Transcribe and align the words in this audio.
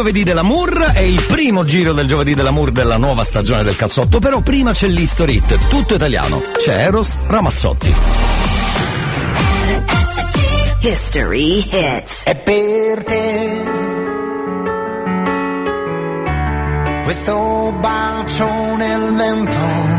giovedì 0.00 0.22
dell'amour, 0.22 0.92
è 0.94 1.00
il 1.00 1.22
primo 1.28 1.62
giro 1.62 1.92
del 1.92 2.06
giovedì 2.06 2.32
dell'amour 2.34 2.70
della 2.70 2.96
nuova 2.96 3.22
stagione 3.22 3.62
del 3.62 3.76
calzotto, 3.76 4.18
però 4.18 4.40
prima 4.40 4.72
c'è 4.72 4.86
l'History 4.86 5.34
Hit, 5.34 5.68
tutto 5.68 5.94
italiano. 5.94 6.40
C'è 6.56 6.86
Eros 6.86 7.18
Ramazzotti. 7.26 7.94
History 10.80 11.68
Hits. 11.70 12.22
È 12.24 12.34
per 12.34 13.04
te. 13.04 13.62
Questo 17.04 17.76
bacio 17.78 18.76
nel 18.76 19.12
mento. 19.12 19.89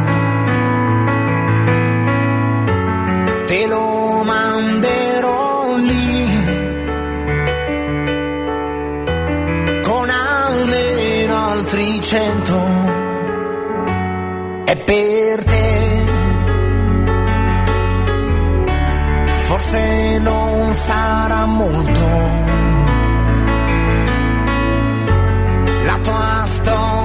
Cento. 12.12 12.60
È 14.66 14.76
per 14.76 15.46
te. 15.46 15.70
Forse 19.48 20.20
non 20.20 20.74
sarà 20.74 21.46
molto. 21.46 22.08
La 25.86 25.98
tua 26.00 26.44
storia 26.46 27.01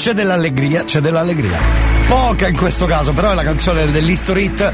c'è 0.00 0.14
dell'allegria, 0.14 0.82
c'è 0.82 1.00
dell'allegria. 1.00 1.58
Poca 2.08 2.48
in 2.48 2.56
questo 2.56 2.86
caso, 2.86 3.12
però 3.12 3.32
è 3.32 3.34
la 3.34 3.42
canzone 3.42 3.90
dell'History 3.90 4.44
Hit. 4.44 4.72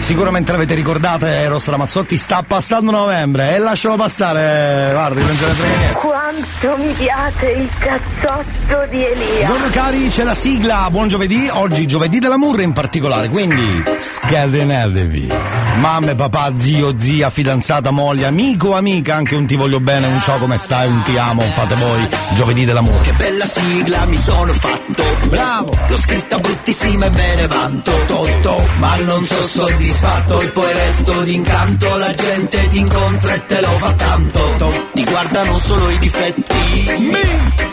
Sicuramente 0.00 0.52
l'avete 0.52 0.74
ricordata, 0.74 1.30
Eros 1.30 1.66
Ramazzotti, 1.66 2.18
sta 2.18 2.44
passando 2.46 2.90
novembre 2.90 3.54
e 3.54 3.58
lascialo 3.58 3.96
passare, 3.96 4.90
guardi, 4.92 5.22
non 5.22 5.34
ce 5.34 5.46
ne 5.46 5.52
frega 5.52 5.76
niente. 5.78 5.94
Quanto 5.94 6.76
mi 6.76 6.92
piace 6.92 7.46
il 7.52 7.68
cazzotto 7.78 8.55
di 8.66 9.04
Elia. 9.04 9.46
Buongiorno 9.46 9.72
cari, 9.72 10.08
c'è 10.08 10.24
la 10.24 10.34
sigla, 10.34 10.88
buon 10.90 11.08
giovedì, 11.08 11.48
oggi 11.52 11.86
giovedì 11.86 12.18
dell'amore 12.18 12.64
in 12.64 12.72
particolare, 12.72 13.28
quindi 13.28 13.84
scatenatevi. 13.98 15.32
Mamme, 15.78 16.14
papà, 16.14 16.52
zio, 16.56 16.94
zia, 16.98 17.30
fidanzata, 17.30 17.90
moglie, 17.90 18.26
amico, 18.26 18.74
amica, 18.74 19.14
anche 19.14 19.36
un 19.36 19.46
ti 19.46 19.54
voglio 19.56 19.78
bene, 19.78 20.06
un 20.06 20.20
ciao 20.20 20.38
come 20.38 20.56
stai, 20.56 20.88
un 20.88 21.02
ti 21.02 21.16
amo, 21.16 21.42
fate 21.42 21.74
voi, 21.76 22.08
giovedì 22.34 22.64
dell'amore. 22.64 23.02
Che 23.02 23.12
bella 23.12 23.46
sigla 23.46 24.04
mi 24.06 24.16
sono 24.16 24.52
fatto. 24.52 25.04
Bravo! 25.28 25.76
L'ho 25.88 25.98
scritta 25.98 26.36
bruttissima 26.38 27.06
e 27.06 27.10
me 27.10 27.34
ne 27.36 27.46
vanto. 27.46 27.92
Totto, 28.06 28.64
ma 28.78 28.96
non 28.96 29.24
so 29.26 29.46
soddisfatto. 29.46 30.40
e 30.40 30.48
poi 30.48 30.72
resto 30.72 31.22
d'incanto 31.22 31.96
La 31.98 32.12
gente 32.14 32.68
ti 32.68 32.78
incontra 32.78 33.34
e 33.34 33.46
te 33.46 33.60
lo 33.60 33.68
fa 33.78 33.92
tanto 33.94 34.84
Ti 34.94 35.04
guardano 35.04 35.58
solo 35.58 35.90
i 35.90 35.98
difetti 35.98 36.90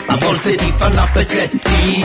A 0.06 0.16
volte 0.16 0.54
ti 0.56 0.72
fanno 0.84 1.00
a 1.00 1.08
pezzetti. 1.12 2.04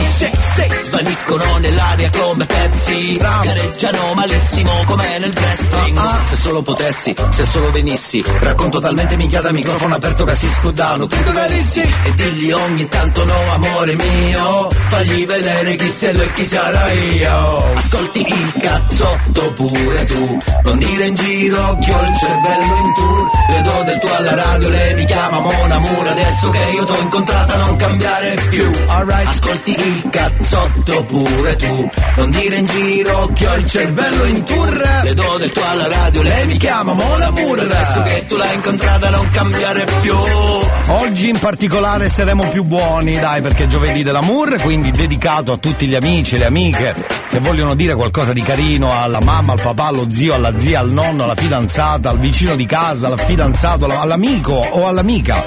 Svaniscono 0.82 1.58
nell'aria 1.58 2.10
come 2.10 2.46
Pepsi. 2.46 3.16
Gareggiano 3.18 4.14
malissimo 4.14 4.84
come 4.86 5.18
nel 5.18 5.32
wrestling 5.34 6.24
Se 6.26 6.36
solo 6.36 6.62
potessi, 6.62 7.14
se 7.30 7.44
solo 7.44 7.70
venissi 7.70 8.24
Racconto 8.40 8.80
talmente 8.80 9.16
minchiata 9.16 9.52
microfono 9.52 9.94
aperto 9.94 10.24
che 10.24 10.34
si 10.34 10.48
scudano. 10.48 11.06
Chiudo 11.06 11.32
carissi 11.32 11.80
E 11.80 12.14
digli 12.14 12.50
ogni 12.50 12.88
tanto 12.88 13.24
no 13.24 13.52
amore 13.52 13.94
mio 13.94 14.68
Fagli 14.88 15.26
vedere 15.26 15.76
chi 15.76 15.90
sei 15.90 16.14
lui 16.14 16.24
e 16.24 16.32
chi 16.32 16.44
sarà 16.44 16.90
io. 16.92 17.74
Ascolti 17.74 18.26
il 18.26 18.54
cazzotto 18.60 19.52
pure 19.52 20.04
tu. 20.06 20.38
Non 20.64 20.78
dire 20.78 21.06
in 21.06 21.14
giro 21.14 21.78
che 21.80 21.92
ho 21.92 22.02
il 22.02 22.16
cervello 22.16 22.76
in 22.76 22.94
tour. 22.94 23.30
Le 23.50 23.62
do 23.62 23.82
del 23.84 23.98
tuo 23.98 24.14
alla 24.16 24.34
radio, 24.34 24.68
lei 24.68 24.94
mi 24.94 25.04
chiama 25.04 25.40
Mona 25.40 25.78
Mur 25.78 26.06
Adesso 26.06 26.50
che 26.50 26.70
io 26.74 26.84
t'ho 26.84 27.00
incontrata 27.00 27.56
non 27.56 27.76
cambiare 27.76 28.34
più 28.48 28.69
Ascolti 29.30 29.70
il 29.70 30.10
cazzotto 30.10 31.04
pure 31.04 31.56
tu. 31.56 31.90
Non 32.16 32.30
dire 32.30 32.56
in 32.56 32.66
giro 32.66 33.30
che 33.34 33.46
ho 33.46 33.54
il 33.56 33.64
cervello 33.64 34.24
in 34.24 34.42
tour. 34.44 35.00
Le 35.02 35.14
do 35.14 35.36
del 35.38 35.50
tuo 35.52 35.66
alla 35.66 35.88
radio, 35.88 36.22
lei 36.22 36.46
mi 36.46 36.56
chiama 36.56 36.92
Mona 36.92 37.30
Mur 37.30 37.60
Adesso 37.60 38.02
che 38.02 38.24
tu 38.26 38.36
l'hai 38.36 38.54
incontrata 38.54 39.10
non 39.10 39.28
cambiare 39.30 39.86
più. 40.00 40.14
Oggi 40.14 41.28
in 41.28 41.38
particolare 41.38 42.08
saremo 42.08 42.48
più 42.48 42.64
buoni, 42.64 43.18
dai, 43.18 43.40
perché 43.40 43.64
è 43.64 43.66
giovedì 43.66 44.02
dell'amour, 44.02 44.60
quindi 44.60 44.90
dedicato 44.90 45.52
a 45.52 45.56
tutti 45.56 45.86
gli 45.86 45.94
amici 45.94 46.34
e 46.34 46.38
le 46.38 46.46
amiche 46.46 46.94
che 47.28 47.38
vogliono 47.38 47.74
dire 47.74 47.94
qualcosa 47.94 48.32
di 48.32 48.42
carino 48.42 48.92
alla 48.92 49.20
mamma, 49.20 49.52
al 49.52 49.60
papà, 49.60 49.86
allo 49.86 50.08
zio, 50.10 50.34
alla 50.34 50.58
zia, 50.58 50.80
al 50.80 50.90
nonno, 50.90 51.24
alla 51.24 51.36
fidanzata, 51.36 52.10
al 52.10 52.18
vicino 52.18 52.56
di 52.56 52.66
casa, 52.66 53.06
al 53.06 53.20
fidanzato, 53.20 53.86
all'amico 53.86 54.52
o 54.52 54.86
all'amica. 54.86 55.44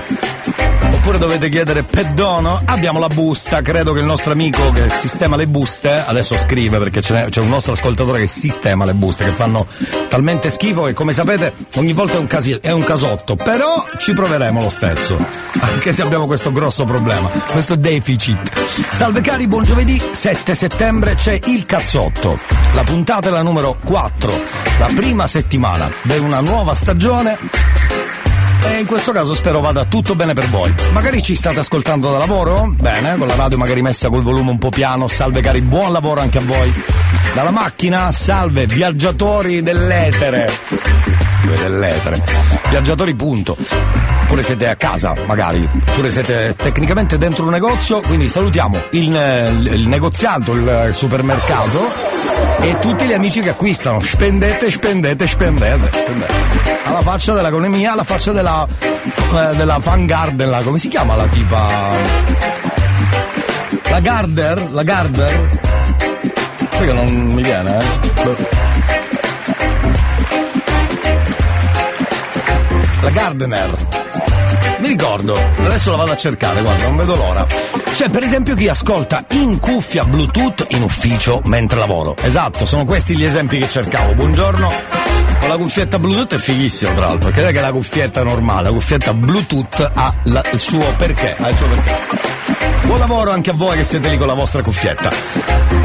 Oppure 1.04 1.18
dovete 1.18 1.50
chiedere 1.50 1.84
perdono? 1.84 2.62
Abbiamo 2.64 3.00
la 3.00 3.10
busta, 3.13 3.62
credo 3.62 3.94
che 3.94 4.00
il 4.00 4.06
nostro 4.06 4.31
amico 4.31 4.71
che 4.71 4.89
sistema 4.89 5.36
le 5.36 5.48
buste, 5.48 6.04
adesso 6.06 6.38
scrive 6.38 6.80
perché 6.80 7.00
c'è, 7.00 7.30
un 7.39 7.50
nostro 7.50 7.74
ascoltatore 7.74 8.19
che 8.19 8.27
sistema 8.27 8.86
le 8.86 8.94
buste, 8.94 9.24
che 9.25 9.31
fanno 9.31 9.68
talmente 10.10 10.50
schifo 10.50 10.83
che 10.83 10.94
come 10.94 11.13
sapete 11.13 11.54
ogni 11.75 11.94
volta 11.94 12.15
è 12.15 12.19
un, 12.19 12.27
casi- 12.27 12.57
è 12.60 12.71
un 12.71 12.83
casotto, 12.83 13.36
però 13.36 13.86
ci 13.98 14.13
proveremo 14.13 14.62
lo 14.62 14.69
stesso, 14.69 15.18
anche 15.60 15.92
se 15.92 16.01
abbiamo 16.01 16.25
questo 16.25 16.51
grosso 16.51 16.86
problema, 16.86 17.30
questo 17.51 17.75
deficit. 17.75 18.51
Salve 18.92 19.21
cari, 19.21 19.48
buon 19.48 19.63
giovedì, 19.63 20.01
7 20.12 20.56
settembre 20.56 21.15
c'è 21.15 21.39
il 21.45 21.65
cazzotto, 21.65 22.39
la 22.74 22.83
puntata 22.83 23.30
è 23.30 23.31
la 23.31 23.44
numero 23.44 23.77
4, 23.83 24.31
la 24.80 24.89
prima 24.94 25.27
settimana 25.27 25.89
di 26.01 26.18
una 26.18 26.39
nuova 26.39 26.74
stagione 26.74 27.38
e 28.69 28.80
in 28.80 28.86
questo 28.86 29.12
caso 29.12 29.33
spero 29.33 29.60
vada 29.60 29.86
tutto 29.86 30.15
bene 30.15 30.33
per 30.33 30.48
voi. 30.48 30.74
Magari 30.92 31.21
ci 31.21 31.36
state 31.36 31.60
ascoltando 31.60 32.12
da 32.12 32.18
lavoro? 32.18 32.74
Bene, 32.77 33.18
con 33.18 33.27
la 33.27 33.36
radio 33.36 33.57
magari 33.57 33.81
messa 33.81 34.10
col 34.10 34.21
volume 34.21 34.51
un 34.51 34.57
po' 34.57 34.69
piano. 34.69 35.07
Salve 35.07 35.42
cari, 35.42 35.62
buon 35.62 35.92
lavoro 35.92 36.21
anche 36.21 36.38
a 36.38 36.42
voi. 36.42 36.74
Dalla 37.33 37.51
macchina, 37.51 38.12
salve 38.12 38.65
viaggiatori 38.65 39.62
dell'etere. 39.62 40.51
Dell'etere. 41.60 42.24
Viaggiatori 42.69 43.15
punto. 43.15 43.57
Oppure 44.24 44.42
siete 44.42 44.69
a 44.69 44.75
casa, 44.75 45.13
magari. 45.27 45.68
Oppure 45.89 46.10
siete 46.10 46.56
tecnicamente 46.57 47.18
dentro 47.18 47.44
un 47.44 47.51
negozio, 47.51 48.01
quindi 48.01 48.30
salutiamo 48.30 48.77
il, 48.92 49.68
il 49.71 49.88
negozianto, 49.88 50.54
il 50.54 50.92
supermercato 50.94 51.92
e 52.62 52.80
tutti 52.80 53.06
gli 53.06 53.14
amici 53.14 53.42
che 53.42 53.50
acquistano. 53.50 54.00
Spendete, 54.00 54.72
spendete, 54.72 55.28
spendete. 55.28 55.90
spendete 55.92 56.74
alla 56.94 57.02
faccia 57.02 57.34
dell'economia, 57.34 57.94
alla 57.94 58.04
faccia 58.04 58.32
della, 58.32 58.68
eh, 58.68 59.56
della 59.56 59.78
Van 59.80 60.06
Garden, 60.06 60.50
la, 60.50 60.62
come 60.62 60.78
si 60.78 60.90
chiama 60.90 61.16
la 61.16 61.26
tipa? 61.26 61.68
La 63.90 64.00
Garder? 64.00 64.72
La 64.72 64.84
Garder? 64.84 65.60
Sai 66.70 66.86
che 66.86 66.94
non 66.94 67.08
mi 67.08 67.42
viene, 67.42 67.78
eh? 67.78 67.84
La 73.02 73.10
Gardener. 73.10 74.03
Mi 74.84 74.90
ricordo, 74.90 75.34
adesso 75.60 75.92
la 75.92 75.96
vado 75.96 76.12
a 76.12 76.18
cercare, 76.18 76.60
guarda, 76.62 76.84
non 76.88 76.98
vedo 76.98 77.16
l'ora. 77.16 77.48
C'è 77.96 78.10
per 78.10 78.22
esempio 78.22 78.54
chi 78.54 78.68
ascolta 78.68 79.24
in 79.30 79.58
cuffia 79.58 80.04
Bluetooth 80.04 80.66
in 80.72 80.82
ufficio 80.82 81.40
mentre 81.46 81.80
lavoro. 81.80 82.18
Esatto, 82.22 82.66
sono 82.66 82.84
questi 82.84 83.16
gli 83.16 83.24
esempi 83.24 83.60
che 83.60 83.70
cercavo. 83.70 84.12
Buongiorno. 84.12 84.70
Con 85.40 85.48
la 85.48 85.56
cuffietta 85.56 85.98
Bluetooth 86.00 86.34
è 86.34 86.38
fighissimo, 86.38 86.92
tra 86.96 87.06
l'altro, 87.08 87.30
è 87.30 87.32
che 87.32 87.62
la 87.62 87.72
cuffietta 87.72 88.24
normale, 88.24 88.64
la 88.68 88.74
cuffietta 88.74 89.14
Bluetooth 89.14 89.90
ha 89.94 90.14
la- 90.24 90.44
il 90.52 90.60
suo 90.60 90.94
perché. 90.98 91.34
Ha 91.40 91.48
il 91.48 91.56
suo 91.56 91.66
perché. 91.68 91.96
Buon 92.94 93.07
lavoro 93.07 93.31
anche 93.31 93.50
a 93.50 93.54
voi 93.54 93.75
che 93.75 93.84
siete 93.84 94.07
lì 94.07 94.18
con 94.18 94.28
la 94.28 94.36
vostra 94.36 94.62
cuffietta. 94.62 95.10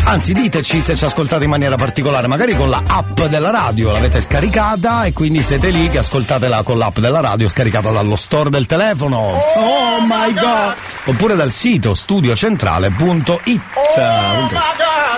Anzi, 0.05 0.35
diteci 0.35 0.83
se 0.83 0.95
ci 0.95 1.07
ascoltate 1.07 1.45
in 1.45 1.49
maniera 1.49 1.75
particolare, 1.75 2.27
magari 2.27 2.55
con 2.55 2.69
la 2.69 2.83
app 2.87 3.23
della 3.23 3.49
radio, 3.49 3.91
l'avete 3.91 4.21
scaricata 4.21 5.05
e 5.05 5.15
quindi 5.15 5.43
siete 5.43 5.71
lì 5.71 5.89
che 5.89 5.97
ascoltatela 5.97 6.63
con 6.63 6.77
l'app 6.77 6.99
della 6.99 7.21
radio 7.21 7.49
scaricata 7.49 7.91
dallo 7.91 8.15
store 8.15 8.51
del 8.51 8.67
telefono. 8.67 9.17
Oh 9.21 10.01
my 10.03 10.35
god! 10.35 10.75
Oppure 11.05 11.35
dal 11.35 11.51
sito 11.51 11.95
studiocentrale.it. 11.95 13.63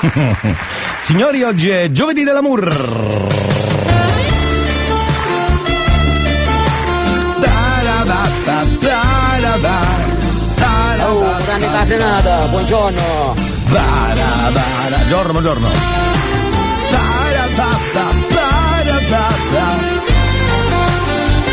Signori, 1.03 1.43
oggi 1.43 1.71
è 1.71 1.91
giovedì 1.91 2.23
dell'amour. 2.23 3.70
Catenata, 11.81 12.45
buongiorno. 12.49 13.35
Bara, 13.71 14.51
bara. 14.53 14.97
Buongiorno, 14.97 15.33
buongiorno. 15.33 15.69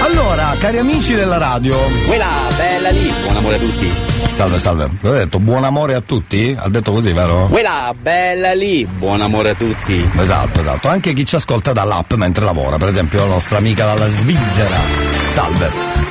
Allora, 0.02 0.54
cari 0.60 0.80
amici 0.80 1.14
della 1.14 1.38
radio. 1.38 1.78
Quella, 2.06 2.26
bella 2.58 2.90
lì, 2.90 3.10
buon 3.24 3.38
amore 3.38 3.56
a 3.56 3.60
tutti. 3.60 3.94
Salve, 4.34 4.60
salve. 4.60 4.90
L'ho 5.00 5.12
detto, 5.14 5.40
buon 5.40 5.64
amore 5.64 5.94
a 5.94 6.02
tutti? 6.02 6.54
Ha 6.60 6.68
detto 6.68 6.92
così, 6.92 7.14
vero? 7.14 7.48
Quella, 7.50 7.96
bella 7.98 8.52
lì, 8.54 8.86
buon 8.86 9.22
amore 9.22 9.52
a 9.52 9.56
tutti. 9.56 10.10
Esatto, 10.20 10.60
esatto. 10.60 10.90
Anche 10.90 11.14
chi 11.14 11.26
ci 11.26 11.38
ascolta 11.38 11.72
dall'app 11.72 12.12
mentre 12.16 12.44
lavora, 12.44 12.76
per 12.76 12.90
esempio 12.90 13.20
la 13.20 13.28
nostra 13.28 13.60
amica 13.60 13.86
dalla 13.86 14.10
Svizzera. 14.10 14.76
Salve. 15.30 16.06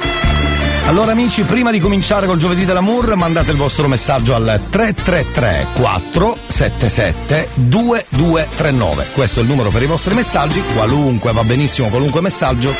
Allora 0.86 1.10
amici, 1.10 1.42
prima 1.42 1.72
di 1.72 1.80
cominciare 1.80 2.26
col 2.26 2.38
giovedì 2.38 2.64
dell'amour, 2.64 3.16
mandate 3.16 3.50
il 3.50 3.56
vostro 3.56 3.88
messaggio 3.88 4.36
al 4.36 4.60
333 4.70 5.66
477 5.74 7.48
2239. 7.54 9.06
Questo 9.12 9.40
è 9.40 9.42
il 9.42 9.48
numero 9.48 9.70
per 9.70 9.82
i 9.82 9.86
vostri 9.86 10.14
messaggi, 10.14 10.62
qualunque, 10.74 11.32
va 11.32 11.42
benissimo 11.42 11.88
qualunque 11.88 12.20
messaggio, 12.20 12.72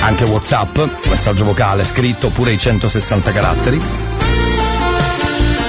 anche 0.00 0.24
WhatsApp, 0.24 0.76
messaggio 1.08 1.44
vocale, 1.44 1.84
scritto, 1.84 2.26
oppure 2.26 2.50
i 2.50 2.58
160 2.58 3.30
caratteri. 3.30 3.80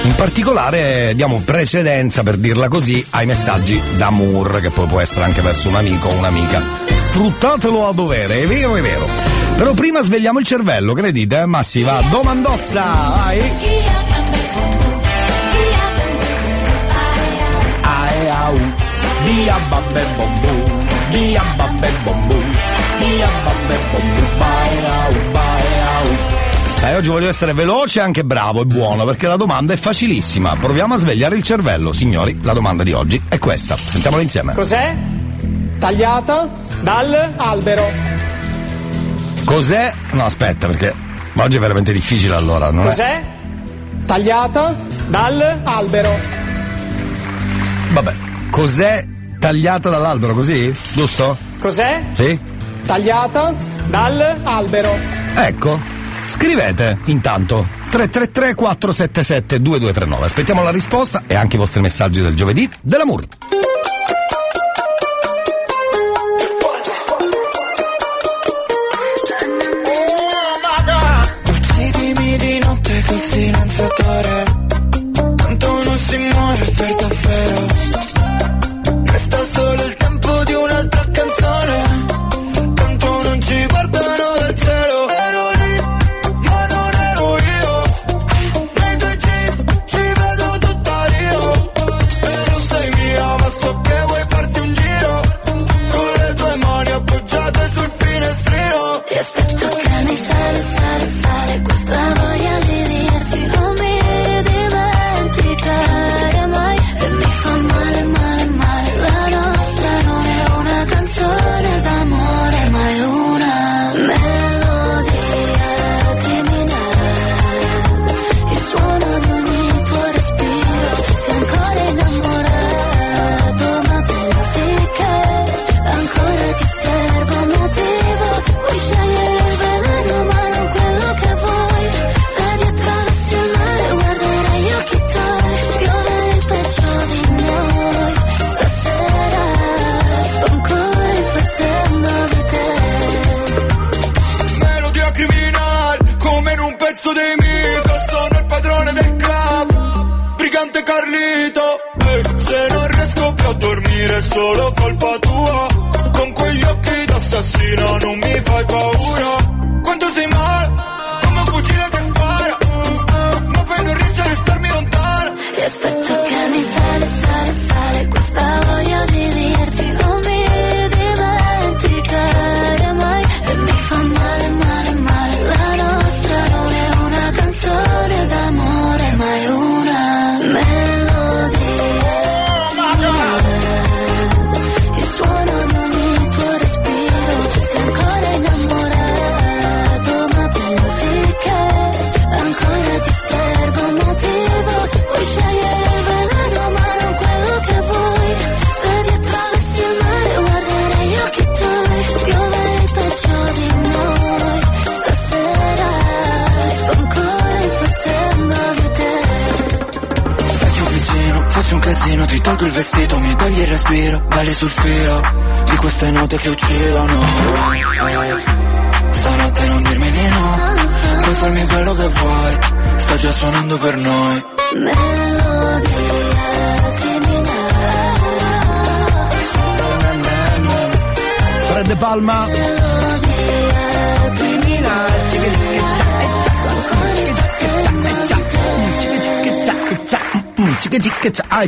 In 0.02 0.14
particolare 0.16 1.12
diamo 1.14 1.40
precedenza, 1.44 2.24
per 2.24 2.38
dirla 2.38 2.66
così, 2.66 3.06
ai 3.10 3.26
messaggi 3.26 3.80
d'amour, 3.96 4.60
che 4.60 4.70
poi 4.70 4.86
può 4.88 4.98
essere 4.98 5.24
anche 5.24 5.42
verso 5.42 5.68
un 5.68 5.76
amico 5.76 6.08
o 6.08 6.14
un'amica. 6.14 6.60
Sfruttatelo 6.96 7.86
a 7.86 7.92
dovere, 7.92 8.40
è 8.40 8.46
vero, 8.46 8.74
è 8.74 8.82
vero. 8.82 9.37
Però 9.58 9.74
prima 9.74 10.00
svegliamo 10.02 10.38
il 10.38 10.46
cervello, 10.46 10.94
che 10.94 11.02
ne 11.02 11.10
dite? 11.10 11.44
Ma 11.44 11.64
si 11.64 11.82
va, 11.82 12.00
domandozza! 12.08 12.84
Vai! 12.84 13.42
Dia 19.24 19.56
babbe 19.68 20.02
bombu, 20.16 20.84
dia 21.10 21.42
babbe 21.56 21.90
bombu, 22.04 22.34
dia 22.98 23.28
babbe 23.44 23.76
bombu, 23.90 24.36
bae 24.38 24.86
au, 24.86 25.12
bae 25.32 25.80
au. 25.96 26.06
Dai, 26.80 26.94
oggi 26.94 27.08
voglio 27.08 27.28
essere 27.28 27.52
veloce 27.52 27.98
e 27.98 28.02
anche 28.02 28.24
bravo 28.24 28.62
e 28.62 28.64
buono 28.64 29.04
perché 29.04 29.26
la 29.26 29.36
domanda 29.36 29.74
è 29.74 29.76
facilissima. 29.76 30.54
Proviamo 30.54 30.94
a 30.94 30.98
svegliare 30.98 31.36
il 31.36 31.42
cervello, 31.42 31.92
signori. 31.92 32.38
La 32.42 32.52
domanda 32.52 32.84
di 32.84 32.92
oggi 32.92 33.20
è 33.28 33.38
questa. 33.38 33.76
Sentiamola 33.76 34.22
insieme. 34.22 34.54
Cos'è? 34.54 34.96
Tagliata 35.78 36.48
dal 36.80 37.32
albero. 37.36 38.27
Cos'è? 39.48 39.90
No, 40.10 40.26
aspetta, 40.26 40.66
perché 40.66 40.92
oggi 41.36 41.56
è 41.56 41.58
veramente 41.58 41.90
difficile 41.90 42.34
allora, 42.34 42.70
non 42.70 42.84
è? 42.84 42.88
Cos'è? 42.88 43.22
Tagliata 44.04 44.76
dal 45.06 45.60
albero. 45.64 46.14
Vabbè, 47.92 48.14
cos'è 48.50 49.06
tagliata 49.38 49.88
dall'albero 49.88 50.34
così? 50.34 50.70
Giusto? 50.92 51.34
Cos'è? 51.60 52.02
Sì? 52.12 52.38
Tagliata 52.84 53.54
dal 53.86 54.38
albero. 54.42 54.94
Ecco, 55.36 55.80
scrivete 56.26 56.98
intanto 57.06 57.66
333 57.88 58.54
477 58.54 59.62
2239. 59.62 60.26
Aspettiamo 60.26 60.62
la 60.62 60.70
risposta 60.70 61.22
e 61.26 61.34
anche 61.34 61.56
i 61.56 61.58
vostri 61.58 61.80
messaggi 61.80 62.20
del 62.20 62.34
giovedì 62.34 62.68
dell'amour. 62.82 63.26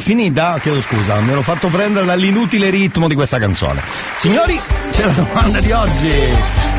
È 0.00 0.02
finita? 0.02 0.58
Chiedo 0.60 0.80
scusa, 0.80 1.16
mi 1.20 1.30
ero 1.30 1.42
fatto 1.42 1.68
prendere 1.68 2.06
dall'inutile 2.06 2.70
ritmo 2.70 3.06
di 3.06 3.14
questa 3.14 3.38
canzone. 3.38 3.82
Signori, 4.16 4.58
c'è 4.90 5.04
la 5.04 5.12
domanda 5.12 5.60
di 5.60 5.70
oggi 5.70 6.12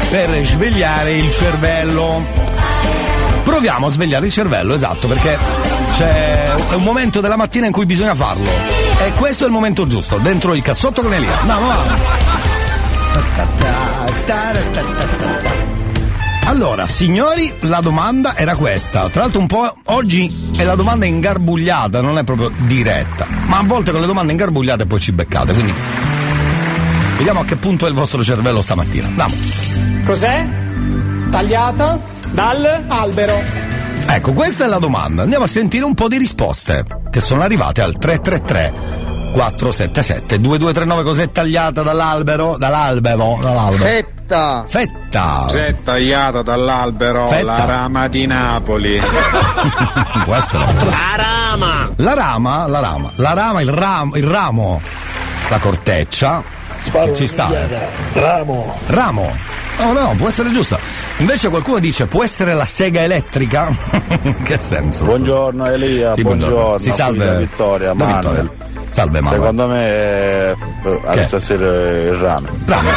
per 0.10 0.46
svegliare 0.46 1.18
il 1.18 1.32
cervello. 1.32 2.25
Proviamo 3.44 3.88
a 3.88 3.90
svegliare 3.90 4.25
il 4.25 4.32
cervello, 4.32 4.74
esatto, 4.74 5.08
perché 5.08 5.38
c'è 5.96 6.56
un 6.74 6.84
momento 6.84 7.22
della 7.22 7.38
mattina 7.38 7.68
in 7.68 7.72
cui 7.72 7.86
bisogna 7.86 8.16
farlo. 8.16 8.50
E 9.04 9.12
questo 9.13 9.44
è 9.44 9.48
il 9.48 9.54
momento 9.54 9.88
giusto, 9.88 10.18
dentro 10.18 10.54
il 10.54 10.62
cazzotto 10.62 11.01
con 11.01 11.13
Elia. 11.13 11.40
Andiamo, 11.40 11.68
va. 11.68 12.20
Allora, 16.46 16.88
signori, 16.88 17.54
la 17.62 17.80
domanda 17.82 18.36
era 18.36 18.56
questa. 18.56 19.08
Tra 19.10 19.22
l'altro 19.22 19.40
un 19.40 19.48
po' 19.48 19.75
oggi 19.86 20.40
è 20.62 20.63
la 20.63 20.75
domanda 20.75 21.08
ingarbugliata, 21.08 22.01
non 22.01 22.18
è 22.20 22.24
proprio 22.24 22.51
diretta. 22.56 23.25
Ma 23.48 23.58
a 23.58 23.63
volte 23.63 23.91
con 23.91 24.01
le 24.01 24.08
domande 24.08 24.32
ingarbugliate 24.32 24.86
poi 24.86 25.00
ci 25.00 25.12
beccate, 25.12 25.53
quindi 25.53 25.74
vediamo 27.18 27.39
a 27.39 27.46
che 27.46 27.56
punto 27.56 27.86
è 27.88 27.89
il 27.89 27.96
vostro 27.96 28.24
cervello 28.24 28.62
stamattina. 28.62 29.08
Andiamo. 29.08 29.34
Cos'è? 30.06 30.46
Tagliata 31.32 32.00
dal 32.32 32.84
albero. 32.88 33.41
Ecco, 34.06 34.34
questa 34.34 34.65
è 34.65 34.68
la 34.68 34.77
domanda. 34.77 35.24
Andiamo 35.24 35.46
a 35.46 35.48
sentire 35.48 35.84
un 35.84 35.96
po' 35.96 36.08
di 36.08 36.18
risposte 36.18 36.86
che 37.10 37.22
sono 37.22 37.41
arrivate 37.41 37.82
al 37.82 37.98
333 37.98 39.00
477 39.34 40.39
2239 40.39 41.03
cos'è 41.03 41.32
tagliata 41.32 41.82
dall'albero? 41.82 42.58
Dall'albero? 42.58 43.39
Dall'albero. 43.41 43.84
Fetta! 43.84 44.65
Fetta! 44.68 45.00
Cos'è 45.20 45.75
tagliata 45.84 46.41
dall'albero 46.41 47.27
Fetta. 47.27 47.44
la 47.46 47.65
rama 47.65 48.08
di 48.08 48.25
Napoli? 48.25 49.00
Può 50.24 50.36
essere. 50.36 50.65
La 50.65 51.15
rama! 51.18 51.89
La 51.98 52.13
rama, 52.13 52.68
la 52.68 52.80
rama, 52.80 53.12
la 53.15 53.34
rama, 53.34 53.62
il 53.62 53.70
ramo, 53.70 54.15
il 54.15 54.24
ramo, 54.24 54.82
la 55.50 55.58
corteccia. 55.58 56.41
ci 57.13 57.27
sta. 57.27 57.50
eh. 57.51 57.68
Ramo. 58.13 58.77
Ramo. 58.88 59.36
No, 59.80 59.94
no, 59.94 60.13
può 60.18 60.27
essere 60.27 60.51
giusta. 60.51 60.77
Invece 61.18 61.50
qualcuno 61.50 61.80
dice 61.80 62.06
può 62.06 62.24
essere 62.24 62.53
la 62.53 62.65
sega 62.65 63.01
elettrica? 63.01 63.72
In 64.22 64.41
che 64.44 64.58
senso? 64.60 65.03
Buongiorno 65.06 65.65
Elia, 65.65 66.13
Sì, 66.13 66.22
buongiorno. 66.22 66.77
Si 66.77 66.91
salve. 66.91 67.25
Da 67.25 67.34
Vittoria, 67.34 67.94
Da 67.94 68.06
Manuel. 68.06 68.41
Vittoria. 68.44 68.70
Salve 68.91 69.22
Manuel. 69.22 69.39
Secondo 69.41 69.68
me 69.68 70.56
eh, 71.15 71.24
stasera 71.24 71.65
il 71.65 72.13
rame. 72.13 72.50
Ramo. 72.65 72.89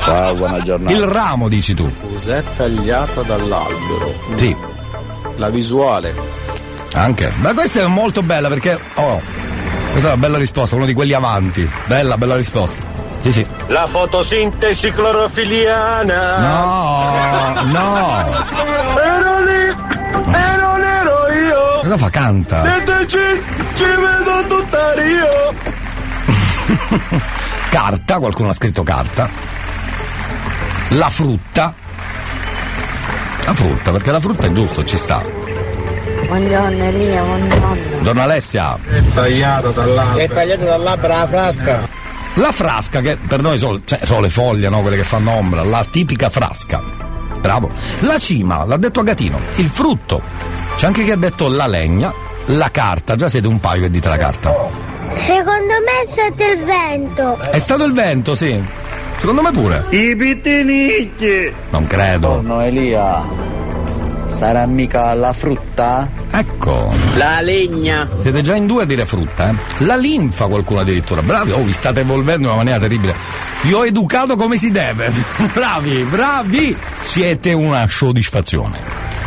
Ciao, 0.00 0.34
buona 0.34 0.60
giornata. 0.60 0.92
Il 0.92 1.02
ramo 1.02 1.48
dici 1.48 1.74
tu. 1.74 1.90
Cos'è 2.12 2.42
tagliata 2.56 3.22
dall'albero? 3.22 4.14
Sì. 4.36 4.56
La 5.36 5.48
visuale. 5.50 6.14
Anche. 6.92 7.32
Ma 7.36 7.52
questa 7.54 7.80
è 7.80 7.86
molto 7.86 8.22
bella 8.22 8.48
perché. 8.48 8.78
Oh. 8.94 9.20
Questa 9.90 10.08
è 10.08 10.12
una 10.12 10.20
bella 10.20 10.38
risposta, 10.38 10.76
uno 10.76 10.86
di 10.86 10.94
quelli 10.94 11.12
avanti. 11.12 11.68
Bella, 11.86 12.16
bella 12.16 12.36
risposta. 12.36 12.82
Sì, 13.22 13.32
sì. 13.32 13.46
La 13.66 13.86
fotosintesi 13.86 14.92
clorofiliana. 14.92 16.38
No, 16.38 17.62
no. 17.64 18.46
Ero 19.02 19.44
lì 19.44 19.68
e 19.68 20.56
non 20.56 20.82
ero 20.82 21.32
io. 21.32 21.80
Cosa 21.82 21.96
fa? 21.98 22.10
Canta. 22.10 22.64
Ci, 23.06 23.18
ci 23.74 23.84
vedo 23.84 24.46
tutta 24.48 24.94
io. 25.02 25.54
Carta, 27.70 28.18
qualcuno 28.18 28.50
ha 28.50 28.52
scritto 28.52 28.82
carta. 28.82 29.28
La 30.92 31.10
frutta. 31.10 31.74
La 33.44 33.52
frutta, 33.52 33.90
perché 33.90 34.10
la 34.10 34.20
frutta 34.20 34.46
è 34.46 34.52
giusto, 34.52 34.84
ci 34.86 34.96
sta. 34.96 35.22
Buongiorno 36.26 36.82
Elia, 36.84 37.22
buongiorno. 37.22 37.76
Donna 38.00 38.22
Alessia. 38.22 38.78
È 38.88 39.02
tagliata 39.12 39.68
dall'albero. 39.68 40.24
È 40.24 40.28
tagliata 40.28 40.64
dall'albero 40.64 41.14
la 41.14 41.26
frasca. 41.26 41.88
La 42.34 42.52
frasca, 42.52 43.00
che 43.02 43.16
per 43.16 43.42
noi 43.42 43.58
sono, 43.58 43.80
cioè, 43.84 44.00
sono 44.02 44.20
le 44.20 44.30
foglie, 44.30 44.70
no? 44.70 44.80
Quelle 44.80 44.96
che 44.96 45.04
fanno 45.04 45.32
ombra, 45.32 45.62
la 45.62 45.84
tipica 45.84 46.30
frasca. 46.30 46.82
Bravo. 47.38 47.70
La 48.00 48.18
cima, 48.18 48.64
l'ha 48.64 48.78
detto 48.78 49.00
Agatino. 49.00 49.38
Il 49.56 49.68
frutto. 49.68 50.22
C'è 50.76 50.86
anche 50.86 51.04
chi 51.04 51.10
ha 51.10 51.16
detto 51.16 51.48
la 51.48 51.66
legna, 51.66 52.10
la 52.46 52.70
carta. 52.70 53.14
Già 53.14 53.28
siete 53.28 53.46
un 53.46 53.60
paio 53.60 53.82
che 53.82 53.90
dite 53.90 54.08
la 54.08 54.16
carta. 54.16 54.54
Secondo 55.18 55.74
me 55.84 56.02
è 56.02 56.08
stato 56.12 56.50
il 56.50 56.64
vento. 56.64 57.38
È 57.50 57.58
stato 57.58 57.84
il 57.84 57.92
vento, 57.92 58.34
sì. 58.34 58.86
Secondo 59.18 59.42
me 59.42 59.50
pure. 59.50 59.84
I 59.90 60.14
pittinicchi. 60.16 61.52
Non 61.70 61.86
credo. 61.86 62.40
Buongiorno 62.40 62.60
Elia. 62.62 63.22
Sarà 64.28 64.64
mica 64.66 65.12
la 65.14 65.32
frutta? 65.32 66.08
Ecco. 66.30 66.94
La 67.16 67.40
legna. 67.40 68.08
Siete 68.18 68.42
già 68.42 68.54
in 68.54 68.66
due 68.66 68.84
a 68.84 68.86
dire 68.86 69.04
frutta, 69.06 69.48
eh? 69.48 69.54
La 69.78 69.96
linfa 69.96 70.46
qualcuno 70.46 70.80
addirittura. 70.80 71.22
Bravi, 71.22 71.50
oh, 71.50 71.64
vi 71.64 71.72
state 71.72 72.00
evolvendo 72.00 72.42
in 72.42 72.46
una 72.46 72.56
maniera 72.56 72.78
terribile. 72.78 73.14
Vi 73.62 73.72
ho 73.72 73.84
educato 73.84 74.36
come 74.36 74.56
si 74.56 74.70
deve. 74.70 75.10
bravi, 75.52 76.04
bravi. 76.04 76.76
Siete 77.00 77.52
una 77.52 77.88
soddisfazione. 77.88 78.78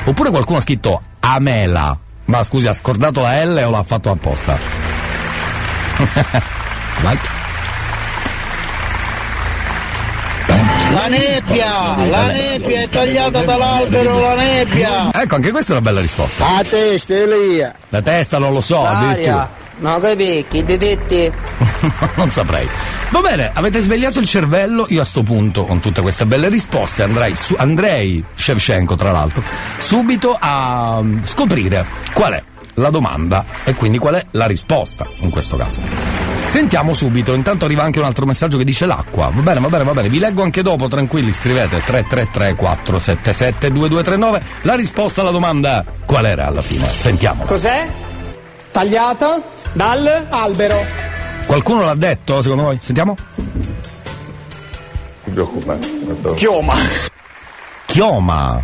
Oppure 0.05 0.29
qualcuno 0.29 0.59
ha 0.59 0.61
scritto 0.61 1.01
Amela. 1.19 1.97
Ma 2.25 2.43
scusi, 2.43 2.67
ha 2.69 2.73
scordato 2.73 3.21
la 3.21 3.43
L 3.43 3.61
o 3.65 3.69
l'ha 3.69 3.83
fatto 3.83 4.09
apposta? 4.09 4.57
Vai. 7.01 7.17
Nebbia, 11.11 12.05
la 12.05 12.25
nebbia 12.27 12.81
è 12.81 12.89
tagliata 12.89 13.43
dall'albero, 13.43 14.19
la 14.19 14.35
nebbia. 14.35 15.11
Ecco, 15.13 15.35
anche 15.35 15.51
questa 15.51 15.73
è 15.73 15.75
una 15.75 15.85
bella 15.85 16.01
risposta. 16.01 16.57
A 16.57 16.63
testa, 16.63 17.13
Elia. 17.13 17.75
La 17.89 18.01
testa 18.01 18.39
non 18.39 18.53
lo 18.53 18.61
so, 18.61 18.83
addirittura. 18.83 19.59
No, 19.79 19.99
capi, 19.99 20.45
chi 20.47 20.63
ti 20.63 20.77
detti? 20.77 21.31
non 22.15 22.29
saprei. 22.31 22.67
Va 23.09 23.19
bene, 23.19 23.49
avete 23.51 23.79
svegliato 23.79 24.19
il 24.19 24.25
cervello, 24.25 24.85
io 24.89 25.01
a 25.01 25.05
sto 25.05 25.23
punto, 25.23 25.65
con 25.65 25.79
tutte 25.79 26.01
queste 26.01 26.25
belle 26.25 26.49
risposte, 26.49 27.03
andrei, 27.03 27.35
su, 27.35 27.55
andrei 27.57 28.23
Shevchenko 28.35 28.95
tra 28.95 29.11
l'altro, 29.11 29.41
subito 29.79 30.37
a 30.39 31.01
mm, 31.01 31.23
scoprire 31.23 31.85
qual 32.13 32.33
è 32.33 32.43
la 32.75 32.89
domanda 32.89 33.43
e 33.63 33.73
quindi 33.73 33.97
qual 33.97 34.15
è 34.15 34.25
la 34.31 34.45
risposta 34.45 35.07
in 35.21 35.29
questo 35.29 35.57
caso. 35.57 36.30
Sentiamo 36.51 36.93
subito, 36.93 37.33
intanto 37.33 37.63
arriva 37.63 37.83
anche 37.83 37.99
un 37.99 38.03
altro 38.03 38.25
messaggio 38.25 38.57
che 38.57 38.65
dice 38.65 38.85
l'acqua. 38.85 39.31
Va 39.33 39.41
bene, 39.41 39.61
va 39.61 39.69
bene, 39.69 39.85
va 39.85 39.93
bene, 39.93 40.09
vi 40.09 40.19
leggo 40.19 40.43
anche 40.43 40.61
dopo, 40.61 40.89
tranquilli, 40.89 41.31
scrivete 41.31 41.81
333 41.81 42.55
477 42.55 43.71
2239 43.71 44.43
la 44.63 44.75
risposta 44.75 45.21
alla 45.21 45.31
domanda 45.31 45.85
qual 46.03 46.25
era 46.25 46.47
alla 46.47 46.59
fine. 46.59 46.85
Sentiamo. 46.87 47.45
Cos'è? 47.45 47.87
Tagliata 48.69 49.41
dal 49.71 50.25
albero. 50.29 50.85
Qualcuno 51.45 51.83
l'ha 51.83 51.95
detto 51.95 52.41
secondo 52.41 52.63
voi? 52.63 52.79
Sentiamo? 52.81 53.15
Chioma. 56.35 56.75
Chioma. 57.85 58.61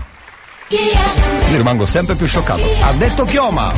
Io 0.67 1.55
rimango 1.55 1.85
sempre 1.85 2.15
più 2.15 2.25
scioccato. 2.25 2.63
Ha 2.81 2.91
detto 2.91 3.23
Chioma. 3.23 3.71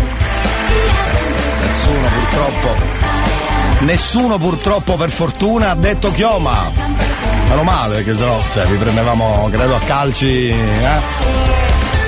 Nessuno 1.61 2.07
purtroppo. 2.07 3.38
Nessuno 3.79 4.37
purtroppo 4.37 4.95
per 4.97 5.09
fortuna 5.09 5.71
ha 5.71 5.75
detto 5.75 6.11
Chioma. 6.11 6.71
Meno 7.47 7.63
male 7.63 7.95
perché 7.95 8.13
sennò 8.13 8.41
cioè, 8.53 8.67
vi 8.67 8.77
prendevamo 8.77 9.49
credo 9.51 9.75
a 9.75 9.79
calci. 9.79 10.49
Eh? 10.49 10.99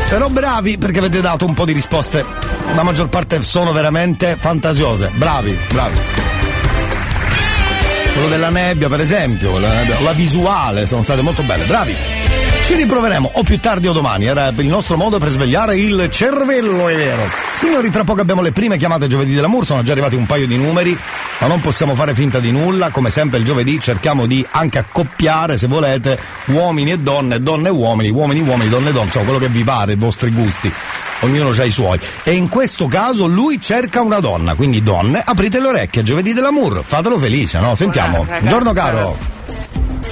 Però 0.09 0.27
bravi 0.27 0.77
perché 0.77 0.99
avete 0.99 1.21
dato 1.21 1.45
un 1.45 1.53
po' 1.53 1.65
di 1.65 1.71
risposte. 1.71 2.25
La 2.75 2.83
maggior 2.83 3.07
parte 3.07 3.41
sono 3.41 3.71
veramente 3.71 4.35
fantasiose. 4.37 5.09
Bravi, 5.13 5.57
bravi. 5.69 5.99
Quello 8.13 8.27
della 8.27 8.49
nebbia, 8.49 8.89
per 8.89 8.99
esempio, 8.99 9.57
la, 9.57 9.83
la 10.01 10.11
visuale 10.11 10.85
sono 10.85 11.01
state 11.01 11.21
molto 11.21 11.43
belle. 11.43 11.65
Bravi. 11.65 12.20
Ci 12.71 12.77
riproveremo 12.77 13.31
o 13.33 13.43
più 13.43 13.59
tardi 13.59 13.89
o 13.89 13.91
domani. 13.91 14.27
Era 14.27 14.47
il 14.47 14.65
nostro 14.67 14.95
modo 14.95 15.19
per 15.19 15.27
svegliare 15.27 15.75
il 15.75 16.07
cervello, 16.09 16.87
è 16.87 16.95
vero. 16.95 17.21
Signori, 17.57 17.89
tra 17.89 18.05
poco 18.05 18.21
abbiamo 18.21 18.41
le 18.41 18.53
prime 18.53 18.77
chiamate 18.77 19.09
giovedì 19.09 19.33
dell'amour, 19.33 19.65
sono 19.65 19.83
già 19.83 19.91
arrivati 19.91 20.15
un 20.15 20.25
paio 20.25 20.47
di 20.47 20.55
numeri, 20.55 20.97
ma 21.39 21.47
non 21.47 21.59
possiamo 21.59 21.95
fare 21.95 22.13
finta 22.13 22.39
di 22.39 22.49
nulla. 22.53 22.89
Come 22.89 23.09
sempre 23.09 23.39
il 23.39 23.43
giovedì 23.43 23.77
cerchiamo 23.77 24.25
di 24.25 24.47
anche 24.51 24.77
accoppiare, 24.77 25.57
se 25.57 25.67
volete, 25.67 26.17
uomini 26.45 26.93
e 26.93 26.99
donne, 26.99 27.41
donne 27.41 27.67
e 27.67 27.71
uomini, 27.71 28.09
uomini, 28.09 28.39
uomini, 28.39 28.69
donne 28.69 28.87
e 28.87 28.93
donne, 28.93 29.07
insomma, 29.07 29.25
quello 29.25 29.39
che 29.39 29.49
vi 29.49 29.65
pare, 29.65 29.91
i 29.91 29.97
vostri 29.97 30.31
gusti. 30.31 30.71
Ognuno 31.23 31.49
ha 31.49 31.63
i 31.65 31.71
suoi. 31.71 31.99
E 32.23 32.31
in 32.31 32.47
questo 32.47 32.87
caso 32.87 33.27
lui 33.27 33.59
cerca 33.59 34.01
una 34.01 34.21
donna, 34.21 34.55
quindi 34.55 34.81
donne, 34.81 35.21
aprite 35.21 35.59
le 35.59 35.67
orecchie, 35.67 36.03
giovedì 36.03 36.31
dell'amour, 36.31 36.83
fatelo 36.85 37.19
felice, 37.19 37.59
no? 37.59 37.75
Sentiamo. 37.75 38.23
Buongiorno 38.23 38.71
caro. 38.71 39.40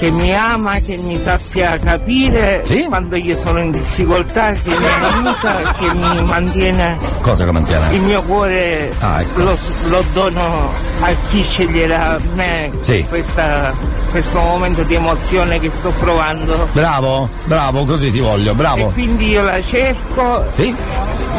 Che 0.00 0.10
mi 0.10 0.34
ama, 0.34 0.78
che 0.78 0.96
mi 0.96 1.18
sappia 1.22 1.78
capire 1.78 2.64
quando 2.88 3.16
io 3.16 3.36
sono 3.36 3.60
in 3.60 3.70
difficoltà, 3.70 4.52
che 4.52 4.70
mi 4.70 4.86
aiuta, 4.86 5.74
che 5.78 5.94
mi 5.94 6.22
mantiene 6.24 6.96
Cosa 7.20 7.44
che 7.44 7.50
mantiene? 7.50 7.94
il 7.94 8.00
mio 8.00 8.22
cuore 8.22 8.94
Ah, 9.00 9.20
ecco. 9.20 9.42
lo, 9.42 9.58
lo 9.90 10.02
dono 10.14 10.70
a 11.02 11.08
chi 11.30 11.42
sceglierà 11.42 12.18
me 12.34 12.70
Sì. 12.80 13.04
questa- 13.10 13.74
questo 14.10 14.38
momento 14.40 14.82
di 14.84 14.94
emozione 14.94 15.60
che 15.60 15.70
sto 15.70 15.90
provando. 16.00 16.66
Bravo, 16.72 17.28
bravo, 17.44 17.84
così 17.84 18.10
ti 18.10 18.20
voglio, 18.20 18.52
E 18.52 18.54
bravo. 18.54 18.86
quindi 18.94 19.28
io 19.28 19.42
la 19.42 19.62
cerco, 19.62 20.44
Sì? 20.54 20.74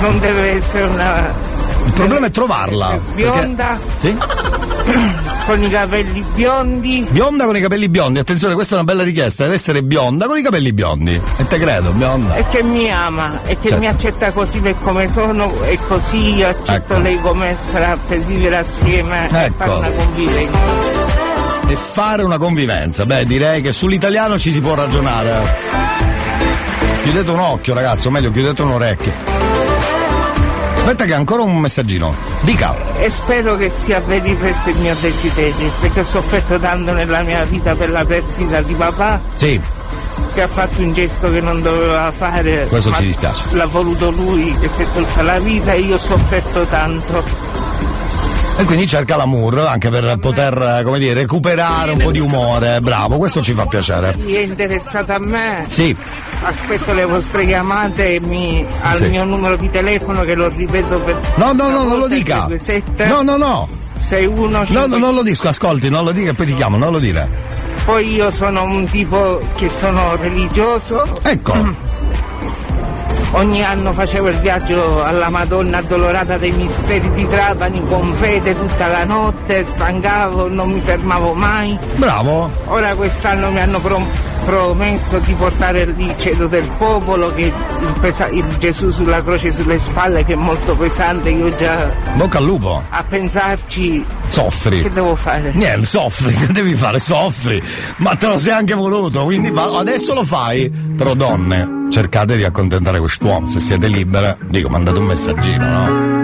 non 0.01 0.19
deve 0.19 0.57
essere 0.57 0.83
una 0.83 1.33
Il 1.85 1.91
problema 1.93 2.25
è 2.27 2.31
trovarla. 2.31 2.87
perché- 2.89 3.31
bionda, 3.31 3.79
Sì? 3.99 4.17
con 5.45 5.61
i 5.63 5.69
capelli 5.69 6.23
biondi, 6.35 7.05
Bionda 7.09 7.45
con 7.45 7.55
i 7.55 7.61
capelli 7.61 7.89
biondi, 7.89 8.19
attenzione, 8.19 8.53
questa 8.53 8.75
è 8.75 8.77
una 8.77 8.85
bella 8.85 9.03
richiesta, 9.03 9.43
deve 9.43 9.55
essere 9.55 9.83
bionda 9.83 10.25
con 10.27 10.37
i 10.37 10.41
capelli 10.41 10.71
biondi. 10.73 11.19
E 11.37 11.47
te 11.47 11.57
credo, 11.57 11.91
bionda. 11.91 12.35
e 12.35 12.45
che 12.49 12.63
mi 12.63 12.89
ama 12.91 13.39
e 13.45 13.57
che 13.59 13.69
Certo. 13.69 13.77
mi 13.77 13.87
accetta 13.87 14.31
così 14.31 14.59
per 14.59 14.75
come 14.81 15.09
sono 15.11 15.51
e 15.63 15.77
così 15.87 16.35
io 16.35 16.47
accetto 16.47 16.71
Ecco. 16.93 16.97
lei 16.99 17.19
come 17.19 17.55
sarà 17.71 17.97
per 18.07 18.19
vivere 18.19 18.57
assieme 18.57 19.29
e 19.29 19.45
Ecco. 19.45 19.53
fare 19.57 19.71
una 19.77 19.89
convivenza. 19.89 20.57
E 21.67 21.75
fare 21.75 22.23
una 22.23 22.37
convivenza. 22.37 23.05
Beh, 23.05 23.25
direi 23.25 23.61
che 23.61 23.71
sull'italiano 23.73 24.37
ci 24.37 24.51
si 24.51 24.59
può 24.61 24.73
ragionare. 24.75 25.79
Chiudete 27.03 27.31
un 27.31 27.39
occhio, 27.39 27.73
ragazzi, 27.73 28.07
o 28.07 28.11
meglio, 28.11 28.29
chiudete 28.31 28.61
un 28.61 28.71
orecchio. 28.71 29.40
Aspetta 30.81 31.05
che 31.05 31.13
ancora 31.13 31.43
un 31.43 31.59
messaggino. 31.59 32.11
Dica. 32.41 32.75
E 32.97 33.11
spero 33.11 33.55
che 33.55 33.69
sia 33.69 33.99
veri 33.99 34.35
questo 34.35 34.69
il 34.69 34.77
mio 34.77 34.95
desiderio, 34.99 35.71
perché 35.79 35.99
ho 35.99 36.03
sofferto 36.03 36.57
tanto 36.57 36.91
nella 36.91 37.21
mia 37.21 37.43
vita 37.43 37.75
per 37.75 37.91
la 37.91 38.03
perdita 38.03 38.61
di 38.61 38.73
papà 38.73 39.21
Sì, 39.35 39.61
che 40.33 40.41
ha 40.41 40.47
fatto 40.47 40.81
un 40.81 40.91
gesto 40.93 41.31
che 41.31 41.39
non 41.39 41.61
doveva 41.61 42.11
fare. 42.11 42.65
Questo 42.67 42.91
ci 42.93 43.05
dispiace. 43.05 43.43
L'ha 43.51 43.67
voluto 43.67 44.09
lui 44.09 44.57
che 44.59 44.69
si 44.75 44.81
è 44.81 44.87
tolta 44.91 45.21
la 45.21 45.37
vita 45.37 45.71
e 45.73 45.81
io 45.81 45.95
ho 45.95 45.99
sofferto 45.99 46.63
tanto. 46.63 47.23
E 48.61 48.65
quindi 48.65 48.85
cerca 48.87 49.15
l'amour 49.15 49.59
anche 49.59 49.89
per 49.89 50.17
poter, 50.19 50.81
come 50.83 50.99
dire, 50.99 51.13
recuperare 51.15 51.91
un 51.91 51.97
po' 51.97 52.11
di 52.11 52.19
umore. 52.19 52.79
Bravo, 52.79 53.17
questo 53.17 53.41
ci 53.41 53.53
fa 53.53 53.65
piacere. 53.65 54.15
Chi 54.23 54.35
è 54.35 54.41
interessato 54.41 55.13
a 55.13 55.19
me? 55.19 55.65
Sì, 55.69 55.95
Aspetto 56.43 56.93
le 56.93 57.05
vostre 57.05 57.45
chiamate 57.45 58.15
e 58.15 58.19
mi, 58.19 58.65
al 58.81 58.97
Sì. 58.97 59.09
mio 59.09 59.23
numero 59.23 59.55
di 59.57 59.69
telefono 59.69 60.21
che 60.23 60.33
lo 60.33 60.47
ripeto 60.49 60.99
per 60.99 61.15
No, 61.35 61.53
no, 61.53 61.69
no, 61.69 61.83
non 61.83 61.97
lo 61.99 62.07
dica. 62.07 62.45
27 62.47 63.05
No, 63.05 63.21
no, 63.21 63.37
no. 63.37 63.67
61 63.99 64.65
No, 64.69 64.85
no, 64.87 64.97
non 64.97 65.13
lo 65.13 65.21
dico, 65.21 65.47
ascolti, 65.47 65.89
non 65.89 66.03
lo 66.03 66.11
dica 66.11 66.31
e 66.31 66.33
poi 66.33 66.45
ti 66.47 66.55
chiamo, 66.55 66.77
non 66.77 66.91
lo 66.91 66.97
dire. 66.99 67.27
Poi 67.85 68.11
io 68.13 68.29
sono 68.31 68.63
un 68.63 68.85
tipo 68.89 69.39
che 69.55 69.69
sono 69.69 70.15
religioso. 70.15 71.03
Ecco. 71.23 71.53
Ogni 73.33 73.63
anno 73.63 73.93
facevo 73.93 74.27
il 74.27 74.39
viaggio 74.39 75.03
alla 75.05 75.29
Madonna 75.29 75.77
addolorata 75.77 76.37
dei 76.37 76.51
misteri 76.51 77.09
di 77.13 77.25
Trapani 77.29 77.81
con 77.85 78.13
fede 78.15 78.53
tutta 78.53 78.87
la 78.87 79.05
notte, 79.05 79.63
stancavo, 79.63 80.49
non 80.49 80.69
mi 80.69 80.81
fermavo 80.81 81.33
mai. 81.33 81.77
Bravo. 81.95 82.51
Ora 82.65 82.93
quest'anno 82.93 83.49
mi 83.51 83.59
hanno 83.59 83.79
prom- 83.79 84.05
promesso 84.45 85.17
di 85.19 85.33
portare 85.33 85.81
il 85.81 86.15
cedo 86.17 86.47
del 86.47 86.67
popolo, 86.77 87.33
che 87.33 87.41
il, 87.43 87.53
pesa- 87.99 88.27
il 88.27 88.45
Gesù 88.57 88.91
sulla 88.91 89.21
croce 89.23 89.51
sulle 89.53 89.79
spalle 89.79 90.23
che 90.25 90.33
è 90.33 90.35
molto 90.35 90.75
pesante, 90.75 91.29
io 91.29 91.49
già 91.55 91.89
Bocca 92.15 92.37
al 92.39 92.45
lupo. 92.45 92.81
a 92.89 93.03
pensarci 93.07 94.03
Soffri. 94.27 94.81
che 94.81 94.89
devo 94.91 95.15
fare. 95.15 95.51
Niente, 95.53 95.85
soffri, 95.85 96.33
che 96.35 96.51
devi 96.51 96.73
fare? 96.75 96.99
Soffri. 96.99 97.61
Ma 97.97 98.15
te 98.15 98.27
lo 98.27 98.39
sei 98.39 98.53
anche 98.53 98.73
voluto, 98.73 99.23
quindi 99.23 99.51
adesso 99.55 100.13
lo 100.13 100.23
fai. 100.23 100.69
Però 100.69 101.13
donne, 101.13 101.85
cercate 101.91 102.35
di 102.35 102.43
accontentare 102.43 102.99
quest'uomo. 102.99 103.47
Se 103.47 103.59
siete 103.59 103.87
libere, 103.87 104.37
dico, 104.49 104.69
mandate 104.69 104.99
un 104.99 105.05
messaggino, 105.05 105.65
no? 105.65 106.20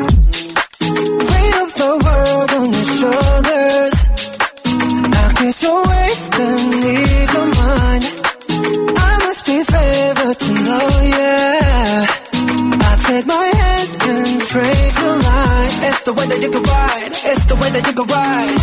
And 14.47 14.65
trace. 14.65 14.97
It's 15.87 16.03
the 16.03 16.13
way 16.13 16.25
that 16.27 16.41
you 16.41 16.51
can 16.51 16.63
ride. 16.63 17.11
It's 17.11 17.45
the 17.45 17.55
way 17.55 17.69
that 17.71 17.83
you 17.87 17.93
can 17.93 18.07
ride. 18.07 18.59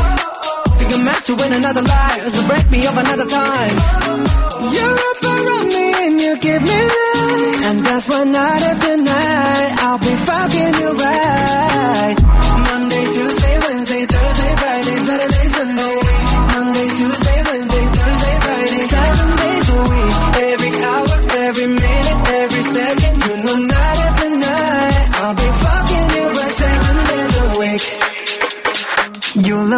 Think 0.78 0.92
I'm 0.94 1.04
meant 1.04 1.24
to 1.26 1.34
win 1.34 1.52
another 1.52 1.82
life, 1.82 2.28
so 2.28 2.46
break 2.46 2.70
me 2.70 2.86
up 2.86 2.96
another 2.96 3.26
time. 3.26 3.76
You're 4.74 4.98
up 5.10 5.20
around 5.22 5.68
me 5.68 5.86
and 6.04 6.20
you 6.20 6.38
give 6.38 6.62
me 6.62 6.78
life. 7.00 7.60
And 7.68 7.78
that's 7.80 8.08
why 8.08 8.24
night 8.24 8.62
after 8.62 8.96
night, 8.96 9.70
I'll 9.84 9.98
be 9.98 10.14
fucking 10.28 10.74
you 10.80 10.90
right. 10.96 12.16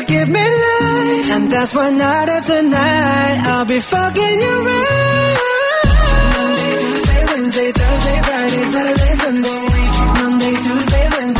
you 0.00 0.06
give 0.06 0.28
me 0.28 0.40
life. 0.40 1.30
And 1.36 1.52
that's 1.52 1.74
why 1.74 1.90
night 1.90 2.28
after 2.28 2.62
night 2.62 3.38
I'll 3.46 3.64
be 3.64 3.80
fucking 3.80 4.40
you 4.40 4.56
right. 4.68 5.36
Monday, 6.36 6.72
Tuesday, 6.80 7.24
Wednesday, 7.26 7.72
Thursday, 7.72 8.22
Friday, 8.22 8.64
Saturday, 8.72 9.14
Sunday. 9.22 9.66
Monday, 10.20 10.54
Tuesday, 10.64 11.08
Wednesday, 11.16 11.39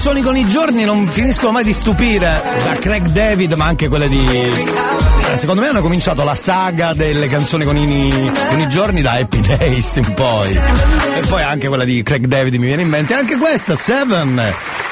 canzoni 0.00 0.22
con 0.22 0.36
i 0.36 0.46
giorni 0.46 0.84
non 0.84 1.08
finiscono 1.08 1.50
mai 1.50 1.64
di 1.64 1.72
stupire, 1.72 2.40
da 2.62 2.74
Craig 2.78 3.06
David, 3.06 3.54
ma 3.54 3.64
anche 3.64 3.88
quelle 3.88 4.08
di. 4.08 4.24
eh, 4.30 5.36
Secondo 5.36 5.60
me 5.60 5.66
hanno 5.66 5.80
cominciato 5.82 6.22
la 6.22 6.36
saga 6.36 6.92
delle 6.94 7.26
canzoni 7.26 7.64
con 7.64 7.76
i, 7.76 8.30
con 8.48 8.60
i 8.60 8.68
giorni 8.68 9.02
da 9.02 9.14
Happy 9.14 9.40
Days 9.40 9.96
in 9.96 10.14
poi. 10.14 10.52
E 10.52 11.20
poi 11.26 11.42
anche 11.42 11.66
quella 11.66 11.82
di 11.82 12.00
Craig 12.04 12.26
David 12.26 12.54
mi 12.54 12.66
viene 12.66 12.82
in 12.82 12.88
mente. 12.88 13.12
Anche 13.14 13.36
questa, 13.38 13.74
Seven, 13.74 14.40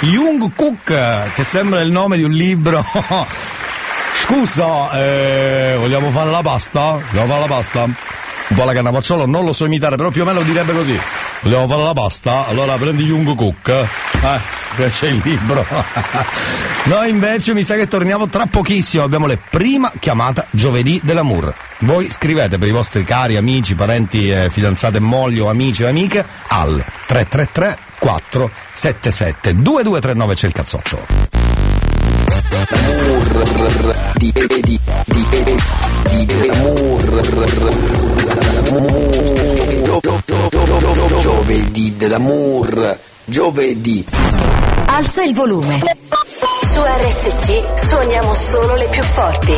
Jung 0.01 0.51
Cook, 0.57 1.33
che 1.35 1.45
sembra 1.45 1.83
il 1.83 1.93
nome 1.93 2.17
di 2.17 2.25
un 2.25 2.33
libro. 2.33 2.85
Scusa, 4.25 4.91
eh, 4.91 5.77
vogliamo 5.79 6.11
fare 6.11 6.31
la 6.31 6.43
pasta? 6.43 6.99
Vogliamo 7.13 7.29
fare 7.33 7.41
la 7.41 7.47
pasta? 7.55 7.89
Un 8.49 8.57
po' 8.57 8.65
la 8.65 8.73
cannavacciolo, 8.73 9.27
non 9.27 9.45
lo 9.45 9.53
so 9.53 9.65
imitare, 9.65 9.97
però 9.97 10.11
più 10.11 10.23
o 10.23 10.25
meno 10.25 10.43
direbbe 10.43 10.73
così. 10.73 10.99
Vogliamo 11.41 11.67
fare 11.67 11.83
la 11.83 11.93
pasta? 11.93 12.47
Allora 12.47 12.75
prendi 12.75 13.05
Jung 13.05 13.35
Cook. 13.35 13.69
Eh, 13.69 14.89
c'è 14.89 15.09
il 15.09 15.21
libro. 15.25 15.65
Noi 16.85 17.09
invece 17.09 17.55
mi 17.55 17.65
sa 17.65 17.75
che 17.75 17.89
torniamo 17.89 18.29
tra 18.29 18.47
pochissimo. 18.47 19.03
Abbiamo 19.03 19.27
le 19.27 19.39
prima 19.51 19.91
chiamata 19.99 20.47
giovedì 20.51 21.01
dell'amour. 21.03 21.53
Voi 21.79 22.09
scrivete 22.09 22.59
per 22.59 22.69
i 22.69 22.73
vostri 22.73 23.03
cari 23.03 23.37
amici, 23.37 23.75
parenti, 23.75 24.31
eh, 24.31 24.49
fidanzate, 24.51 25.01
mogli 25.01 25.41
o 25.41 25.49
amici 25.49 25.83
o 25.83 25.89
amiche 25.89 26.25
al 26.49 26.85
333 27.07 27.77
477 27.99 29.61
2239 29.61 30.35
c'è 30.35 30.47
il 30.47 30.53
cazzotto. 30.53 31.07
di 34.15 34.33
di 34.33 34.47
di 34.47 34.81
di 35.05 35.27
di 36.09 36.27
dell'amour 36.27 37.96
giovedì 41.21 41.97
dell'amour 41.97 42.99
giovedì 43.25 44.05
Alza 44.87 45.23
il 45.25 45.35
volume. 45.35 45.81
Su 46.63 46.81
RSC 46.83 47.79
suoniamo 47.79 48.35
solo 48.35 48.75
le 48.77 48.87
più 48.87 49.03
forti. 49.03 49.53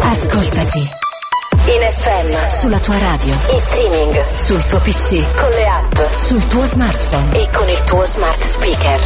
Ascoltaci. 0.00 0.78
In 0.78 1.80
FM. 1.90 2.48
Sulla 2.48 2.78
tua 2.78 2.98
radio. 2.98 3.34
In 3.50 3.58
streaming. 3.58 4.34
Sul 4.36 4.64
tuo 4.66 4.78
PC. 4.78 5.22
Con 5.34 5.50
le 5.50 5.66
app. 5.66 5.98
Sul 6.16 6.46
tuo 6.46 6.64
smartphone. 6.64 7.42
E 7.42 7.48
con 7.52 7.68
il 7.68 7.84
tuo 7.84 8.04
smart 8.06 8.42
speaker. 8.42 9.00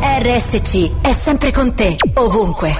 RSC 0.00 1.00
è 1.02 1.12
sempre 1.12 1.52
con 1.52 1.74
te, 1.74 1.96
ovunque. 2.14 2.74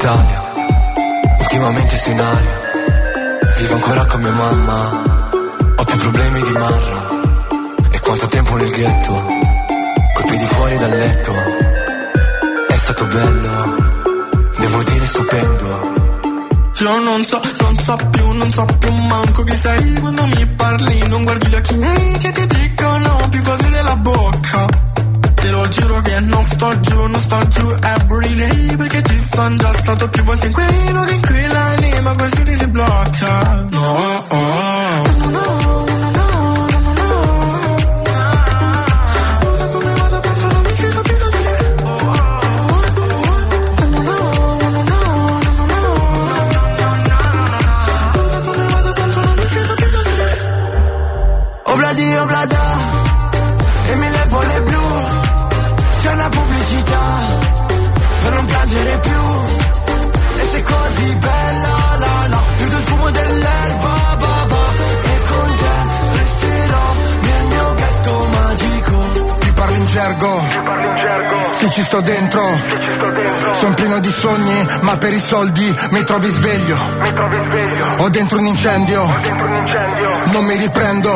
Italia, 0.00 0.42
ultimamente 1.40 1.94
aria. 2.10 2.58
Vivo 3.58 3.74
ancora 3.74 4.06
con 4.06 4.22
mia 4.22 4.32
mamma, 4.32 5.30
ho 5.76 5.84
più 5.84 5.98
problemi 5.98 6.40
di 6.40 6.52
Marra. 6.52 7.08
E 7.90 8.00
quanto 8.00 8.26
tempo 8.28 8.56
nel 8.56 8.70
ghetto, 8.70 9.12
coi 10.14 10.24
piedi 10.24 10.44
fuori 10.46 10.78
dal 10.78 10.90
letto. 10.90 11.32
È 12.68 12.76
stato 12.78 13.06
bello, 13.08 13.76
devo 14.56 14.82
dire 14.84 15.06
stupendo. 15.06 15.92
Io 16.78 16.98
non 17.00 17.22
so, 17.26 17.38
non 17.60 17.78
so 17.80 17.96
più, 18.10 18.32
non 18.32 18.52
so 18.52 18.64
più 18.78 18.92
manco 18.92 19.42
chi 19.42 19.56
sei 19.56 20.00
quando 20.00 20.24
mi 20.24 20.46
parli, 20.46 21.08
non 21.08 21.24
guardi 21.24 21.46
gli 21.46 21.54
occhi 21.56 21.76
miei 21.76 22.16
che 22.16 22.32
ti 22.32 22.46
dicono 22.46 23.28
più 23.28 23.42
cose 23.42 23.68
della 23.68 23.96
bocca. 23.96 24.89
Te 25.40 25.50
lo 25.50 25.68
giuro 25.68 26.00
che 26.00 26.20
non 26.20 26.44
sto 26.44 26.80
giù, 26.80 27.06
non 27.06 27.20
sto 27.20 27.48
giù 27.48 27.76
every 27.80 28.34
day 28.34 28.76
perché 28.76 29.02
ci 29.02 29.18
sono 29.32 29.56
già 29.56 29.72
stato 29.78 30.08
più 30.08 30.22
volte 30.22 30.46
in 30.46 30.52
quei 30.52 30.92
luoghi 30.92 31.14
in 31.14 31.26
cui 31.26 31.46
l'anima 31.46 32.14
quasi 32.14 32.44
ti 32.44 32.56
si 32.56 32.66
blocca. 32.66 33.66
No, 33.70 33.80
oh, 33.80 34.24
oh. 34.28 34.79
Ci 71.80 71.86
sto 71.86 72.00
dentro. 72.02 72.42
Sono 73.52 73.74
pieno 73.74 73.98
di 74.00 74.10
sogni, 74.10 74.66
ma 74.82 74.98
per 74.98 75.14
i 75.14 75.20
soldi 75.20 75.74
mi 75.90 76.04
trovi 76.04 76.28
sveglio. 76.28 76.76
Ho 77.98 78.08
dentro 78.10 78.38
un 78.38 78.46
incendio, 78.46 79.08
non 80.24 80.44
mi 80.44 80.56
riprendo. 80.56 81.10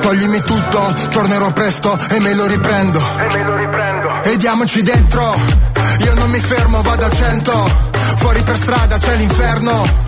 Toglimi 0.00 0.42
tutto, 0.42 0.94
tornerò 1.10 1.50
presto 1.52 1.98
e 2.10 2.20
me 2.20 2.34
lo 2.34 2.46
riprendo. 2.46 3.00
E 4.22 4.36
diamoci 4.36 4.82
dentro, 4.82 5.34
io 5.98 6.14
non 6.14 6.30
mi 6.30 6.38
fermo, 6.38 6.82
vado 6.82 7.06
a 7.06 7.10
cento. 7.10 7.90
Fuori 8.16 8.42
per 8.42 8.56
strada 8.56 8.98
c'è 8.98 9.16
l'inferno. 9.16 10.01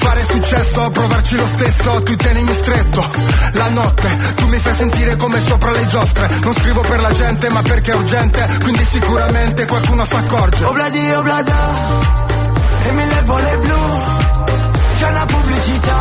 Fare 0.00 0.24
successo, 0.24 0.90
provarci 0.90 1.36
lo 1.36 1.46
stesso, 1.46 2.02
tu 2.02 2.16
tienimi 2.16 2.54
stretto. 2.54 3.04
La 3.52 3.68
notte, 3.68 4.08
tu 4.36 4.46
mi 4.46 4.58
fai 4.58 4.74
sentire 4.74 5.14
come 5.16 5.38
sopra 5.40 5.70
le 5.72 5.84
giostre. 5.86 6.28
Non 6.42 6.54
scrivo 6.54 6.80
per 6.80 7.00
la 7.00 7.12
gente, 7.12 7.50
ma 7.50 7.60
perché 7.60 7.92
è 7.92 7.94
urgente, 7.94 8.48
quindi 8.62 8.82
sicuramente 8.84 9.66
qualcuno 9.66 10.04
si 10.06 10.14
accorge. 10.14 10.64
Obladi 10.64 11.12
oblada 11.12 11.54
e 12.86 12.92
mille 12.92 13.22
bolle 13.24 13.58
blu. 13.58 13.78
C'è 14.98 15.08
una 15.10 15.26
pubblicità 15.26 15.98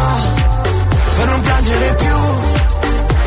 per 1.15 1.27
non 1.27 1.41
piangere 1.41 1.95
più. 1.95 2.17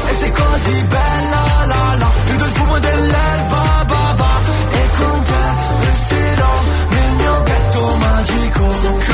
E 0.07 0.17
sei 0.19 0.33
così 0.33 0.83
bella 0.89 1.67
la 1.67 1.95
la. 1.99 2.11
Più 2.25 2.37
del 2.37 2.51
fumo 2.51 2.79
dell'erba 2.79 3.85
ba 3.87 4.15
ba. 4.17 4.41
E 4.71 4.89
con 4.97 5.23
te 5.23 5.87
resterò 5.87 6.63
nel 6.89 7.11
mio 7.13 7.43
ghetto 7.43 7.97
magico. 7.97 8.65
Ok, 8.65 9.09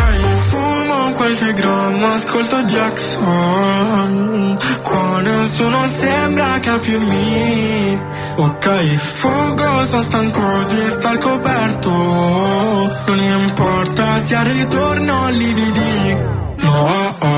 fumo 1.09 1.13
qualche 1.13 1.53
grammo, 1.53 2.07
ascolto 2.07 2.63
Jackson. 2.63 4.57
Qua 4.83 5.21
nessuno 5.21 5.87
sembra 5.87 6.59
capirmi. 6.61 7.99
Ok, 8.37 8.85
fuggo, 9.15 9.85
sto 9.85 10.03
stanco 10.03 10.43
di 10.69 10.89
star 10.91 11.19
coperto. 11.19 11.91
Non 13.07 13.19
importa 13.19 14.23
se 14.23 14.35
al 14.35 14.45
ritorno 14.47 15.29
lividi 15.31 16.17
No, 16.57 17.15
oh. 17.19 17.38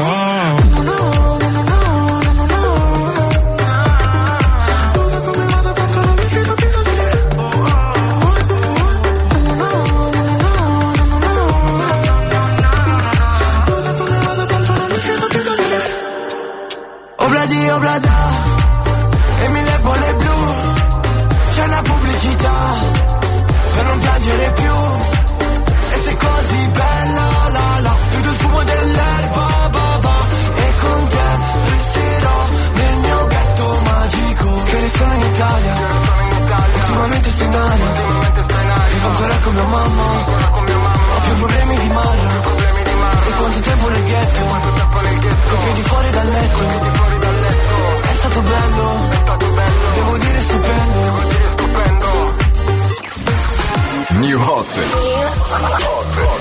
Con 39.60 40.64
mia 40.64 40.76
mamma 40.78 41.16
Ho 41.16 41.20
più 41.20 41.34
problemi 41.34 41.78
di 41.78 41.88
Marra 41.88 42.34
E 43.26 43.30
quanto 43.36 43.60
tempo 43.60 43.88
nel 43.88 44.04
ghetto 44.04 44.40
Con 45.48 45.58
piedi 45.64 45.82
fuori 45.82 46.10
dal 46.10 46.28
letto 46.28 47.10
è 48.02 48.14
stato 48.14 48.40
bello, 48.42 49.08
devo 49.94 50.16
dire 50.18 50.40
stupendo. 50.40 51.38
New 54.18 54.40
Hot. 54.40 54.78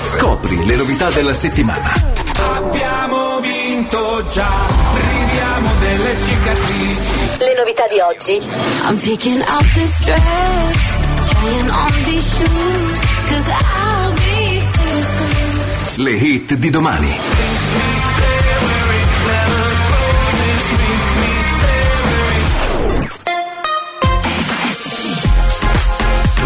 Scopri 0.04 0.66
le 0.66 0.76
novità 0.76 1.10
della 1.10 1.34
settimana. 1.34 1.92
Abbiamo 2.54 3.40
vinto 3.40 4.24
già, 4.32 4.50
ridiamo 4.94 5.70
delle 5.80 6.18
cicatrici. 6.18 7.38
Le 7.38 7.54
novità 7.56 7.86
di 7.88 8.00
oggi. 8.00 8.48
I'm 8.86 8.98
picking 8.98 9.40
up 9.40 9.64
this 9.74 10.04
dress, 10.04 10.94
Le 15.96 16.10
hit 16.12 16.54
di 16.54 16.70
domani. 16.70 17.18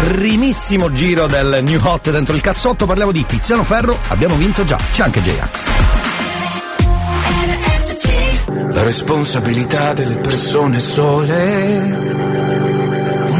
Primissimo 0.03 0.91
giro 0.91 1.27
del 1.27 1.59
New 1.61 1.79
Hot 1.83 2.11
dentro 2.11 2.35
il 2.35 2.41
cazzotto, 2.41 2.85
parliamo 2.85 3.11
di 3.11 3.25
Tiziano 3.25 3.63
Ferro, 3.63 3.97
abbiamo 4.09 4.35
vinto 4.35 4.63
già, 4.63 4.77
c'è 4.91 5.03
anche 5.03 5.21
J-Ax. 5.21 5.69
La 8.71 8.83
responsabilità 8.83 9.93
delle 9.93 10.17
persone 10.17 10.79
sole. 10.79 12.34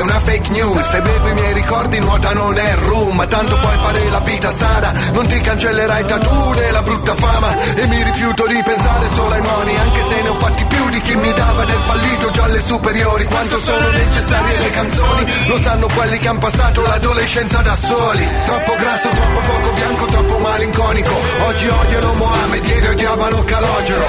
Una 0.00 0.20
fake 0.20 0.48
news. 0.50 0.88
Se 0.88 1.00
bevo 1.02 1.28
i 1.28 1.34
miei 1.34 1.52
ricordi 1.52 1.98
nuota 1.98 2.30
vita 2.30 2.32
non 2.32 2.56
è 2.56 2.74
rum, 2.76 3.26
tanto 3.28 3.58
puoi 3.58 3.76
fare 3.80 4.10
la 4.10 4.20
vita 4.20 4.54
sana, 4.54 4.92
non 5.12 5.26
ti 5.26 5.40
cancellerai 5.40 6.04
tatu 6.04 6.50
né 6.52 6.70
la 6.70 6.82
brutta 6.82 7.14
fama. 7.14 7.56
E 7.74 7.86
mi 7.86 8.02
rifiuto 8.02 8.46
di 8.46 8.62
pensare 8.62 9.08
solo 9.08 9.34
ai 9.34 9.40
moni, 9.40 9.76
anche 9.76 10.02
se 10.02 10.22
ne 10.22 10.28
ho 10.28 10.34
fatti 10.34 10.64
più 10.64 10.88
di 10.90 11.00
chi 11.02 11.14
mi 11.14 11.32
dava 11.32 11.64
del 11.64 11.80
fallito 11.86 12.30
già 12.30 12.44
alle 12.44 12.60
superiori, 12.60 13.24
quanto 13.24 13.58
sono 13.58 13.90
necessarie 13.90 14.58
le 14.58 14.70
canzoni, 14.70 15.32
lo 15.46 15.60
sanno 15.60 15.88
quelli 15.94 16.18
che 16.18 16.28
hanno 16.28 16.38
passato 16.38 16.82
l'adolescenza 16.82 17.58
da 17.58 17.74
soli, 17.74 18.28
troppo 18.44 18.74
grasso, 18.74 19.08
troppo 19.08 19.40
poco 19.40 19.70
bianco, 19.72 20.04
troppo 20.06 20.38
malinconico, 20.38 21.14
oggi 21.46 21.68
odiano 21.68 22.12
Mohamed, 22.14 22.64
ieri 22.66 22.88
odiavano 22.88 23.44
Calogero, 23.44 24.08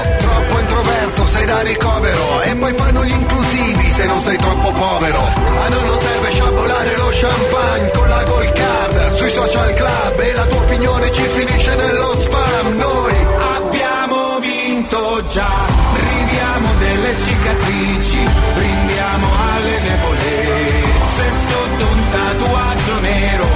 troppo 0.52 0.58
introverso, 0.60 1.26
sei 1.26 1.46
da 1.46 1.60
ricovero, 1.62 2.42
e 2.42 2.54
poi 2.56 2.72
fanno 2.74 3.04
gli 3.04 3.12
inclusivi 3.12 3.90
se 3.90 4.04
non 4.04 4.22
sei 4.22 4.36
troppo 4.36 4.72
povero, 4.72 5.18
a 5.18 5.68
noi 5.68 5.86
non 5.86 6.00
serve 6.00 6.30
sciabolare 6.30 6.96
lo 6.96 7.08
champagne 7.10 7.90
con 7.90 8.08
la 8.08 8.22
gold 8.24 8.52
card 8.52 9.14
sui 9.14 9.30
social 9.30 9.74
club 9.74 10.20
e 10.20 10.32
la 10.32 10.44
tua 10.46 10.60
opinione 10.60 11.12
ci 11.12 11.22
finisce 11.22 11.74
nello 11.74 12.20
spam, 12.20 12.76
noi 12.76 13.30
Abbiamo 13.56 14.38
vinto 14.40 15.24
già, 15.24 15.50
ridiamo 15.94 16.74
delle 16.78 17.16
cicatrici, 17.18 18.28
brindiamo 18.54 19.26
alle 19.54 19.80
debolezze 19.80 21.24
sotto 21.48 21.84
un 21.92 22.08
tatuaggio 22.10 23.00
nero. 23.00 23.51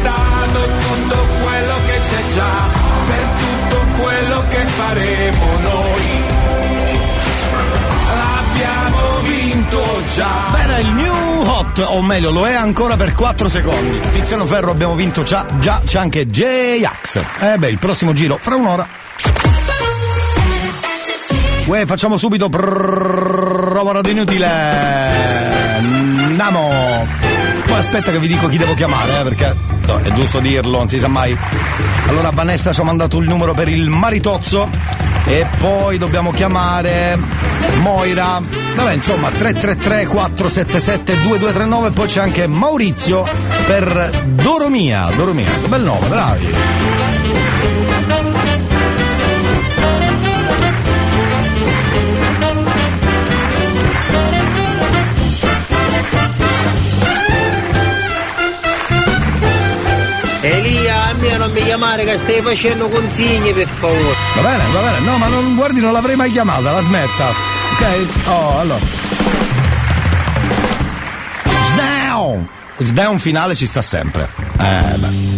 Stato, 0.00 0.60
tutto 0.64 1.16
quello 1.42 1.74
che 1.84 2.00
c'è 2.00 2.34
già, 2.34 2.68
per 3.06 3.24
tutto 3.38 4.02
quello 4.02 4.44
che 4.48 4.64
faremo 4.66 5.44
noi. 5.62 6.22
Abbiamo 8.38 9.20
vinto 9.22 10.02
già. 10.14 10.48
Bene, 10.52 10.80
il 10.80 10.88
new 10.88 11.46
hot, 11.46 11.78
o 11.86 12.02
meglio, 12.02 12.30
lo 12.30 12.46
è 12.46 12.54
ancora 12.54 12.96
per 12.96 13.14
4 13.14 13.48
secondi. 13.48 14.00
Tiziano 14.10 14.46
Ferro 14.46 14.70
abbiamo 14.70 14.94
vinto 14.94 15.22
già, 15.22 15.44
già 15.58 15.82
c'è 15.84 15.98
anche 15.98 16.26
J-Ax. 16.26 17.20
Eh 17.40 17.58
beh, 17.58 17.68
il 17.68 17.78
prossimo 17.78 18.12
giro 18.12 18.38
fra 18.40 18.56
un'ora. 18.56 18.86
Uè, 21.66 21.86
facciamo 21.86 22.16
subito 22.16 22.48
prova 22.48 23.92
radio 23.92 24.12
inutile. 24.12 24.46
Andiamo. 25.76 27.29
Aspetta 27.80 28.12
che 28.12 28.18
vi 28.18 28.28
dico 28.28 28.46
chi 28.46 28.58
devo 28.58 28.74
chiamare, 28.74 29.20
eh, 29.20 29.22
perché 29.22 29.56
no, 29.86 30.00
è 30.02 30.12
giusto 30.12 30.38
dirlo, 30.38 30.76
non 30.76 30.88
si 30.90 30.98
sa 30.98 31.08
mai. 31.08 31.34
Allora 32.08 32.28
Vanessa 32.30 32.74
ci 32.74 32.80
ha 32.82 32.84
mandato 32.84 33.16
il 33.18 33.26
numero 33.26 33.54
per 33.54 33.68
il 33.68 33.88
maritozzo 33.88 34.68
e 35.24 35.46
poi 35.58 35.96
dobbiamo 35.96 36.30
chiamare 36.30 37.18
Moira. 37.80 38.38
Vabbè, 38.76 38.92
insomma, 38.92 39.30
333 39.30 40.06
477 40.06 41.22
2239 41.22 41.88
e 41.88 41.90
poi 41.92 42.06
c'è 42.06 42.20
anche 42.20 42.46
Maurizio 42.46 43.26
per 43.66 44.24
Doromia. 44.26 45.10
Doromia, 45.16 45.50
bel 45.66 45.82
nome, 45.82 46.06
bravi. 46.06 46.89
Elia, 60.42 61.08
a 61.08 61.12
me 61.14 61.36
non 61.36 61.50
mi 61.52 61.62
chiamare 61.62 62.04
che 62.04 62.18
stai 62.18 62.40
facendo 62.40 62.88
consigli 62.88 63.52
per 63.52 63.68
favore. 63.68 64.14
Va 64.36 64.42
bene, 64.42 64.64
va 64.72 64.80
bene. 64.80 65.00
No, 65.04 65.18
ma 65.18 65.26
non 65.28 65.54
guardi, 65.54 65.80
non 65.80 65.92
l'avrei 65.92 66.16
mai 66.16 66.32
chiamata, 66.32 66.72
la 66.72 66.80
smetta. 66.80 67.28
Ok? 67.28 68.28
Oh, 68.28 68.58
allora. 68.58 69.00
Sdown! 72.80 72.86
Sdown 72.86 73.18
finale 73.18 73.54
ci 73.54 73.66
sta 73.66 73.82
sempre. 73.82 74.28
Eh, 74.58 74.96
beh. 74.96 75.28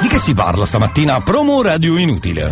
Di 0.00 0.08
che 0.08 0.18
si 0.18 0.34
parla 0.34 0.66
stamattina? 0.66 1.20
Promo 1.20 1.62
radio 1.62 1.96
inutile. 1.96 2.50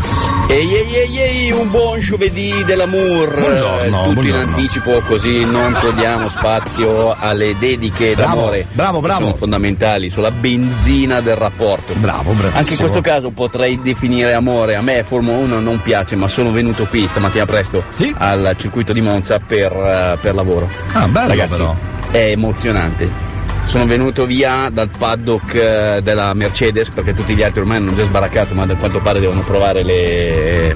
Ehi 0.48 0.72
ehi 0.74 0.94
ehi 0.94 1.18
ehi, 1.18 1.50
un 1.52 1.68
buon 1.68 1.98
giovedì 1.98 2.62
dell'amour. 2.64 3.34
Buongiorno, 3.38 4.02
Tutto 4.02 4.12
buongiorno. 4.12 4.28
in 4.42 4.48
anticipo 4.48 5.00
così 5.00 5.44
non 5.44 5.76
togliamo 5.80 6.28
spazio 6.28 7.14
alle 7.18 7.56
dediche 7.58 8.14
Bravo, 8.14 8.34
d'amore. 8.36 8.66
bravo, 8.72 9.00
bravo. 9.00 9.24
Sono 9.24 9.34
fondamentali 9.34 10.10
sulla 10.10 10.30
benzina 10.30 11.20
del 11.20 11.34
rapporto. 11.36 11.92
Bravo, 11.94 12.30
bravissimo. 12.32 12.56
Anche 12.58 12.72
in 12.72 12.78
questo 12.78 13.00
caso 13.00 13.30
potrei 13.30 13.80
definire 13.82 14.32
amore. 14.32 14.76
A 14.76 14.80
me 14.82 15.02
Formula 15.02 15.36
1 15.38 15.58
non 15.60 15.82
piace, 15.82 16.14
ma 16.16 16.28
sono 16.28 16.52
venuto 16.52 16.86
qui 16.86 17.06
stamattina 17.08 17.46
presto 17.46 17.82
al 18.18 18.54
circuito 18.58 18.92
di 18.92 19.00
Monza 19.00 19.38
per, 19.44 19.72
eh, 19.72 20.18
per 20.20 20.34
lavoro. 20.36 20.68
Ah, 20.92 21.08
bello 21.08 21.28
Ragazzi, 21.28 21.50
però. 21.50 21.74
è 22.12 22.30
emozionante. 22.30 23.28
Sono 23.70 23.86
venuto 23.86 24.26
via 24.26 24.68
dal 24.68 24.88
paddock 24.88 25.54
eh, 25.54 26.00
della 26.02 26.34
Mercedes 26.34 26.90
perché 26.90 27.14
tutti 27.14 27.36
gli 27.36 27.42
altri 27.44 27.60
ormai 27.60 27.76
hanno 27.76 27.94
già 27.94 28.02
sbaraccato, 28.02 28.52
ma 28.52 28.64
a 28.64 28.74
quanto 28.74 28.98
pare 28.98 29.20
devono 29.20 29.42
provare 29.42 29.84
le, 29.84 30.74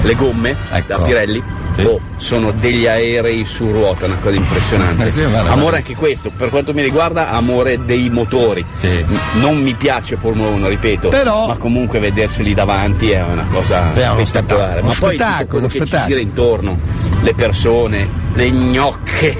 le 0.00 0.14
gomme 0.14 0.54
Ecco. 0.70 0.86
da 0.86 0.98
Pirelli. 1.00 1.42
Oh, 1.84 2.00
sono 2.16 2.52
degli 2.52 2.86
aerei 2.86 3.44
su 3.44 3.70
ruota, 3.70 4.06
una 4.06 4.16
cosa 4.22 4.34
impressionante. 4.34 5.04
Eh 5.04 5.10
sì, 5.10 5.20
guarda, 5.20 5.38
amore 5.40 5.54
guarda. 5.60 5.76
anche 5.76 5.94
questo, 5.94 6.30
per 6.36 6.48
quanto 6.48 6.72
mi 6.72 6.82
riguarda, 6.82 7.28
amore 7.28 7.78
dei 7.84 8.08
motori. 8.08 8.64
M- 8.82 9.18
Non 9.40 9.60
mi 9.62 9.74
piace 9.74 10.16
Formula 10.16 10.48
1, 10.48 10.68
ripeto, 10.68 11.08
Però- 11.08 11.46
ma 11.48 11.56
comunque 11.56 11.98
vederseli 11.98 12.54
davanti 12.54 13.10
è 13.10 13.22
una 13.22 13.46
cosa 13.52 13.92
Sì, 13.92 14.00
è 14.00 14.10
uno 14.10 14.24
spettacolare. 14.24 14.80
spettacolo, 14.80 14.80
Ma 14.80 14.80
uno 14.80 14.94
poi 14.98 15.16
spettacolo, 15.16 15.58
uno 15.58 15.68
che 15.68 15.86
ci 15.86 16.06
gira 16.06 16.20
intorno, 16.20 16.78
le 17.20 17.34
persone, 17.34 18.08
le 18.34 18.50
gnocche. 18.50 19.36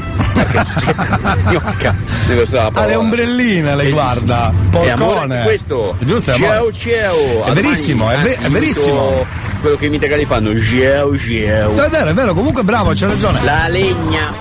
Gnocca, 1.48 1.94
Ah, 2.74 2.86
le 2.86 2.94
ombrelline 2.94 3.74
le 3.76 3.90
guarda. 3.90 4.52
Porcone. 4.70 5.42
questo. 5.44 5.94
È 5.98 6.04
giusto, 6.04 6.32
è 6.32 6.36
ciao 6.36 6.72
ciao. 6.72 7.44
È 7.44 7.52
verissimo, 7.52 8.10
è, 8.10 8.18
ve- 8.18 8.36
è 8.38 8.48
verissimo. 8.48 9.24
Quello 9.66 9.80
che 9.80 9.86
i 9.86 9.94
italiani 9.96 10.24
fanno, 10.26 10.60
ciao 10.60 11.18
ciao. 11.18 11.84
È 11.84 11.88
vero, 11.88 12.10
è 12.10 12.14
vero, 12.14 12.34
comunque 12.34 12.62
bravo, 12.62 12.92
c'è 12.92 13.08
ragione. 13.08 13.42
La 13.42 13.66
legna. 13.66 14.32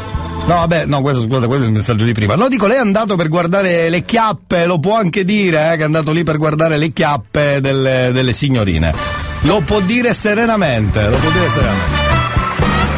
No, 0.45 0.53
vabbè, 0.53 0.85
no, 0.85 1.01
questo 1.01 1.23
scusate, 1.23 1.47
questo 1.47 1.63
è 1.63 1.67
il 1.67 1.73
messaggio 1.73 2.05
di 2.05 2.11
prima. 2.11 2.35
No, 2.35 2.47
dico, 2.47 2.67
lei 2.67 2.77
è 2.77 2.79
andato 2.79 3.15
per 3.15 3.27
guardare 3.27 3.89
le 3.89 4.03
chiappe, 4.03 4.67
lo 4.67 4.79
può 4.79 4.95
anche 4.95 5.23
dire, 5.23 5.73
eh, 5.73 5.77
che 5.77 5.81
è 5.81 5.85
andato 5.85 6.11
lì 6.11 6.21
per 6.21 6.37
guardare 6.37 6.77
le 6.77 6.93
chiappe 6.93 7.59
delle, 7.59 8.11
delle 8.13 8.33
signorine. 8.33 8.93
Lo 9.41 9.61
può 9.61 9.79
dire 9.79 10.13
serenamente, 10.13 11.09
lo 11.09 11.17
può 11.17 11.31
dire 11.31 11.49
serenamente. 11.49 11.99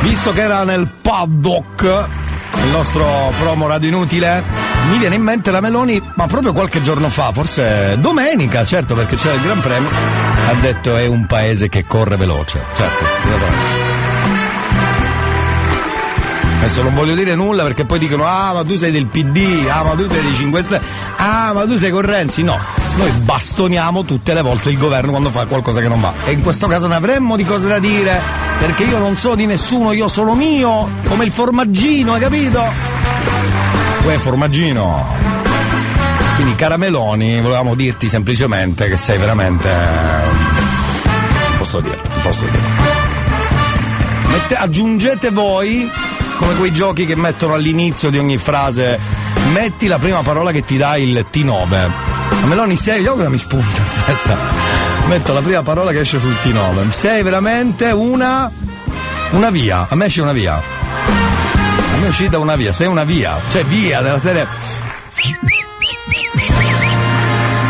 Visto 0.02 0.34
che 0.34 0.42
era 0.42 0.66
nel 0.66 0.86
paddock, 1.02 2.08
il 2.56 2.70
nostro 2.70 3.32
promo 3.40 3.68
radio 3.68 3.90
inutile, 3.90 4.44
mi 4.90 4.98
viene 4.98 5.16
in 5.16 5.22
mente 5.22 5.52
la 5.52 5.62
Meloni, 5.62 6.02
ma 6.16 6.28
proprio 6.28 6.54
qualche 6.54 6.82
giorno 6.82 7.10
fa, 7.10 7.32
forse 7.32 7.98
domenica, 8.00 8.64
certo, 8.66 8.96
perché 8.96 9.16
c'era 9.16 9.36
il 9.36 9.42
Gran 9.42 9.60
Premio, 9.60 9.90
ha 9.90 10.54
detto 10.56 10.96
è 10.98 11.06
un 11.06 11.26
paese 11.26 11.70
che 11.70 11.86
corre 11.86 12.16
veloce. 12.16 12.64
Certo. 12.74 13.87
Adesso 16.68 16.84
non 16.84 16.96
voglio 16.96 17.16
dire 17.16 17.34
nulla 17.34 17.64
perché 17.64 17.86
poi 17.86 17.98
dicono 17.98 18.26
ah 18.26 18.52
ma 18.52 18.62
tu 18.66 18.76
sei 18.76 18.92
del 18.92 19.06
PD, 19.06 19.70
ah 19.70 19.84
ma 19.84 19.92
tu 19.92 20.06
sei 20.06 20.22
dei 20.22 20.36
5 20.36 20.64
Stelle, 20.64 20.82
ah 21.16 21.54
ma 21.54 21.64
tu 21.64 21.78
sei 21.78 21.92
con 21.92 22.02
Renzi. 22.02 22.44
No, 22.44 22.60
noi 22.98 23.10
bastoniamo 23.10 24.04
tutte 24.04 24.34
le 24.34 24.42
volte 24.42 24.70
il 24.70 24.78
governo 24.78 25.12
quando 25.12 25.32
fa 25.32 25.46
qualcosa 25.46 25.80
che 25.80 25.88
non 25.88 26.02
va. 26.02 26.12
E 26.26 26.34
in 26.34 26.42
questo 26.42 26.68
caso 26.68 26.88
ne 26.88 26.96
avremmo 26.96 27.38
di 27.38 27.46
cose 27.46 27.68
da 27.68 27.80
dire, 27.80 28.20
perché 28.60 28.84
io 28.84 28.98
non 28.98 29.16
so 29.16 29.34
di 29.36 29.46
nessuno, 29.46 29.94
io 29.94 30.10
sono 30.10 30.36
mio, 30.36 30.90
come 31.08 31.24
il 31.24 31.32
formaggino, 31.32 32.12
hai 32.12 32.20
capito? 32.20 32.62
Uè 34.04 34.18
formaggino. 34.18 35.06
Quindi 36.36 36.54
carameloni, 36.56 37.40
volevamo 37.40 37.76
dirti 37.76 38.10
semplicemente 38.10 38.90
che 38.90 38.98
sei 38.98 39.18
veramente... 39.18 39.70
Non 39.70 41.58
posso 41.58 41.80
dire, 41.80 41.98
posso 42.22 42.42
dire. 42.42 42.60
Mette- 44.32 44.56
aggiungete 44.56 45.30
voi, 45.30 45.90
come 46.38 46.56
quei 46.56 46.72
giochi 46.72 47.06
che 47.06 47.16
mettono 47.16 47.54
all'inizio 47.54 48.10
di 48.10 48.18
ogni 48.18 48.38
frase, 48.38 49.00
metti 49.52 49.88
la 49.88 50.00
prima 50.00 50.22
parola 50.22 50.52
che 50.52 50.64
ti 50.64 50.78
dà 50.78 50.96
il 50.98 51.26
T9. 51.32 51.90
A 52.42 52.46
Meloni 52.46 52.76
sei, 52.76 53.02
io 53.02 53.16
cosa 53.16 53.30
mi 53.30 53.38
spunta, 53.38 53.82
aspetta. 53.82 54.38
Metto 55.08 55.34
la 55.34 55.42
prima 55.42 55.64
parola 55.64 55.92
che 55.92 56.02
esce 56.02 56.20
sul 56.20 56.36
T9. 56.42 56.92
Sei 56.92 57.24
veramente 57.24 57.92
una. 57.92 58.52
una 59.32 59.50
via. 59.50 59.88
A 59.90 59.96
me 59.96 60.06
esce 60.06 60.22
una 60.22 60.34
via. 60.34 60.56
A 60.56 61.98
me 62.00 62.06
è 62.06 62.10
uscita 62.10 62.38
una 62.40 62.56
via, 62.56 62.72
sei 62.72 62.88
una 62.88 63.04
via. 63.04 63.40
Cioè 63.50 63.64
via 63.64 64.02
della 64.02 64.20
serie. 64.20 64.46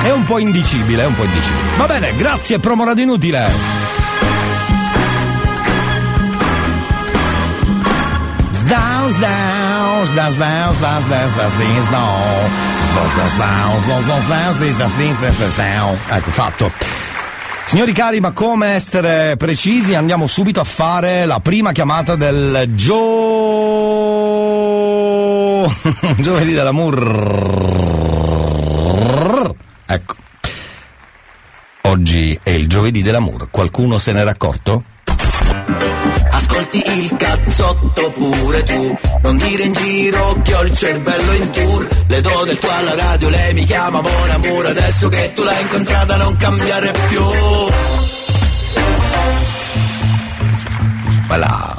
È 0.04 0.12
un 0.12 0.26
po' 0.26 0.40
indicibile, 0.40 1.04
è 1.04 1.06
un 1.06 1.16
po' 1.16 1.24
indicibile. 1.24 1.78
Va 1.78 1.86
bene, 1.86 2.16
grazie, 2.16 2.60
promo 2.60 2.84
radio 2.86 3.04
inutile. 3.04 3.77
Ecco, 16.10 16.30
fatto. 16.32 16.72
Signori 17.66 17.92
cari, 17.94 18.20
ma 18.20 18.32
come 18.32 18.68
essere 18.70 19.36
precisi? 19.38 19.94
Andiamo 19.94 20.28
subito 20.28 20.60
a 20.60 20.64
fare 20.64 21.26
la 21.26 21.40
prima 21.40 21.72
chiamata 21.72 22.16
del. 22.16 22.72
Salvo, 25.68 25.74
giovedì 26.18 26.54
dell'amour. 26.54 26.98
Ecco. 29.86 30.16
Oggi 31.82 32.40
è 32.44 32.50
il 32.52 32.68
giovedì 32.68 33.02
dell'amour. 33.02 33.50
Qualcuno 33.50 33.98
se 33.98 34.12
n'era 34.12 34.32
accorto? 34.32 34.84
Ascolti 36.38 36.84
il 36.86 37.16
cazzotto 37.18 38.12
pure 38.12 38.64
tu 38.64 38.98
Non 39.24 39.38
dire 39.38 39.64
in 39.64 39.74
giro 39.74 40.40
che 40.44 40.54
ho 40.54 40.64
il 40.64 40.72
cervello 40.72 41.34
in 41.34 41.50
tour 41.50 41.88
Le 42.08 42.22
do 42.22 42.44
del 42.46 42.60
tuo 42.60 42.70
alla 42.70 42.96
radio, 42.96 43.30
lei 43.30 43.54
mi 43.56 43.66
chiama 43.66 44.02
buon 44.02 44.30
amore 44.30 44.70
Adesso 44.70 45.10
che 45.10 45.32
tu 45.34 45.44
l'hai 45.44 45.62
incontrata 45.62 46.18
non 46.18 46.36
cambiare 46.38 46.94
più 47.10 47.22
Voilà. 51.28 51.78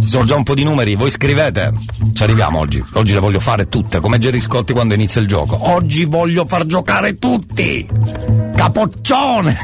Ci 0.00 0.08
sono 0.08 0.24
già 0.24 0.36
un 0.36 0.42
po' 0.42 0.54
di 0.54 0.64
numeri, 0.64 0.94
voi 0.94 1.10
scrivete. 1.10 1.74
Ci 2.14 2.22
arriviamo 2.22 2.58
oggi. 2.58 2.82
Oggi 2.94 3.12
le 3.12 3.20
voglio 3.20 3.40
fare 3.40 3.68
tutte, 3.68 4.00
come 4.00 4.16
Gerry 4.16 4.40
Scotti 4.40 4.72
quando 4.72 4.94
inizia 4.94 5.20
il 5.20 5.28
gioco. 5.28 5.70
Oggi 5.70 6.06
voglio 6.06 6.46
far 6.46 6.64
giocare 6.64 7.18
tutti! 7.18 8.27
Capoccione! 8.58 9.56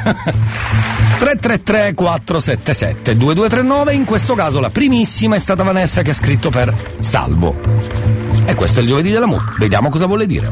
333 1.19 1.95
477 1.95 3.17
2239, 3.17 3.93
in 3.93 4.05
questo 4.05 4.37
caso 4.37 4.61
la 4.61 4.71
primissima 4.71 5.35
è 5.35 5.41
stata 5.41 5.65
Vanessa 5.65 6.03
che 6.03 6.11
ha 6.11 6.15
scritto 6.15 6.49
per 6.49 6.73
Salvo. 7.01 7.57
E 8.45 8.55
questo 8.55 8.79
è 8.79 8.83
il 8.83 8.89
giovedì 8.89 9.11
dell'amore, 9.11 9.47
vediamo 9.59 9.91
cosa 9.91 10.07
vuole 10.07 10.27
dire. 10.27 10.49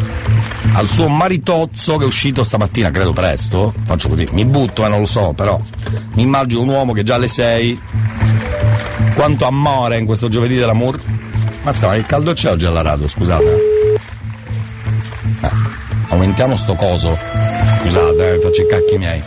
Al 0.72 0.88
suo 0.88 1.08
maritozzo 1.08 1.96
che 1.98 2.02
è 2.02 2.06
uscito 2.06 2.42
stamattina, 2.42 2.90
credo 2.90 3.12
presto, 3.12 3.72
faccio 3.84 4.08
così, 4.08 4.26
mi 4.32 4.44
butto 4.44 4.84
e 4.84 4.88
non 4.88 4.98
lo 4.98 5.06
so, 5.06 5.32
però 5.34 5.60
mi 6.14 6.22
immagino 6.22 6.62
un 6.62 6.68
uomo 6.68 6.92
che 6.92 7.04
già 7.04 7.14
alle 7.14 7.28
6 7.28 7.80
quanto 9.14 9.46
amore 9.46 9.98
in 9.98 10.04
questo 10.04 10.28
giovedì 10.28 10.56
dell'amore. 10.56 10.98
Mazza, 11.62 11.86
ma 11.86 11.94
che 11.94 12.02
caldo 12.06 12.32
c'è 12.32 12.50
oggi 12.50 12.66
alla 12.66 12.82
radio, 12.82 13.06
scusate. 13.06 13.60
Eh, 15.42 15.50
aumentiamo 16.08 16.56
sto 16.56 16.74
coso. 16.74 17.51
Scusate, 17.82 18.34
eh, 18.34 18.40
faccio 18.40 18.62
i 18.62 18.66
cacchi 18.66 18.96
miei. 18.98 19.22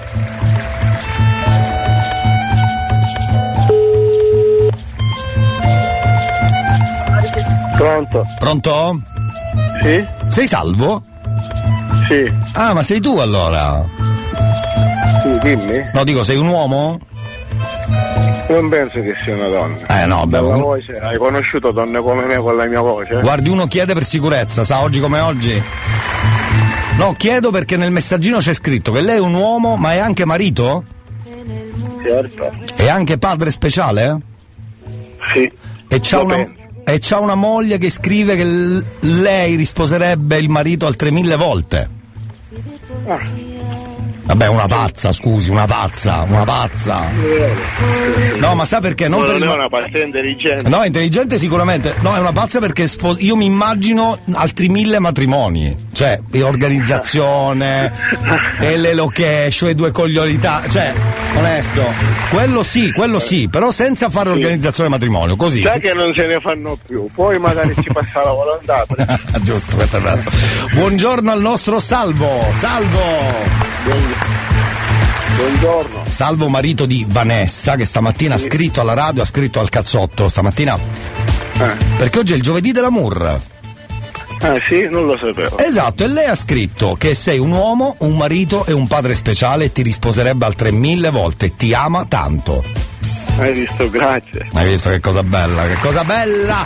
Pronto? 7.77 8.25
Pronto? 8.39 8.99
Sì? 9.81 10.05
Sei 10.29 10.47
salvo? 10.47 11.03
Sì. 12.07 12.31
Ah, 12.53 12.73
ma 12.73 12.81
sei 12.83 12.99
tu 12.99 13.17
allora? 13.17 13.83
Sì, 15.21 15.39
dimmi. 15.41 15.89
No, 15.93 16.03
dico, 16.03 16.23
sei 16.23 16.37
un 16.37 16.47
uomo? 16.47 16.99
Non 18.47 18.69
penso 18.69 19.01
che 19.01 19.13
sia 19.23 19.33
una 19.35 19.47
donna. 19.47 19.85
Eh 19.87 20.05
no, 20.05 20.25
beh, 20.25 20.39
Dalla 20.39 20.55
voce, 20.57 20.97
hai 20.99 21.17
conosciuto 21.17 21.71
donne 21.71 21.99
come 21.99 22.25
me 22.25 22.37
con 22.37 22.55
la 22.55 22.65
mia 22.65 22.79
voce? 22.79 23.19
Guardi, 23.19 23.49
uno 23.49 23.65
chiede 23.65 23.93
per 23.93 24.03
sicurezza, 24.03 24.63
sa 24.63 24.81
oggi 24.81 24.99
come 24.99 25.19
oggi? 25.19 25.61
No, 26.97 27.13
chiedo 27.17 27.51
perché 27.51 27.75
nel 27.77 27.91
messaggino 27.91 28.37
c'è 28.37 28.53
scritto 28.53 28.91
che 28.91 29.01
lei 29.01 29.17
è 29.17 29.19
un 29.19 29.33
uomo, 29.33 29.75
ma 29.75 29.93
è 29.93 29.97
anche 29.97 30.25
marito? 30.25 30.85
Certo. 32.01 32.51
È 32.75 32.87
anche 32.87 33.17
padre 33.17 33.51
speciale? 33.51 34.17
Sì. 35.33 35.51
E 35.87 35.99
c'ha, 36.01 36.21
una, 36.21 36.47
e 36.83 36.99
c'ha 36.99 37.19
una 37.19 37.35
moglie 37.35 37.77
che 37.77 37.89
scrive 37.89 38.35
che 38.35 38.45
l- 38.45 38.85
lei 39.01 39.55
risposerebbe 39.55 40.37
il 40.37 40.49
marito 40.49 40.87
altre 40.87 41.11
mille 41.11 41.35
volte. 41.35 41.89
Ah. 43.07 43.19
Vabbè, 44.25 44.47
una 44.47 44.65
pazza, 44.65 45.11
scusi, 45.11 45.51
una 45.51 45.67
pazza, 45.67 46.25
una 46.27 46.43
pazza. 46.43 47.03
No, 48.37 48.55
ma 48.55 48.65
sa 48.65 48.79
perché? 48.79 49.07
Non 49.07 49.19
Non, 49.19 49.27
per 49.27 49.37
il 49.37 49.43
è 49.43 49.53
una 49.53 49.69
parte 49.69 49.99
intelligente. 49.99 50.67
No, 50.67 50.81
è 50.81 50.87
intelligente 50.87 51.37
sicuramente. 51.37 51.93
No, 52.01 52.15
è 52.15 52.19
una 52.19 52.31
pazza 52.31 52.59
perché 52.59 52.87
spo- 52.87 53.15
io 53.19 53.35
mi 53.35 53.45
immagino 53.45 54.17
altri 54.33 54.67
mille 54.67 54.99
matrimoni. 54.99 55.89
Cioè, 55.93 56.19
organizzazione, 56.41 57.93
e 58.59 58.77
le 58.77 58.95
location, 58.95 59.69
e 59.69 59.75
due 59.75 59.91
coglionità. 59.91 60.63
Cioè, 60.67 60.91
onesto. 61.35 61.83
Quello 62.31 62.63
sì, 62.63 62.91
quello 62.93 63.19
sì, 63.19 63.47
però 63.47 63.69
senza 63.69 64.09
fare 64.09 64.29
organizzazione 64.29 64.89
matrimonio, 64.89 65.35
così. 65.35 65.61
Sai 65.61 65.79
che 65.79 65.93
non 65.93 66.11
se 66.15 66.25
ne 66.25 66.39
fanno 66.39 66.77
più, 66.83 67.07
poi 67.13 67.37
magari 67.37 67.75
ci 67.75 67.89
passa 67.93 68.23
la 68.23 68.31
volontà. 68.31 68.85
Giusto, 69.41 69.75
questo 69.75 69.97
è 69.97 70.01
vero. 70.01 70.23
Buongiorno 70.73 71.31
al 71.31 71.41
nostro 71.41 71.79
Salvo. 71.79 72.27
Salvo. 72.53 72.99
Buongiorno. 73.83 74.14
Salvo 76.09 76.47
marito 76.49 76.85
di 76.85 77.05
Vanessa 77.07 77.75
che 77.75 77.85
stamattina 77.85 78.35
ha 78.35 78.39
scritto 78.39 78.81
alla 78.81 78.93
radio, 78.93 79.21
ha 79.21 79.25
scritto 79.25 79.59
al 79.59 79.69
cazzotto 79.69 80.29
stamattina. 80.29 80.77
Perché 81.97 82.19
oggi 82.19 82.33
è 82.33 82.35
il 82.35 82.41
giovedì 82.41 82.71
dell'amour. 82.71 83.41
Ah 84.39 84.59
sì, 84.67 84.87
non 84.89 85.05
lo 85.05 85.17
sapevo. 85.17 85.57
Esatto, 85.57 86.03
e 86.03 86.07
lei 86.07 86.25
ha 86.25 86.35
scritto 86.35 86.95
che 86.97 87.15
sei 87.15 87.39
un 87.39 87.51
uomo, 87.51 87.95
un 87.99 88.15
marito 88.15 88.65
e 88.65 88.73
un 88.73 88.87
padre 88.87 89.13
speciale 89.13 89.65
e 89.65 89.71
ti 89.71 89.81
risposerebbe 89.81 90.45
altre 90.45 90.71
mille 90.71 91.09
volte. 91.09 91.55
Ti 91.55 91.73
ama 91.73 92.05
tanto. 92.05 92.63
Hai 93.37 93.53
visto, 93.53 93.89
grazie. 93.89 94.47
Hai 94.53 94.69
visto 94.69 94.89
che 94.89 94.99
cosa 94.99 95.23
bella, 95.23 95.65
che 95.67 95.77
cosa 95.81 96.03
bella! 96.03 96.65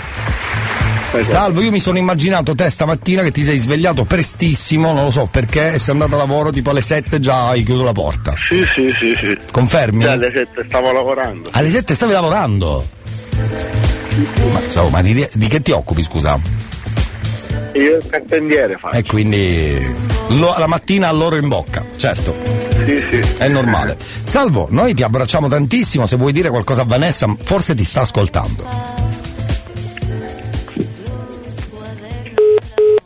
Salvo, 1.23 1.61
io 1.61 1.71
mi 1.71 1.79
sono 1.79 1.97
immaginato 1.97 2.53
te 2.53 2.69
stamattina 2.69 3.23
che 3.23 3.31
ti 3.31 3.43
sei 3.43 3.57
svegliato 3.57 4.05
prestissimo, 4.05 4.93
non 4.93 5.05
lo 5.05 5.11
so 5.11 5.27
perché, 5.29 5.73
e 5.73 5.79
sei 5.79 5.93
andato 5.93 6.13
a 6.15 6.17
lavoro 6.17 6.51
tipo 6.51 6.69
alle 6.69 6.81
7 6.81 7.19
già 7.19 7.47
hai 7.49 7.63
chiuso 7.63 7.83
la 7.83 7.91
porta. 7.93 8.35
Sì, 8.47 8.63
sì, 8.63 8.89
sì, 8.97 9.13
sì. 9.19 9.37
Confermi? 9.51 10.03
Già 10.03 10.11
alle 10.11 10.31
7 10.33 10.65
stavo 10.67 10.91
lavorando. 10.91 11.49
Alle 11.51 11.69
7 11.69 11.95
stavi 11.95 12.11
lavorando? 12.11 12.87
Ma, 14.51 14.61
insomma, 14.61 14.89
ma 14.89 15.01
di, 15.01 15.27
di 15.33 15.47
che 15.47 15.61
ti 15.61 15.71
occupi, 15.71 16.03
scusa? 16.03 16.39
Io 17.73 17.97
il 17.97 18.03
carpendiere 18.09 18.77
faccio. 18.77 18.95
E 18.97 19.03
quindi 19.03 19.95
lo- 20.29 20.55
la 20.57 20.67
mattina 20.67 21.07
a 21.07 21.11
loro 21.11 21.35
in 21.37 21.47
bocca, 21.47 21.83
certo. 21.95 22.35
Sì, 22.85 22.97
sì. 23.09 23.33
È 23.37 23.47
normale. 23.47 23.97
Salvo, 24.25 24.67
noi 24.69 24.93
ti 24.93 25.03
abbracciamo 25.03 25.47
tantissimo, 25.47 26.05
se 26.05 26.17
vuoi 26.17 26.31
dire 26.33 26.49
qualcosa 26.49 26.81
a 26.81 26.85
Vanessa, 26.85 27.33
forse 27.43 27.73
ti 27.75 27.83
sta 27.83 28.01
ascoltando. 28.01 28.98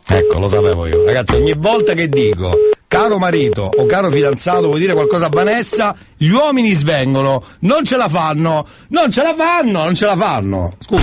Ecco, 0.06 0.38
lo 0.38 0.48
sapevo 0.48 0.86
io. 0.86 1.04
Ragazzi, 1.04 1.34
ogni 1.34 1.54
volta 1.54 1.94
che 1.94 2.08
dico 2.08 2.52
caro 2.86 3.18
marito 3.18 3.62
o 3.76 3.86
caro 3.86 4.10
fidanzato, 4.10 4.66
vuoi 4.66 4.78
dire 4.78 4.92
qualcosa 4.92 5.26
a 5.26 5.28
Vanessa, 5.28 5.96
gli 6.16 6.30
uomini 6.30 6.72
svengono, 6.74 7.42
non 7.60 7.84
ce 7.84 7.96
la 7.96 8.08
fanno, 8.08 8.66
non 8.88 9.10
ce 9.10 9.22
la 9.22 9.34
fanno, 9.34 9.82
non 9.82 9.94
ce 9.94 10.06
la 10.06 10.16
fanno. 10.16 10.74
Scusa. 10.78 11.02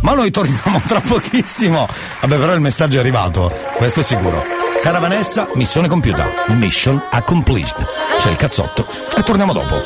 Ma 0.00 0.14
noi 0.14 0.30
torniamo 0.30 0.82
tra 0.86 1.00
pochissimo. 1.00 1.88
Vabbè, 2.20 2.36
però 2.36 2.52
il 2.54 2.60
messaggio 2.60 2.96
è 2.96 3.00
arrivato, 3.00 3.50
questo 3.76 4.00
è 4.00 4.02
sicuro. 4.02 4.44
Cara 4.82 4.98
Vanessa, 4.98 5.48
missione 5.54 5.86
compiuta. 5.86 6.28
Mission 6.48 7.00
accomplished. 7.10 7.86
C'è 8.18 8.28
il 8.30 8.36
cazzotto 8.36 8.84
e 9.16 9.22
torniamo 9.22 9.52
dopo. 9.52 9.76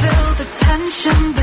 feel 0.00 0.34
the 0.36 0.46
tension 0.58 1.35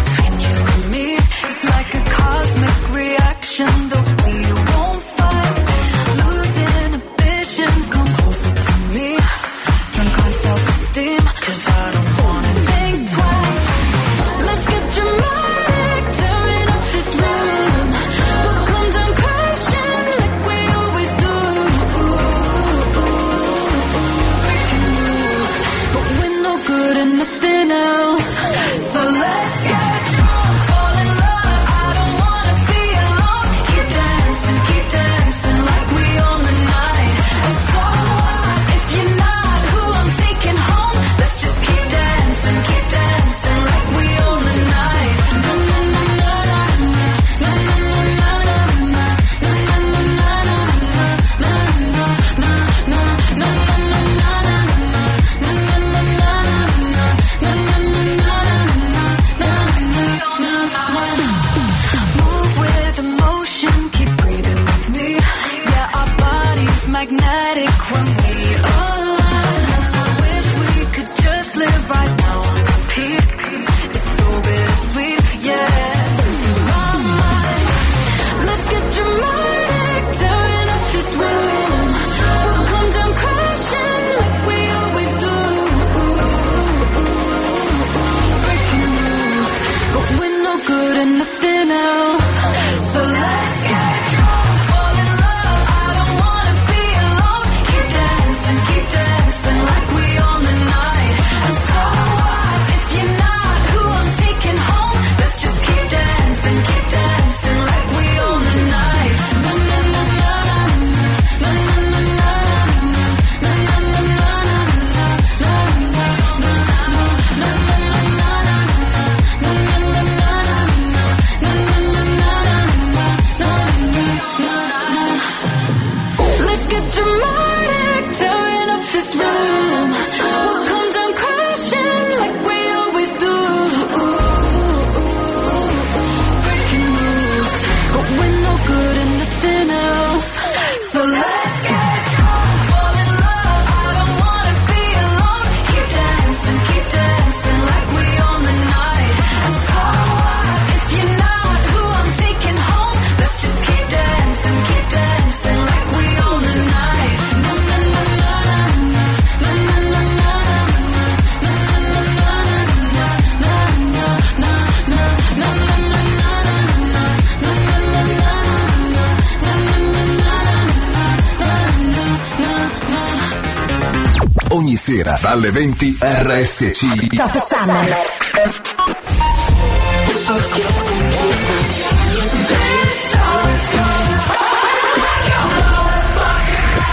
dalle 175.23 175.51
20 175.51 175.99
RSC. 176.01 177.15
Top 177.15 177.37
Summer. 177.37 177.97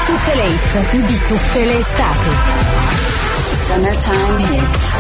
Tutte 0.07 0.35
le 0.37 0.47
hit 0.47 1.05
di 1.07 1.21
tutte 1.27 1.65
le 1.65 1.79
estati. 1.79 2.31
Summertime 3.67 4.43
Hits. 4.45 4.95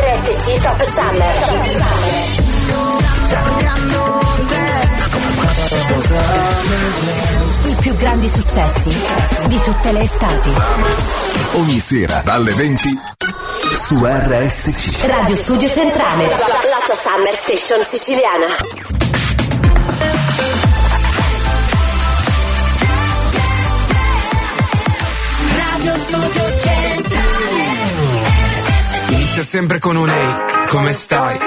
RSC 0.00 0.60
Top 0.60 0.82
Summer. 0.82 1.34
I 6.08 7.45
più 7.86 7.94
grandi 7.98 8.28
successi 8.28 8.92
di 9.46 9.60
tutte 9.60 9.92
le 9.92 10.00
estati. 10.00 10.50
Ogni 11.52 11.78
sera 11.78 12.20
dalle 12.24 12.50
20 12.52 13.00
su 13.76 14.04
RSC. 14.04 15.06
Radio 15.06 15.36
Studio 15.36 15.68
Centrale. 15.68 16.26
La, 16.26 16.36
la 16.36 16.82
tua 16.84 16.96
Summer 16.96 17.36
Station 17.36 17.84
siciliana. 17.84 18.46
Radio 25.54 25.96
Studio 25.96 26.58
Centrale. 26.58 27.64
Inizia 29.10 29.42
sempre 29.44 29.78
con 29.78 29.94
un 29.94 30.10
ehi, 30.10 30.34
come 30.66 30.92
stai? 30.92 31.45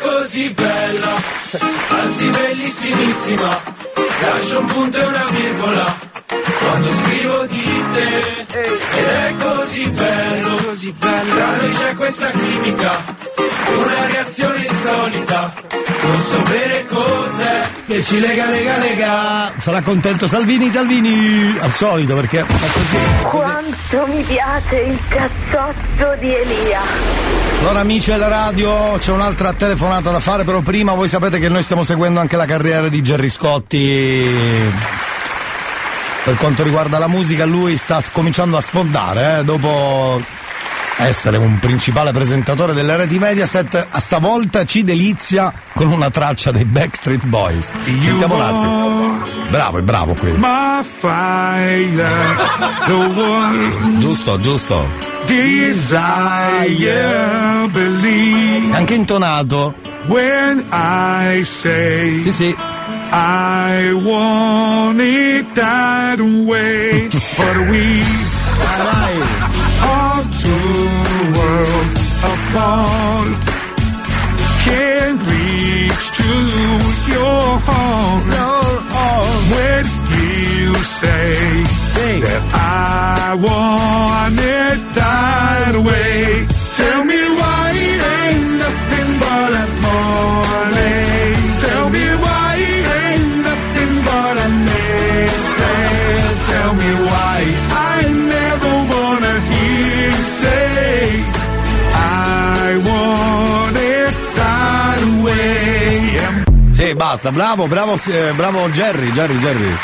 così 0.00 0.50
bella. 0.50 1.14
Anzi 1.88 2.28
bellissimissima. 2.28 3.62
Lascio 4.22 4.60
un 4.60 4.66
punto 4.66 4.98
e 4.98 5.04
una 5.04 5.26
virgola 5.30 6.09
Quando 6.70 6.88
scrivo 6.88 7.46
di 7.46 7.84
te 7.94 8.46
Ed 8.56 9.06
è 9.06 9.34
così 9.42 9.90
bello 9.90 10.54
Così 10.66 10.94
bello 10.96 11.34
Tra 11.34 11.56
noi 11.56 11.70
c'è 11.70 11.94
questa 11.96 12.30
chimica 12.30 13.04
Una 13.76 14.06
reazione 14.06 14.66
insolita 14.68 15.52
Non 16.02 16.20
so 16.20 16.42
bene 16.42 16.84
cos'è 16.86 17.68
Che 17.88 18.02
ci 18.04 18.20
lega, 18.20 18.46
lega, 18.46 18.76
lega. 18.78 19.52
Sarà 19.60 19.82
contento 19.82 20.28
Salvini, 20.28 20.70
Salvini. 20.70 21.58
Al 21.60 21.72
solito 21.72 22.14
perché 22.14 22.38
è 22.38 22.44
così. 22.44 22.96
Quanto 23.24 24.06
mi 24.06 24.22
piace 24.22 24.76
il 24.76 24.98
cazzotto 25.08 26.14
di 26.20 26.32
Elia. 26.32 26.80
Allora 27.62 27.80
amici 27.80 28.10
della 28.10 28.28
radio, 28.28 28.96
c'è 28.98 29.10
un'altra 29.10 29.52
telefonata 29.54 30.12
da 30.12 30.20
fare, 30.20 30.44
però 30.44 30.60
prima 30.60 30.94
voi 30.94 31.08
sapete 31.08 31.40
che 31.40 31.48
noi 31.48 31.64
stiamo 31.64 31.82
seguendo 31.82 32.20
anche 32.20 32.36
la 32.36 32.46
carriera 32.46 32.88
di 32.88 33.02
Gerry 33.02 33.28
Scotti 33.28 35.09
per 36.22 36.36
quanto 36.36 36.62
riguarda 36.62 36.98
la 36.98 37.08
musica 37.08 37.44
lui 37.44 37.76
sta 37.76 38.00
cominciando 38.12 38.56
a 38.56 38.60
sfondare, 38.60 39.38
eh, 39.38 39.44
dopo 39.44 40.22
essere 40.98 41.38
un 41.38 41.58
principale 41.58 42.12
presentatore 42.12 42.74
delle 42.74 42.94
reti 42.96 43.18
Mediaset, 43.18 43.86
a 43.90 43.98
stavolta 44.00 44.64
ci 44.66 44.84
delizia 44.84 45.52
con 45.72 45.90
una 45.90 46.10
traccia 46.10 46.50
dei 46.50 46.64
Backstreet 46.64 47.24
Boys. 47.24 47.70
Sentiamo 47.84 48.34
un 48.34 48.42
attimo. 48.42 49.18
Bravo, 49.48 49.78
è 49.78 49.82
bravo 49.82 50.12
qui. 50.14 50.30
Giusto, 53.98 54.38
giusto. 54.40 54.86
desire, 55.26 56.98
believe. 57.70 58.76
Anche 58.76 58.94
intonato. 58.94 59.74
When 60.06 60.64
I 60.70 61.44
say, 61.44 62.22
sì, 62.22 62.32
sì. 62.32 62.54
I 63.12 63.92
want 63.92 65.00
it 65.00 65.54
that 65.56 66.20
way, 66.20 67.08
but 67.38 67.56
we 67.70 68.02
are 69.82 70.22
two 70.44 70.86
worlds 71.36 72.02
apart. 72.32 73.34
Can't 74.64 75.20
reach 75.26 76.06
to 76.20 76.30
your 77.14 77.46
heart. 77.66 77.90
When 79.50 79.84
you 80.14 80.74
say 80.74 81.34
that 82.20 82.42
I 82.54 83.34
want 83.34 84.38
it 84.38 84.80
that 84.94 85.74
way, 85.84 86.46
tell 86.76 87.02
me 87.04 87.20
why 87.38 87.69
basta, 107.00 107.32
bravo, 107.32 107.66
bravo, 107.66 107.98
eh, 108.08 108.32
bravo 108.34 108.68
Jerry, 108.68 109.10
Jerry, 109.12 109.38
Jerry. 109.38 109.74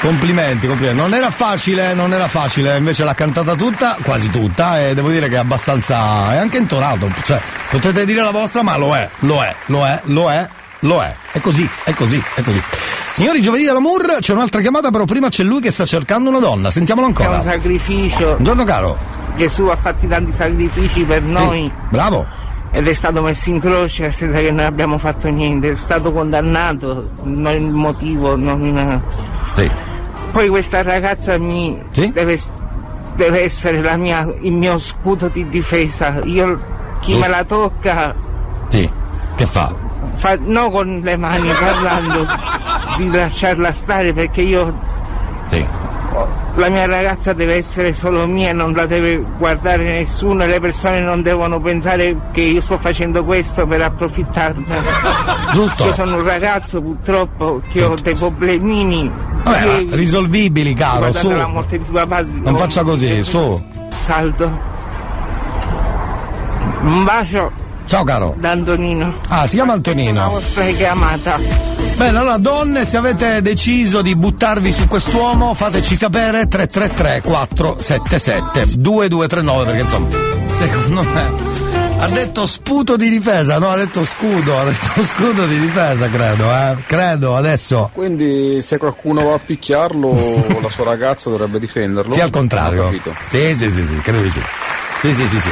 Complimenti, 0.00 0.66
complimenti. 0.66 0.98
Non 0.98 1.12
era 1.12 1.30
facile, 1.30 1.92
non 1.92 2.14
era 2.14 2.28
facile, 2.28 2.78
invece 2.78 3.04
l'ha 3.04 3.12
cantata 3.12 3.54
tutta, 3.54 3.98
quasi 4.02 4.30
tutta, 4.30 4.80
e 4.80 4.94
devo 4.94 5.10
dire 5.10 5.28
che 5.28 5.34
è 5.34 5.38
abbastanza. 5.38 6.32
è 6.32 6.38
anche 6.38 6.56
intonato. 6.56 7.10
Cioè, 7.24 7.38
potete 7.68 8.06
dire 8.06 8.22
la 8.22 8.30
vostra, 8.30 8.62
ma 8.62 8.78
lo 8.78 8.96
è, 8.96 9.06
lo 9.18 9.42
è, 9.42 9.54
lo 9.66 9.84
è, 9.84 10.00
lo 10.04 10.30
è, 10.30 10.48
lo 10.78 11.02
è. 11.02 11.14
È 11.30 11.40
così, 11.40 11.68
è 11.84 11.92
così, 11.92 12.22
è 12.34 12.42
così. 12.42 12.62
Signori, 13.12 13.42
giovedì 13.42 13.64
dell'amour, 13.64 14.16
c'è 14.18 14.32
un'altra 14.32 14.62
chiamata, 14.62 14.90
però 14.90 15.04
prima 15.04 15.28
c'è 15.28 15.42
lui 15.42 15.60
che 15.60 15.70
sta 15.70 15.84
cercando 15.84 16.30
una 16.30 16.38
donna. 16.38 16.70
Sentiamolo 16.70 17.08
È 17.08 17.10
un 17.10 17.16
ancora. 17.22 17.42
sacrificio. 17.42 18.28
Buongiorno 18.28 18.64
caro. 18.64 18.98
Gesù 19.36 19.66
ha 19.66 19.76
fatti 19.76 20.08
tanti 20.08 20.32
sacrifici 20.32 21.02
per 21.02 21.20
noi. 21.20 21.70
Bravo. 21.90 22.40
Ed 22.74 22.88
è 22.88 22.94
stato 22.94 23.20
messo 23.22 23.50
in 23.50 23.60
croce 23.60 24.10
senza 24.12 24.38
che 24.40 24.50
noi 24.50 24.64
abbiamo 24.64 24.96
fatto 24.96 25.28
niente, 25.28 25.72
è 25.72 25.74
stato 25.76 26.10
condannato, 26.10 27.10
non 27.22 27.52
il 27.54 27.70
motivo, 27.70 28.34
non... 28.34 29.00
Sì. 29.52 29.70
Poi 30.32 30.48
questa 30.48 30.82
ragazza 30.82 31.36
mi 31.38 31.78
deve, 31.92 32.40
deve 33.14 33.42
essere 33.42 33.82
la 33.82 33.96
mia, 33.96 34.26
il 34.40 34.52
mio 34.52 34.78
scudo 34.78 35.28
di 35.28 35.46
difesa. 35.50 36.20
Io 36.24 36.56
chi 37.00 37.12
Giusto. 37.12 37.18
me 37.18 37.28
la 37.28 37.44
tocca 37.44 38.14
Sì. 38.68 38.88
Che 39.34 39.46
fa? 39.46 39.72
fa, 40.16 40.36
no 40.40 40.70
con 40.70 41.00
le 41.02 41.16
mani 41.16 41.50
parlando 41.52 42.26
di 42.96 43.10
lasciarla 43.10 43.72
stare 43.72 44.12
perché 44.14 44.40
io 44.42 44.74
Sì. 45.46 45.66
La 46.54 46.68
mia 46.68 46.86
ragazza 46.86 47.32
deve 47.32 47.54
essere 47.56 47.92
solo 47.94 48.26
mia, 48.26 48.52
non 48.52 48.72
la 48.74 48.84
deve 48.86 49.24
guardare 49.38 49.84
nessuno 49.84 50.42
e 50.42 50.46
le 50.46 50.60
persone 50.60 51.00
non 51.00 51.22
devono 51.22 51.60
pensare 51.60 52.14
che 52.32 52.42
io 52.42 52.60
sto 52.60 52.78
facendo 52.78 53.24
questo 53.24 53.66
per 53.66 53.80
approfittarne. 53.82 54.82
Giusto. 55.52 55.84
Io 55.86 55.92
sono 55.92 56.16
un 56.16 56.26
ragazzo 56.26 56.80
purtroppo 56.82 57.62
che 57.72 57.82
ho 57.84 57.94
dei 58.02 58.14
problemini. 58.14 59.10
Vabbè, 59.42 59.86
che- 59.86 59.96
risolvibili, 59.96 60.74
caro, 60.74 61.12
su. 61.12 61.28
papà. 61.90 62.22
Non 62.22 62.56
faccia 62.56 62.82
così, 62.82 63.22
su. 63.22 63.62
Saldo. 63.88 64.70
Un 66.82 67.04
bacio 67.04 67.50
Ciao 67.86 68.04
caro. 68.04 68.34
da 68.38 68.50
Antonino. 68.50 69.12
Ah, 69.28 69.46
si 69.46 69.56
chiama 69.56 69.72
Antonino. 69.74 70.28
vostra 70.30 70.64
chiamata. 70.66 71.38
Bene, 71.96 72.18
allora 72.18 72.36
donne, 72.38 72.84
se 72.84 72.96
avete 72.96 73.40
deciso 73.42 74.02
di 74.02 74.14
buttarvi 74.16 74.72
su 74.72 74.88
quest'uomo, 74.88 75.54
fateci 75.54 75.94
sapere 75.94 76.48
333 76.48 77.20
477 77.22 78.78
2239 78.78 79.64
perché 79.64 79.80
insomma, 79.82 80.08
secondo 80.46 81.02
me 81.02 81.60
ha 82.02 82.08
detto 82.08 82.46
sputo 82.46 82.96
di 82.96 83.08
difesa, 83.08 83.60
no, 83.60 83.68
ha 83.70 83.76
detto 83.76 84.04
scudo, 84.04 84.58
ha 84.58 84.64
detto 84.64 85.02
scudo 85.06 85.46
di 85.46 85.60
difesa, 85.60 86.08
credo, 86.08 86.50
eh. 86.50 86.76
Credo 86.84 87.36
adesso. 87.36 87.90
Quindi 87.92 88.60
se 88.60 88.76
qualcuno 88.78 89.22
va 89.22 89.34
a 89.34 89.38
picchiarlo, 89.38 90.58
la 90.60 90.68
sua 90.68 90.84
ragazza 90.84 91.30
dovrebbe 91.30 91.60
difenderlo. 91.60 92.12
Sì, 92.12 92.20
al 92.20 92.30
contrario. 92.30 92.90
Sì, 93.30 93.54
sì, 93.54 93.70
sì, 93.70 93.84
sì, 93.84 94.00
credo 94.00 94.22
di 94.22 94.30
sì. 94.30 94.40
Sì, 95.02 95.14
sì, 95.14 95.28
sì, 95.28 95.40
sì. 95.40 95.50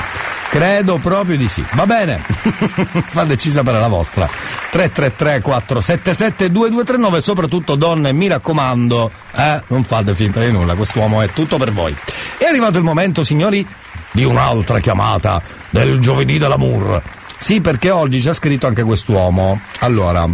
Credo 0.51 0.99
proprio 0.99 1.37
di 1.37 1.49
sì. 1.49 1.65
Va 1.75 1.87
bene. 1.87 2.21
Fateci 2.27 3.53
sapere 3.53 3.79
la 3.79 3.87
vostra. 3.87 4.29
333 4.71 5.41
477 5.43 6.51
2239 6.51 7.21
soprattutto 7.21 7.77
donne, 7.77 8.13
mi 8.13 8.27
raccomando, 8.27 9.13
eh, 9.37 9.63
non 9.69 9.85
fate 9.85 10.13
finta 10.17 10.41
di 10.41 10.51
nulla, 10.51 10.75
quest'uomo 10.75 11.23
è 11.23 11.31
tutto 11.31 11.57
per 11.57 11.73
voi. 11.73 11.97
È 12.37 12.47
arrivato 12.47 12.79
il 12.79 12.85
momento, 12.85 13.23
signori, 13.23 13.65
di 14.11 14.25
un'altra 14.25 14.81
chiamata 14.81 15.41
del 15.71 16.01
giovedì 16.01 16.37
dell'amour. 16.37 17.01
Sì, 17.39 17.61
perché 17.61 17.91
oggi 17.91 18.21
c'è 18.21 18.35
scritto 18.35 18.67
anche 18.67 18.83
quest'uomo. 18.83 19.61
Allora, 19.79 20.29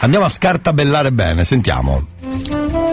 andiamo 0.00 0.24
a 0.24 0.28
scartabellare 0.28 1.12
bene, 1.12 1.44
sentiamo. 1.44 2.87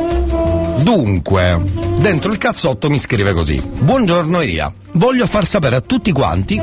Dunque, 0.86 1.60
dentro 1.98 2.32
il 2.32 2.38
cazzotto 2.38 2.92
mi 2.92 3.00
scrive 3.00 3.34
così. 3.34 3.60
Buongiorno 3.60 4.40
Elia, 4.40 4.72
voglio 4.92 5.26
far 5.26 5.48
sapere 5.48 5.78
a 5.78 5.82
tutti 5.82 6.12
quanti 6.12 6.62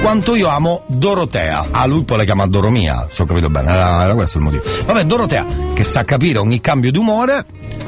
quanto 0.00 0.36
io 0.36 0.46
amo 0.46 0.84
Dorotea. 0.86 1.66
Ah, 1.72 1.84
lui 1.86 2.04
poi 2.04 2.18
la 2.18 2.24
chiama 2.24 2.46
Doromia, 2.46 3.08
se 3.10 3.24
ho 3.24 3.26
capito 3.26 3.50
bene, 3.50 3.72
era, 3.72 4.04
era 4.04 4.14
questo 4.14 4.38
il 4.38 4.44
motivo. 4.44 4.62
Vabbè, 4.86 5.04
Dorotea, 5.04 5.44
che 5.74 5.82
sa 5.82 6.04
capire 6.04 6.38
ogni 6.38 6.60
cambio 6.60 6.92
di 6.92 6.98
umore, 6.98 7.44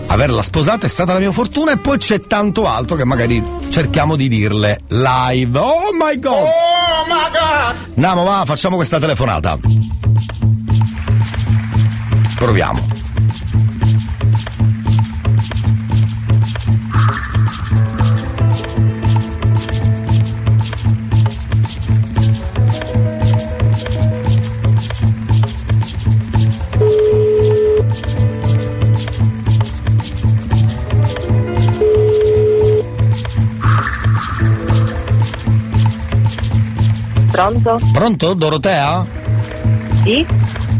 averla 0.09 0.43
sposata 0.43 0.87
è 0.87 0.89
stata 0.89 1.13
la 1.13 1.21
mia 1.21 1.31
fortuna 1.31 1.71
e 1.71 1.79
poi 1.79 1.99
c'è 1.99 2.19
tanto 2.19 2.67
altro 2.67 2.97
che 2.97 3.05
magari 3.05 3.41
cerchiamo 3.69 4.17
di 4.17 4.27
dirle 4.27 4.81
live. 4.89 5.57
Oh 5.61 5.93
my 5.93 6.19
god! 6.19 6.33
Oh 6.33 7.07
my 7.07 7.31
god! 7.31 7.77
Andiamo, 7.95 8.25
va, 8.25 8.43
facciamo 8.45 8.75
questa 8.75 8.99
telefonata. 8.99 9.57
Proviamo. 12.35 12.96
Pronto? 37.37 37.79
Pronto, 37.93 38.33
Dorotea? 38.33 39.05
Sì? 40.03 40.27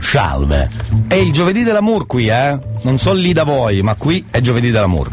Salve. 0.01 0.71
È 1.07 1.13
il 1.13 1.31
giovedì 1.31 1.63
dell'amour 1.63 2.07
qui, 2.07 2.29
eh? 2.29 2.59
Non 2.81 2.97
so 2.97 3.13
lì 3.13 3.35
da 3.35 3.45
voi, 3.45 3.83
ma 3.83 3.95
qui 3.95 4.25
è 4.31 4.41
giovedì 4.41 4.71
dell'amour. 4.71 5.11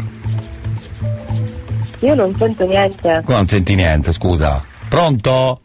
Io 1.98 2.14
non 2.14 2.34
sento 2.38 2.64
niente. 2.64 3.20
Qua 3.26 3.36
non 3.36 3.46
senti 3.46 3.74
niente, 3.74 4.10
scusa. 4.12 4.64
Pronto? 4.88 5.60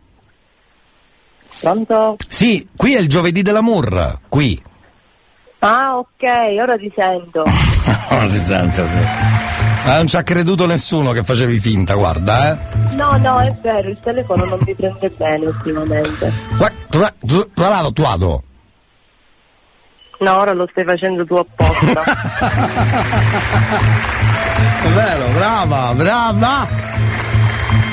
Pronto? 1.62 2.18
Sì, 2.28 2.68
qui 2.76 2.96
è 2.96 3.00
il 3.00 3.08
giovedì 3.08 3.42
dell'amour. 3.42 4.20
Qui. 4.28 4.62
Ah, 5.60 5.98
ok, 5.98 6.60
ora 6.60 6.76
ti 6.76 6.92
sento. 6.94 7.46
non 8.12 8.30
si 8.30 8.40
sente, 8.40 8.86
sì. 8.86 8.98
Ma 9.90 9.96
non 9.96 10.06
ci 10.06 10.18
ha 10.18 10.24
creduto 10.24 10.68
nessuno 10.68 11.14
che 11.14 11.24
facevi 11.24 11.60
finta, 11.60 11.96
guarda, 11.96 12.52
eh? 12.52 12.58
No, 12.94 13.18
no, 13.18 13.40
è 13.40 13.52
vero, 13.60 13.90
il 13.90 13.98
telefono 14.00 14.46
non 14.46 14.60
mi 14.64 14.76
prende 14.76 15.10
bene 15.18 15.48
ultimamente. 15.48 16.32
Guarda, 16.56 17.12
tu, 17.20 17.50
tu, 17.50 17.52
tu. 18.20 18.44
No, 20.20 20.38
ora 20.38 20.54
lo 20.54 20.68
stai 20.70 20.84
facendo 20.84 21.26
tu 21.26 21.34
apposta. 21.34 22.04
È 24.84 24.90
vero, 24.90 25.26
brava, 25.34 25.94
brava. 25.96 26.68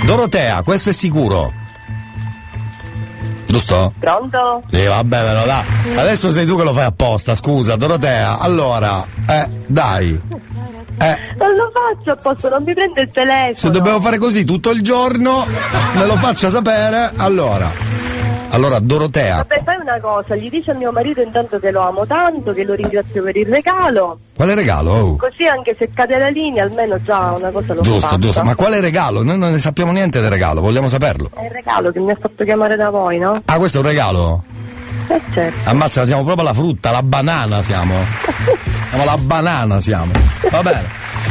Dorotea, 0.04 0.62
questo 0.62 0.90
è 0.90 0.92
sicuro. 0.92 1.50
Giusto? 3.46 3.94
Pronto? 3.98 4.62
Sì, 4.68 4.84
vabbè, 4.84 5.22
però 5.22 5.46
dai. 5.46 5.64
Adesso 5.96 6.30
sei 6.30 6.44
tu 6.44 6.58
che 6.58 6.62
lo 6.64 6.74
fai 6.74 6.84
apposta, 6.84 7.34
scusa, 7.34 7.74
Dorotea. 7.76 8.38
Allora, 8.38 9.02
eh, 9.26 9.48
dai. 9.66 10.20
Eh, 10.98 11.16
Non 11.36 11.50
lo 11.54 11.70
faccio 11.72 12.10
apposta, 12.12 12.48
non 12.48 12.62
mi 12.64 12.72
prende 12.74 13.02
il 13.02 13.10
telefono. 13.12 13.54
se 13.54 13.70
dobbiamo 13.70 14.00
fare 14.00 14.18
così 14.18 14.44
tutto 14.44 14.70
il 14.70 14.82
giorno, 14.82 15.46
me 15.94 16.06
lo 16.06 16.16
faccia 16.16 16.48
sapere. 16.48 17.10
Allora. 17.16 17.94
Allora, 18.50 18.78
Dorotea, 18.78 19.36
Vabbè, 19.38 19.62
fai 19.64 19.76
una 19.80 19.98
cosa, 20.00 20.34
gli 20.36 20.48
dice 20.48 20.70
a 20.70 20.74
mio 20.74 20.90
marito 20.90 21.20
intanto 21.20 21.58
che 21.58 21.70
lo 21.72 21.80
amo 21.82 22.06
tanto, 22.06 22.52
che 22.52 22.64
lo 22.64 22.72
ringrazio 22.74 23.22
per 23.22 23.36
il 23.36 23.46
regalo, 23.46 24.16
quale 24.34 24.54
regalo? 24.54 24.92
Oh. 24.94 25.16
così 25.16 25.44
anche 25.44 25.74
se 25.78 25.90
cade 25.92 26.16
la 26.16 26.28
linea 26.28 26.62
almeno 26.62 26.96
già 27.02 27.32
una 27.36 27.50
cosa 27.50 27.74
l'ho 27.74 27.82
Giusto, 27.82 28.00
fatta. 28.06 28.18
giusto. 28.18 28.42
Ma 28.44 28.54
quale 28.54 28.80
regalo? 28.80 29.22
Noi 29.24 29.36
non 29.36 29.50
ne 29.50 29.58
sappiamo 29.58 29.90
niente 29.92 30.20
del 30.20 30.30
regalo, 30.30 30.60
vogliamo 30.62 30.88
saperlo. 30.88 31.28
È 31.34 31.44
il 31.44 31.50
regalo 31.50 31.90
che 31.90 31.98
mi 31.98 32.12
ha 32.12 32.16
fatto 32.18 32.44
chiamare 32.44 32.76
da 32.76 32.88
voi, 32.88 33.18
no? 33.18 33.42
Ah, 33.44 33.58
questo 33.58 33.78
è 33.78 33.80
un 33.82 33.86
regalo? 33.88 34.42
Eh 35.08 35.20
certo. 35.34 35.68
Ammazza, 35.68 36.06
siamo 36.06 36.24
proprio 36.24 36.44
la 36.46 36.54
frutta, 36.54 36.90
la 36.92 37.02
banana 37.02 37.60
siamo. 37.60 37.94
Siamo 38.96 39.10
la 39.10 39.18
banana 39.18 39.78
siamo. 39.78 40.12
Va 40.50 40.62
bene. 40.62 40.84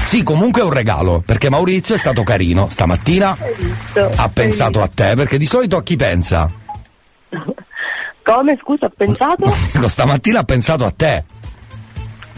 Sì, 0.03 0.22
comunque 0.22 0.61
è 0.61 0.63
un 0.63 0.72
regalo, 0.72 1.24
perché 1.26 1.49
Maurizio 1.49 1.95
è 1.95 1.97
stato 1.97 2.22
carino. 2.22 2.70
Stamattina 2.70 3.36
ha 4.18 4.30
pensato 4.30 4.84
a 4.84 4.88
te, 4.88 5.16
perché 5.16 5.39
di 5.39 5.47
solito 5.47 5.76
a 5.76 5.82
chi 5.82 5.95
pensa? 5.95 6.47
Come, 8.22 8.59
scusa, 8.61 8.86
ho 8.86 8.91
pensato? 8.95 9.51
No, 9.82 9.88
Stamattina 9.88 10.41
ha 10.41 10.43
pensato 10.43 10.86
a 10.86 10.93
te. 10.95 11.24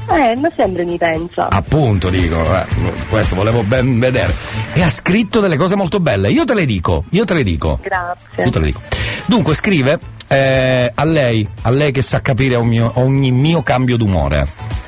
Eh, 0.09 0.35
ma 0.37 0.49
sempre 0.55 0.85
mi 0.85 0.97
pensa. 0.97 1.49
Appunto, 1.49 2.09
dico, 2.09 2.41
eh, 2.55 2.65
questo 3.09 3.35
volevo 3.35 3.63
ben 3.63 3.99
vedere. 3.99 4.33
E 4.71 4.81
ha 4.81 4.89
scritto 4.89 5.41
delle 5.41 5.57
cose 5.57 5.75
molto 5.75 5.99
belle. 5.99 6.31
Io 6.31 6.45
te 6.45 6.53
le 6.53 6.65
dico, 6.65 7.03
io 7.09 7.25
te 7.25 7.33
le 7.33 7.43
dico. 7.43 7.79
Grazie. 7.81 8.45
Io 8.45 8.49
te 8.49 8.59
le 8.59 8.65
dico. 8.67 8.79
Dunque, 9.25 9.53
scrive 9.55 9.99
eh, 10.29 10.89
a 10.95 11.03
lei, 11.03 11.45
a 11.63 11.69
lei 11.69 11.91
che 11.91 12.01
sa 12.01 12.21
capire 12.21 12.55
ogni 12.55 12.79
ogni 12.79 13.31
mio 13.31 13.61
cambio 13.61 13.97
d'umore. 13.97 14.85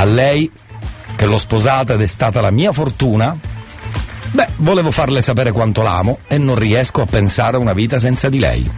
A 0.00 0.04
lei 0.04 0.50
che 1.14 1.26
l'ho 1.26 1.36
sposata 1.36 1.92
ed 1.92 2.00
è 2.00 2.06
stata 2.06 2.40
la 2.40 2.50
mia 2.50 2.72
fortuna. 2.72 3.36
Beh, 4.30 4.48
volevo 4.56 4.90
farle 4.90 5.20
sapere 5.20 5.52
quanto 5.52 5.82
l'amo 5.82 6.20
e 6.26 6.38
non 6.38 6.54
riesco 6.54 7.02
a 7.02 7.04
pensare 7.04 7.58
a 7.58 7.60
una 7.60 7.74
vita 7.74 7.98
senza 7.98 8.30
di 8.30 8.38
lei. 8.38 8.70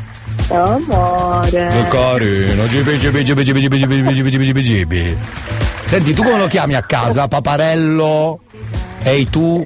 Amore. 0.48 1.68
Che 1.68 1.88
carino, 1.88 2.66
gibi, 2.66 2.98
gibi, 2.98 3.22
gibi, 3.22 3.44
gibi, 3.44 3.60
gibi, 3.60 3.78
gibi, 3.78 4.02
gibi, 4.02 4.30
gibi, 4.30 4.44
gibi, 4.46 4.62
gibi. 4.62 5.16
Senti, 5.84 6.12
tu 6.12 6.24
come 6.24 6.38
lo 6.38 6.48
chiami 6.48 6.74
a 6.74 6.82
casa? 6.82 7.28
Paparello? 7.28 8.40
Ehi 9.04 9.30
tu? 9.30 9.64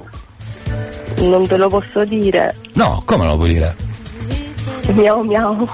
Non 1.15 1.47
te 1.47 1.57
lo 1.57 1.69
posso 1.69 2.05
dire. 2.05 2.55
No, 2.73 3.01
come 3.03 3.25
lo 3.25 3.35
puoi 3.35 3.53
dire? 3.53 3.75
Miau 4.93 5.23
miau. 5.23 5.53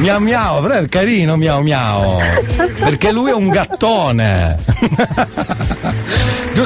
miau 0.00 0.20
miau, 0.20 0.62
però 0.62 0.84
carino 0.88 1.36
miau 1.36 1.62
miau. 1.62 2.20
Perché 2.78 3.12
lui 3.12 3.30
è 3.30 3.34
un 3.34 3.48
gattone. 3.48 4.58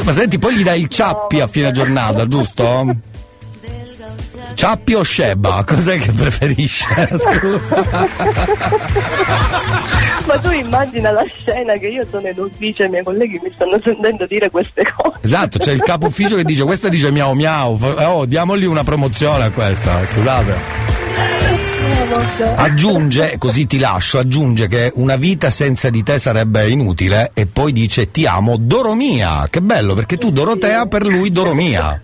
Ma 0.05 0.13
senti, 0.13 0.39
poi 0.39 0.57
gli 0.57 0.63
dai 0.63 0.81
il 0.81 0.89
ciappi 0.89 1.41
a 1.41 1.47
fine 1.47 1.71
giornata, 1.73 2.27
giusto? 2.27 3.13
Ciappi 4.55 4.95
o 4.95 5.03
Sheba? 5.03 5.65
Cos'è 5.67 5.99
che 5.99 6.13
preferisce? 6.13 6.87
Scusa. 7.19 7.85
Ma 10.27 10.39
tu 10.39 10.51
immagina 10.51 11.11
la 11.11 11.25
scena 11.25 11.75
che 11.75 11.89
io 11.89 12.07
sono 12.11 12.29
in 12.29 12.39
ufficio 12.39 12.83
e 12.83 12.87
i 12.87 12.89
miei 12.89 13.05
colleghi 13.05 13.41
mi 13.43 13.51
stanno 13.55 13.79
sentendo 13.83 14.27
dire 14.27 14.49
queste 14.51 14.85
cose. 14.95 15.19
Esatto, 15.21 15.59
c'è 15.59 15.73
il 15.73 15.83
capo 15.83 16.07
ufficio 16.07 16.37
che 16.37 16.45
dice 16.45 16.65
questa 16.65 16.89
dice 16.89 17.11
miau 17.11 17.35
miau. 17.35 17.79
Oh, 17.83 18.25
diamogli 18.25 18.65
una 18.65 18.85
promozione 18.85 19.45
a 19.45 19.51
questa, 19.51 20.05
scusate. 20.05 20.93
Aggiunge, 22.57 23.37
così 23.39 23.67
ti 23.67 23.79
lascio, 23.79 24.19
aggiunge 24.19 24.67
che 24.69 24.93
una 24.97 25.17
vita 25.17 25.51
senza 25.51 25.91
di 25.91 26.03
te 26.03 26.19
sarebbe 26.19 26.69
inutile 26.69 27.31
e 27.35 27.47
poi 27.47 27.73
dice 27.73 28.11
ti 28.11 28.27
amo 28.27 28.57
Doromia. 28.57 29.47
Che 29.51 29.61
bello, 29.61 29.95
perché 29.95 30.17
tu 30.17 30.31
Dorotea 30.31 30.87
per 30.87 31.07
lui 31.07 31.31
Doromia. 31.31 32.01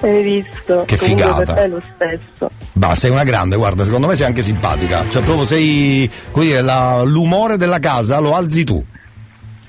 Hai 0.00 0.22
visto? 0.22 0.84
Che 0.86 0.96
Comunque 0.96 1.24
figata. 1.24 1.52
Per 1.52 1.68
lo 1.70 1.82
stesso. 1.94 2.50
Ma 2.74 2.94
sei 2.94 3.10
una 3.10 3.24
grande, 3.24 3.56
guarda, 3.56 3.84
secondo 3.84 4.06
me 4.06 4.16
sei 4.16 4.26
anche 4.26 4.42
simpatica. 4.42 5.04
Cioè 5.08 5.22
proprio 5.22 5.44
sei, 5.44 6.10
dire, 6.34 6.60
la- 6.60 7.02
l'umore 7.02 7.56
della 7.56 7.78
casa 7.78 8.18
lo 8.18 8.34
alzi 8.34 8.64
tu. 8.64 8.84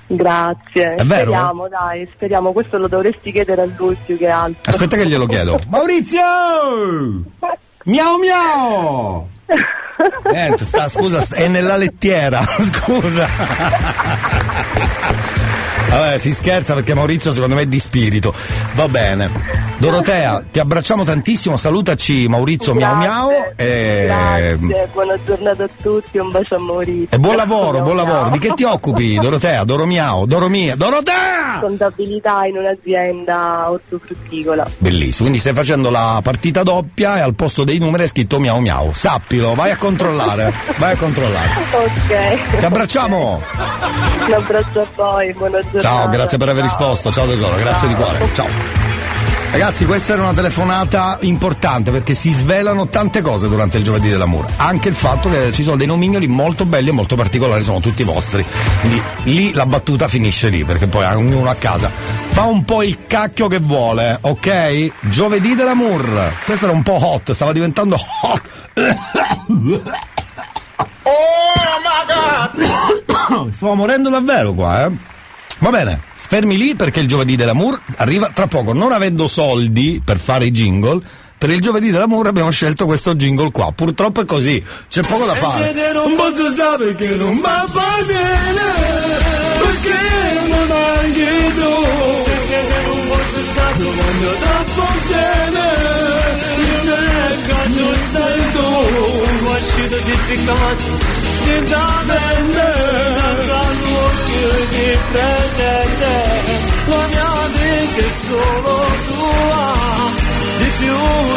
Grazie. 0.08 0.94
È 0.96 1.04
vero? 1.04 1.32
Speriamo, 1.32 1.68
dai, 1.68 2.06
speriamo. 2.06 2.52
Questo 2.54 2.78
lo 2.78 2.88
dovresti 2.88 3.32
chiedere 3.32 3.62
a 3.64 3.68
lui 3.78 3.98
più 4.06 4.18
che 4.18 4.28
altro. 4.28 4.72
Aspetta 4.72 4.96
che 4.96 5.06
glielo 5.06 5.26
chiedo. 5.26 5.60
Maurizio! 5.70 6.22
Miau 7.86 8.18
miau! 8.18 9.28
Niente, 10.32 10.66
sta, 10.66 10.88
scusa, 10.88 11.26
è 11.36 11.48
nella 11.48 11.76
lettiera, 11.78 12.42
scusa. 12.74 13.28
Vabbè, 15.90 16.18
si 16.18 16.34
scherza 16.34 16.74
perché 16.74 16.94
Maurizio 16.94 17.32
secondo 17.32 17.56
me 17.56 17.62
è 17.62 17.66
di 17.66 17.80
spirito. 17.80 18.34
Va 18.74 18.88
bene. 18.88 19.66
Dorotea, 19.78 20.44
ti 20.52 20.60
abbracciamo 20.60 21.04
tantissimo, 21.04 21.56
salutaci 21.56 22.28
Maurizio 22.28 22.74
miau 22.74 22.96
miau 22.96 23.30
e, 23.56 24.06
Grazie, 24.06 24.90
buona 24.92 25.16
giornata 25.24 25.66
a 25.66 25.70
tutti, 25.82 26.18
un 26.18 26.32
bacio 26.32 26.56
a 26.56 26.60
Maurizio. 26.60 27.08
e 27.16 27.20
buon 27.20 27.36
lavoro, 27.36 27.82
buon 27.82 27.96
lavoro. 27.96 28.30
Di 28.32 28.40
che 28.40 28.54
ti 28.56 28.64
occupi, 28.64 29.20
Dorotea? 29.20 29.64
Doro 29.66 29.86
miau, 29.86 30.26
Doromia, 30.26 30.76
Dorotea! 30.76 31.60
Contabilità 31.62 32.46
in 32.46 32.58
un'azienda 32.58 33.70
ortofrutticola. 33.70 34.68
Bellissimo, 34.80 35.28
quindi 35.30 35.38
stai 35.40 35.54
facendo 35.54 35.92
la 35.92 36.20
partita 36.24 36.64
doppia 36.64 37.18
e 37.18 37.22
al 37.22 37.36
posto 37.36 37.64
dei 37.64 37.78
numeri 37.78 38.04
è 38.04 38.08
scritto 38.08 38.40
miau 38.40 38.60
miau. 38.60 38.92
Sappilo, 38.94 39.54
vai 39.54 39.70
a 39.72 39.78
controllare, 39.88 40.54
vai 40.78 40.94
a 40.94 40.98
controllare. 40.98 41.50
Ok. 41.72 42.60
Ti 42.60 42.66
abbracciamo! 42.66 43.42
Un 44.26 44.34
abbraccio 44.34 44.82
a 44.82 44.88
voi, 44.96 45.34
buona 45.34 45.62
giornata. 45.62 45.80
Ciao, 45.80 46.10
grazie 46.10 46.38
per 46.38 46.50
aver 46.50 46.64
risposto. 46.64 47.12
Ciao 47.12 47.26
tesoro, 47.26 47.56
grazie 47.56 47.88
di 47.88 47.94
cuore. 47.96 48.30
Ciao. 48.34 48.87
Ragazzi, 49.58 49.86
questa 49.86 50.14
era 50.14 50.22
una 50.22 50.36
telefonata 50.36 51.18
importante 51.22 51.90
perché 51.90 52.14
si 52.14 52.32
svelano 52.32 52.90
tante 52.90 53.22
cose 53.22 53.48
durante 53.48 53.80
il 53.80 53.84
giovedì 53.84 54.08
dell'amore. 54.08 54.54
Anche 54.58 54.88
il 54.88 54.94
fatto 54.94 55.32
che 55.32 55.52
ci 55.52 55.64
sono 55.64 55.76
dei 55.76 55.88
nomignoli 55.88 56.28
molto 56.28 56.68
belli 56.68 56.90
e 56.90 56.92
molto 56.92 57.16
particolari, 57.16 57.64
sono 57.64 57.80
tutti 57.80 58.04
vostri. 58.04 58.46
Quindi 58.82 59.02
lì 59.24 59.54
la 59.54 59.66
battuta 59.66 60.08
finisce 60.08 60.50
lì 60.50 60.64
perché 60.64 60.86
poi 60.86 61.06
ognuno 61.06 61.50
a 61.50 61.56
casa 61.56 61.90
fa 61.90 62.44
un 62.44 62.66
po' 62.66 62.84
il 62.84 63.08
cacchio 63.08 63.48
che 63.48 63.58
vuole, 63.58 64.20
ok? 64.22 64.92
Giovedì 65.10 65.56
dell'amore. 65.56 66.34
Questo 66.46 66.66
era 66.66 66.76
un 66.76 66.84
po' 66.84 67.00
hot, 67.04 67.32
stava 67.32 67.52
diventando 67.52 67.98
hot. 68.22 68.42
Oh 71.02 71.80
my 71.82 72.62
god! 73.42 73.52
Stavo 73.54 73.74
morendo 73.74 74.10
davvero 74.10 74.54
qua, 74.54 74.86
eh? 74.86 75.17
Va 75.60 75.70
bene, 75.72 76.00
fermi 76.14 76.56
lì 76.56 76.76
perché 76.76 77.00
il 77.00 77.08
giovedì 77.08 77.36
dell'amour 77.36 77.80
arriva 77.96 78.30
tra 78.34 78.48
poco. 78.48 78.74
Non 78.74 78.92
avendo 78.92 79.28
soldi 79.28 80.02
per 80.04 80.20
fare 80.20 80.46
i 80.46 80.52
jingle, 80.52 81.02
per 81.38 81.50
il 81.50 81.62
giovedì 81.62 81.90
dell'amour 81.90 82.28
abbiamo 82.28 82.52
scelto 82.52 82.86
questo 82.86 83.16
jingle 83.16 83.52
qua. 83.52 83.72
Purtroppo 83.72 84.22
è 84.22 84.26
così, 84.26 84.64
c'è 84.88 85.02
poco 85.02 85.26
da 85.26 85.34
fare. 85.34 85.94
Non 85.94 86.16
posso 86.16 86.52
sapere 86.52 86.96
che 86.96 87.16
non 87.16 87.40
va 87.40 87.66
bene 87.74 88.62
Perché 89.62 90.48
non 90.48 90.68
mangi 90.68 91.26
tu 91.56 92.06
non 92.86 93.08
posso 93.08 93.42
stato 93.52 93.84
quando 93.84 94.32
troppo 94.40 94.86
bene 95.10 95.66
Io 96.66 97.88
Guascito 99.42 99.98
si 100.02 100.12
occhio 100.12 101.28
si 104.66 104.98
presente 105.12 106.06
La 106.86 107.08
mia 107.08 107.48
vita 107.54 108.00
è 108.00 108.10
solo 108.26 108.86
tua 109.08 109.74
Di 110.58 110.70
più, 110.78 110.96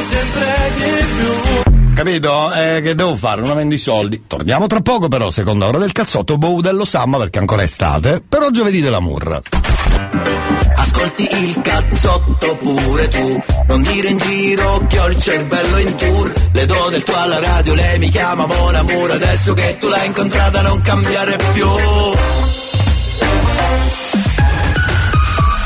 sempre 0.09 0.73
di 0.77 1.05
più 1.17 1.69
Capito? 1.95 2.53
Eh, 2.55 2.81
che 2.83 2.95
devo 2.95 3.15
fare? 3.15 3.43
Non 3.43 3.51
avendo 3.51 3.75
i 3.75 3.79
soldi. 3.79 4.25
Torniamo 4.27 4.67
tra 4.67 4.81
poco 4.81 5.09
però, 5.09 5.29
seconda 5.29 5.67
ora 5.67 5.77
del 5.77 5.93
cazzotto, 5.93 6.39
Boudello 6.39 6.87
Samma 6.87 7.19
perché 7.19 7.41
ancora 7.41 7.61
è 7.61 7.67
estate, 7.67 8.23
però 8.27 8.49
giovedì 8.49 8.81
dell'amour. 8.81 9.43
Ascolti 10.77 11.29
il 11.31 11.61
cazzotto 11.61 12.57
pure 12.57 13.09
tu 13.09 13.43
Non 13.67 13.83
dire 13.83 14.09
in 14.09 14.17
giro 14.17 14.87
che 14.89 14.99
ho 14.99 15.09
il 15.09 15.17
cervello 15.17 15.79
in 15.79 15.95
tour 15.95 16.33
Le 16.53 16.65
do 16.65 16.89
del 16.89 17.03
tuo 17.03 17.17
alla 17.17 17.39
radio, 17.39 17.75
lei 17.75 17.99
mi 17.99 18.09
chiama 18.09 18.47
Mon 18.47 18.75
Amour 18.75 19.11
Adesso 19.11 19.53
che 19.53 19.77
tu 19.79 19.89
l'hai 19.89 20.07
incontrata 20.07 20.63
non 20.63 20.81
cambiare 20.81 21.37
più 21.53 21.69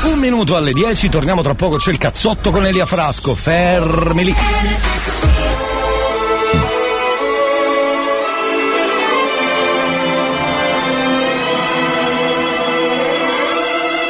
Un 0.03 0.19
minuto 0.19 0.55
alle 0.55 0.73
10, 0.73 1.09
torniamo 1.09 1.41
tra 1.41 1.55
poco, 1.55 1.77
c'è 1.77 1.91
il 1.91 1.97
cazzotto 1.97 2.51
con 2.51 2.65
Elia 2.65 2.85
Frasco, 2.85 3.35
fermi 3.35 4.23
lì. 4.23 4.35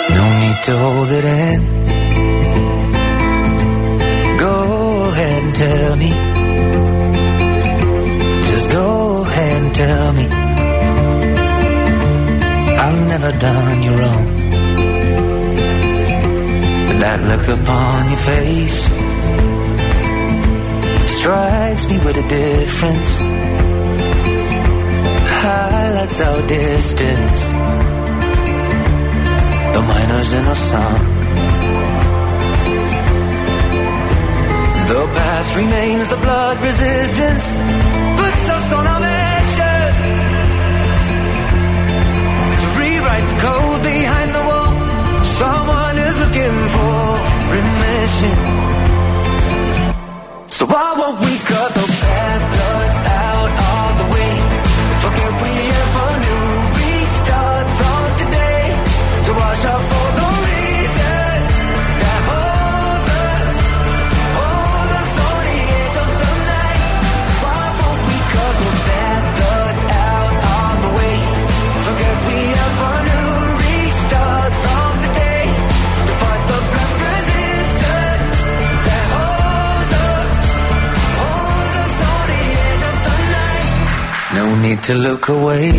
No 0.10 0.24
need 0.40 0.60
to 0.64 0.78
hold 0.78 1.12
it 1.12 1.24
in. 1.24 1.84
Go 4.38 5.10
ahead 5.12 5.44
and 5.44 5.56
tell 5.56 5.96
me 5.96 6.36
Go 8.76 9.22
ahead 9.22 9.62
and 9.62 9.74
tell 9.74 10.14
me 10.14 10.45
I've 12.86 13.08
never 13.08 13.32
done 13.32 13.82
you 13.82 13.94
wrong. 14.00 14.26
But 16.88 16.98
that 17.04 17.20
look 17.30 17.46
upon 17.58 18.00
your 18.12 18.24
face 18.32 18.80
strikes 21.18 21.88
me 21.90 21.98
with 22.06 22.18
a 22.18 22.28
difference. 22.40 23.12
Highlights 25.42 26.22
our 26.22 26.42
distance. 26.48 27.42
The 29.74 29.82
miners 29.92 30.32
in 30.34 30.46
a 30.46 30.58
song. 30.70 31.02
The 34.92 35.04
past 35.18 35.56
remains 35.58 36.08
the 36.08 36.18
blood 36.18 36.58
resistance 36.64 37.46
puts 38.20 38.50
us 38.52 38.74
on 38.74 38.86
a 38.86 39.25
remission. 48.06 48.30
So 50.50 50.66
why 50.66 50.94
won't 50.98 51.20
we 51.22 51.38
cut 51.40 51.74
the 51.74 51.95
need 84.68 84.82
to 84.82 84.96
look 84.96 85.30
away. 85.30 85.72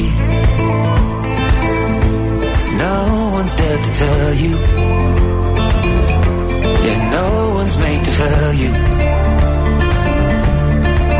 No 2.84 2.96
one's 3.36 3.54
there 3.60 3.78
to 3.86 3.90
tell 4.02 4.32
you. 4.42 4.52
Yeah, 6.86 7.00
no 7.18 7.28
one's 7.58 7.76
made 7.78 8.02
to 8.08 8.12
fail 8.20 8.52
you. 8.62 8.70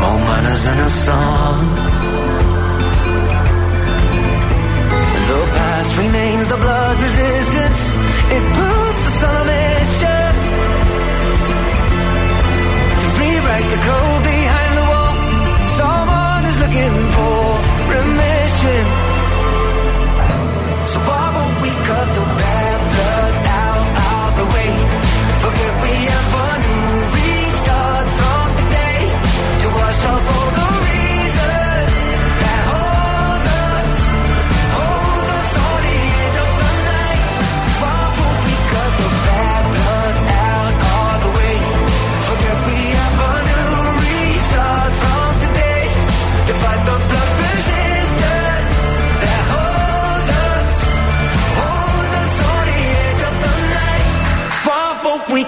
More 0.01 0.19
manners 0.27 0.63
than 0.67 0.79
a 0.89 0.91
song. 1.05 1.57
And 5.15 5.25
the 5.31 5.41
past 5.57 5.91
remains 6.03 6.47
the 6.53 6.59
blood 6.65 6.95
resistance. 7.07 7.83
It 8.35 8.43
puts 8.59 9.01
us 9.09 9.23
on 9.33 9.56
passion 18.57 19.06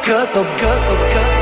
cut 0.10 0.34
the 0.34 0.41
cut 0.41 0.80
the 0.89 0.95
cut 1.14 1.38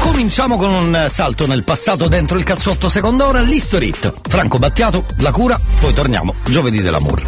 Cominciamo 0.00 0.56
con 0.56 0.70
un 0.70 1.06
salto 1.08 1.46
nel 1.46 1.64
passato 1.64 2.06
dentro 2.06 2.38
il 2.38 2.44
cazzotto 2.44 2.88
seconda 2.88 3.26
ora, 3.26 3.40
l'History 3.40 3.88
Hit. 3.88 4.12
Franco 4.28 4.58
Battiato, 4.58 5.04
la 5.18 5.32
cura, 5.32 5.58
poi 5.80 5.92
torniamo 5.92 6.34
giovedì 6.44 6.80
dell'amore. 6.80 7.22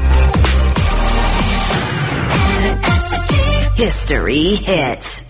History 3.77 4.63
hits. 4.67 5.30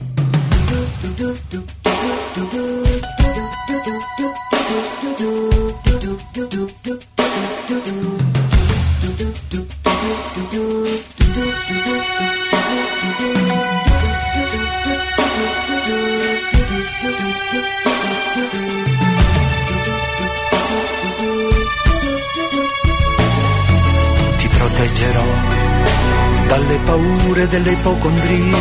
Dalle 26.51 26.79
paure 26.85 27.47
delle 27.47 27.71
ipocondrie, 27.71 28.57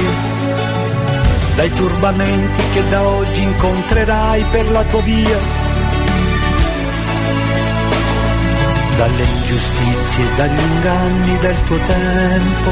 dai 1.56 1.72
turbamenti 1.72 2.62
che 2.72 2.88
da 2.88 3.02
oggi 3.02 3.42
incontrerai 3.42 4.44
per 4.52 4.70
la 4.70 4.84
tua 4.84 5.02
via, 5.02 5.40
dalle 8.96 9.24
ingiustizie 9.24 10.26
dagli 10.36 10.60
inganni 10.72 11.38
del 11.40 11.64
tuo 11.64 11.78
tempo, 11.80 12.72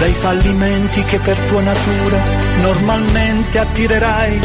dai 0.00 0.12
fallimenti 0.12 1.02
che 1.04 1.18
per 1.20 1.38
tua 1.38 1.62
natura 1.62 2.18
normalmente 2.60 3.58
attirerai. 3.58 4.40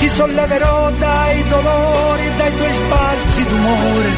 Ti 0.00 0.08
solleverò 0.08 0.90
dai 0.98 1.48
dolori 1.48 2.30
dai 2.36 2.56
tuoi 2.56 2.72
sbalzi 2.74 3.44
d'umore, 3.46 4.10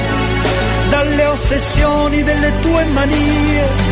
dalle 0.90 1.26
ossessioni 1.26 2.24
delle 2.24 2.53
tue 2.59 2.84
manie. 2.86 3.91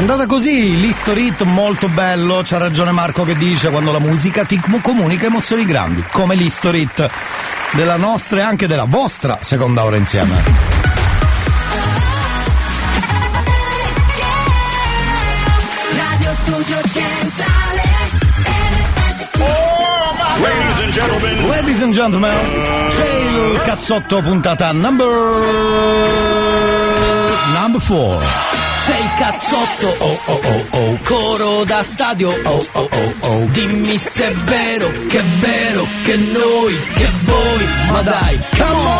Andata 0.00 0.24
così, 0.24 0.80
l'historit 0.80 1.42
molto 1.42 1.88
bello, 1.88 2.40
c'ha 2.42 2.56
ragione 2.56 2.90
Marco 2.90 3.22
che 3.24 3.36
dice 3.36 3.68
quando 3.68 3.92
la 3.92 3.98
musica 3.98 4.44
ti 4.44 4.58
com- 4.58 4.80
comunica 4.80 5.26
emozioni 5.26 5.66
grandi, 5.66 6.02
come 6.10 6.34
l'historit 6.36 7.10
della 7.72 7.96
nostra 7.96 8.38
e 8.38 8.42
anche 8.42 8.66
della 8.66 8.84
vostra 8.84 9.38
seconda 9.42 9.84
ora 9.84 9.96
insieme. 9.96 10.78
Ladies 20.40 20.80
and 20.80 20.92
gentlemen. 20.92 21.48
Ladies 21.48 21.80
and 21.82 21.92
gentlemen, 21.92 22.88
c'è 22.88 23.14
il 23.18 23.60
cazzotto 23.64 24.22
puntata 24.22 24.72
number 24.72 25.08
number 27.52 27.80
4. 27.82 28.49
Cazzotto, 29.20 29.96
oh 29.98 30.18
oh 30.28 30.40
oh 30.42 30.78
oh, 30.78 30.98
coro 31.04 31.64
da 31.64 31.82
stadio, 31.82 32.30
oh 32.30 32.66
oh 32.72 32.88
oh 32.90 33.14
oh. 33.20 33.44
Dimmi 33.52 33.98
se 33.98 34.28
è 34.28 34.34
vero, 34.34 34.90
che 35.08 35.18
è 35.18 35.22
vero, 35.40 35.86
che 36.04 36.16
noi, 36.16 36.74
che 36.94 37.10
voi, 37.24 37.68
ma 37.90 38.00
dai, 38.00 38.40
come 38.56 38.88
on! 38.88 38.99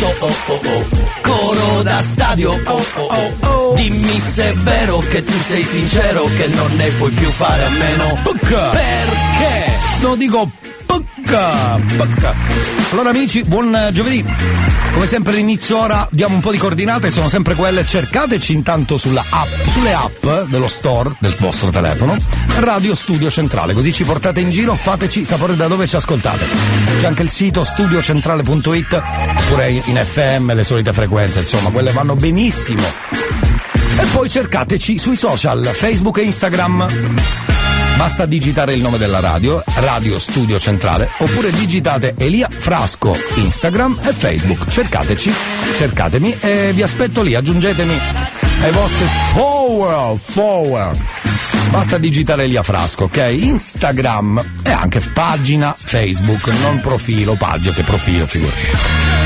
oh 0.03 0.35
oh 0.47 0.61
oh, 0.63 0.85
coro 1.21 1.83
da 1.83 2.01
stadio, 2.01 2.51
oh 2.51 2.85
oh 2.95 3.07
oh 3.07 3.47
oh. 3.47 3.73
Dimmi 3.75 4.19
se 4.19 4.49
è 4.49 4.53
vero 4.55 4.99
che 4.99 5.23
tu 5.23 5.39
sei 5.41 5.63
sincero, 5.63 6.23
che 6.25 6.47
non 6.47 6.71
ne 6.75 6.89
puoi 6.91 7.11
più 7.11 7.29
fare 7.31 7.63
a 7.65 7.69
meno 7.69 8.19
perché? 8.23 9.71
No, 10.01 10.15
dico 10.15 10.49
Pocca, 10.91 11.79
pocca. 11.95 12.35
Allora 12.91 13.11
amici, 13.11 13.43
buon 13.43 13.73
eh, 13.73 13.93
giovedì. 13.93 14.25
Come 14.91 15.05
sempre 15.05 15.31
all'inizio 15.31 15.79
ora 15.79 16.05
diamo 16.11 16.35
un 16.35 16.41
po' 16.41 16.51
di 16.51 16.57
coordinate, 16.57 17.11
sono 17.11 17.29
sempre 17.29 17.55
quelle, 17.55 17.85
cercateci 17.85 18.51
intanto 18.51 18.97
sulla 18.97 19.23
app, 19.29 19.69
sulle 19.69 19.93
app 19.93 20.49
dello 20.49 20.67
store 20.67 21.15
del 21.19 21.33
vostro 21.39 21.69
telefono, 21.69 22.17
Radio 22.59 22.93
Studio 22.93 23.29
Centrale, 23.31 23.73
così 23.73 23.93
ci 23.93 24.03
portate 24.03 24.41
in 24.41 24.49
giro, 24.49 24.75
fateci 24.75 25.23
sapere 25.23 25.55
da 25.55 25.67
dove 25.67 25.87
ci 25.87 25.95
ascoltate. 25.95 26.45
C'è 26.99 27.07
anche 27.07 27.21
il 27.21 27.29
sito 27.29 27.63
studiocentrale.it, 27.63 29.01
oppure 29.37 29.69
in 29.69 29.95
FM 29.95 30.53
le 30.53 30.65
solite 30.65 30.91
frequenze, 30.91 31.39
insomma, 31.39 31.69
quelle 31.69 31.91
vanno 31.91 32.17
benissimo. 32.17 32.83
E 33.97 34.05
poi 34.11 34.29
cercateci 34.29 34.97
sui 34.97 35.15
social, 35.15 35.65
Facebook 35.73 36.17
e 36.17 36.23
Instagram. 36.23 37.50
Basta 38.01 38.25
digitare 38.25 38.73
il 38.73 38.81
nome 38.81 38.97
della 38.97 39.19
radio, 39.19 39.61
Radio 39.75 40.17
Studio 40.17 40.57
Centrale, 40.57 41.07
oppure 41.19 41.51
digitate 41.51 42.15
Elia 42.17 42.47
Frasco, 42.49 43.15
Instagram 43.35 43.99
e 44.01 44.11
Facebook. 44.11 44.67
Cercateci, 44.67 45.31
cercatemi 45.75 46.35
e 46.39 46.71
vi 46.73 46.81
aspetto 46.81 47.21
lì, 47.21 47.35
aggiungetemi 47.35 47.93
ai 48.63 48.71
vostri 48.71 49.05
follower, 49.31 50.17
follower. 50.17 51.20
Basta 51.69 51.97
digitare 51.97 52.43
Elia 52.43 52.63
Frasco, 52.63 53.05
ok? 53.05 53.29
Instagram 53.33 54.43
e 54.63 54.71
anche 54.71 54.99
pagina 54.99 55.73
Facebook, 55.77 56.47
non 56.61 56.79
profilo, 56.81 57.35
pagina 57.35 57.73
che 57.73 57.83
profilo, 57.83 58.25
figurati. 58.25 58.61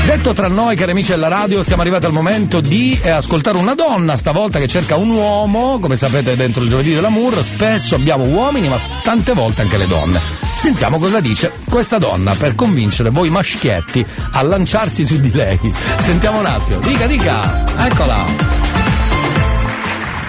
Detto 0.06 0.32
tra 0.34 0.46
noi, 0.46 0.76
cari 0.76 0.92
amici 0.92 1.10
della 1.10 1.26
radio, 1.26 1.64
siamo 1.64 1.82
arrivati 1.82 2.06
al 2.06 2.12
momento 2.12 2.60
di 2.60 2.96
eh, 3.02 3.10
ascoltare 3.10 3.58
una 3.58 3.74
donna, 3.74 4.16
stavolta 4.16 4.60
che 4.60 4.68
cerca 4.68 4.94
un 4.94 5.10
uomo, 5.10 5.80
come 5.80 5.96
sapete 5.96 6.36
dentro 6.36 6.62
il 6.62 6.68
giovedì 6.68 6.94
dell'amour, 6.94 7.42
spesso 7.42 7.96
abbiamo 7.96 8.24
uomini, 8.24 8.68
ma 8.68 8.78
tante 9.02 9.32
volte 9.32 9.62
anche 9.62 9.76
le 9.76 9.88
donne. 9.88 10.20
Sentiamo 10.56 10.98
cosa 10.98 11.20
dice 11.20 11.52
questa 11.68 11.98
donna 11.98 12.34
per 12.34 12.54
convincere 12.54 13.10
voi 13.10 13.30
maschietti 13.30 14.06
a 14.30 14.42
lanciarsi 14.42 15.04
su 15.04 15.20
di 15.20 15.32
lei. 15.32 15.58
Sentiamo 15.98 16.38
un 16.38 16.46
attimo. 16.46 16.78
Dica, 16.78 17.06
dica. 17.06 17.64
Eccola. 17.84 18.65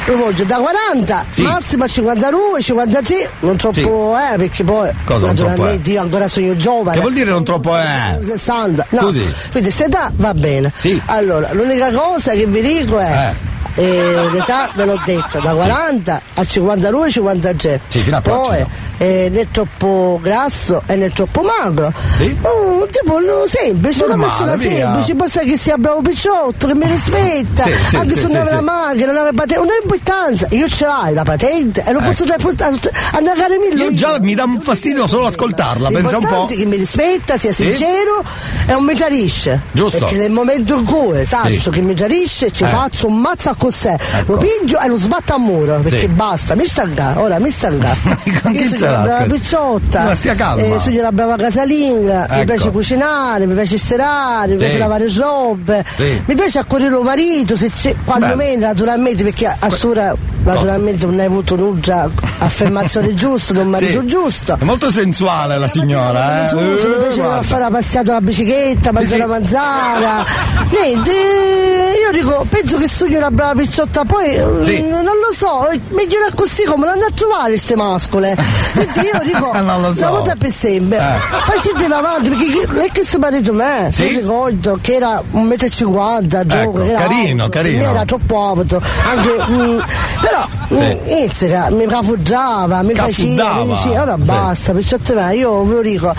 Lo 0.08 0.16
voglio 0.16 0.46
da 0.46 0.56
40, 0.58 1.26
Sì. 1.30 1.42
massimo 1.42 1.84
a 1.84 1.88
52, 1.88 2.62
53, 2.62 3.30
non 3.42 3.58
troppo, 3.58 4.16
eh, 4.18 4.38
perché 4.38 4.64
poi 4.64 4.90
Cosa 5.04 5.20
troppo, 5.20 5.26
naturalmente 5.50 5.90
io 5.92 6.02
ancora 6.02 6.28
sono 6.30 6.56
giovane. 6.56 6.96
Che 6.96 7.02
vuol 7.02 7.14
dire 7.14 7.30
non 7.30 7.44
troppo 7.44 7.78
eh? 7.78 8.18
60, 8.24 8.86
no. 8.90 9.02
Scusi. 9.02 9.20
Quindi 9.52 9.70
questa 9.70 9.84
età 9.86 10.12
va 10.16 10.34
bene. 10.34 10.72
Allora, 11.08 11.50
l'unica 11.52 11.92
cosa 11.92 12.32
che 12.32 12.46
vi 12.46 12.62
dico 12.62 13.00
è. 13.00 13.32
eh, 13.34 13.56
l'età 13.76 14.70
ve 14.74 14.86
l'ho 14.86 15.02
detto, 15.06 15.40
da 15.40 15.52
40 15.54 16.22
a 16.36 16.46
52, 16.46 17.12
53. 17.12 17.82
Sì, 17.88 18.00
fino 18.00 18.18
a 18.18 18.22
Poi 18.22 18.66
eh, 19.00 19.30
né 19.32 19.48
troppo 19.52 20.20
grasso 20.22 20.82
e 20.88 20.96
né 20.96 21.12
troppo 21.12 21.42
magro. 21.42 21.94
Oh, 22.42 22.88
tipo 22.88 23.20
no, 23.20 23.46
semplice, 23.48 24.04
una 24.06 24.18
persona 24.18 24.56
via. 24.56 24.70
semplice, 24.86 25.14
basta 25.16 25.42
che 25.42 25.58
sia 25.58 25.78
bravo 25.78 26.02
picciotto, 26.02 26.66
che 26.68 26.74
mi 26.76 26.86
rispetta, 26.88 27.64
Sì, 27.64 27.74
sì, 27.90 27.96
anche 27.96 28.16
sì, 28.16 28.22
se 28.22 28.28
non 28.28 28.32
sì, 28.32 28.38
aveva 28.38 28.50
sì. 28.50 28.56
la 28.56 28.62
macchina, 28.62 29.06
non 29.06 29.16
aveva 29.18 29.32
patente, 29.36 29.58
non 29.58 29.70
ha 29.70 29.80
importanza. 29.82 30.48
Io 30.50 30.68
ce 30.68 30.86
l'hai 30.86 31.14
la 31.14 31.24
patente 31.24 31.84
e 31.86 31.92
lo 31.94 32.00
posso 32.00 32.24
Ecco. 32.24 32.32
già 32.32 32.36
portare 32.42 32.76
a 33.12 33.20
gara 33.22 33.56
mille. 33.60 33.84
Io 33.84 33.94
già 33.94 34.18
mi 34.20 34.34
dà 34.34 34.44
un 34.46 34.60
fastidio 34.62 35.08
solo 35.08 35.28
ascoltarla, 35.28 35.90
pensa 35.90 36.18
un 36.18 36.26
po'. 36.28 36.46
Che 36.46 36.66
mi 36.66 36.78
rispetta, 36.78 37.38
sia 37.38 37.54
Sì. 37.54 37.66
sincero 37.66 38.24
e 38.68 38.72
non 38.72 38.84
mi 38.84 38.96
chiarisce. 38.96 39.62
Giusto. 39.72 40.00
Perché 40.00 40.16
nel 40.16 40.32
momento 40.32 40.76
in 40.76 40.84
cui 40.86 41.24
saccio 41.26 41.56
Sì. 41.60 41.70
che 41.70 41.82
mi 41.82 41.94
chiarisce 41.94 42.52
ci 42.52 42.64
Eh. 42.64 42.68
faccio 42.68 43.08
un 43.08 43.18
mazzo 43.20 43.47
a 43.50 43.56
cos'è, 43.56 43.96
Ecco. 44.20 44.34
lo 44.34 44.38
piglio 44.38 44.80
e 44.80 44.88
lo 44.88 44.98
sbatto 44.98 45.34
a 45.34 45.38
muro, 45.38 45.80
perché 45.80 46.02
Sì. 46.02 46.08
basta, 46.08 46.56
mi 46.56 46.66
stanca, 46.66 47.14
ora 47.20 47.40
mi 47.40 47.52
con 48.42 48.52
chi 48.52 48.64
Io 48.64 48.76
sono 48.76 48.92
una 48.92 49.02
brava 49.04 49.24
picciotta, 49.26 50.04
Ma 50.04 50.16
stia 50.16 50.36
calma. 50.36 50.62
eh, 50.62 50.80
sono 50.80 51.00
una 51.00 51.12
brava 51.12 51.36
casalinga, 51.36 52.28
mi 52.30 52.36
Ecco. 52.38 52.46
piace 52.46 52.72
cucinare, 52.72 53.46
mi 53.46 53.54
piace 53.54 53.78
serare, 53.78 54.48
mi 54.54 54.54
Sì. 54.54 54.58
piace 54.66 54.78
lavare 54.78 55.08
robe, 55.14 55.84
Sì. 55.96 56.22
mi 56.26 56.36
piace 56.36 56.60
accorrere 56.60 56.96
il 56.96 57.02
marito, 57.04 57.56
se 57.58 57.70
c'è, 57.72 57.96
quando 58.04 58.36
meno 58.36 58.66
naturalmente, 58.66 59.24
perché 59.24 59.48
a 59.48 59.70
sura 59.70 60.14
naturalmente 60.54 61.06
non 61.06 61.20
hai 61.20 61.26
avuto 61.26 61.56
nulla 61.56 62.10
affermazione 62.40 63.14
giusta, 63.16 63.54
di 63.54 63.60
un 63.60 63.70
marito 63.70 64.00
Sì. 64.02 64.08
giusto. 64.08 64.58
È 64.60 64.64
molto 64.64 64.92
sensuale 64.92 65.58
la 65.58 65.68
signora, 65.68 66.46
eh. 66.46 66.48
Su, 66.50 66.58
se 66.80 66.88
mi 66.88 66.94
Eh, 66.96 66.98
piaceva 66.98 67.28
guarda. 67.28 67.42
fare 67.44 67.62
la 67.64 67.70
passata 67.70 68.12
alla 68.12 68.22
bicicletta, 68.22 68.92
mangiare 68.92 69.18
la 69.20 69.28
manzana. 69.28 70.26
Niente, 70.70 71.12
io 71.12 72.12
dico, 72.12 72.46
penso 72.50 72.78
che 72.78 72.88
sogno 72.88 73.18
una 73.18 73.32
brava 73.32 73.54
picciotta, 73.60 74.04
poi 74.06 74.36
eh, 74.36 74.46
Sì. 74.64 74.82
non 74.82 75.04
lo 75.04 75.34
so, 75.34 75.68
meglio 75.90 76.18
era 76.24 76.32
così 76.36 76.64
come 76.64 76.86
non 76.86 76.98
a 77.02 77.08
trovare 77.14 77.50
queste 77.50 77.76
mascole. 77.76 78.36
Quindi 78.74 79.00
io 79.00 79.22
dico, 79.24 79.52
Non 79.68 79.82
lo 79.82 79.94
so. 79.94 80.02
una 80.02 80.10
volta 80.12 80.36
per 80.38 80.52
sempre, 80.52 80.98
Eh. 80.98 81.52
facete 81.52 81.86
avanti, 81.86 82.30
perché 82.30 82.68
lei 82.74 82.92
che 82.92 83.04
si 83.04 83.18
marito 83.18 83.54
me, 83.54 83.90
Sì. 83.92 84.04
mi 84.04 84.10
ricordo 84.20 84.78
che 84.82 84.96
era 84.96 85.22
1,50 85.32 86.46
m, 86.46 86.52
Ecco, 86.52 86.72
che 86.74 86.90
era 86.92 87.00
carino, 87.02 87.44
alto, 87.44 87.58
carino. 87.58 87.84
era 87.84 88.06
troppo 88.06 88.50
alto, 88.50 88.82
anche, 89.04 89.36
mm, 89.50 89.80
però 90.22 90.37
Sì. 90.68 90.74
mm, 90.76 91.08
Izzica, 91.26 91.70
mi 91.72 91.86
cafuggiava, 91.88 92.82
mi 92.84 92.94
faceva, 92.94 93.08
Cafuddava. 93.08 93.64
mi 93.64 93.74
diceva, 93.74 94.02
ora 94.02 94.18
basta, 94.18 94.74
picciotte 94.74 95.14
me, 95.14 95.36
io 95.36 95.64
ve 95.64 95.74
lo 95.76 95.82
dico, 95.82 96.14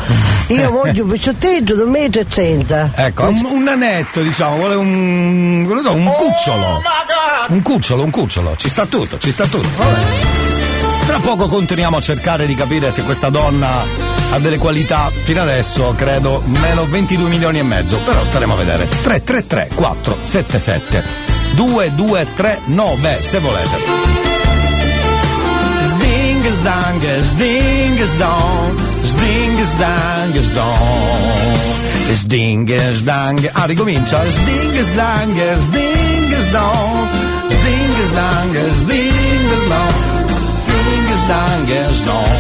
io 0.49 0.71
voglio 0.83 1.05
un 1.05 1.11
picciotteggio 1.11 1.75
di 1.75 1.83
1,30 1.83 2.85
m. 2.87 2.91
Ecco, 2.95 3.25
un, 3.25 3.41
un 3.51 3.63
nanetto, 3.63 4.23
diciamo, 4.23 4.57
vuole 4.57 4.75
un. 4.75 5.65
non 5.67 5.77
lo 5.77 5.83
so, 5.83 5.93
un 5.93 6.05
cucciolo. 6.05 6.83
Un 7.49 7.63
cucciolo, 7.63 8.03
un 8.05 8.11
cucciolo. 8.11 8.55
Ci 8.57 8.69
sta 8.69 8.87
tutto, 8.87 9.19
ci 9.19 9.33
sta 9.33 9.45
tutto. 9.47 9.69
Tra 11.07 11.19
poco 11.21 11.47
continuiamo 11.47 11.97
a 11.97 12.01
cercare 12.01 12.45
di 12.47 12.55
capire 12.55 12.91
se 12.93 13.03
questa 13.03 13.31
donna 13.31 13.83
ha 14.31 14.39
delle 14.39 14.59
qualità. 14.59 15.11
Fino 15.23 15.41
adesso 15.41 15.95
credo 15.97 16.43
meno 16.47 16.85
22 16.87 17.29
milioni 17.31 17.59
e 17.59 17.63
mezzo, 17.63 17.99
però 18.05 18.23
staremo 18.25 18.53
a 18.53 18.57
vedere. 18.57 18.89
333 18.89 19.71
477 19.75 21.28
2239 21.59 23.19
se 23.23 23.39
volete. 23.41 23.77
Sding 25.83 26.53
sdang, 26.53 27.03
sding 27.23 27.99
sdong, 27.99 28.79
sding 29.03 29.59
sdang 29.67 30.43
sdong. 30.43 31.59
Sding 32.15 32.69
sdang. 32.95 33.39
Ah, 33.55 33.67
ricomincia. 33.67 34.23
Sding 34.31 34.75
sdang, 34.87 35.35
sding 35.67 36.31
sdong, 36.47 37.09
sding 37.51 37.95
sdang, 38.07 38.49
sding 38.79 39.51
sdong, 39.67 39.95
sding 40.63 41.07
sdang 41.27 41.67
sdong. 41.91 42.39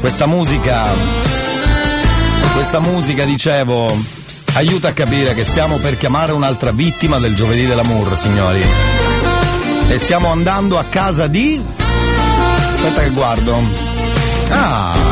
Questa 0.00 0.26
musica, 0.26 0.88
questa 2.52 2.80
musica, 2.80 3.24
dicevo, 3.24 4.19
aiuta 4.54 4.88
a 4.88 4.92
capire 4.92 5.34
che 5.34 5.44
stiamo 5.44 5.76
per 5.76 5.96
chiamare 5.96 6.32
un'altra 6.32 6.72
vittima 6.72 7.18
del 7.18 7.34
giovedì 7.34 7.66
dell'amour, 7.66 8.16
signori. 8.16 8.62
E 9.88 9.98
stiamo 9.98 10.28
andando 10.28 10.78
a 10.78 10.84
casa 10.84 11.26
di. 11.26 11.60
Aspetta 12.76 13.02
che 13.02 13.10
guardo. 13.10 13.62
Ah! 14.50 15.09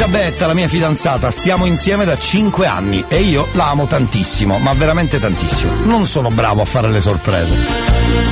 Elisabetta, 0.00 0.46
la 0.46 0.54
mia 0.54 0.68
fidanzata, 0.68 1.28
stiamo 1.32 1.66
insieme 1.66 2.04
da 2.04 2.16
5 2.16 2.68
anni 2.68 3.04
e 3.08 3.20
io 3.22 3.48
la 3.54 3.70
amo 3.70 3.88
tantissimo, 3.88 4.58
ma 4.58 4.72
veramente 4.72 5.18
tantissimo. 5.18 5.72
Non 5.86 6.06
sono 6.06 6.30
bravo 6.30 6.62
a 6.62 6.64
fare 6.64 6.88
le 6.88 7.00
sorprese, 7.00 7.56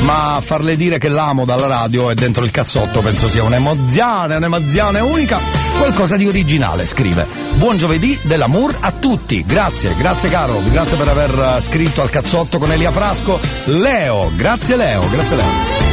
ma 0.02 0.40
farle 0.40 0.76
dire 0.76 0.98
che 0.98 1.08
l'amo 1.08 1.44
dalla 1.44 1.66
radio 1.66 2.08
e 2.12 2.14
dentro 2.14 2.44
il 2.44 2.52
cazzotto 2.52 3.00
penso 3.00 3.28
sia 3.28 3.42
un'emozione, 3.42 4.36
un'emozione 4.36 5.00
unica, 5.00 5.40
qualcosa 5.76 6.14
di 6.14 6.28
originale, 6.28 6.86
scrive. 6.86 7.26
Buon 7.54 7.76
giovedì 7.78 8.16
dell'amour 8.22 8.72
a 8.78 8.92
tutti, 8.92 9.44
grazie, 9.44 9.96
grazie 9.96 10.28
caro, 10.28 10.62
grazie 10.70 10.96
per 10.96 11.08
aver 11.08 11.60
scritto 11.62 12.00
al 12.00 12.10
cazzotto 12.10 12.58
con 12.58 12.70
Elia 12.70 12.92
Frasco. 12.92 13.40
Leo, 13.64 14.30
grazie 14.36 14.76
Leo, 14.76 15.08
grazie 15.10 15.34
Leo. 15.34 15.85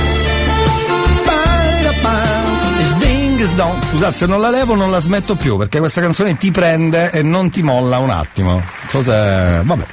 Sding, 3.44 3.54
sdong. 3.54 3.84
Scusate, 3.90 4.14
se 4.14 4.26
non 4.26 4.40
la 4.40 4.50
levo 4.50 4.76
non 4.76 4.90
la 4.90 5.00
smetto 5.00 5.36
più 5.36 5.58
perché 5.58 5.80
questa 5.80 6.02
canzone 6.02 6.38
ti 6.38 6.52
prende 6.52 7.12
e 7.12 7.22
non 7.24 7.50
ti 7.50 7.62
molla 7.62 8.00
un 8.00 8.10
attimo. 8.10 8.62
So 8.88 9.04
se. 9.04 9.60
Vabbè. 9.62 9.84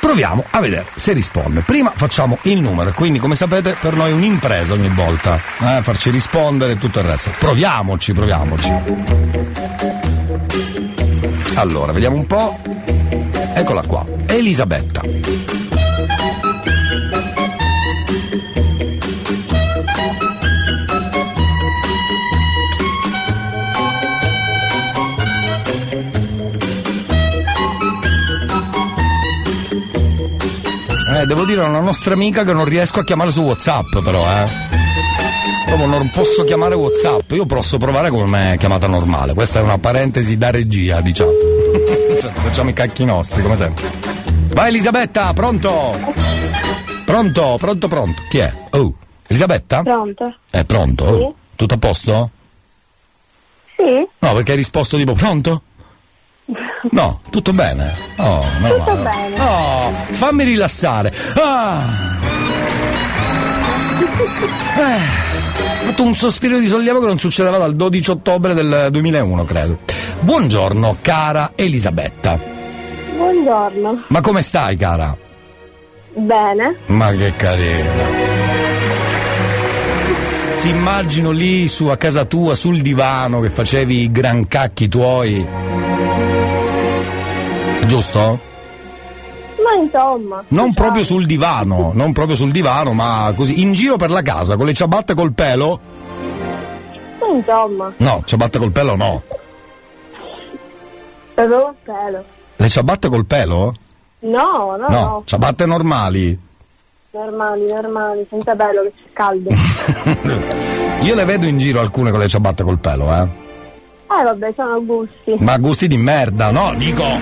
Proviamo 0.00 0.44
a 0.50 0.60
vedere 0.60 0.86
se 0.94 1.12
risponde. 1.12 1.60
Prima 1.60 1.92
facciamo 1.94 2.38
il 2.42 2.60
numero, 2.60 2.92
quindi 2.92 3.18
come 3.18 3.34
sapete 3.34 3.76
per 3.78 3.94
noi 3.94 4.10
è 4.10 4.14
un'impresa 4.14 4.72
ogni 4.72 4.88
volta. 4.88 5.36
eh, 5.36 5.82
farci 5.82 6.10
rispondere 6.10 6.72
e 6.72 6.78
tutto 6.78 7.00
il 7.00 7.06
resto. 7.06 7.30
Proviamoci, 7.38 8.12
proviamoci. 8.12 8.72
Allora, 11.54 11.92
vediamo 11.92 12.16
un 12.16 12.26
po'. 12.26 12.58
Eccola 13.54 13.82
qua. 13.82 14.04
Elisabetta. 14.26 15.67
Eh, 31.18 31.26
devo 31.26 31.44
dire 31.44 31.62
a 31.62 31.64
una 31.68 31.80
nostra 31.80 32.14
amica 32.14 32.44
che 32.44 32.52
non 32.52 32.64
riesco 32.64 33.00
a 33.00 33.04
chiamare 33.04 33.32
su 33.32 33.42
WhatsApp, 33.42 33.98
però, 34.04 34.24
eh. 34.24 34.46
Proprio 35.66 35.86
non 35.86 36.08
posso 36.10 36.44
chiamare 36.44 36.76
WhatsApp, 36.76 37.32
io 37.32 37.44
posso 37.44 37.76
provare 37.76 38.08
come 38.08 38.54
chiamata 38.56 38.86
normale. 38.86 39.34
Questa 39.34 39.58
è 39.58 39.62
una 39.62 39.78
parentesi 39.78 40.38
da 40.38 40.52
regia, 40.52 41.00
diciamo. 41.00 41.32
Facciamo 42.34 42.70
i 42.70 42.72
cacchi 42.72 43.04
nostri, 43.04 43.42
come 43.42 43.56
sempre. 43.56 43.90
Vai 44.50 44.68
Elisabetta, 44.68 45.32
pronto? 45.32 45.98
Pronto, 47.04 47.56
pronto, 47.58 47.88
pronto. 47.88 48.22
Chi 48.28 48.38
è? 48.38 48.52
Oh, 48.70 48.94
Elisabetta? 49.26 49.82
Pronto? 49.82 50.36
È 50.48 50.62
pronto? 50.62 51.04
Oh, 51.04 51.34
Tutto 51.56 51.74
a 51.74 51.78
posto? 51.78 52.30
Sì? 53.76 54.06
No, 54.20 54.32
perché 54.34 54.52
hai 54.52 54.56
risposto 54.56 54.96
tipo 54.96 55.14
pronto? 55.14 55.62
No, 56.90 57.20
tutto 57.30 57.52
bene. 57.52 57.92
Oh, 58.16 58.44
no, 58.60 58.68
Tutto 58.68 58.94
no. 58.94 59.02
bene. 59.02 59.40
Oh, 59.40 59.90
fammi 60.10 60.44
rilassare. 60.44 61.12
Ah. 61.36 62.06
Eh, 64.78 64.94
ho 65.82 65.86
fatto 65.88 66.02
un 66.04 66.14
sospiro 66.14 66.56
di 66.58 66.66
sollievo 66.68 67.00
che 67.00 67.06
non 67.06 67.18
succedeva 67.18 67.58
dal 67.58 67.74
12 67.74 68.10
ottobre 68.12 68.54
del 68.54 68.88
2001, 68.92 69.44
credo. 69.44 69.78
Buongiorno, 70.20 70.98
cara 71.02 71.52
Elisabetta. 71.56 72.38
Buongiorno. 73.16 74.04
Ma 74.06 74.20
come 74.20 74.42
stai, 74.42 74.76
cara? 74.76 75.16
Bene. 76.14 76.76
Ma 76.86 77.10
che 77.10 77.32
carina. 77.36 77.90
Ti 80.60 80.68
immagino 80.68 81.30
lì 81.32 81.66
su 81.66 81.86
a 81.86 81.96
casa 81.96 82.24
tua, 82.24 82.54
sul 82.54 82.80
divano, 82.80 83.40
che 83.40 83.50
facevi 83.50 84.02
i 84.02 84.10
gran 84.12 84.46
cacchi 84.46 84.86
tuoi. 84.88 85.44
Giusto? 87.88 88.38
Ma 89.64 89.82
insomma. 89.82 90.44
Non 90.48 90.72
proprio 90.74 91.02
sul 91.02 91.26
divano, 91.26 91.90
non 91.94 92.12
proprio 92.12 92.36
sul 92.36 92.52
divano, 92.52 92.92
ma 92.92 93.32
così, 93.34 93.60
in 93.62 93.72
giro 93.72 93.96
per 93.96 94.10
la 94.10 94.22
casa, 94.22 94.56
con 94.56 94.66
le 94.66 94.74
ciabatte 94.74 95.14
col 95.14 95.32
pelo. 95.32 95.80
Insomma, 97.34 97.92
No, 97.96 98.22
ciabatte 98.24 98.58
col 98.58 98.72
pelo 98.72 98.94
no. 98.94 99.22
col 101.34 101.74
pelo. 101.82 102.24
Le 102.56 102.68
ciabatte 102.68 103.08
col 103.08 103.26
pelo? 103.26 103.74
No, 104.20 104.76
no, 104.76 104.88
no, 104.88 105.22
ciabatte 105.24 105.66
normali. 105.66 106.38
normali, 107.10 107.66
normali, 107.72 108.26
senza 108.28 108.54
pelo 108.54 108.82
che 108.82 108.92
c'è 108.96 109.12
caldo. 109.12 109.50
Io 111.00 111.14
le 111.14 111.24
vedo 111.24 111.46
in 111.46 111.58
giro 111.58 111.80
alcune 111.80 112.10
con 112.10 112.20
le 112.20 112.28
ciabatte 112.28 112.62
col 112.64 112.78
pelo, 112.78 113.12
eh. 113.14 113.46
Eh 114.10 114.24
vabbè, 114.24 114.52
sono 114.56 114.84
gusti. 114.84 115.36
Ma 115.38 115.58
gusti 115.58 115.86
di 115.86 115.98
merda, 115.98 116.50
no, 116.50 116.72
dico. 116.76 117.04
No, 117.04 117.18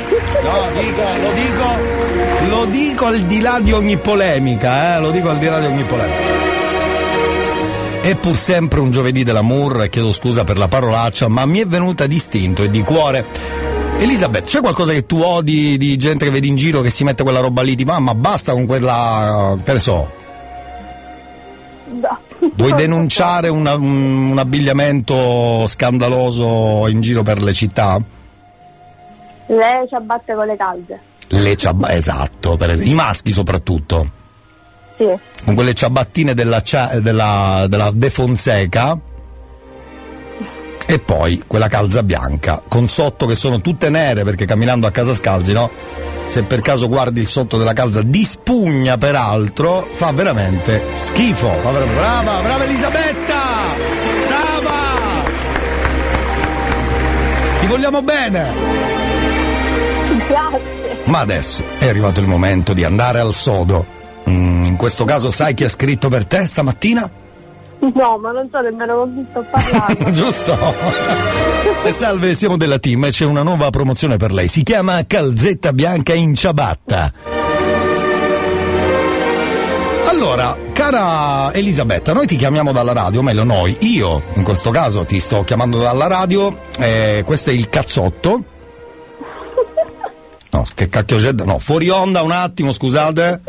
dico, 0.74 1.02
lo 1.20 1.32
dico. 1.32 2.04
Lo 2.48 2.64
dico 2.66 3.06
al 3.06 3.20
di 3.22 3.40
là 3.40 3.58
di 3.60 3.72
ogni 3.72 3.96
polemica, 3.96 4.96
eh. 4.96 5.00
Lo 5.00 5.10
dico 5.10 5.30
al 5.30 5.38
di 5.38 5.46
là 5.46 5.58
di 5.58 5.66
ogni 5.66 5.82
polemica. 5.82 6.34
È 8.02 8.14
pur 8.14 8.36
sempre 8.36 8.78
un 8.78 8.92
giovedì 8.92 9.24
dell'amour, 9.24 9.82
e 9.82 9.88
chiedo 9.88 10.12
scusa 10.12 10.44
per 10.44 10.58
la 10.58 10.68
parolaccia, 10.68 11.26
ma 11.28 11.44
mi 11.44 11.58
è 11.58 11.66
venuta 11.66 12.06
distinto 12.06 12.62
e 12.62 12.70
di 12.70 12.82
cuore. 12.82 13.26
Elisabeth, 13.98 14.44
c'è 14.44 14.60
qualcosa 14.60 14.92
che 14.92 15.06
tu 15.06 15.20
odi 15.20 15.76
di 15.76 15.96
gente 15.96 16.26
che 16.26 16.30
vedi 16.30 16.46
in 16.46 16.54
giro 16.54 16.82
che 16.82 16.90
si 16.90 17.02
mette 17.02 17.24
quella 17.24 17.40
roba 17.40 17.62
lì 17.62 17.74
di 17.74 17.84
mamma, 17.84 18.14
basta 18.14 18.52
con 18.52 18.64
quella. 18.66 19.56
che 19.64 19.72
ne 19.72 19.78
so. 19.80 20.10
No. 22.00 22.18
Vuoi 22.54 22.72
denunciare 22.74 23.48
una- 23.48 23.74
un, 23.74 24.30
un 24.30 24.38
abbigliamento 24.38 25.66
scandaloso 25.66 26.86
in 26.88 27.00
giro 27.00 27.22
per 27.22 27.42
le 27.42 27.52
città? 27.52 28.00
Le 29.48 29.86
ciabatte 29.88 30.34
con 30.34 30.46
le 30.46 30.56
calze. 30.56 31.00
Le 31.28 31.56
ciabatte, 31.56 31.94
esatto, 31.94 32.56
i 32.82 32.94
maschi 32.94 33.32
soprattutto, 33.32 34.06
Sì. 34.96 35.06
con 35.44 35.54
quelle 35.54 35.74
ciabattine 35.74 36.34
della, 36.34 36.62
cia- 36.62 37.00
della, 37.00 37.66
della 37.68 37.90
De 37.92 38.10
Fonseca 38.10 38.98
e 40.86 40.98
poi 41.00 41.42
quella 41.46 41.68
calza 41.68 42.02
bianca, 42.02 42.62
con 42.66 42.88
sotto 42.88 43.26
che 43.26 43.34
sono 43.34 43.60
tutte 43.60 43.90
nere 43.90 44.22
perché 44.22 44.44
camminando 44.44 44.86
a 44.86 44.90
casa 44.90 45.14
scalzi, 45.14 45.52
no? 45.52 45.70
Se 46.26 46.42
per 46.44 46.60
caso 46.60 46.88
guardi 46.88 47.20
il 47.20 47.28
sotto 47.28 47.58
della 47.58 47.72
calza 47.72 48.02
di 48.02 48.24
spugna 48.24 48.96
peraltro, 48.96 49.88
fa 49.92 50.12
veramente 50.12 50.84
schifo. 50.94 51.50
Brava, 51.60 52.40
brava 52.40 52.64
Elisabetta! 52.64 53.42
Brava! 54.28 54.74
Ti 57.60 57.66
vogliamo 57.66 58.02
bene! 58.02 58.52
Grazie. 60.28 61.02
Ma 61.04 61.20
adesso 61.20 61.64
è 61.78 61.88
arrivato 61.88 62.20
il 62.20 62.26
momento 62.26 62.72
di 62.72 62.84
andare 62.84 63.20
al 63.20 63.34
sodo. 63.34 63.86
Mm, 64.28 64.62
in 64.62 64.76
questo 64.76 65.04
caso 65.04 65.30
sai 65.30 65.54
chi 65.54 65.64
ha 65.64 65.68
scritto 65.68 66.08
per 66.08 66.26
te 66.26 66.46
stamattina? 66.46 67.08
No, 67.78 68.18
ma 68.18 68.32
non 68.32 68.48
so 68.50 68.60
nemmeno 68.60 68.96
con 68.96 69.14
chi 69.14 69.26
sto 69.30 69.44
parlando. 69.50 70.10
Giusto? 70.12 70.56
Salve, 71.88 72.34
siamo 72.34 72.56
della 72.56 72.78
team 72.78 73.04
e 73.04 73.10
c'è 73.10 73.24
una 73.24 73.42
nuova 73.42 73.70
promozione 73.70 74.16
per 74.16 74.32
lei. 74.32 74.48
Si 74.48 74.62
chiama 74.62 75.06
Calzetta 75.06 75.72
Bianca 75.72 76.14
in 76.14 76.34
ciabatta. 76.34 77.12
Allora, 80.06 80.56
cara 80.72 81.52
Elisabetta, 81.52 82.14
noi 82.14 82.26
ti 82.26 82.36
chiamiamo 82.36 82.72
dalla 82.72 82.94
radio, 82.94 83.20
o 83.20 83.22
meglio 83.22 83.44
noi, 83.44 83.76
io 83.80 84.22
in 84.34 84.42
questo 84.44 84.70
caso 84.70 85.04
ti 85.04 85.20
sto 85.20 85.42
chiamando 85.42 85.78
dalla 85.78 86.06
radio, 86.06 86.56
eh, 86.78 87.22
questo 87.24 87.50
è 87.50 87.52
il 87.52 87.68
cazzotto. 87.68 88.44
No, 90.50 90.66
che 90.74 90.88
cacchio 90.88 91.18
c'è 91.18 91.32
da... 91.32 91.44
No, 91.44 91.58
fuori 91.58 91.90
onda 91.90 92.22
un 92.22 92.30
attimo, 92.30 92.72
scusate. 92.72 93.42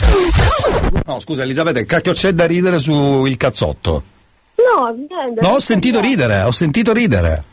No, 1.06 1.20
scusa 1.22 1.44
Elisabetta, 1.44 1.80
che 1.80 1.86
cacchio 1.86 2.12
c'è 2.12 2.34
da 2.34 2.45
ridere 2.45 2.80
sul 2.80 3.36
cazzotto? 3.38 4.04
No, 4.76 4.89
niente. 4.89 5.41
No, 5.41 5.49
ho 5.49 5.60
sentito 5.60 6.02
ridere, 6.02 6.41
ho 6.41 6.52
sentito 6.52 6.91
ridere. 6.94 7.44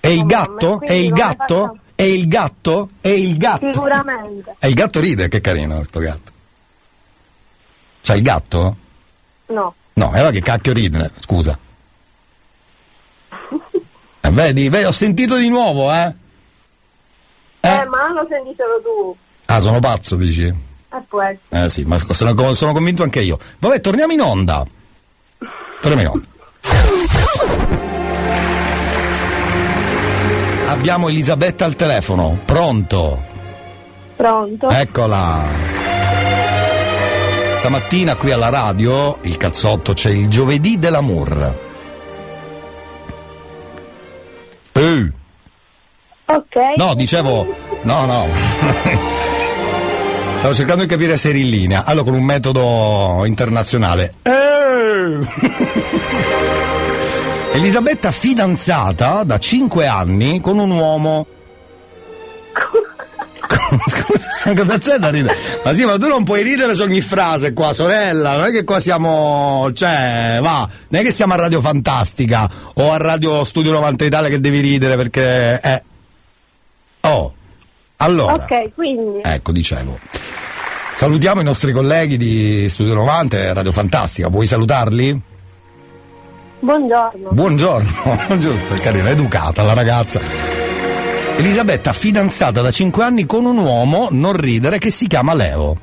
È 0.00 0.08
il 0.08 0.24
gatto? 0.24 0.80
È 0.80 0.92
il 0.92 1.10
gatto? 1.10 1.78
È 1.94 2.02
il 2.02 2.28
gatto? 2.28 2.90
È 3.00 3.08
il 3.08 3.36
gatto? 3.36 3.72
Sicuramente. 3.72 4.54
E 4.58 4.68
il 4.68 4.74
gatto 4.74 5.00
ride, 5.00 5.28
che 5.28 5.40
carino 5.40 5.76
questo 5.76 6.00
gatto. 6.00 6.32
C'ha 8.02 8.14
il 8.14 8.22
gatto? 8.22 8.76
No. 9.46 9.74
No, 9.94 10.12
e 10.12 10.18
allora 10.18 10.30
che 10.30 10.40
cacchio 10.40 10.72
ride, 10.72 11.10
scusa. 11.20 11.58
Eh, 14.24 14.30
vedi, 14.30 14.70
vedi, 14.70 14.84
ho 14.84 14.92
sentito 14.92 15.36
di 15.36 15.50
nuovo, 15.50 15.92
eh? 15.92 16.14
Eh, 17.60 17.84
ma 17.84 18.06
non 18.06 18.14
lo 18.14 18.26
senti 18.26 18.54
solo 18.56 18.80
tu. 18.82 19.16
Ah, 19.44 19.60
sono 19.60 19.80
pazzo, 19.80 20.16
dici? 20.16 20.46
Eh, 20.46 21.02
può 21.06 21.20
essere. 21.20 21.64
Eh 21.64 21.68
sì, 21.68 21.84
ma 21.84 21.98
sono, 21.98 22.54
sono 22.54 22.72
convinto 22.72 23.02
anche 23.02 23.20
io. 23.20 23.38
Vabbè, 23.58 23.82
torniamo 23.82 24.14
in 24.14 24.22
onda. 24.22 24.66
Onda. 25.84 26.20
Abbiamo 30.68 31.08
Elisabetta 31.08 31.64
al 31.66 31.76
telefono, 31.76 32.38
pronto? 32.44 33.22
Pronto? 34.16 34.68
Eccola. 34.70 35.42
Stamattina 37.58 38.14
qui 38.16 38.32
alla 38.32 38.48
radio, 38.48 39.18
il 39.22 39.36
cazzotto, 39.36 39.92
c'è 39.92 40.10
il 40.10 40.28
giovedì 40.28 40.78
dell'amour. 40.78 41.58
Eh, 44.72 45.08
Ok. 46.26 46.56
no, 46.76 46.94
dicevo, 46.94 47.54
no, 47.82 48.04
no. 48.06 48.26
Stavo 50.38 50.54
cercando 50.54 50.82
di 50.82 50.88
capire 50.88 51.16
se 51.16 51.28
eri 51.30 51.40
in 51.42 51.50
linea. 51.50 51.84
Allora, 51.84 52.04
con 52.04 52.14
un 52.14 52.24
metodo 52.24 53.22
internazionale. 53.24 54.12
Eh. 54.22 54.53
Elisabetta 57.52 58.10
fidanzata 58.10 59.22
da 59.22 59.38
5 59.38 59.86
anni 59.86 60.40
con 60.40 60.58
un 60.58 60.70
uomo. 60.70 61.26
Scusa, 63.86 64.54
cosa 64.54 64.78
c'è 64.78 64.98
da 64.98 65.10
ridere? 65.10 65.36
Ma 65.62 65.72
sì, 65.72 65.84
ma 65.84 65.96
tu 65.96 66.08
non 66.08 66.24
puoi 66.24 66.42
ridere 66.42 66.74
su 66.74 66.82
ogni 66.82 67.00
frase 67.00 67.52
qua, 67.52 67.72
sorella. 67.72 68.36
Non 68.36 68.46
è 68.46 68.50
che 68.50 68.64
qua 68.64 68.80
siamo. 68.80 69.70
cioè, 69.72 70.38
va, 70.40 70.68
non 70.88 71.00
è 71.00 71.04
che 71.04 71.12
siamo 71.12 71.34
a 71.34 71.36
Radio 71.36 71.60
Fantastica 71.60 72.50
o 72.74 72.92
a 72.92 72.96
Radio 72.96 73.44
Studio 73.44 73.72
90 73.72 74.04
Italia 74.04 74.28
che 74.28 74.40
devi 74.40 74.60
ridere 74.60 74.96
perché. 74.96 75.60
Eh. 75.62 75.82
Oh. 77.02 77.34
Allora. 77.98 78.32
Ok, 78.34 78.74
quindi. 78.74 79.20
Ecco, 79.22 79.52
dicevo. 79.52 79.98
Salutiamo 80.94 81.40
i 81.40 81.44
nostri 81.44 81.72
colleghi 81.72 82.16
di 82.16 82.68
Studio 82.70 82.94
90 82.94 83.36
e 83.36 83.52
Radio 83.52 83.72
Fantastica. 83.72 84.28
Vuoi 84.28 84.46
salutarli? 84.46 85.20
Buongiorno. 86.60 87.30
Buongiorno, 87.32 88.38
giusto, 88.38 88.74
è 88.74 88.78
carina, 88.78 89.08
educata 89.08 89.64
la 89.64 89.72
ragazza. 89.72 90.20
Elisabetta, 91.36 91.92
fidanzata 91.92 92.62
da 92.62 92.70
5 92.70 93.02
anni 93.02 93.26
con 93.26 93.44
un 93.44 93.58
uomo, 93.58 94.06
non 94.12 94.36
ridere, 94.36 94.78
che 94.78 94.92
si 94.92 95.08
chiama 95.08 95.34
Leo. 95.34 95.76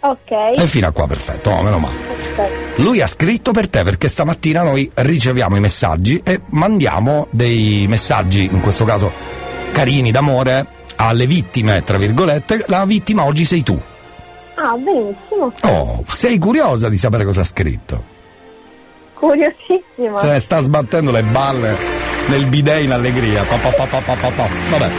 Ok. 0.00 0.58
E 0.58 0.66
fino 0.66 0.88
a 0.88 0.90
qua 0.90 1.06
perfetto, 1.06 1.50
oh, 1.50 1.62
meno 1.62 1.78
male. 1.78 1.96
Perfetto. 1.96 2.82
Lui 2.82 3.00
ha 3.00 3.06
scritto 3.06 3.52
per 3.52 3.68
te 3.68 3.84
perché 3.84 4.08
stamattina 4.08 4.62
noi 4.62 4.90
riceviamo 4.92 5.54
i 5.54 5.60
messaggi 5.60 6.20
e 6.24 6.40
mandiamo 6.48 7.28
dei 7.30 7.86
messaggi, 7.88 8.48
in 8.50 8.58
questo 8.58 8.84
caso 8.84 9.12
carini 9.70 10.10
d'amore, 10.10 10.66
alle 10.96 11.28
vittime, 11.28 11.84
tra 11.84 11.98
virgolette. 11.98 12.64
La 12.66 12.84
vittima 12.84 13.24
oggi 13.24 13.44
sei 13.44 13.62
tu. 13.62 13.80
Ah, 14.62 14.76
benissimo. 14.76 15.52
Oh, 15.62 16.02
sei 16.06 16.36
curiosa 16.38 16.88
di 16.90 16.96
sapere 16.98 17.24
cosa 17.24 17.40
ha 17.40 17.44
scritto? 17.44 18.04
Curiosissima. 19.14 20.16
Cioè, 20.18 20.38
sta 20.38 20.60
sbattendo 20.60 21.10
le 21.10 21.22
balle 21.22 21.76
nel 22.28 22.46
bidet 22.46 22.82
in 22.82 22.92
allegria. 22.92 23.42
Pa, 23.44 23.56
pa, 23.56 23.70
pa. 23.70 24.48
Vabbè. 24.70 24.90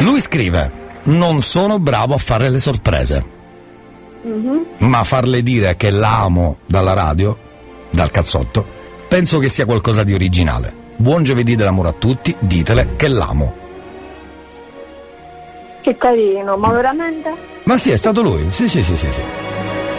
Lui 0.00 0.20
scrive: 0.20 0.70
Non 1.04 1.42
sono 1.42 1.78
bravo 1.78 2.14
a 2.14 2.18
fare 2.18 2.48
le 2.50 2.60
sorprese, 2.60 3.24
Mhm. 4.22 4.64
ma 4.78 5.02
farle 5.04 5.42
dire 5.42 5.76
che 5.76 5.90
l'amo 5.90 6.58
dalla 6.66 6.92
radio, 6.92 7.36
dal 7.90 8.10
cazzotto, 8.10 8.64
penso 9.08 9.38
che 9.38 9.48
sia 9.48 9.64
qualcosa 9.64 10.04
di 10.04 10.14
originale. 10.14 10.72
Buon 10.96 11.22
giovedì 11.24 11.56
dell'amore 11.56 11.88
a 11.88 11.94
tutti, 11.96 12.34
ditele 12.38 12.90
che 12.96 13.08
l'amo. 13.08 13.66
Che 15.88 15.96
carino, 15.96 16.58
ma 16.58 16.68
veramente? 16.68 17.32
Ma 17.62 17.78
sì, 17.78 17.90
è 17.92 17.96
stato 17.96 18.20
lui? 18.20 18.48
Sì, 18.50 18.68
sì, 18.68 18.82
sì, 18.84 18.94
sì, 18.94 19.10
sì. 19.10 19.22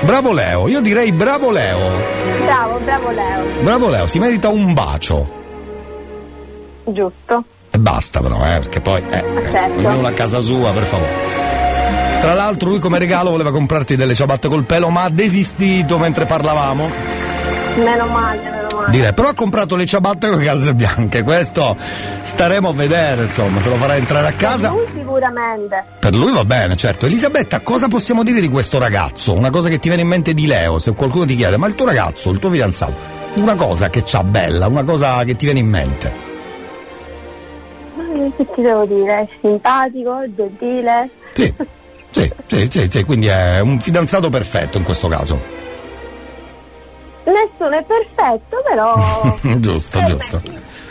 Bravo 0.01 0.31
Leo, 0.31 0.67
io 0.67 0.81
direi 0.81 1.11
bravo 1.11 1.49
Leo. 1.49 1.79
Bravo, 2.45 2.77
bravo 2.83 3.09
Leo. 3.09 3.43
Bravo 3.63 3.89
Leo, 3.89 4.05
si 4.05 4.19
merita 4.19 4.49
un 4.49 4.71
bacio. 4.75 5.23
Giusto. 6.83 7.43
E 7.71 7.79
basta 7.79 8.19
però, 8.19 8.35
eh, 8.35 8.59
perché 8.59 8.81
poi, 8.81 9.01
eh, 9.09 9.23
Certo. 9.51 9.87
ognuno 9.87 10.05
a 10.05 10.11
casa 10.11 10.39
sua, 10.41 10.71
per 10.73 10.83
favore. 10.83 11.09
Tra 12.19 12.35
l'altro 12.35 12.69
lui 12.69 12.77
come 12.77 12.99
regalo 12.99 13.31
voleva 13.31 13.49
comprarti 13.49 13.95
delle 13.95 14.13
ciabatte 14.13 14.47
col 14.47 14.65
pelo, 14.65 14.89
ma 14.89 15.05
ha 15.05 15.09
desistito 15.09 15.97
mentre 15.97 16.25
parlavamo. 16.27 16.87
Meno 17.77 18.05
male, 18.05 18.37
meno 18.43 18.51
male. 18.51 18.58
Direi, 18.87 19.13
però 19.13 19.29
ha 19.29 19.33
comprato 19.33 19.75
le 19.75 19.85
ciabatte 19.85 20.29
con 20.29 20.37
le 20.39 20.45
calze 20.45 20.73
bianche, 20.73 21.23
questo 21.23 21.75
staremo 22.21 22.69
a 22.69 22.73
vedere, 22.73 23.23
insomma, 23.23 23.59
se 23.61 23.69
lo 23.69 23.75
farà 23.75 23.95
entrare 23.95 24.27
a 24.27 24.31
casa. 24.31 24.69
Lui 24.69 24.85
sicuramente. 24.93 25.83
Per 25.99 26.15
lui 26.15 26.31
va 26.31 26.45
bene, 26.45 26.75
certo. 26.75 27.05
Elisabetta, 27.05 27.59
cosa 27.61 27.87
possiamo 27.87 28.23
dire 28.23 28.39
di 28.39 28.49
questo 28.49 28.79
ragazzo? 28.79 29.33
Una 29.33 29.49
cosa 29.49 29.69
che 29.69 29.79
ti 29.79 29.87
viene 29.87 30.03
in 30.03 30.07
mente 30.07 30.33
di 30.33 30.47
Leo, 30.47 30.79
se 30.79 30.93
qualcuno 30.93 31.25
ti 31.25 31.35
chiede, 31.35 31.57
ma 31.57 31.67
il 31.67 31.75
tuo 31.75 31.85
ragazzo, 31.85 32.31
il 32.31 32.39
tuo 32.39 32.49
fidanzato, 32.49 32.93
una 33.35 33.55
cosa 33.55 33.89
che 33.89 34.03
c'ha 34.05 34.23
bella, 34.23 34.67
una 34.67 34.83
cosa 34.83 35.23
che 35.23 35.35
ti 35.35 35.45
viene 35.45 35.59
in 35.59 35.67
mente. 35.67 36.13
Ma 37.95 38.03
Che 38.35 38.45
ti 38.53 38.61
devo 38.61 38.85
dire? 38.85 39.19
È 39.21 39.27
simpatico, 39.41 40.23
gentile. 40.35 41.09
Sì, 41.33 41.53
sì, 42.11 42.31
sì, 42.45 42.67
sì, 42.69 42.87
sì, 42.89 43.03
quindi 43.03 43.27
è 43.27 43.59
un 43.59 43.79
fidanzato 43.79 44.29
perfetto 44.29 44.77
in 44.77 44.83
questo 44.83 45.07
caso. 45.07 45.59
Nessuno 47.29 47.77
è 47.77 47.83
perfetto, 47.83 48.57
però 48.67 49.37
giusto, 49.59 50.03
giusto. 50.03 50.41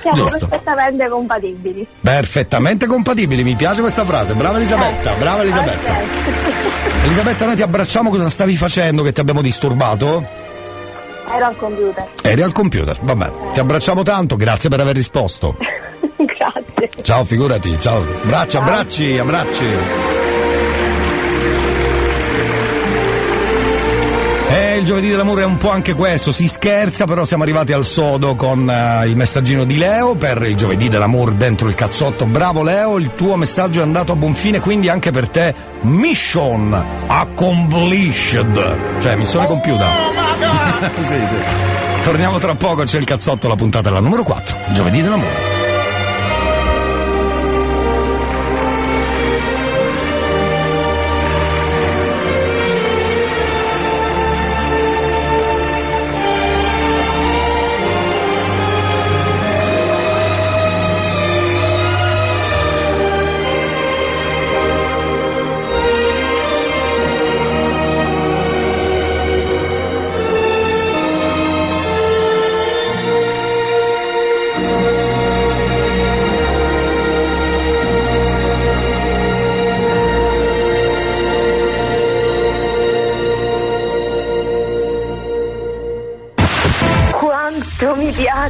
siamo 0.02 0.16
Giusto. 0.16 0.47
perfettamente 0.47 1.09
compatibili. 1.09 1.86
Perfettamente 2.01 2.86
compatibili, 2.86 3.43
mi 3.43 3.55
piace 3.56 3.81
questa 3.81 4.05
frase. 4.05 4.35
Brava 4.35 4.56
Elisabetta, 4.59 5.12
brava 5.15 5.43
Elisabetta. 5.43 5.93
Elisabetta, 7.05 7.47
noi 7.47 7.56
ti 7.56 7.62
abbracciamo, 7.62 8.10
cosa 8.10 8.31
stavi 8.31 8.56
facendo 8.56 9.02
che 9.02 9.12
ti 9.12 9.20
abbiamo 9.20 9.43
disturbato? 9.43 10.24
Ero 11.31 11.44
al 11.44 11.56
computer. 11.56 12.09
Eri 12.23 12.43
al 12.43 12.52
computer, 12.52 12.97
va 13.02 13.15
bene. 13.16 13.32
Ti 13.52 13.60
abbracciamo 13.60 14.02
tanto, 14.02 14.36
grazie 14.36 14.69
per 14.70 14.81
aver 14.81 14.94
risposto. 14.94 15.56
Grazie. 16.19 17.02
Ciao, 17.02 17.24
figurati, 17.24 17.78
ciao. 17.78 18.01
Abbracci, 18.01 18.56
abbracci, 18.56 19.19
abbracci. 19.19 20.18
E 24.51 24.79
il 24.79 24.85
giovedì 24.85 25.11
dell'amore 25.11 25.43
è 25.43 25.45
un 25.45 25.59
po' 25.59 25.70
anche 25.70 25.93
questo, 25.93 26.33
si 26.33 26.49
scherza, 26.49 27.05
però 27.05 27.27
siamo 27.27 27.43
arrivati 27.43 27.73
al 27.73 27.85
sodo 27.85 28.35
con 28.35 28.69
eh, 28.69 29.07
il 29.07 29.15
messaggino 29.15 29.65
di 29.65 29.77
Leo 29.77 30.15
per 30.15 30.43
il 30.43 30.57
giovedì 30.57 30.89
dell'amore 30.89 31.37
dentro 31.37 31.69
il 31.69 31.75
cazzotto. 31.75 32.25
Bravo 32.25 32.62
Leo, 32.62 32.97
il 32.97 33.15
tuo 33.15 33.37
messaggio 33.37 33.81
è 33.81 33.83
andato 33.83 34.12
a 34.12 34.16
buon 34.16 34.35
fine, 34.35 34.61
quindi 34.61 34.89
anche 34.89 35.11
per 35.11 35.29
te 35.29 35.55
mission 35.83 36.83
accomplished. 37.09 38.77
Cioè, 39.01 39.16
missione 39.16 39.47
compiuta. 39.47 39.87
sì, 41.03 41.03
sì. 41.27 41.37
Torniamo 42.03 42.39
tra 42.39 42.55
poco, 42.55 42.85
c'è 42.85 42.99
il 42.99 43.05
cazzotto, 43.05 43.49
la 43.49 43.55
puntata 43.55 43.91
è 43.91 43.93
la 43.93 44.01
numero 44.01 44.23
4, 44.23 44.57
giovedì 44.73 45.03
dell'amore. 45.03 45.57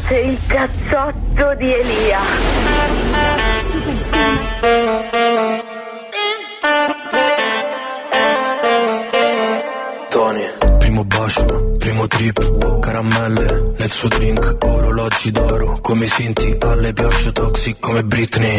Piace 0.09 0.21
il 0.21 0.39
cazzotto 0.47 1.55
di 1.57 1.73
Elia. 1.73 2.19
Tony, 10.09 10.51
primo 10.79 11.05
bacio, 11.05 11.77
primo 11.79 12.07
trip, 12.07 12.79
caramelle 12.81 13.73
nel 13.77 13.91
suo 13.91 14.09
drink, 14.09 14.57
orologi 14.65 15.31
d'oro, 15.31 15.79
come 15.81 16.07
i 16.07 16.09
Sinti, 16.09 16.57
alle 16.61 16.93
piace 16.95 17.33
toxic 17.33 17.79
come 17.79 18.03
Britney. 18.05 18.59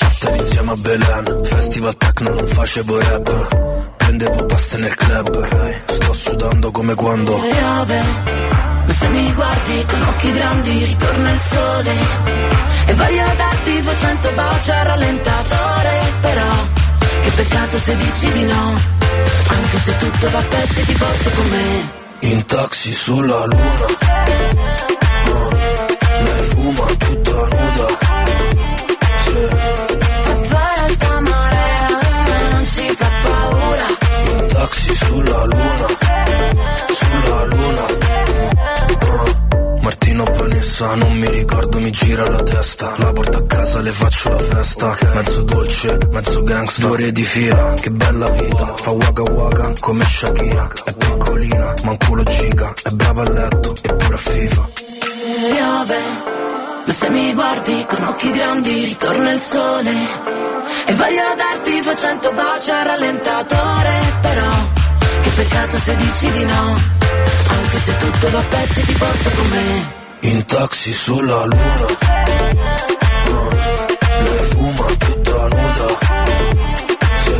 After 0.00 0.34
insieme 0.34 0.72
a 0.72 0.76
Belen, 0.76 1.44
festival 1.44 1.96
techno 1.96 2.34
non 2.34 2.46
facevo 2.46 3.00
rap, 3.00 3.96
prendevo 3.96 4.44
paste 4.46 4.78
nel 4.78 4.94
club, 4.94 5.82
sto 5.86 6.12
sudando 6.12 6.70
come 6.70 6.94
quando. 6.94 7.34
Piove, 7.38 8.37
ma 8.88 8.92
se 8.94 9.08
mi 9.08 9.32
guardi 9.34 9.84
con 9.90 10.02
occhi 10.02 10.30
grandi 10.32 10.84
ritorna 10.84 11.30
il 11.30 11.40
sole 11.40 11.94
e 12.86 12.94
voglio 12.94 13.24
darti 13.36 13.82
200 13.82 14.32
baci 14.32 14.70
al 14.70 14.84
rallentatore, 14.86 15.94
però 16.20 16.52
che 17.22 17.30
peccato 17.36 17.78
se 17.78 17.96
dici 17.96 18.32
di 18.32 18.44
no, 18.44 18.74
anche 19.48 19.78
se 19.78 19.96
tutto 19.98 20.30
va 20.30 20.38
a 20.38 20.42
pezzi 20.42 20.84
ti 20.86 20.92
porto 20.94 21.30
con 21.30 21.48
me. 21.50 21.96
in 22.20 22.44
taxi 22.46 22.92
sulla 22.94 23.44
luna. 23.44 23.86
Oh, 25.30 25.48
lei 26.24 26.42
fuma 26.48 26.86
tutta 26.98 27.32
nuda. 27.32 27.86
Sì. 29.24 29.48
Poi 30.48 30.78
alta 30.86 31.20
marea 31.20 31.86
a 31.86 32.22
me 32.30 32.50
non 32.52 32.66
ci 32.66 32.86
fa 33.00 33.08
paura. 33.22 33.86
In 34.32 34.46
taxi 34.48 34.96
sulla 35.04 35.44
luna, 35.44 35.86
sulla 36.98 37.44
luna. 37.44 37.86
Martino 39.88 40.24
Vanessa, 40.24 40.94
non 40.96 41.16
mi 41.16 41.30
ricordo, 41.30 41.80
mi 41.80 41.90
gira 41.90 42.28
la 42.28 42.42
testa. 42.42 42.92
La 42.98 43.10
porto 43.10 43.38
a 43.38 43.46
casa, 43.46 43.80
le 43.80 43.90
faccio 43.90 44.28
la 44.28 44.38
festa. 44.38 44.94
Mezzo 45.14 45.40
dolce, 45.40 45.98
mezzo 46.10 46.42
gangsta, 46.42 46.82
due 46.82 46.90
ore 46.90 47.10
di 47.10 47.24
fila, 47.24 47.72
che 47.72 47.90
bella 47.90 48.28
vita. 48.32 48.66
Fa 48.76 48.90
waka 48.90 49.22
waka 49.22 49.72
come 49.80 50.04
Shakira. 50.04 50.68
È 50.84 50.92
piccolina, 50.92 51.74
ma 51.84 51.90
un 51.92 51.96
culo 51.96 52.22
giga. 52.22 52.74
È 52.82 52.90
brava 52.90 53.22
a 53.22 53.30
letto, 53.30 53.74
eppure 53.80 54.14
a 54.14 54.18
FIFA. 54.18 54.68
Piove, 55.54 55.98
ma 56.84 56.92
se 56.92 57.08
mi 57.08 57.32
guardi 57.32 57.86
con 57.88 58.04
occhi 58.04 58.30
grandi 58.30 58.84
ritorna 58.84 59.32
il 59.32 59.40
sole 59.40 59.90
e 60.84 60.92
voglio 60.92 61.34
darti 61.34 61.80
200 61.80 62.32
baci 62.32 62.70
al 62.72 62.84
rallentatore, 62.84 64.18
però 64.20 64.52
che 65.22 65.30
peccato 65.30 65.78
se 65.78 65.96
dici 65.96 66.30
di 66.30 66.44
no, 66.44 66.97
anche 67.48 67.78
se 67.78 67.96
tutto 67.96 68.30
va 68.30 68.38
a 68.38 68.42
pezzi 68.48 68.82
ti 68.86 68.92
porto 68.92 69.30
con 69.30 69.48
me. 69.50 69.96
In 70.20 70.44
taxi 70.46 70.92
sulla 70.92 71.44
luna. 71.44 71.86
Ah, 73.30 74.22
lei 74.24 74.44
fuma 74.50 74.86
tutta 74.98 75.32
nuda. 75.32 75.88
Sì. 77.24 77.34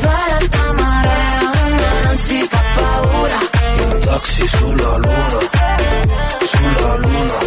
E 0.00 0.32
alta 0.32 0.72
marea 0.72 1.38
a 1.40 1.68
me 1.68 2.02
non 2.04 2.18
ci 2.18 2.46
fa 2.48 2.62
paura. 2.74 3.38
In 3.84 3.98
taxi 4.00 4.48
sulla 4.48 4.96
luna, 4.96 5.38
sulla 6.52 6.96
luna. 6.96 7.38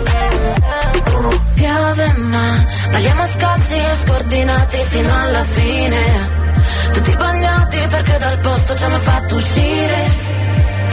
Piove 1.54 2.14
ma 2.18 2.66
balliamo 2.92 3.26
scalzi 3.26 3.76
e 3.76 3.96
scordinati 4.04 4.78
fino 4.88 5.20
alla 5.22 5.44
fine 5.44 6.30
Tutti 6.94 7.16
bagnati 7.16 7.78
perché 7.90 8.18
dal 8.18 8.38
posto 8.40 8.76
ci 8.76 8.84
hanno 8.84 9.00
fatto 9.00 9.36
uscire 9.36 9.98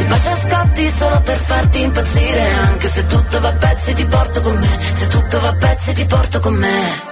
Ti 0.01 0.07
bacio 0.07 0.31
a 0.31 0.35
scatti 0.35 0.89
solo 0.89 1.21
per 1.21 1.37
farti 1.37 1.83
impazzire. 1.83 2.51
Anche 2.55 2.89
se 2.89 3.05
tutto 3.05 3.39
va 3.39 3.49
a 3.49 3.53
pezzi 3.53 3.93
ti 3.93 4.05
porto 4.07 4.41
con 4.41 4.59
me. 4.59 4.79
Se 4.95 5.09
tutto 5.09 5.41
va 5.41 5.49
a 5.49 5.55
pezzi 5.55 5.93
ti 5.93 6.05
porto 6.07 6.41
con 6.41 6.55
me. 6.55 7.09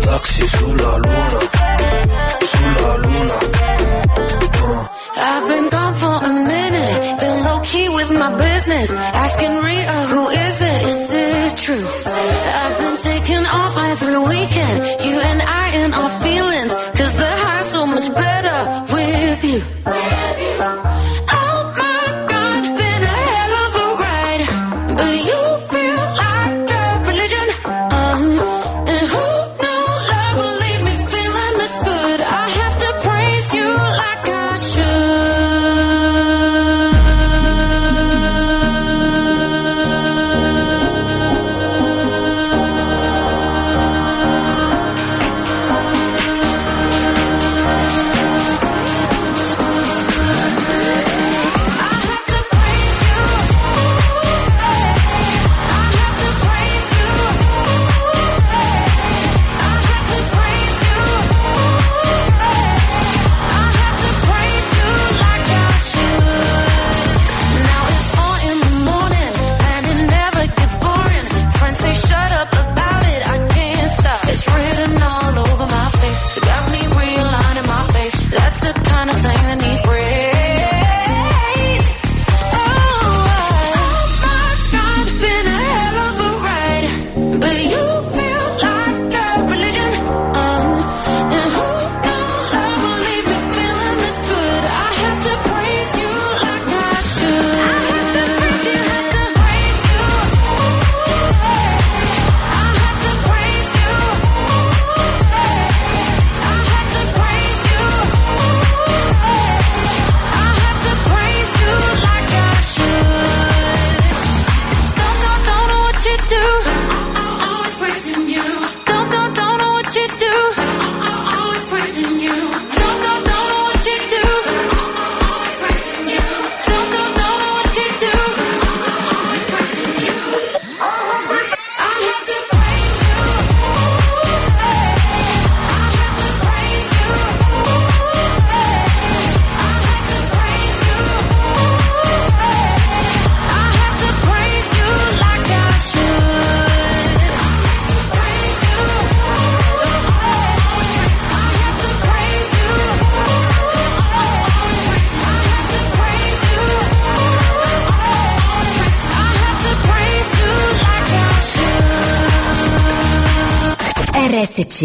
Taxi 0.00 0.46
sulla 0.48 0.96
luna, 0.96 1.38
sulla 2.50 2.96
luna. 2.96 3.38
Ah, 5.14 5.40
my 8.18 8.36
business. 8.36 8.90
Asking 8.92 9.59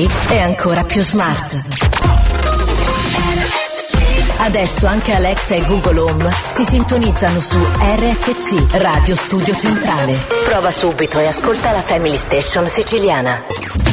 è 0.04 0.42
ancora 0.42 0.84
più 0.84 1.02
smart. 1.02 1.62
Adesso 4.40 4.88
anche 4.88 5.14
Alexa 5.14 5.56
e 5.56 5.66
Google 5.66 6.00
Home 6.00 6.30
si 6.48 6.66
sintonizzano 6.66 7.40
su 7.40 7.58
RSC 7.80 8.74
Radio 8.74 9.16
Studio 9.16 9.56
Centrale. 9.56 10.18
Prova 10.50 10.72
subito 10.72 11.18
e 11.20 11.28
ascolta 11.28 11.72
la 11.72 11.82
Family 11.82 12.18
Station 12.18 12.68
siciliana. 12.68 13.85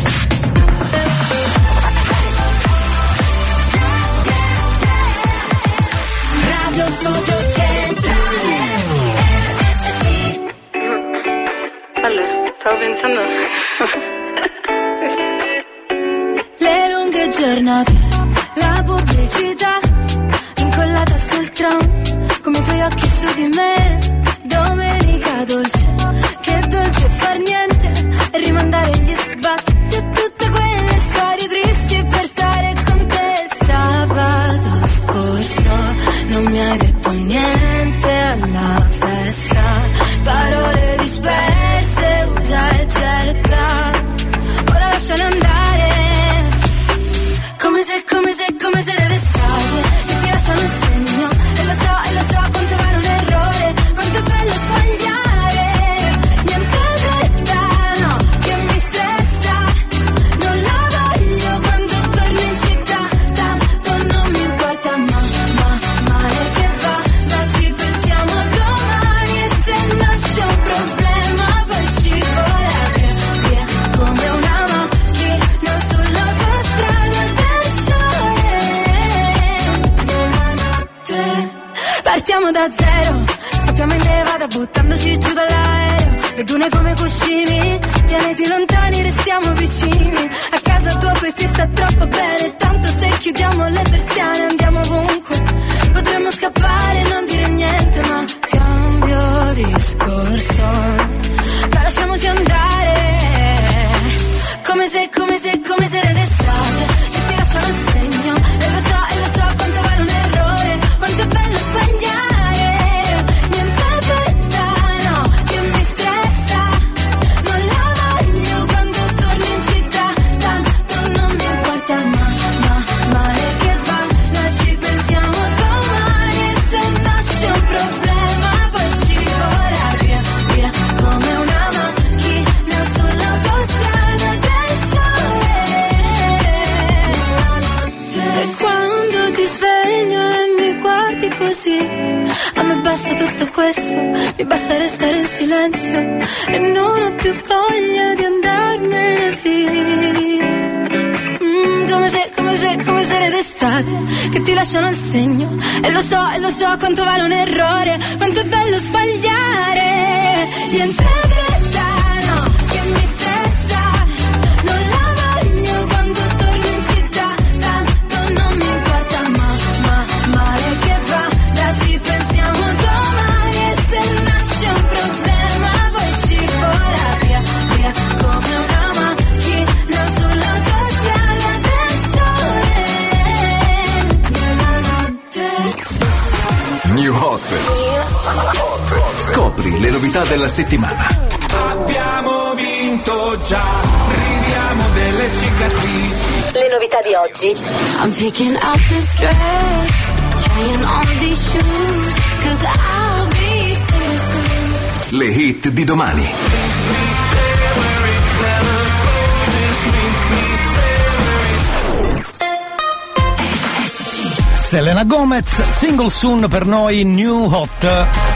Gomez, 215.33 215.63
single 215.63 216.11
soon 216.11 216.47
per 216.47 216.67
noi, 216.67 217.05
new 217.05 217.51
hot. 217.51 217.89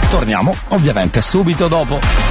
Torniamo 0.08 0.54
ovviamente 0.68 1.20
subito 1.20 1.68
dopo. 1.68 2.25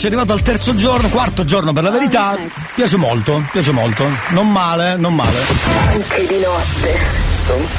Piace, 0.00 0.06
è 0.06 0.06
arrivato 0.06 0.32
al 0.32 0.42
terzo 0.42 0.74
giorno, 0.74 1.08
quarto 1.08 1.44
giorno 1.44 1.72
per 1.72 1.82
la 1.82 1.90
verità. 1.90 2.36
Piace 2.74 2.96
molto, 2.96 3.42
piace 3.52 3.72
molto. 3.72 4.08
Non 4.30 4.50
male, 4.50 4.96
non 4.96 5.14
male. 5.14 5.38
Anche 5.92 6.26
di 6.26 6.40
notte. 6.40 7.28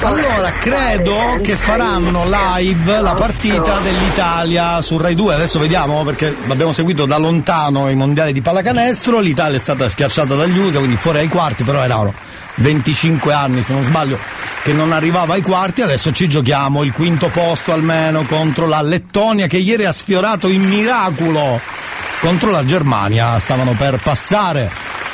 Allora, 0.01 0.51
credo 0.51 1.39
che 1.41 1.55
faranno 1.55 2.25
live 2.25 2.99
la 2.99 3.13
partita 3.13 3.79
dell'Italia 3.79 4.81
su 4.81 4.97
Rai 4.97 5.15
2. 5.15 5.33
Adesso 5.33 5.59
vediamo 5.59 6.03
perché 6.03 6.35
abbiamo 6.47 6.73
seguito 6.73 7.05
da 7.05 7.17
lontano 7.17 7.89
i 7.89 7.95
mondiali 7.95 8.33
di 8.33 8.41
pallacanestro. 8.41 9.19
L'Italia 9.19 9.55
è 9.55 9.59
stata 9.59 9.87
schiacciata 9.87 10.35
dagli 10.35 10.57
USA, 10.57 10.79
quindi 10.79 10.97
fuori 10.97 11.19
ai 11.19 11.29
quarti, 11.29 11.63
però 11.63 11.81
erano 11.81 12.13
25 12.55 13.33
anni, 13.33 13.63
se 13.63 13.73
non 13.73 13.83
sbaglio, 13.83 14.19
che 14.61 14.73
non 14.73 14.91
arrivava 14.91 15.35
ai 15.35 15.41
quarti. 15.41 15.81
Adesso 15.81 16.11
ci 16.11 16.27
giochiamo 16.27 16.83
il 16.83 16.91
quinto 16.91 17.29
posto 17.29 17.71
almeno 17.71 18.23
contro 18.23 18.67
la 18.67 18.81
Lettonia 18.81 19.47
che 19.47 19.57
ieri 19.57 19.85
ha 19.85 19.91
sfiorato 19.93 20.47
il 20.47 20.59
miracolo 20.59 21.80
contro 22.21 22.49
la 22.51 22.63
Germania. 22.63 23.37
Stavano 23.39 23.73
per 23.73 23.99
passare. 24.01 24.71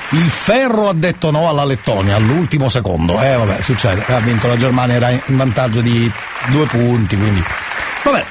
Il 0.09 0.29
ferro 0.29 0.87
ha 0.87 0.93
detto 0.93 1.31
no 1.31 1.49
alla 1.49 1.65
Lettonia 1.65 2.15
all'ultimo 2.15 2.69
secondo. 2.69 3.19
Eh 3.21 3.35
vabbè, 3.35 3.61
succede. 3.61 4.03
Ha 4.07 4.19
vinto 4.19 4.47
la 4.47 4.55
Germania, 4.57 4.95
era 4.95 5.09
in 5.09 5.35
vantaggio 5.37 5.81
di 5.81 6.09
due 6.49 6.65
punti, 6.65 7.17
quindi. 7.17 7.43
Vabbè. 8.03 8.25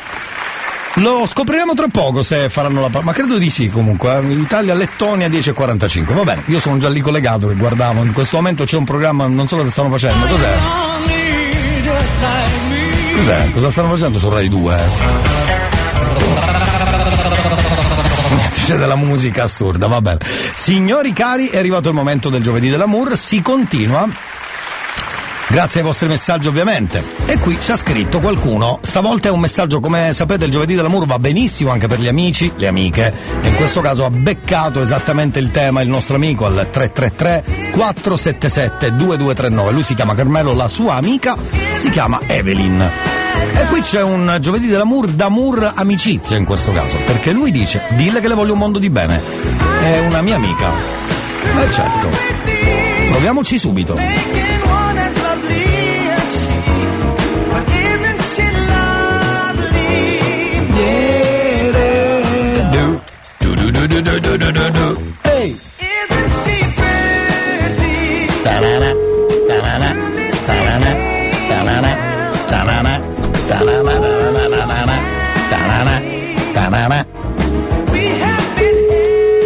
Lo 1.01 1.27
scopriremo 1.27 1.75
tra 1.75 1.89
poco 1.93 2.23
se 2.23 2.49
faranno 2.49 2.81
la 2.81 2.89
ma 3.03 3.13
credo 3.13 3.37
di 3.37 3.51
sì 3.51 3.69
comunque. 3.69 4.17
eh. 4.17 4.33
Italia-Lettonia 4.33 5.29
10.45. 5.29 6.15
Va 6.15 6.23
bene, 6.23 6.43
io 6.47 6.59
sono 6.59 6.79
già 6.79 6.89
lì 6.89 7.01
collegato 7.01 7.49
che 7.49 7.55
guardavo. 7.55 8.03
In 8.03 8.15
questo 8.15 8.37
momento 8.37 8.65
c'è 8.65 8.79
un 8.79 8.85
programma, 8.85 9.27
non 9.27 9.47
so 9.47 9.57
cosa 9.57 9.71
stanno 9.71 9.91
facendo. 9.91 10.27
Cos'è? 10.27 10.57
Cos'è? 13.17 13.51
Cosa 13.53 13.71
stanno 13.71 13.89
facendo 13.89 14.19
su 14.19 14.31
Rai 14.31 14.49
2? 14.49 15.46
C'è 18.67 18.75
della 18.75 18.97
musica 18.97 19.45
assurda, 19.45 19.87
va 19.87 20.01
bene. 20.01 20.19
Signori 20.57 21.13
cari, 21.13 21.51
è 21.51 21.57
arrivato 21.57 21.89
il 21.89 21.95
momento 21.95 22.31
del 22.31 22.43
giovedì 22.43 22.69
dell'amour, 22.69 23.17
si 23.17 23.41
continua. 23.41 24.09
Grazie 25.47 25.79
ai 25.79 25.87
vostri 25.87 26.09
messaggi 26.09 26.49
ovviamente. 26.49 27.01
E 27.27 27.39
qui 27.39 27.61
ci 27.61 27.71
ha 27.71 27.77
scritto 27.77 28.19
qualcuno, 28.19 28.81
stavolta 28.83 29.29
è 29.29 29.31
un 29.31 29.39
messaggio, 29.39 29.79
come 29.79 30.13
sapete 30.13 30.47
il 30.47 30.51
giovedì 30.51 30.75
dell'amour 30.75 31.07
va 31.07 31.21
benissimo 31.21 31.71
anche 31.71 31.87
per 31.87 32.01
gli 32.01 32.09
amici, 32.09 32.51
le 32.57 32.67
amiche, 32.67 33.15
e 33.41 33.47
in 33.47 33.55
questo 33.55 33.81
caso 33.81 34.05
ha 34.05 34.11
beccato 34.11 34.83
esattamente 34.83 35.39
il 35.39 35.53
tema 35.53 35.81
il 35.81 35.89
nostro 35.89 36.17
amico 36.17 36.47
al 36.47 36.67
333 36.69 37.71
477 37.71 38.97
2239. 38.97 39.71
Lui 39.71 39.85
si 39.85 39.95
chiama 39.95 40.17
Carmelo, 40.17 40.55
la 40.55 40.67
sua 40.67 40.95
amica 40.95 41.37
si 41.77 41.89
chiama 41.91 42.19
Evelyn. 42.27 43.26
E 43.59 43.67
qui 43.67 43.81
c'è 43.81 44.03
un 44.03 44.37
giovedì 44.41 44.67
dell'amour 44.67 45.09
d'amour 45.09 45.73
amicizia 45.75 46.37
in 46.37 46.45
questo 46.45 46.73
caso, 46.73 46.97
perché 47.07 47.33
lui 47.33 47.51
dice, 47.51 47.83
dille 47.91 48.21
che 48.21 48.29
le 48.29 48.35
voglio 48.35 48.53
un 48.53 48.59
mondo 48.59 48.79
di 48.79 48.91
bene. 48.91 49.21
È 49.81 49.99
una 50.01 50.23
mia 50.23 50.37
amica. 50.37 50.71
Eh 51.61 51.73
certo. 51.73 52.09
Proviamoci 53.11 53.59
subito. 53.59 53.97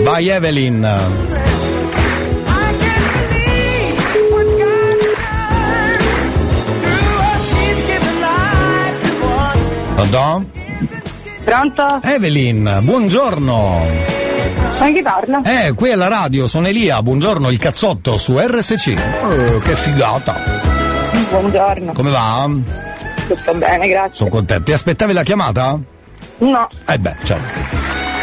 Vai 0.02 0.28
Evelyn. 0.28 0.98
Pronto? 9.94 10.44
Pronto? 11.44 12.00
Evelyn, 12.02 12.80
buongiorno. 12.82 13.86
Ma 14.80 14.90
chi 14.90 15.02
parla? 15.02 15.42
Eh, 15.42 15.72
qui 15.74 15.90
è 15.90 15.94
la 15.94 16.08
radio, 16.08 16.48
sono 16.48 16.66
Elia, 16.66 17.00
buongiorno, 17.00 17.48
il 17.50 17.58
cazzotto 17.58 18.18
su 18.18 18.36
RSC. 18.38 18.88
Eh, 18.88 19.60
che 19.62 19.76
figata. 19.76 20.34
Buongiorno. 21.30 21.92
Come 21.92 22.10
va? 22.10 22.50
Tutto 23.28 23.54
bene, 23.54 23.86
grazie. 23.86 24.14
Sono 24.14 24.30
contento. 24.30 24.64
Ti 24.64 24.72
aspettavi 24.72 25.12
la 25.12 25.22
chiamata? 25.22 25.78
No. 26.40 26.68
Eh 26.86 26.98
beh, 26.98 27.16
certo. 27.22 27.58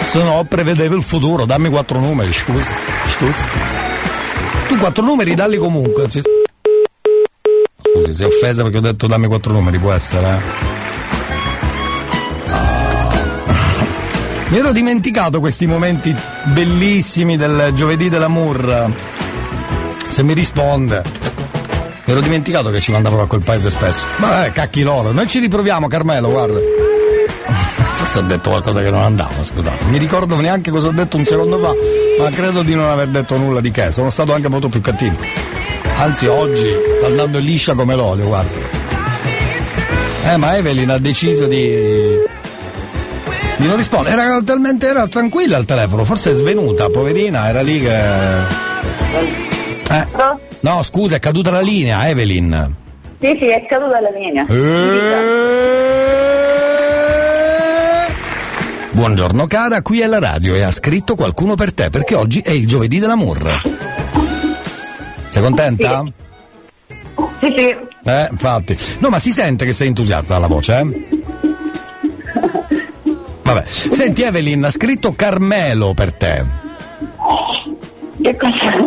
Se 0.06 0.24
no 0.24 0.44
prevedevo 0.48 0.96
il 0.96 1.04
futuro, 1.04 1.46
dammi 1.46 1.70
quattro 1.70 2.00
numeri, 2.00 2.34
scusa. 2.34 2.72
Scusa. 3.10 3.46
Tu 4.68 4.78
quattro 4.78 5.04
numeri 5.04 5.36
dalli 5.36 5.58
comunque. 5.58 6.10
Scusi, 6.10 6.24
sei 8.14 8.28
offesa 8.28 8.64
perché 8.64 8.78
ho 8.78 8.82
detto 8.82 9.08
dammi 9.08 9.28
quattro 9.28 9.54
numeri, 9.54 9.78
può 9.78 9.92
essere, 9.92 10.28
eh? 10.30 10.40
Mi 14.50 14.58
ero 14.58 14.72
dimenticato 14.72 15.40
questi 15.40 15.68
momenti 15.68 16.16
bellissimi 16.46 17.36
del 17.38 17.72
giovedì 17.76 18.10
dell'amour. 18.10 18.92
Se 20.08 20.24
mi 20.24 20.34
risponde. 20.34 21.04
Mi 22.06 22.14
ero 22.14 22.22
dimenticato 22.22 22.70
che 22.70 22.80
ci 22.80 22.94
mandavano 22.94 23.24
a 23.24 23.28
quel 23.28 23.44
paese 23.44 23.70
spesso. 23.70 24.06
Vabbè, 24.18 24.54
cacchi 24.54 24.82
loro. 24.82 25.12
Noi 25.12 25.28
ci 25.28 25.40
riproviamo, 25.40 25.88
Carmelo, 25.88 26.30
guarda. 26.30 26.60
Forse 28.08 28.20
ho 28.20 28.28
detto 28.30 28.52
qualcosa 28.52 28.82
che 28.82 28.90
non 28.90 29.02
andava, 29.02 29.44
scusate. 29.44 29.84
Mi 29.90 29.98
ricordo 29.98 30.40
neanche 30.40 30.72
cosa 30.72 30.88
ho 30.88 30.92
detto 30.92 31.18
un 31.18 31.26
secondo 31.26 31.60
fa, 31.60 31.74
ma 32.24 32.30
credo 32.30 32.64
di 32.64 32.74
non 32.74 32.90
aver 32.90 33.10
detto 33.10 33.36
nulla 33.36 33.60
di 33.60 33.70
che. 33.70 33.92
Sono 33.92 34.10
stato 34.10 34.32
anche 34.32 34.48
molto 34.48 34.70
più 34.70 34.80
cattivo. 34.80 35.18
Anzi, 35.98 36.26
oggi 36.28 36.70
sta 37.00 37.08
andando 37.08 37.38
liscia 37.38 37.74
come 37.74 37.96
l'olio, 37.96 38.28
guarda. 38.28 38.50
Eh, 40.32 40.38
ma 40.38 40.56
Evelyn 40.56 40.90
ha 40.90 41.00
deciso 41.00 41.48
di 41.48 42.18
di 43.58 43.68
non 43.68 43.76
rispondere. 43.76 44.22
Era 44.22 44.42
talmente 44.42 44.88
era 44.88 45.06
tranquilla 45.08 45.58
al 45.58 45.66
telefono, 45.66 46.06
forse 46.06 46.32
è 46.32 46.34
svenuta, 46.34 46.88
poverina, 46.88 47.50
era 47.50 47.62
lì 47.62 47.82
che. 47.82 47.94
Eh. 49.90 50.08
No, 50.62 50.82
scusa, 50.82 51.18
è 51.18 51.20
caduta 51.20 51.52
la 51.52 51.60
linea, 51.60 52.08
Evelyn. 52.08 52.74
Sì, 53.20 53.36
sì, 53.38 53.48
è 53.50 53.66
caduta 53.66 54.00
la 54.00 54.12
linea. 54.12 54.46
Buongiorno 58.98 59.46
cara, 59.46 59.84
qui 59.84 60.00
è 60.00 60.08
la 60.08 60.18
radio 60.18 60.56
e 60.56 60.64
ha 60.64 60.72
scritto 60.72 61.14
qualcuno 61.14 61.54
per 61.54 61.72
te 61.72 61.92
perché 61.92 62.16
oggi 62.16 62.40
è 62.40 62.50
il 62.50 62.66
giovedì 62.66 62.98
dell'amore. 62.98 63.62
Sei 65.28 65.44
contenta? 65.44 66.04
Sì, 67.40 67.54
sì. 67.56 67.76
Eh, 68.04 68.28
infatti. 68.32 68.76
No, 68.98 69.10
ma 69.10 69.20
si 69.20 69.32
sente 69.32 69.66
che 69.66 69.74
sei 69.74 69.90
entusiasta 69.90 70.34
dalla 70.34 70.48
voce, 70.48 70.80
eh? 70.80 71.08
Vabbè. 73.44 73.66
Senti 73.68 74.24
Evelyn, 74.24 74.64
ha 74.64 74.72
scritto 74.72 75.14
Carmelo 75.14 75.94
per 75.94 76.14
te. 76.14 76.44
Che 78.20 78.36
cos'è? 78.36 78.78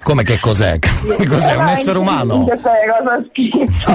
Come 0.00 0.22
che 0.22 0.38
cos'è? 0.38 0.78
Che 0.78 1.26
cos'è? 1.26 1.56
Un 1.56 1.66
essere 1.66 1.98
umano? 1.98 2.46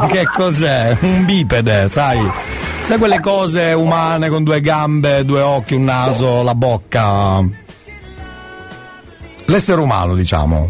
Che 0.10 0.26
cos'è? 0.36 0.98
Un 1.00 1.24
bipede, 1.24 1.88
sai? 1.88 2.20
Sai 2.92 3.00
quelle 3.00 3.22
cose 3.22 3.72
umane 3.72 4.28
con 4.28 4.44
due 4.44 4.60
gambe, 4.60 5.24
due 5.24 5.40
occhi, 5.40 5.76
un 5.76 5.86
naso, 5.86 6.44
la 6.44 6.54
bocca? 6.54 7.42
L'essere 9.46 9.80
umano, 9.80 10.14
diciamo. 10.14 10.70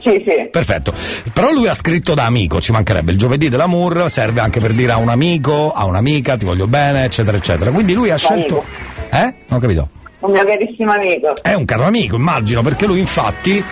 Sì, 0.00 0.22
sì. 0.24 0.48
Perfetto. 0.52 0.94
Però 1.32 1.50
lui 1.50 1.66
ha 1.66 1.74
scritto 1.74 2.14
da 2.14 2.26
amico, 2.26 2.60
ci 2.60 2.70
mancherebbe. 2.70 3.10
Il 3.10 3.18
giovedì 3.18 3.48
dell'amour 3.48 4.08
serve 4.08 4.38
anche 4.38 4.60
per 4.60 4.72
dire 4.72 4.92
a 4.92 4.98
un 4.98 5.08
amico, 5.08 5.72
a 5.72 5.84
un'amica, 5.86 6.36
ti 6.36 6.44
voglio 6.44 6.68
bene, 6.68 7.02
eccetera, 7.02 7.36
eccetera. 7.36 7.72
Quindi 7.72 7.92
lui 7.92 8.10
ha 8.10 8.16
scelto. 8.16 8.64
Eh? 9.10 9.34
Non 9.48 9.58
ho 9.58 9.58
capito. 9.58 9.88
Un 10.20 10.32
mio 10.32 10.44
carissimo 10.44 10.92
amico. 10.92 11.32
È 11.40 11.54
un 11.54 11.64
caro 11.64 11.84
amico, 11.84 12.16
immagino, 12.16 12.60
perché 12.62 12.86
lui 12.86 12.98
infatti 12.98 13.62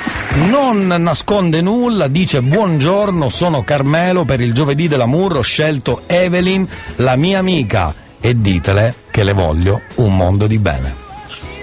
non 0.49 0.87
nasconde 0.87 1.61
nulla, 1.61 2.07
dice 2.07 2.41
buongiorno, 2.41 3.29
sono 3.29 3.65
Carmelo 3.65 4.25
per 4.25 4.41
il 4.41 4.53
giovedì 4.53 4.87
dell'amour, 4.87 5.39
ho 5.39 5.43
scelto 5.43 6.03
Evelyn, 6.07 6.67
la 6.97 7.17
mia 7.17 7.41
amica, 7.41 7.93
e 8.21 8.41
ditele 8.41 8.95
che 9.11 9.25
le 9.25 9.33
voglio 9.33 9.81
un 9.97 10.17
mondo 10.17 10.47
di 10.47 10.59
bene. 10.59 10.95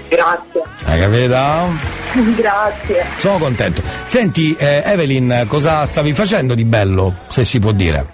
Grazie. 0.08 0.62
Hai 0.84 1.00
capito? 1.00 2.36
Grazie. 2.40 3.06
Sono 3.18 3.38
contento. 3.38 3.82
Senti, 4.04 4.54
eh, 4.54 4.82
Evelyn, 4.84 5.46
cosa 5.48 5.86
stavi 5.86 6.12
facendo 6.12 6.54
di 6.54 6.64
bello, 6.64 7.14
se 7.28 7.46
si 7.46 7.58
può 7.58 7.72
dire? 7.72 8.13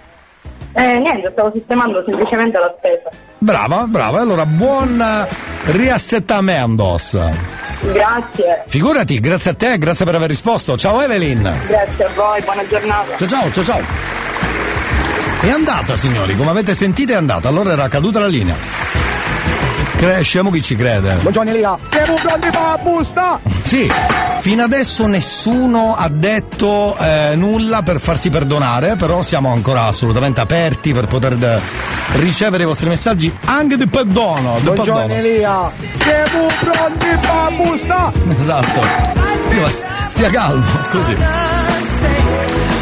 Eh, 0.73 0.99
niente, 0.99 1.29
stavo 1.31 1.51
sistemando 1.53 2.01
semplicemente 2.05 2.57
la 2.57 2.73
spesa. 2.77 3.09
Brava, 3.37 3.85
brava, 3.87 4.21
allora 4.21 4.45
buon 4.45 5.03
riassettamentos. 5.65 7.17
Grazie. 7.81 8.63
Figurati, 8.67 9.19
grazie 9.19 9.51
a 9.51 9.53
te, 9.53 9.77
grazie 9.77 10.05
per 10.05 10.15
aver 10.15 10.29
risposto. 10.29 10.77
Ciao 10.77 11.01
Evelyn. 11.01 11.41
Grazie 11.67 12.05
a 12.05 12.09
voi, 12.15 12.41
buona 12.41 12.65
giornata. 12.67 13.17
Ciao 13.17 13.27
ciao, 13.27 13.51
ciao 13.51 13.63
ciao. 13.63 13.81
È 15.41 15.49
andata, 15.49 15.97
signori, 15.97 16.35
come 16.35 16.51
avete 16.51 16.75
sentito 16.75 17.13
è 17.13 17.15
andata, 17.15 17.47
allora 17.47 17.71
era 17.71 17.87
caduta 17.87 18.19
la 18.19 18.27
linea. 18.27 19.10
Cresciamo 20.01 20.49
chi 20.49 20.63
ci 20.63 20.75
crede. 20.75 21.13
Buongiorno 21.21 21.51
Elia. 21.51 21.77
Siamo 21.85 22.15
pronti 22.15 22.49
per 22.49 22.59
la 22.59 22.79
busta? 22.81 23.39
Sì, 23.61 23.87
fino 24.39 24.63
adesso 24.63 25.05
nessuno 25.05 25.95
ha 25.95 26.09
detto 26.09 26.97
eh, 26.97 27.33
nulla 27.35 27.83
per 27.83 27.99
farsi 27.99 28.31
perdonare, 28.31 28.95
però 28.95 29.21
siamo 29.21 29.51
ancora 29.53 29.83
assolutamente 29.83 30.41
aperti 30.41 30.91
per 30.91 31.05
poter 31.05 31.33
eh, 31.33 31.59
ricevere 32.17 32.63
i 32.63 32.65
vostri 32.65 32.89
messaggi 32.89 33.31
anche 33.45 33.77
di 33.77 33.85
perdono. 33.85 34.55
di 34.57 34.63
Buongiorno 34.63 35.05
perdono. 35.05 35.19
Elia. 35.19 35.71
Siamo 35.91 36.47
pronti 36.61 37.05
per 37.05 37.23
la 37.23 37.51
busta? 37.55 38.11
Esatto. 38.41 38.81
Stia 40.09 40.29
calmo, 40.31 40.65
scusi. 40.81 41.15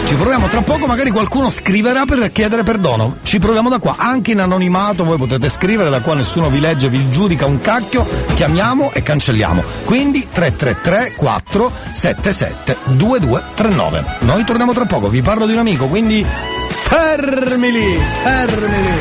Ci 0.09 0.15
proviamo 0.15 0.47
tra 0.47 0.61
poco, 0.61 0.87
magari 0.87 1.11
qualcuno 1.11 1.51
scriverà 1.51 2.03
per 2.05 2.31
chiedere 2.31 2.63
perdono. 2.63 3.17
Ci 3.21 3.37
proviamo 3.37 3.69
da 3.69 3.77
qua, 3.77 3.93
anche 3.99 4.31
in 4.31 4.39
anonimato, 4.39 5.03
voi 5.03 5.19
potete 5.19 5.49
scrivere, 5.49 5.91
da 5.91 6.01
qua 6.01 6.15
nessuno 6.15 6.49
vi 6.49 6.59
legge, 6.59 6.89
vi 6.89 7.11
giudica 7.11 7.45
un 7.45 7.61
cacchio, 7.61 8.07
chiamiamo 8.33 8.89
e 8.91 9.03
cancelliamo. 9.03 9.63
Quindi 9.85 10.27
333 10.31 11.13
477 11.15 12.77
2239. 12.85 14.05
Noi 14.21 14.43
torniamo 14.45 14.73
tra 14.73 14.85
poco, 14.85 15.09
vi 15.09 15.21
parlo 15.21 15.45
di 15.45 15.53
un 15.53 15.59
amico, 15.59 15.85
quindi 15.85 16.25
fermi 16.69 17.71
lì, 17.71 17.99
fermi 18.23 18.81
lì, 18.81 18.93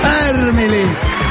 fermi 0.00 0.68
lì. 0.70 1.23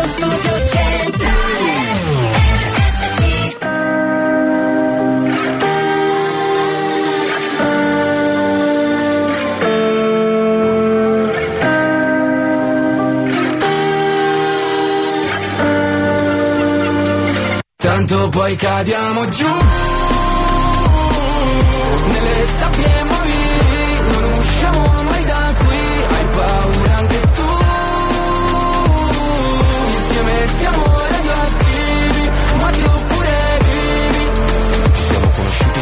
Radio 0.00 0.06
Studio 0.06 0.66
Centrale 0.66 1.28
Tanto 17.76 18.28
poi 18.30 18.56
cadiamo 18.56 19.28
giù 19.28 19.89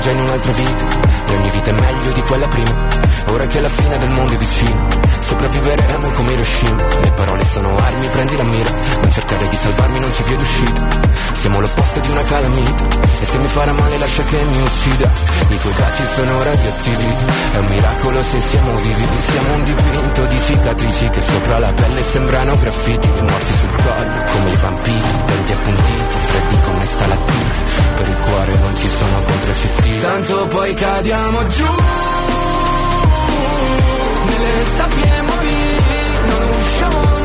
già 0.09 0.10
in 0.10 0.20
un'altra 0.20 0.52
vita. 0.52 0.85
E 1.26 1.35
ogni 1.35 1.51
vita 1.51 1.70
è 1.70 1.72
meglio 1.72 2.12
di 2.12 2.22
quella 2.22 2.48
prima. 2.48 2.86
Ora 3.26 3.47
che 3.47 3.60
la 3.60 3.68
fine 3.68 3.98
del 3.98 4.10
mondo 4.10 4.35
è 4.35 4.36
vicina 4.39 4.86
Sopravviveremo 5.20 6.10
come 6.12 6.32
Hiroshima. 6.32 6.82
Le 7.01 7.10
parole 7.12 7.44
sono 7.44 7.76
armi, 7.76 8.06
prendi 8.06 8.36
la 8.36 8.44
mira. 8.44 8.70
Non 9.01 9.12
cercare 9.12 9.48
di 9.48 9.56
salvarmi, 9.56 10.01
non 10.01 10.10
c'è 10.10 10.22
via 10.22 10.36
d'uscita. 10.36 10.89
Siamo 11.35 11.60
l'opposto 11.60 12.01
di 12.01 12.10
una 12.10 12.24
calamita. 12.24 12.85
E 13.20 13.24
se 13.24 13.39
mi 13.39 13.48
farà 13.48 13.72
male 13.72 13.98
lascia 13.98 14.22
che 14.24 14.36
mi 14.43 14.62
uccida. 14.62 15.10
I 15.48 15.59
tuoi 15.60 15.74
baci 15.78 16.02
sono 16.14 16.43
radioattivi. 16.43 17.06
È 17.52 17.59
un 17.59 17.66
miracolo 17.66 18.22
se 18.22 18.40
siamo 18.40 18.76
vivi. 18.76 19.06
Siamo 19.18 19.55
un 19.55 19.64
dipinto 19.64 20.24
di 20.24 20.40
cicatrici 20.40 21.09
Che 21.10 21.20
sopra 21.20 21.59
la 21.59 21.72
pelle 21.72 22.02
sembrano 22.02 22.59
graffiti. 22.59 23.09
Morti 23.20 23.52
sul 23.59 23.82
collo 23.82 24.24
come 24.32 24.51
i 24.51 24.56
vampiri 24.56 25.22
Denti 25.26 25.52
appuntiti, 25.52 26.16
freddi 26.26 26.56
come 26.64 26.82
il 26.82 26.89
cuore 28.39 28.56
non 28.59 28.77
ci 28.77 28.89
sono 28.89 29.20
contraccettivi 29.23 29.98
Tanto 29.98 30.47
poi 30.47 30.74
cadiamo 30.74 31.47
giù. 31.48 31.65
Nelle 34.27 34.65
sabbie 34.77 35.23
mobili 35.23 35.81
Non 36.27 36.48
usciamo 36.48 37.18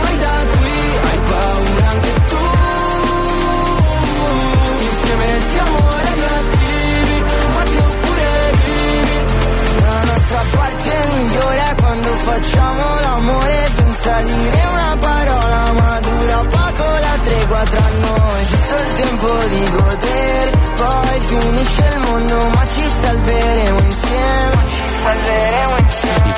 migliore 11.23 11.69
è 11.69 11.75
quando 11.75 12.09
facciamo 12.17 12.99
l'amore 12.99 13.69
senza 13.75 14.21
dire 14.21 14.65
una 14.71 14.95
parola 14.99 15.71
ma 15.71 15.99
dura 15.99 16.38
poco 16.38 16.84
la 17.05 17.17
tregua 17.23 17.63
tra 17.63 17.88
noi. 18.01 18.45
Giusto 18.49 18.75
il 18.75 18.93
tempo 19.01 19.27
di 19.49 19.71
godere 19.71 20.51
poi 20.75 21.19
finisce 21.19 21.85
il 21.93 21.99
mondo 21.99 22.49
ma 22.49 22.65
ci 22.73 22.84
salveremo 23.01 23.80
insieme. 23.80 24.57
Ci 24.69 24.93
salveremo 25.01 25.77
insieme 25.77 25.82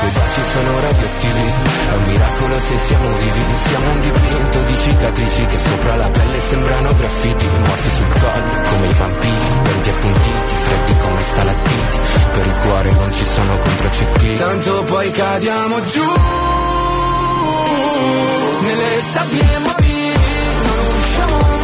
tuoi 0.06 0.12
baci 0.12 0.42
sono 0.52 0.80
radioattivi 0.80 1.54
È 1.90 1.94
un 1.94 2.04
miracolo 2.06 2.60
se 2.60 2.78
siamo 2.78 3.10
vivi. 3.18 3.44
Siamo 3.68 3.92
un 3.92 4.02
dipinto 4.02 4.62
di 4.64 4.78
cicatrici 4.78 5.46
Che 5.46 5.60
sopra 5.60 5.96
la 5.96 6.10
pelle 6.10 6.40
sembrano 6.40 6.96
graffiti. 6.96 7.46
Morti 7.46 7.90
sul 7.90 8.14
collo 8.20 8.62
come 8.70 8.88
i 8.88 8.94
vampiri 8.94 9.62
Denti 9.64 9.90
appuntiti, 9.90 10.54
freddi 10.64 10.98
come 10.98 11.22
stalattiti. 11.22 12.00
Per 12.34 12.46
il 12.46 12.58
cuore 12.60 12.92
non 12.92 13.14
ci 13.14 13.24
sono 13.24 13.58
contraccettivi 13.58 14.36
Tanto 14.36 14.84
poi 14.84 15.12
cadiamo 15.12 15.86
giù 15.86 16.04
Nelle 18.62 19.02
sabbie 19.02 19.60
mobili 19.60 20.14
Non 20.66 20.86
usciamo 21.00 21.55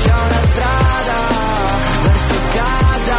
Facciamo 0.00 0.24
una 0.24 0.40
strada 0.50 1.18
verso 2.04 2.34
casa 2.54 3.18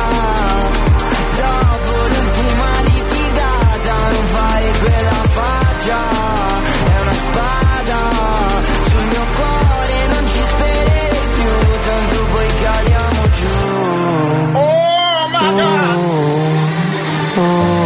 Dopo 1.38 1.92
l'ultima 2.08 2.70
litigata 2.90 3.94
non 4.10 4.26
fare 4.26 4.68
quella 4.80 5.22
faccia 5.30 6.00
È 6.84 7.02
una 7.02 7.14
spada 7.14 8.00
sul 8.90 9.06
mio 9.06 9.26
cuore 9.36 9.96
non 10.08 10.24
ci 10.28 10.42
spererei 10.50 11.28
più 11.36 11.54
Tanto 11.86 12.18
poi 12.34 12.50
cadiamo 12.64 13.22
giù 13.38 13.56
Oh 14.58 15.30
my 15.30 15.50
god! 15.56 15.90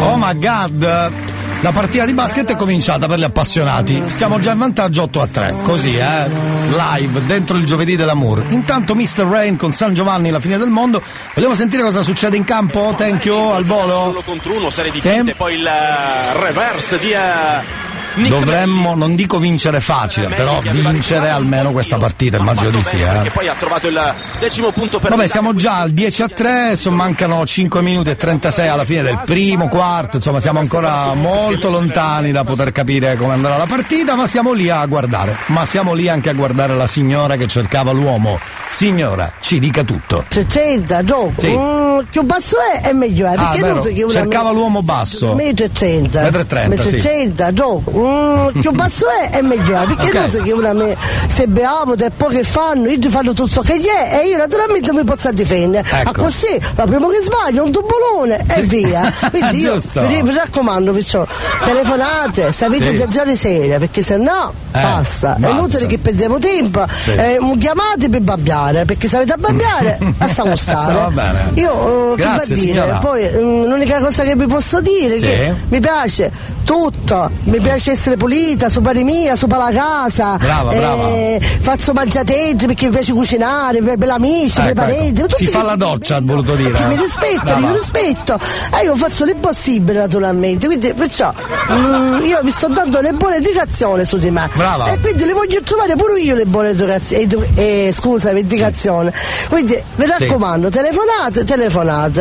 Oh 0.08 0.16
my 0.16 0.34
god! 0.40 1.25
La 1.66 1.72
partita 1.72 2.06
di 2.06 2.14
basket 2.14 2.52
è 2.52 2.56
cominciata 2.56 3.08
per 3.08 3.18
gli 3.18 3.24
appassionati. 3.24 4.04
Siamo 4.06 4.38
già 4.38 4.52
in 4.52 4.60
vantaggio 4.60 5.02
8 5.02 5.22
a 5.22 5.28
3. 5.28 5.56
Così, 5.64 5.96
eh? 5.98 6.30
Live, 6.68 7.26
dentro 7.26 7.58
il 7.58 7.66
giovedì 7.66 7.96
dell'amour. 7.96 8.46
Intanto 8.50 8.94
Mr. 8.94 9.24
Rain 9.24 9.56
con 9.58 9.72
San 9.72 9.96
Giovanni, 9.96 10.30
la 10.30 10.40
fine 10.40 10.60
del 10.60 10.70
mondo. 10.70 11.02
Vogliamo 11.34 11.56
sentire 11.56 11.82
cosa 11.82 12.04
succede 12.04 12.38
in 12.38 12.44
campo? 12.44 12.94
Thank 12.96 13.26
you, 13.26 13.50
al 13.50 13.64
volo. 13.64 14.10
uno 14.10 14.22
contro 14.22 14.54
uno, 14.54 14.70
serie 14.70 14.92
di 14.92 15.02
finte, 15.02 15.34
poi 15.34 15.56
il 15.56 15.66
eh, 15.66 16.34
reverse 16.34 17.00
di 17.00 17.10
eh, 17.10 17.85
Dovremmo, 18.16 18.96
non 18.96 19.16
dico 19.16 19.40
vincere 19.40 19.80
facile, 19.80 20.28
però 20.28 20.62
vincere 20.62 21.30
almeno 21.30 21.72
questa 21.72 21.98
partita, 21.98 22.38
immagino 22.38 22.70
di 22.70 22.84
sì, 22.84 22.98
che 22.98 23.26
eh. 23.26 23.30
poi 23.30 23.48
ha 23.48 23.56
trovato 23.58 23.88
il 23.88 24.14
decimo 24.40 24.72
punto 24.72 25.00
per 25.00 25.10
Vabbè, 25.10 25.28
siamo 25.28 25.54
già 25.54 25.80
al 25.80 25.92
10 25.92 26.22
a 26.22 26.28
3, 26.28 26.68
insomma 26.72 27.04
mancano 27.04 27.46
5 27.46 27.82
minuti 27.82 28.10
e 28.10 28.16
36 28.16 28.68
alla 28.68 28.86
fine 28.86 29.02
del 29.02 29.22
primo 29.26 29.68
quarto, 29.68 30.18
insomma 30.18 30.40
siamo 30.40 30.60
ancora 30.60 31.14
molto 31.14 31.70
lontani 31.70 32.32
da 32.32 32.44
poter 32.44 32.72
capire 32.72 33.16
come 33.16 33.34
andrà 33.34 33.58
la 33.58 33.66
partita, 33.66 34.16
ma 34.16 34.28
siamo 34.28 34.54
lì 34.54 34.70
a 34.70 34.86
guardare. 34.86 35.36
Ma 35.48 35.66
siamo 35.66 35.94
lì 35.94 36.08
anche 36.08 36.30
a 36.30 36.34
guardare 36.34 36.76
la 36.76 36.88
signora 36.88 37.36
che 37.36 37.48
cercava 37.48 37.92
l'uomo. 37.92 38.40
Signora, 38.70 39.32
ci 39.40 39.60
dica 39.60 39.84
tutto. 39.84 40.26
60, 40.30 41.04
gioco. 41.04 41.34
Sì. 41.38 41.95
Più 42.10 42.24
basso 42.24 42.58
è 42.60 42.88
e 42.90 42.94
meglio 42.94 43.26
è. 43.28 43.34
Ah, 43.34 43.36
Perché 43.36 43.58
è 43.58 43.62
vero. 43.62 43.74
inutile 43.74 43.94
che 43.94 44.04
una 44.04 44.14
Cercava 44.14 44.52
l'uomo 44.52 44.80
basso. 44.82 45.34
Metro 45.36 45.66
e 45.66 45.72
30. 45.72 46.22
Metro 46.22 46.42
e 46.42 46.46
30, 46.46 46.70
Metro 46.70 46.86
e 46.88 46.90
sì. 46.90 46.98
30, 46.98 47.54
gioco. 47.54 47.92
Mm, 47.96 48.60
più 48.60 48.72
basso 48.74 49.06
è 49.10 49.38
e 49.38 49.42
meglio 49.42 49.82
è. 49.82 49.86
Perché 49.86 50.08
Ok. 50.08 50.14
è 50.14 50.18
inutile 50.20 50.44
che 50.44 50.52
una 50.54 50.74
me 50.74 50.96
se 51.28 51.48
beavo 51.48 51.96
e 51.98 52.12
poi 52.16 52.36
che 52.36 52.44
fanno, 52.44 52.88
io 52.90 53.00
ti 53.00 53.10
fanno 53.10 53.34
tutto 53.34 53.50
ciò 53.50 53.62
che 53.62 53.80
gli 53.80 53.86
è 53.88 54.20
e 54.22 54.28
io 54.28 54.38
naturalmente 54.38 54.92
mi 54.94 55.04
posso 55.04 55.32
difendere. 55.32 55.88
Ecco. 55.90 56.10
A 56.10 56.14
così, 56.14 56.60
la 56.76 56.84
prima 56.86 57.08
che 57.10 57.22
sbaglio, 57.22 57.64
un 57.64 57.72
tubolone 57.72 58.46
e 58.56 58.62
via. 58.64 59.12
Quindi 59.30 59.60
io 59.60 59.76
vi, 60.08 60.22
vi 60.22 60.34
raccomando, 60.34 60.92
perciò, 60.94 61.26
telefonate, 61.64 62.52
se 62.52 62.66
avete 62.66 62.84
Sì. 62.86 62.90
intenzione 62.92 63.36
seria, 63.36 63.80
perché 63.80 64.02
se 64.04 64.18
no 64.18 64.54
Eh, 64.72 64.82
basta. 64.82 65.36
È 65.36 65.40
basta. 65.40 65.56
inutile 65.58 65.86
che 65.88 65.98
perdiamo 65.98 66.38
tempo. 66.40 66.86
Sì. 66.90 67.12
Eh, 67.12 67.38
chiamate 67.60 68.10
per 68.10 68.22
babbiare, 68.22 68.86
perché 68.86 69.08
se 69.08 69.16
avete 69.18 69.34
a 69.34 69.38
babbiare, 69.38 69.98
lasciamo 70.20 70.56
stare. 70.56 71.10
Bene. 71.12 71.52
Io 71.88 72.14
eh, 72.14 72.16
che 72.16 72.22
Grazie, 72.24 72.56
dire? 72.56 72.98
Poi 73.02 73.30
mm, 73.32 73.64
l'unica 73.66 74.00
cosa 74.00 74.24
che 74.24 74.36
vi 74.36 74.46
posso 74.46 74.82
dire 74.82 75.16
è 75.16 75.20
Sì. 75.20 75.26
che 75.26 75.54
mi 75.70 75.80
piace 75.80 76.32
tutto, 76.66 77.30
mi 77.44 77.60
piace 77.60 77.92
essere 77.92 78.18
pulita, 78.18 78.70
su 78.70 78.82
pari 78.82 79.04
mia, 79.04 79.36
per 79.36 79.58
la 79.58 79.70
casa, 79.72 80.36
Brava, 80.38 80.72
eh, 80.72 81.40
faccio 81.60 81.94
mangiateggi 81.94 82.66
perché 82.66 82.86
mi 82.86 82.92
piace 82.92 83.14
cucinare, 83.14 83.82
per, 83.84 83.98
per 83.98 84.08
l'amici, 84.08 84.56
per 84.56 84.66
i 84.66 84.70
Ecco, 84.70 84.82
parenti. 84.82 85.22
ecco. 85.22 85.36
Si 85.38 85.46
fa 85.48 85.62
la 85.62 85.76
doccia, 85.76 86.16
ha 86.16 86.22
voluto 86.24 86.56
dire. 86.56 86.72
Che 86.72 86.82
eh. 86.84 86.88
mi 86.88 86.96
rispettano, 86.98 87.44
Brava. 87.60 87.68
io 87.68 87.74
rispetto. 87.76 88.40
E 88.80 88.84
io 88.84 88.96
faccio 88.96 89.26
l'impossibile 89.26 90.00
naturalmente, 90.00 90.66
quindi 90.66 90.92
perciò 90.94 91.32
mm, 91.72 92.24
io 92.24 92.40
vi 92.42 92.52
sto 92.52 92.68
dando 92.68 93.00
le 93.00 93.12
buone 93.14 93.38
indicazioni 93.38 94.04
su 94.04 94.18
di 94.18 94.32
me. 94.32 94.50
Brava. 94.54 94.90
E 94.92 95.00
quindi 95.00 95.24
le 95.26 95.34
voglio 95.34 95.62
trovare 95.62 95.96
pure 95.96 96.20
io 96.20 96.34
le 96.36 96.46
buone 96.46 96.70
educazioni, 96.70 97.24
edu- 97.24 97.48
eh, 97.54 97.92
scusami, 97.94 98.40
indicazioni. 98.40 99.12
Quindi 99.50 99.78
vi 99.96 100.06
raccomando, 100.08 100.70
telefonate, 100.70 101.44
telefonate. 101.44 101.74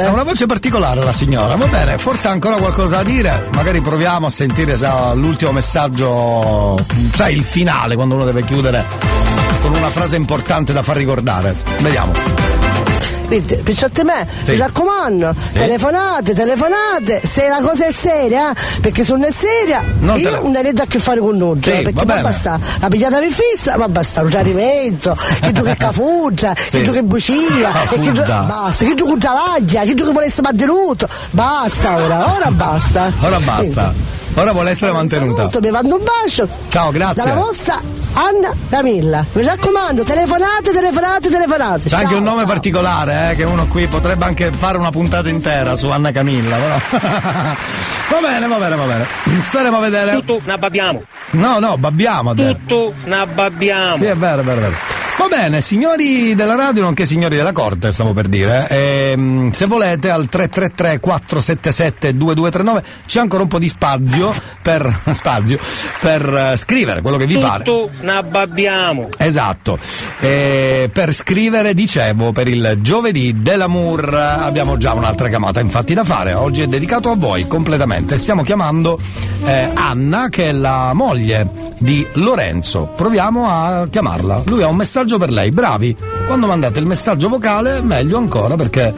Ha 0.07 0.11
una 0.11 0.25
voce 0.25 0.47
particolare 0.47 1.03
la 1.03 1.13
signora, 1.13 1.55
va 1.55 1.67
bene, 1.67 1.97
forse 1.99 2.29
ha 2.29 2.33
ancora 2.33 2.57
qualcosa 2.57 2.97
da 2.97 3.03
dire, 3.05 3.49
magari 3.53 3.81
proviamo 3.81 4.27
a 4.27 4.31
sentire 4.31 4.77
se 4.77 4.89
l'ultimo 5.15 5.53
messaggio, 5.53 6.85
sai 7.13 7.35
il 7.35 7.45
finale 7.45 7.95
quando 7.95 8.17
uno 8.17 8.25
deve 8.25 8.45
chiudere 8.45 8.85
con 9.61 9.75
una 9.75 9.91
frase 9.91 10.17
importante 10.17 10.73
da 10.73 10.83
far 10.83 10.97
ricordare. 10.97 11.57
Vediamo. 11.81 12.54
Quindi, 13.27 13.57
perciotto 13.57 14.05
me, 14.05 14.27
Sì. 14.45 14.53
mi 14.53 14.59
raccomando, 14.59 15.35
telefonate, 15.53 16.35
telefonate, 16.35 17.21
se 17.25 17.49
la 17.49 17.59
cosa 17.61 17.87
è 17.87 17.93
seria, 17.93 18.53
perché 18.81 19.03
se 19.05 19.13
non 19.13 19.25
è 19.25 19.31
seria, 19.31 19.83
Non 20.01 20.19
io 20.19 20.41
non 20.43 20.55
avete 20.57 20.83
a 20.83 20.87
che 20.87 20.99
fare 20.99 21.21
con 21.21 21.37
noi, 21.37 21.59
Sì, 21.63 21.71
perché 21.83 22.05
va 22.05 22.17
basta, 22.21 22.59
la 22.81 22.89
pigliata 22.89 23.19
vi 23.21 23.31
fissa, 23.33 23.77
ma 23.79 23.89
basta 23.89 24.23
un 24.23 24.29
chiarimento, 24.29 25.17
che 25.41 25.53
tu 25.53 25.63
che 25.63 25.77
cafuggia, 25.77 26.53
tu 26.71 26.93
che 26.93 27.03
bucia, 27.03 27.33
e 27.33 27.89
che 27.89 27.97
tu, 28.01 28.13
Cafuggia. 28.13 28.43
basta, 28.43 28.85
che 28.85 28.95
tu 28.95 29.13
che 29.13 29.19
travaglia, 29.19 29.83
che 29.83 29.95
tu 29.95 30.05
che 30.05 30.11
vuole 30.13 30.27
essere 30.27 30.43
mantenuto, 30.43 31.09
basta 31.31 31.97
ora, 31.97 32.35
ora 32.35 32.51
basta. 32.51 33.13
Ora 33.21 33.39
basta. 33.41 33.61
Quindi, 33.63 34.13
Ora 34.37 34.51
vuole 34.53 34.71
essere 34.71 34.91
mantenuta. 34.91 35.37
saluto, 35.37 35.61
mi 35.61 35.71
mando 35.71 35.95
un 35.97 36.03
bacio. 36.05 36.49
Ciao, 36.69 36.91
grazie. 36.91 37.23
Dalla 37.23 37.35
vostra 37.41 37.81
Anna 38.15 38.55
Camilla. 38.69 39.25
Mi 39.33 39.45
raccomando, 39.45 40.05
telefonate, 40.05 40.73
telefonate, 40.73 41.29
telefonate. 41.29 41.89
C'è 41.89 41.97
anche 41.97 42.09
Ciao, 42.09 42.19
un 42.19 42.23
nome 42.25 42.39
ciao. 42.39 42.47
particolare, 42.47 43.31
eh, 43.31 43.35
che 43.35 43.43
uno 43.43 43.67
qui 43.67 43.87
potrebbe 43.89 44.25
anche 44.25 44.53
fare 44.53 44.79
una 44.79 44.91
puntata 44.91 45.29
intera 45.29 45.75
su 45.75 45.89
Anna 45.89 46.13
Camilla, 46.13 46.57
però. 46.57 46.77
va 47.01 48.21
bene, 48.29 48.47
va 48.47 48.57
bene, 48.57 48.77
va 48.77 48.85
bene. 48.85 49.07
Staremo 49.43 49.77
a 49.77 49.81
vedere. 49.81 50.13
Tutto 50.13 50.41
nababbiamo. 50.45 51.03
No, 51.33 51.59
no, 51.59 51.77
babbiamo. 51.77 52.35
Tutto 52.35 52.95
nababbiamo. 53.05 53.97
Sì, 53.97 54.05
è 54.05 54.15
vero, 54.15 54.43
è 54.43 54.45
vero, 54.45 54.59
è 54.59 54.63
vero. 54.63 54.94
Va 55.17 55.29
bene, 55.29 55.61
signori 55.61 56.35
della 56.35 56.57
radio, 56.57 56.83
nonché 56.83 57.07
signori 57.07 57.37
della 57.37 57.53
corte, 57.53 57.93
stavo 57.93 58.13
per 58.13 58.27
dire. 58.27 58.67
ehm, 58.69 59.53
se 59.53 59.67
volete 59.67 60.11
al 60.11 60.29
333 60.29 60.99
477 61.01 62.17
2239 62.17 62.83
c'è 63.07 63.21
ancora 63.21 63.43
un 63.43 63.49
po' 63.49 63.59
di 63.61 63.69
spazio 63.69 64.35
per, 64.61 64.93
spazio, 65.13 65.59
per 66.01 66.51
eh, 66.53 66.57
scrivere 66.57 67.01
quello 67.01 67.17
che 67.17 67.27
vi 67.27 67.39
pare. 67.39 67.63
Tutto 67.63 67.91
nababbiamo. 68.01 69.09
Esatto, 69.17 69.79
Eh, 70.21 70.91
per 70.93 71.15
scrivere 71.15 71.75
dicevo 71.75 72.33
per 72.33 72.49
il 72.49 72.79
giovedì 72.81 73.41
dell'amour 73.41 74.15
abbiamo 74.15 74.77
già 74.79 74.95
un'altra 74.95 75.29
chiamata 75.29 75.61
infatti 75.61 75.95
da 75.95 76.03
fare, 76.05 76.35
oggi 76.35 76.63
è 76.63 76.67
dedicato 76.67 77.11
a 77.11 77.17
voi 77.17 77.47
completamente, 77.47 78.19
stiamo 78.19 78.43
chiamando 78.43 78.99
eh, 79.45 79.71
Anna 79.75 80.29
che 80.29 80.49
è 80.49 80.53
la 80.53 80.93
moglie 80.93 81.73
di 81.79 82.07
Lorenzo, 82.15 82.93
proviamo 82.97 83.49
a 83.49 83.87
chiamarla, 83.89 84.43
lui 84.47 84.63
ha 84.63 84.67
un 84.69 84.77
messaggio 84.77 85.03
per 85.05 85.31
lei, 85.31 85.51
bravi, 85.51 85.97
quando 86.27 86.47
mandate 86.47 86.79
il 86.81 86.87
messaggio 86.87 87.29
vocale 87.29 87.81
meglio 87.83 88.17
ancora 88.19 88.57
perché 88.57 88.93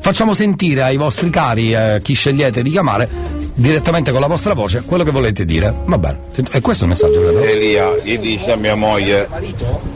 facciamo 0.00 0.34
sentire 0.34 0.82
ai 0.82 0.96
vostri 0.96 1.30
cari, 1.30 1.72
eh, 1.72 2.00
chi 2.02 2.14
scegliete 2.14 2.62
di 2.62 2.70
chiamare, 2.70 3.08
direttamente 3.54 4.10
con 4.10 4.20
la 4.20 4.26
vostra 4.26 4.54
voce 4.54 4.82
quello 4.84 5.04
che 5.04 5.10
volete 5.10 5.44
dire. 5.44 5.72
Va 5.84 5.98
bene. 5.98 6.18
E 6.50 6.60
questo 6.60 6.84
è 6.84 6.86
il 6.86 6.92
messaggio, 6.92 7.20
vero? 7.20 7.38
Elia, 7.40 7.96
gli 8.02 8.18
dice 8.18 8.52
a 8.52 8.56
mia 8.56 8.74
moglie 8.74 9.28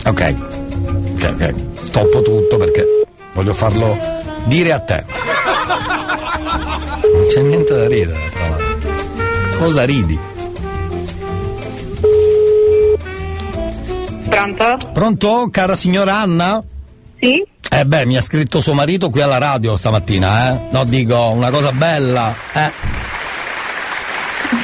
Ok. 0.05 0.35
Ok, 1.15 1.35
ok. 1.35 1.55
Stoppo 1.79 2.21
tutto 2.23 2.57
perché 2.59 2.85
voglio 3.33 3.55
farlo 3.55 3.97
dire 4.45 4.73
a 4.73 4.81
te. 4.81 5.05
Non 7.03 7.27
c'è 7.29 7.41
niente 7.41 7.75
da 7.75 7.89
ridere, 7.89 8.19
tra 8.31 8.49
l'altro. 8.49 8.91
Cosa 9.59 9.85
ridi? 9.85 10.19
Pronto? 14.35 14.91
Pronto, 14.93 15.49
cara 15.49 15.77
signora 15.77 16.19
Anna? 16.19 16.61
Sì? 17.21 17.41
Eh 17.71 17.87
beh, 17.87 18.05
mi 18.05 18.17
ha 18.17 18.21
scritto 18.21 18.61
suo 18.61 18.75
marito 18.75 19.09
qui 19.09 19.21
alla 19.21 19.39
radio 19.39 19.77
stamattina, 19.77 20.51
eh? 20.51 20.61
No, 20.71 20.83
dico, 20.83 21.29
una 21.29 21.51
cosa 21.51 21.71
bella, 21.71 22.35
eh? 22.53 22.71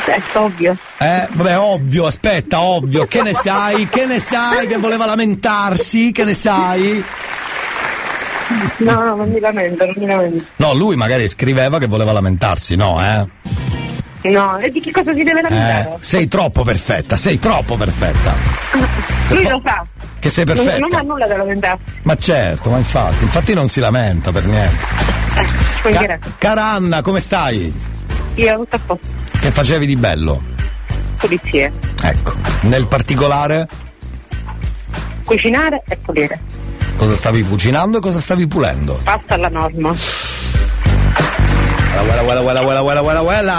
È 0.06 0.20
ovvio. 0.34 0.76
Eh, 0.98 1.28
vabbè, 1.30 1.58
ovvio, 1.58 2.06
aspetta, 2.06 2.60
ovvio. 2.60 3.06
Che 3.06 3.22
ne 3.22 3.32
sai? 3.32 3.88
Che 3.88 4.06
ne 4.06 4.18
sai 4.18 4.66
che 4.66 4.76
voleva 4.76 5.06
lamentarsi? 5.06 6.10
Che 6.10 6.24
ne 6.24 6.34
sai? 6.34 7.04
No, 8.78 9.04
no, 9.04 9.14
non 9.14 9.28
mi 9.28 9.38
lamento, 9.38 9.84
non 9.84 9.94
mi 9.96 10.06
lamento. 10.06 10.44
No, 10.56 10.74
lui 10.74 10.96
magari 10.96 11.28
scriveva 11.28 11.78
che 11.78 11.86
voleva 11.86 12.10
lamentarsi, 12.10 12.74
no, 12.74 13.00
eh? 13.00 13.24
No, 14.22 14.58
e 14.58 14.70
di 14.70 14.80
che 14.80 14.90
cosa 14.90 15.12
si 15.14 15.22
deve 15.22 15.40
Eh, 15.40 15.42
lamentare? 15.42 15.96
sei 16.00 16.28
troppo 16.28 16.62
perfetta, 16.62 17.16
sei 17.16 17.38
troppo 17.38 17.76
perfetta. 17.76 18.34
Lui 19.28 19.44
lo 19.48 19.60
sa. 19.64 19.84
Che 20.18 20.28
sei 20.28 20.44
Non, 20.44 20.56
perfetta. 20.56 20.78
non 20.78 20.94
ha 20.94 21.00
nulla 21.02 21.26
da 21.26 21.36
lamentarsi. 21.38 21.82
Ma 22.02 22.16
certo, 22.16 22.68
ma 22.70 22.76
infatti, 22.76 23.24
infatti 23.24 23.54
non 23.54 23.68
si 23.68 23.80
lamenta 23.80 24.30
per 24.32 24.44
niente. 24.44 24.76
Ca- 25.82 26.18
cara 26.36 26.64
Anna, 26.72 27.00
come 27.00 27.20
stai? 27.20 27.72
Io 28.34 28.56
tutto 28.58 28.76
a 28.76 28.80
posto. 28.84 29.06
Che 29.40 29.50
facevi 29.50 29.86
di 29.86 29.96
bello? 29.96 30.42
Pulizie. 31.16 31.72
Ecco, 32.02 32.34
nel 32.62 32.86
particolare 32.86 33.66
Cucinare 35.24 35.82
e 35.88 35.96
pulire. 35.96 36.38
cosa 36.96 37.14
stavi 37.14 37.42
cucinando 37.42 37.98
e 37.98 38.00
cosa 38.00 38.20
stavi 38.20 38.46
pulendo? 38.46 38.98
Pasta 39.02 39.34
alla 39.34 39.48
norma. 39.48 39.94
Uela, 41.98 42.22
uela, 42.22 42.40
uela, 42.40 42.62
uela, 42.62 42.82
uela, 42.82 43.02
uela, 43.02 43.20
uela. 43.22 43.56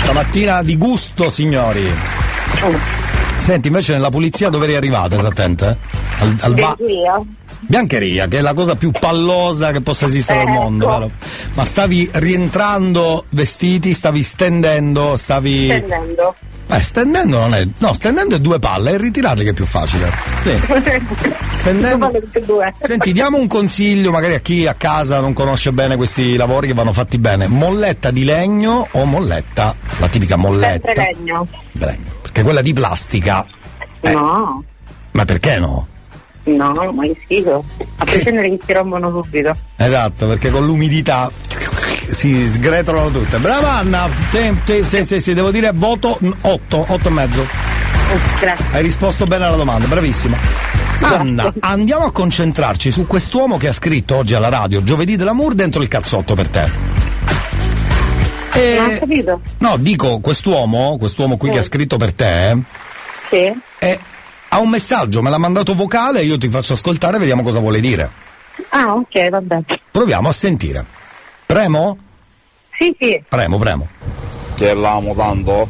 Stamattina 0.00 0.62
di 0.62 0.76
gusto, 0.76 1.30
signori. 1.30 1.90
Senti, 3.38 3.68
invece 3.68 3.92
nella 3.92 4.10
pulizia 4.10 4.48
dove 4.48 4.64
eri 4.64 4.76
arrivata 4.76 5.16
esattamente? 5.16 5.76
Al, 6.20 6.36
al 6.40 6.54
ba- 6.54 6.76
Biancheria. 6.76 7.20
Biancheria, 7.64 8.26
che 8.26 8.38
è 8.38 8.40
la 8.40 8.54
cosa 8.54 8.74
più 8.76 8.90
pallosa 8.90 9.72
che 9.72 9.80
possa 9.80 10.06
esistere 10.06 10.40
al 10.40 10.48
mondo, 10.48 10.88
vero? 10.88 11.10
Ma 11.54 11.64
stavi 11.64 12.08
rientrando 12.12 13.24
vestiti, 13.30 13.94
stavi 13.94 14.22
stendendo, 14.22 15.16
stavi. 15.16 15.66
Stendendo. 15.66 16.34
Eh, 16.74 16.82
stendendo 16.82 17.38
non 17.38 17.54
è. 17.54 17.66
No, 17.78 17.92
stendendo 17.92 18.36
è 18.36 18.40
due 18.40 18.58
palle, 18.58 18.92
e 18.92 18.98
ritirarli 18.98 19.44
che 19.44 19.50
è 19.50 19.52
più 19.52 19.66
facile. 19.66 20.10
Sì. 20.42 20.58
Stendendo. 21.54 22.10
Senti, 22.80 23.12
diamo 23.12 23.38
un 23.38 23.46
consiglio 23.46 24.10
magari 24.10 24.34
a 24.34 24.40
chi 24.40 24.66
a 24.66 24.74
casa 24.74 25.20
non 25.20 25.32
conosce 25.32 25.72
bene 25.72 25.96
questi 25.96 26.34
lavori 26.36 26.66
che 26.66 26.74
vanno 26.74 26.92
fatti 26.92 27.18
bene. 27.18 27.46
Molletta 27.46 28.10
di 28.10 28.24
legno 28.24 28.88
o 28.90 29.04
molletta? 29.04 29.74
La 29.98 30.08
tipica 30.08 30.36
molletta. 30.36 30.86
Sempre 30.86 31.14
legno. 31.14 31.46
legno. 31.72 32.10
Perché 32.22 32.42
quella 32.42 32.62
di 32.62 32.72
plastica. 32.72 33.46
No, 34.00 34.64
Ma 35.12 35.24
perché 35.24 35.58
no? 35.58 35.86
No, 36.44 36.92
ma 36.92 37.02
che 37.04 37.16
schifo. 37.24 37.64
A 37.96 38.04
prescindere 38.04 38.48
che 38.50 38.58
si 38.66 38.72
rompono 38.72 39.10
subito. 39.22 39.54
Esatto, 39.76 40.26
perché 40.26 40.50
con 40.50 40.64
l'umidità 40.64 41.30
si 42.10 42.48
sgretolano 42.48 43.10
tutte. 43.10 43.38
Brava 43.38 43.72
Anna, 43.72 44.08
sì, 44.30 45.04
sì, 45.04 45.20
sì, 45.20 45.34
devo 45.34 45.50
dire 45.50 45.70
voto 45.74 46.18
8, 46.40 46.84
8 46.88 47.08
e 47.08 47.10
mezzo. 47.10 47.46
Grazie. 48.40 48.66
Hai 48.72 48.82
risposto 48.82 49.26
bene 49.26 49.44
alla 49.46 49.56
domanda, 49.56 49.86
bravissima. 49.86 50.36
Anna, 51.00 51.52
andiamo 51.60 52.04
a 52.04 52.12
concentrarci 52.12 52.92
su 52.92 53.06
quest'uomo 53.06 53.56
che 53.56 53.68
ha 53.68 53.72
scritto 53.72 54.16
oggi 54.16 54.34
alla 54.34 54.48
radio 54.48 54.82
Giovedì 54.84 55.16
dell'amour 55.16 55.54
dentro 55.54 55.82
il 55.82 55.88
cazzotto 55.88 56.34
per 56.34 56.48
te. 56.48 56.70
E- 58.54 58.76
Non 58.78 58.94
ho 58.94 58.98
capito. 58.98 59.40
No, 59.58 59.76
dico 59.78 60.20
quest'uomo, 60.20 60.96
quest'uomo 60.98 61.36
qui 61.38 61.48
che 61.50 61.58
ha 61.58 61.62
scritto 61.62 61.96
per 61.96 62.12
te, 62.12 62.56
Sì. 63.30 63.50
è- 63.78 63.98
ha 64.54 64.60
un 64.60 64.68
messaggio, 64.68 65.22
me 65.22 65.30
l'ha 65.30 65.38
mandato 65.38 65.74
vocale, 65.74 66.22
io 66.22 66.36
ti 66.36 66.50
faccio 66.50 66.74
ascoltare 66.74 67.16
e 67.16 67.20
vediamo 67.20 67.42
cosa 67.42 67.58
vuole 67.58 67.80
dire. 67.80 68.10
Ah, 68.68 68.92
ok, 68.92 69.30
vabbè. 69.30 69.58
Proviamo 69.90 70.28
a 70.28 70.32
sentire. 70.32 70.84
Premo? 71.46 71.96
Sì, 72.76 72.94
sì. 73.00 73.22
Premo, 73.26 73.58
premo. 73.58 73.88
che 74.54 74.74
l'amo 74.74 75.14
tanto, 75.14 75.68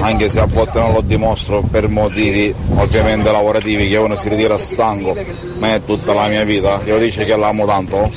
anche 0.00 0.28
se 0.28 0.40
a 0.40 0.44
volte 0.44 0.78
non 0.78 0.92
lo 0.92 1.00
dimostro 1.00 1.62
per 1.62 1.88
motivi 1.88 2.54
ovviamente 2.74 3.32
lavorativi 3.32 3.88
che 3.88 3.96
uno 3.96 4.14
si 4.14 4.28
ritira 4.28 4.58
stanco, 4.58 5.16
ma 5.58 5.74
è 5.74 5.84
tutta 5.84 6.12
la 6.12 6.28
mia 6.28 6.44
vita. 6.44 6.80
Io 6.84 6.98
dice 6.98 7.24
che 7.24 7.34
l'amo 7.34 7.64
tanto. 7.64 8.12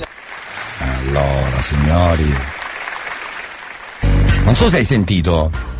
Allora, 0.80 1.62
signori. 1.62 2.36
Non 4.44 4.56
so 4.56 4.70
se 4.70 4.78
hai 4.78 4.86
sentito. 4.86 5.71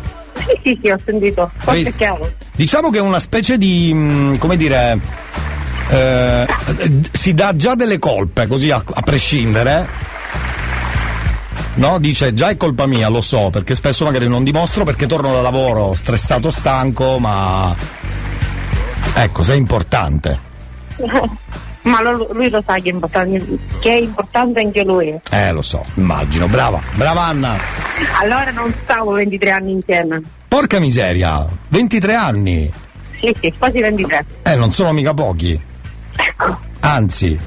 Sì, 0.46 0.60
sì, 0.62 0.78
sì, 0.82 0.90
ho 0.90 0.98
sentito. 1.04 1.50
Chiaro. 1.96 2.30
Diciamo 2.54 2.90
che 2.90 2.98
è 2.98 3.00
una 3.00 3.20
specie 3.20 3.58
di. 3.58 3.90
mm, 3.94 4.36
come 4.36 4.56
dire. 4.56 4.98
eh, 5.90 6.46
si 7.12 7.34
dà 7.34 7.54
già 7.56 7.74
delle 7.74 7.98
colpe, 7.98 8.46
così 8.46 8.70
a, 8.70 8.82
a 8.84 9.00
prescindere. 9.02 9.86
No, 11.74 11.98
dice 11.98 12.34
già 12.34 12.50
è 12.50 12.56
colpa 12.58 12.84
mia, 12.86 13.08
lo 13.08 13.22
so, 13.22 13.48
perché 13.50 13.74
spesso 13.74 14.04
magari 14.04 14.28
non 14.28 14.44
dimostro 14.44 14.84
perché 14.84 15.06
torno 15.06 15.32
da 15.32 15.40
lavoro 15.40 15.94
stressato, 15.94 16.50
stanco, 16.50 17.18
ma. 17.18 17.74
Ecco, 19.14 19.42
sei 19.42 19.58
importante. 19.58 20.50
Ma 21.82 22.00
lo- 22.00 22.28
lui 22.32 22.48
lo 22.48 22.62
sa 22.64 22.74
che 22.74 22.90
è 22.90 22.92
importante, 22.92 23.44
che 23.80 23.92
è 23.92 23.96
importante 23.98 24.60
anche 24.60 24.84
lui. 24.84 25.18
Eh, 25.30 25.50
lo 25.52 25.62
so, 25.62 25.84
immagino. 25.94 26.46
Brava, 26.46 26.80
brava 26.94 27.22
Anna. 27.22 27.56
Allora 28.20 28.50
non 28.52 28.72
stavo 28.84 29.12
23 29.12 29.50
anni 29.50 29.72
insieme. 29.72 30.22
Porca 30.46 30.78
miseria, 30.78 31.44
23 31.68 32.14
anni. 32.14 32.70
Sì, 33.20 33.34
sì, 33.40 33.52
quasi 33.58 33.80
23. 33.80 34.24
Eh, 34.42 34.54
non 34.54 34.72
sono 34.72 34.92
mica 34.92 35.12
pochi. 35.14 35.60
Anzi, 36.80 37.38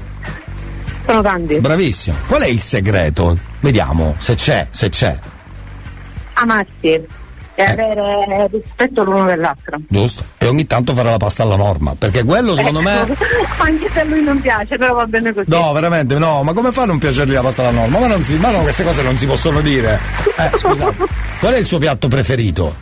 Sono 1.06 1.22
tanti. 1.22 1.58
bravissimo. 1.58 2.16
Qual 2.26 2.42
è 2.42 2.46
il 2.48 2.60
segreto? 2.60 3.38
Vediamo 3.60 4.14
se 4.18 4.34
c'è, 4.34 4.66
se 4.70 4.88
c'è. 4.88 5.18
Amarsi 6.34 7.06
e 7.58 7.62
avere 7.62 8.48
rispetto 8.52 9.02
l'uno 9.02 9.24
dell'altro. 9.24 9.78
Giusto? 9.88 10.22
E 10.38 10.46
ogni 10.46 10.66
tanto 10.66 10.94
fare 10.94 11.10
la 11.10 11.16
pasta 11.16 11.42
alla 11.42 11.56
norma. 11.56 11.94
Perché 11.96 12.22
quello 12.22 12.54
secondo 12.54 12.82
me. 12.82 12.98
Anche 13.58 13.88
se 13.90 14.00
a 14.00 14.04
lui 14.04 14.22
non 14.22 14.40
piace, 14.40 14.76
però 14.76 14.94
va 14.94 15.06
bene 15.06 15.32
così. 15.32 15.48
No, 15.48 15.72
veramente 15.72 16.18
no, 16.18 16.42
ma 16.42 16.52
come 16.52 16.70
fa 16.70 16.82
a 16.82 16.86
non 16.86 16.98
piacergli 16.98 17.32
la 17.32 17.40
pasta 17.40 17.62
alla 17.62 17.78
norma? 17.80 17.98
Ma, 17.98 18.06
non 18.06 18.22
si, 18.22 18.36
ma 18.36 18.50
no, 18.50 18.60
queste 18.60 18.84
cose 18.84 19.02
non 19.02 19.16
si 19.16 19.26
possono 19.26 19.60
dire. 19.62 19.98
Eh, 20.36 20.58
scusate. 20.58 20.96
Qual 21.40 21.52
è 21.54 21.58
il 21.58 21.64
suo 21.64 21.78
piatto 21.78 22.08
preferito? 22.08 22.74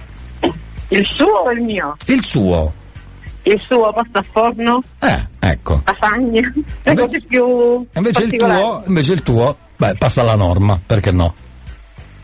Il 0.88 1.06
suo 1.06 1.26
o 1.44 1.50
il 1.52 1.62
mio? 1.62 1.96
Il 2.06 2.24
suo. 2.24 2.72
Il 3.42 3.60
suo 3.60 3.92
pasta 3.92 4.18
a 4.20 4.24
forno, 4.28 4.82
Eh, 5.00 5.26
ecco. 5.38 5.82
lasagne, 5.84 6.52
le 6.82 6.94
cose 6.94 7.20
più 7.28 7.86
invece 7.94 8.22
il 8.22 8.36
tuo, 8.36 8.82
invece 8.86 9.12
il 9.12 9.22
tuo, 9.22 9.56
beh, 9.76 9.96
pasta 9.98 10.22
alla 10.22 10.34
norma, 10.34 10.80
perché 10.84 11.10
no? 11.10 11.34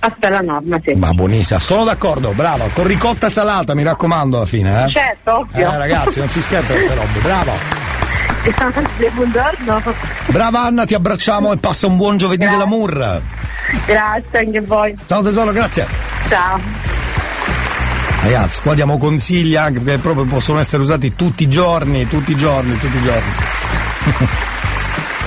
Pasta 0.00 0.28
alla 0.28 0.40
norma, 0.40 0.80
sì. 0.82 0.94
Ma 0.94 1.12
buonissima, 1.12 1.60
sono 1.60 1.84
d'accordo, 1.84 2.30
brava, 2.30 2.66
con 2.72 2.86
ricotta 2.86 3.28
salata, 3.28 3.74
mi 3.74 3.82
raccomando 3.82 4.38
alla 4.38 4.46
fine, 4.46 4.84
eh? 4.86 4.90
Certo, 4.90 5.40
ovvio. 5.40 5.70
Eh 5.70 5.76
ragazzi, 5.76 6.20
non 6.20 6.28
si 6.30 6.40
scherza 6.40 6.72
queste 6.72 6.94
robe, 6.94 7.18
bravo. 7.20 7.52
Grazie, 8.42 9.10
buongiorno. 9.10 9.82
Brava 10.28 10.62
Anna, 10.62 10.86
ti 10.86 10.94
abbracciamo 10.94 11.52
e 11.52 11.58
passa 11.58 11.86
un 11.86 11.98
buon 11.98 12.16
giovedì 12.16 12.48
dell'amour. 12.48 13.20
Grazie 13.84 14.38
anche 14.38 14.58
a 14.58 14.62
voi. 14.62 14.96
Ciao 15.06 15.22
tesoro, 15.22 15.52
grazie. 15.52 15.86
Ciao. 16.28 16.58
Ragazzi, 18.22 18.62
qua 18.62 18.74
diamo 18.74 18.96
consigli 18.96 19.56
anche 19.56 19.80
perché 19.80 20.00
proprio 20.00 20.24
possono 20.24 20.58
essere 20.58 20.82
usati 20.82 21.14
tutti 21.14 21.42
i 21.42 21.48
giorni, 21.48 22.08
tutti 22.08 22.32
i 22.32 22.36
giorni, 22.36 22.78
tutti 22.78 22.96
i 22.96 23.02
giorni. 23.02 24.48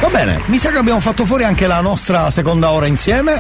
Va 0.04 0.10
bene, 0.10 0.42
mi 0.48 0.58
sa 0.58 0.70
che 0.70 0.80
abbiamo 0.80 1.00
fatto 1.00 1.24
fuori 1.24 1.46
anche 1.46 1.66
la 1.66 1.80
nostra 1.80 2.30
seconda 2.30 2.72
ora 2.72 2.88
insieme. 2.88 3.40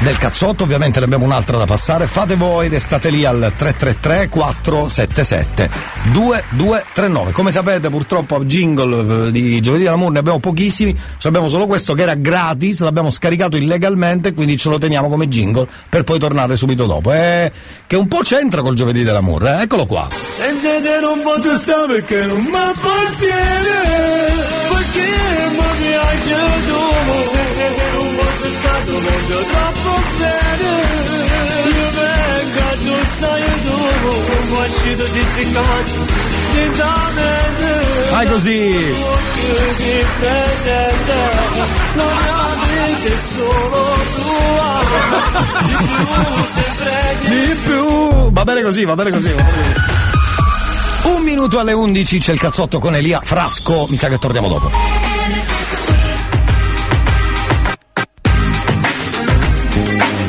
Del 0.00 0.18
cazzotto, 0.18 0.64
ovviamente 0.64 0.98
ne 0.98 1.06
abbiamo 1.06 1.24
un'altra 1.24 1.56
da 1.56 1.64
passare. 1.64 2.06
Fate 2.06 2.34
voi, 2.34 2.68
restate 2.68 3.08
lì 3.08 3.24
al 3.24 3.50
333 3.56 4.28
477 4.28 5.70
2239. 6.12 7.32
Come 7.32 7.50
sapete, 7.50 7.88
purtroppo 7.88 8.44
jingle 8.44 9.28
eh, 9.28 9.30
di 9.30 9.58
giovedì 9.62 9.84
dell'amore 9.84 10.12
ne 10.12 10.18
abbiamo 10.18 10.38
pochissimi. 10.38 10.94
Ci 11.16 11.26
abbiamo 11.26 11.48
solo 11.48 11.66
questo 11.66 11.94
che 11.94 12.02
era 12.02 12.14
gratis, 12.14 12.80
l'abbiamo 12.80 13.10
scaricato 13.10 13.56
illegalmente, 13.56 14.34
quindi 14.34 14.58
ce 14.58 14.68
lo 14.68 14.76
teniamo 14.76 15.08
come 15.08 15.28
jingle 15.28 15.66
per 15.88 16.04
poi 16.04 16.18
tornare 16.18 16.56
subito 16.56 16.84
dopo. 16.84 17.10
Eh, 17.10 17.50
che 17.86 17.96
un 17.96 18.08
po' 18.08 18.20
c'entra 18.20 18.60
col 18.60 18.74
giovedì 18.74 19.02
dell'amore, 19.02 19.60
eh? 19.60 19.62
eccolo 19.62 19.86
qua. 19.86 20.08
Senza 20.10 20.78
te 20.82 21.00
non 21.00 21.22
posso 21.22 21.56
stare 21.56 21.86
perché 21.86 22.26
non 22.26 22.42
mi 22.42 22.54
appartiene 22.54 24.10
Perché 24.68 25.50
mi 25.52 26.01
piace 26.02 26.34
tu 26.66 26.80
Senza 27.32 27.66
non 27.92 28.16
stare, 28.60 28.84
tu 28.84 29.00
vedo 29.00 29.38
troppo 29.52 30.00
bene 30.18 30.72
Io 32.84 32.98
sai 33.18 33.44
tu 33.64 33.76
Come 34.02 34.66
uscito 34.66 35.04
ci 35.10 35.22
ficcati 35.34 35.92
Lentamente 36.52 37.70
Fai 38.10 38.26
così. 38.26 38.94
si 39.74 40.06
presente 40.18 41.14
La 41.94 42.04
mia 42.66 42.86
vita 42.86 43.08
è 43.08 43.18
solo 43.34 43.82
tua 44.16 44.80
Di 45.66 45.74
più 45.74 46.42
sempre 46.44 47.16
Di 47.20 47.56
più. 47.64 48.30
Va 48.32 48.44
bene 48.44 48.62
così, 48.62 48.84
va 48.84 48.94
bene 48.94 49.10
così. 49.10 49.28
va 49.28 49.42
bene 49.42 49.50
così. 49.50 50.00
Un 51.02 51.22
minuto 51.22 51.58
alle 51.58 51.72
11 51.72 52.18
c'è 52.18 52.32
il 52.32 52.38
cazzotto 52.38 52.78
con 52.78 52.94
Elia 52.94 53.20
Frasco. 53.22 53.86
Mi 53.88 53.96
sa 53.96 54.08
che 54.08 54.18
torniamo 54.18 54.48
dopo. 54.48 54.70
Thank 59.84 60.21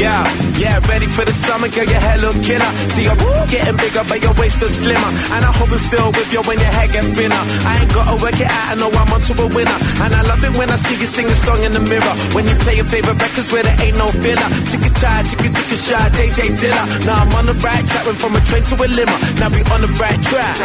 Yeah, 0.00 0.24
yeah, 0.56 0.80
ready 0.88 1.04
for 1.12 1.28
the 1.28 1.36
summer, 1.36 1.68
girl, 1.68 1.84
your 1.84 2.00
hair 2.00 2.16
look 2.24 2.32
killer. 2.40 2.72
See 2.96 3.04
your 3.04 3.16
woo 3.20 3.36
getting 3.52 3.76
bigger, 3.76 4.00
but 4.08 4.16
your 4.24 4.32
waist 4.40 4.56
looks 4.64 4.80
slimmer. 4.80 5.12
And 5.36 5.44
I 5.44 5.52
hope 5.52 5.68
it's 5.76 5.84
still 5.84 6.08
with 6.08 6.32
you 6.32 6.40
when 6.48 6.56
your 6.56 6.72
hair 6.72 6.88
get 6.88 7.04
thinner. 7.12 7.42
I 7.68 7.84
ain't 7.84 7.92
gotta 7.92 8.16
work 8.16 8.40
it 8.40 8.48
out, 8.48 8.66
I 8.72 8.74
know 8.80 8.88
I'm 8.88 9.12
onto 9.12 9.36
a 9.36 9.46
winner. 9.52 9.78
And 10.00 10.10
I 10.16 10.22
love 10.24 10.40
it 10.40 10.56
when 10.56 10.72
I 10.72 10.76
see 10.80 10.96
you 10.96 11.04
sing 11.04 11.28
a 11.28 11.36
song 11.36 11.60
in 11.68 11.72
the 11.76 11.84
mirror. 11.84 12.14
When 12.32 12.48
you 12.48 12.56
play 12.64 12.80
your 12.80 12.88
favorite 12.88 13.20
records 13.20 13.52
where 13.52 13.60
there 13.60 13.76
ain't 13.76 13.98
no 14.00 14.08
filler. 14.08 14.48
Chicka 14.72 14.90
chai, 14.96 15.20
chicka 15.28 15.48
chicka 15.52 15.76
shy, 15.76 16.04
DJ 16.16 16.38
Dilla. 16.56 16.82
Now 17.04 17.20
I'm 17.20 17.32
on 17.36 17.44
the 17.44 17.56
right 17.60 17.84
track, 17.84 18.04
went 18.08 18.18
from 18.24 18.32
a 18.36 18.40
train 18.48 18.64
to 18.72 18.74
a 18.80 18.88
limo. 18.88 19.16
Now 19.36 19.52
we 19.52 19.60
on 19.68 19.80
the 19.84 19.92
right 20.00 20.20
track. 20.32 20.56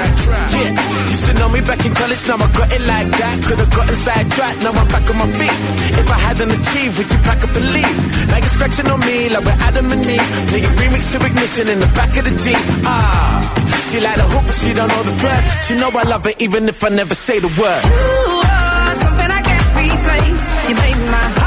Yeah, 0.56 1.12
used 1.12 1.28
to 1.28 1.34
know 1.36 1.50
me 1.52 1.60
back 1.60 1.84
in 1.84 1.92
college, 1.92 2.24
now 2.24 2.40
I 2.40 2.48
got 2.56 2.72
it 2.72 2.84
like 2.88 3.10
that. 3.20 3.36
Could've 3.44 3.72
gotten 3.76 3.98
sidetracked, 4.00 4.60
now 4.64 4.72
I'm 4.72 4.88
back 4.88 5.04
on 5.12 5.18
my 5.20 5.28
feet. 5.36 5.60
If 6.00 6.08
I 6.08 6.20
hadn't 6.24 6.52
achieved, 6.56 6.94
would 7.04 7.12
you 7.12 7.20
pack 7.28 7.44
up 7.44 7.52
and 7.52 7.68
leave? 7.76 8.00
Now 8.32 8.40
you're 8.40 8.56
scratching 8.56 8.88
on 8.88 9.00
me 9.04 9.25
like 9.30 9.46
we're 9.46 9.60
Adam 9.68 9.92
and 9.92 10.06
Eve. 10.06 10.28
Nigga 10.52 10.70
remix 10.80 11.04
to 11.12 11.26
ignition 11.26 11.68
in 11.70 11.80
the 11.80 11.88
back 11.98 12.16
of 12.18 12.24
the 12.26 12.34
Jeep. 12.44 12.58
Ah, 12.86 13.42
she 13.90 14.00
like 14.00 14.16
the 14.18 14.24
hoop, 14.24 14.44
but 14.46 14.56
she 14.56 14.74
don't 14.74 14.88
know 14.90 15.04
the 15.04 15.16
words. 15.24 15.46
She 15.68 15.74
know 15.76 15.90
I 15.90 16.04
love 16.04 16.26
her 16.26 16.34
even 16.40 16.68
if 16.70 16.84
I 16.84 16.90
never 16.90 17.16
say 17.16 17.40
the 17.40 17.48
words. 17.48 17.86
You 17.86 18.42
are 18.46 18.96
something 19.04 19.32
I 19.40 19.42
can't 19.50 19.68
replace. 19.82 20.42
You 20.70 20.76
make 20.76 21.00
my 21.12 21.26
heart 21.38 21.45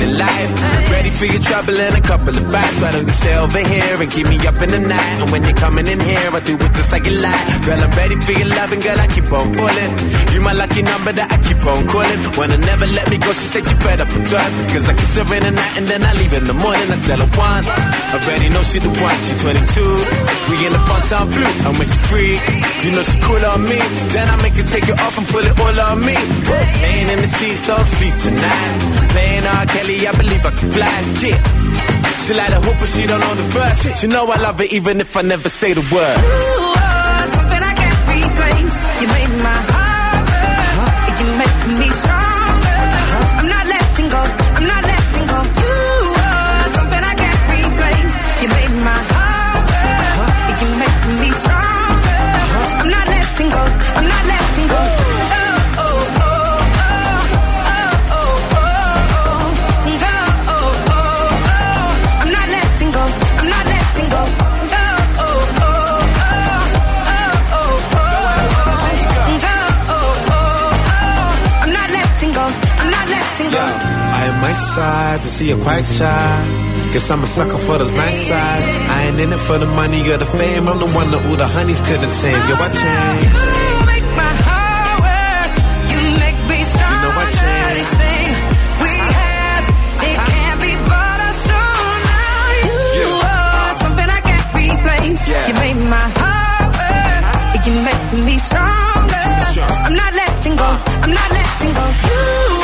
in 0.00 0.16
life. 0.16 0.87
Ready 0.90 1.10
for 1.10 1.26
your 1.26 1.42
trouble 1.42 1.76
in 1.78 1.94
a 1.94 2.00
couple 2.00 2.34
of 2.36 2.44
bites. 2.52 2.80
Why 2.80 2.92
don't 2.92 3.06
you 3.06 3.12
stay 3.12 3.36
over 3.36 3.58
here 3.58 3.96
and 4.02 4.10
keep 4.10 4.26
me 4.26 4.38
up 4.46 4.56
in 4.64 4.70
the 4.70 4.80
night? 4.80 5.14
And 5.20 5.30
when 5.30 5.44
you're 5.44 5.60
coming 5.60 5.86
in 5.86 6.00
here, 6.00 6.30
I 6.32 6.40
do 6.40 6.54
it 6.56 6.72
just 6.72 6.90
like 6.92 7.04
you 7.06 7.16
like. 7.20 7.44
Girl, 7.66 7.80
I'm 7.80 7.92
ready 7.92 8.16
for 8.16 8.32
your 8.32 8.48
loving, 8.48 8.80
girl, 8.80 8.98
I 8.98 9.06
keep 9.08 9.28
on 9.32 9.52
pulling. 9.52 9.92
You 10.32 10.40
my 10.40 10.52
lucky 10.52 10.82
number 10.82 11.12
that 11.12 11.28
I 11.28 11.36
keep 11.44 11.60
on 11.66 11.86
calling. 11.88 12.20
Wanna 12.36 12.58
never 12.58 12.86
let 12.86 13.10
me 13.10 13.18
go, 13.18 13.32
she 13.32 13.46
said 13.52 13.64
she 13.68 13.74
fed 13.84 14.00
up 14.00 14.08
with 14.08 14.30
time. 14.30 14.52
Cause 14.72 14.88
I 14.88 14.94
kiss 14.94 15.16
her 15.20 15.28
in 15.36 15.42
the 15.44 15.52
night 15.52 15.74
and 15.76 15.86
then 15.86 16.02
I 16.02 16.12
leave 16.16 16.32
in 16.32 16.44
the 16.44 16.56
morning. 16.56 16.88
I 16.88 16.98
tell 17.04 17.20
her 17.20 17.32
one. 17.36 17.64
Already 18.16 18.48
know 18.48 18.62
she 18.64 18.78
the 18.80 18.88
one, 18.88 19.18
she 19.28 19.34
22. 19.44 20.28
We 20.48 20.54
in 20.64 20.72
the 20.72 20.82
fun 20.88 21.02
town 21.04 21.28
blue, 21.28 21.52
and 21.68 21.74
when 21.76 21.86
she 21.86 21.98
free, 22.08 22.34
you 22.84 22.90
know 22.96 23.04
she 23.04 23.20
cool 23.20 23.44
on 23.44 23.60
me. 23.62 23.78
Then 24.16 24.26
I 24.32 24.36
make 24.40 24.56
her 24.56 24.64
take 24.64 24.88
it 24.88 24.98
off 24.98 25.18
and 25.20 25.26
pull 25.28 25.44
it 25.44 25.52
all 25.60 25.78
on 25.92 26.00
me. 26.00 26.16
Laying 26.80 27.08
in 27.12 27.20
the 27.20 27.30
sheets, 27.36 27.66
don't 27.68 27.84
sleep 27.84 28.16
tonight. 28.24 28.72
Playing 29.12 29.44
R. 29.44 29.66
Kelly, 29.66 30.08
I 30.08 30.12
believe 30.16 30.44
I 30.46 30.52
can 30.56 30.68
fly. 30.78 30.98
Yeah. 31.26 31.38
She 32.24 32.34
like 32.34 32.52
a 32.52 32.60
hoop, 32.60 32.76
but 32.80 32.88
she 32.88 33.06
don't 33.06 33.20
know 33.20 33.34
the 33.34 33.46
verse. 33.56 34.00
She 34.00 34.06
know 34.06 34.24
I 34.26 34.38
love 34.46 34.58
her 34.58 34.68
even 34.78 35.00
if 35.00 35.16
I 35.16 35.22
never 35.22 35.48
say 35.48 35.72
the 35.72 35.84
word. 35.94 36.18
You 36.22 36.66
are 36.76 37.22
oh, 37.22 37.34
something 37.36 37.62
I 37.70 37.74
can't 37.80 38.00
replace. 38.16 38.74
You 39.00 39.08
make 39.16 39.32
my 39.48 39.58
heart 39.72 40.22
burn. 40.30 41.18
You 41.20 41.26
make 41.42 41.58
me 41.80 41.88
stronger. 41.96 42.27
Size, 74.78 75.22
I 75.26 75.30
see 75.36 75.48
you're 75.50 75.64
quite 75.68 75.86
shy. 75.98 76.34
Guess 76.92 77.10
I'm 77.10 77.22
a 77.22 77.30
sucker 77.36 77.60
for 77.66 77.76
those 77.80 77.94
nice 78.04 78.20
sides. 78.30 78.66
I 78.94 78.98
ain't 79.06 79.18
in 79.24 79.32
it 79.36 79.42
for 79.48 79.58
the 79.64 79.70
money 79.80 80.00
or 80.12 80.18
the 80.24 80.30
fame. 80.38 80.64
I'm 80.70 80.78
the 80.84 80.90
one 81.00 81.08
that 81.12 81.22
all 81.28 81.38
the 81.42 81.48
honeys 81.56 81.80
couldn't 81.88 82.14
tame. 82.22 82.42
Yo, 82.48 82.54
I 82.66 82.68
changed. 82.82 83.32
You 83.58 83.74
make 83.92 84.08
my 84.22 84.32
heart 84.48 84.96
work. 85.08 85.52
You 85.92 85.98
make 86.24 86.40
me 86.50 86.58
stronger. 86.74 87.10
This 87.78 87.92
thing 88.02 88.28
we 88.84 88.94
have, 89.18 89.64
it 90.10 90.18
can't 90.32 90.58
be 90.66 90.72
bought 90.90 91.20
or 91.28 91.34
sold 91.48 92.00
now. 92.12 92.96
You 92.98 93.08
something 93.82 94.08
I 94.18 94.20
can't. 94.30 94.46
You 95.48 95.54
make 95.64 95.80
my 95.96 96.06
heart 96.20 96.70
work. 96.80 97.66
You 97.66 97.74
make 97.88 98.06
me 98.26 98.34
stronger. 98.48 99.26
I'm 99.86 99.94
not 100.02 100.12
letting 100.22 100.56
go. 100.62 100.70
I'm 101.04 101.12
not 101.18 101.30
letting 101.38 101.72
go. 101.78 101.84
You 102.08 102.57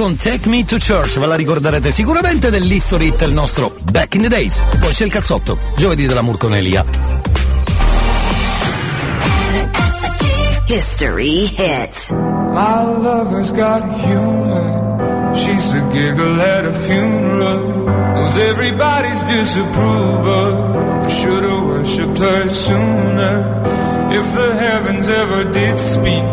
con 0.00 0.16
Take 0.16 0.48
Me 0.48 0.64
to 0.64 0.78
Church, 0.78 1.18
ve 1.18 1.26
la 1.26 1.34
ricorderete 1.34 1.90
sicuramente 1.90 2.48
dell'History 2.48 3.08
Hit, 3.08 3.20
il 3.20 3.34
nostro 3.34 3.74
Back 3.92 4.14
in 4.14 4.22
the 4.22 4.28
Days. 4.28 4.58
Poi 4.80 4.94
c'è 4.94 5.04
il 5.04 5.10
cazzotto, 5.10 5.58
giovedì 5.76 6.06
della 6.06 6.22
Murconelia. 6.22 6.82
History 10.64 11.52
hits. 11.54 12.12
My 12.12 12.82
lover's 12.82 13.52
got 13.52 13.82
humor. 14.02 15.34
She's 15.34 15.70
the 15.70 15.86
giggle 15.90 16.40
at 16.40 16.64
a 16.64 16.72
funeral. 16.72 17.84
Knows 18.14 18.38
everybody's 18.38 19.22
disapproval. 19.24 21.04
I 21.04 21.08
should've 21.10 21.62
worshipped 21.62 22.18
her 22.18 22.48
sooner. 22.48 23.62
If 24.12 24.32
the 24.32 24.54
heavens 24.54 25.08
ever 25.08 25.44
did 25.50 25.78
speak, 25.78 26.24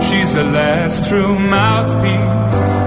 she's 0.00 0.32
the 0.32 0.44
last 0.44 1.10
true 1.10 1.38
mouthpiece. 1.38 2.81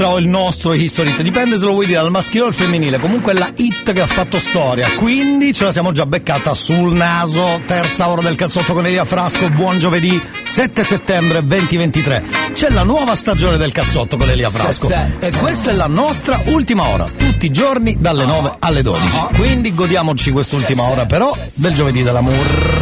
nostra 0.00 0.08
o 0.08 0.18
il 0.18 0.28
nostro 0.28 0.72
history 0.72 1.10
hit, 1.10 1.22
dipende 1.22 1.58
se 1.58 1.64
lo 1.64 1.72
vuoi 1.72 1.86
dire 1.86 1.98
al 1.98 2.10
maschile 2.10 2.44
o 2.44 2.46
al 2.46 2.54
femminile, 2.54 2.98
comunque 2.98 3.32
è 3.32 3.38
la 3.38 3.52
hit 3.54 3.92
che 3.92 4.00
ha 4.00 4.06
fatto 4.06 4.38
storia, 4.38 4.92
quindi 4.94 5.52
ce 5.52 5.64
la 5.64 5.72
siamo 5.72 5.92
già 5.92 6.06
beccata 6.06 6.54
sul 6.54 6.92
naso, 6.92 7.60
terza 7.66 8.08
ora 8.08 8.22
del 8.22 8.34
cazzotto 8.34 8.72
con 8.72 8.86
Elia 8.86 9.04
Frasco, 9.04 9.48
buon 9.50 9.78
giovedì 9.78 10.20
7 10.42 10.84
settembre 10.84 11.44
2023, 11.44 12.22
c'è 12.54 12.70
la 12.70 12.82
nuova 12.82 13.14
stagione 13.14 13.56
del 13.56 13.72
cazzotto 13.72 14.16
con 14.16 14.30
Elia 14.30 14.48
Frasco. 14.48 14.86
Sì, 14.86 14.94
sì, 14.94 15.26
e 15.26 15.30
sì. 15.30 15.38
questa 15.38 15.70
è 15.70 15.74
la 15.74 15.88
nostra 15.88 16.40
ultima 16.46 16.88
ora, 16.88 17.08
tutti 17.16 17.46
i 17.46 17.50
giorni 17.50 17.96
dalle 17.98 18.24
9 18.24 18.56
alle 18.58 18.82
12, 18.82 19.18
quindi 19.34 19.74
godiamoci 19.74 20.30
quest'ultima 20.30 20.84
ora 20.84 21.04
però 21.06 21.36
del 21.56 21.74
giovedì 21.74 22.02
dell'amore. 22.02 22.79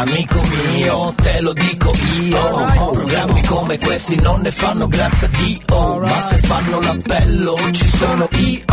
Amico 0.00 0.40
mio, 0.40 1.12
te 1.14 1.42
lo 1.42 1.52
dico 1.52 1.92
io. 2.22 2.90
Programmi 2.90 3.44
come 3.44 3.76
questi 3.76 4.18
non 4.18 4.40
ne 4.40 4.50
fanno 4.50 4.88
grazie 4.88 5.26
a 5.26 5.30
Dio. 5.36 5.98
Ma 5.98 6.18
se 6.18 6.38
fanno 6.38 6.80
l'appello 6.80 7.58
ci 7.70 7.86
sono 7.86 8.26
io. 8.30 8.64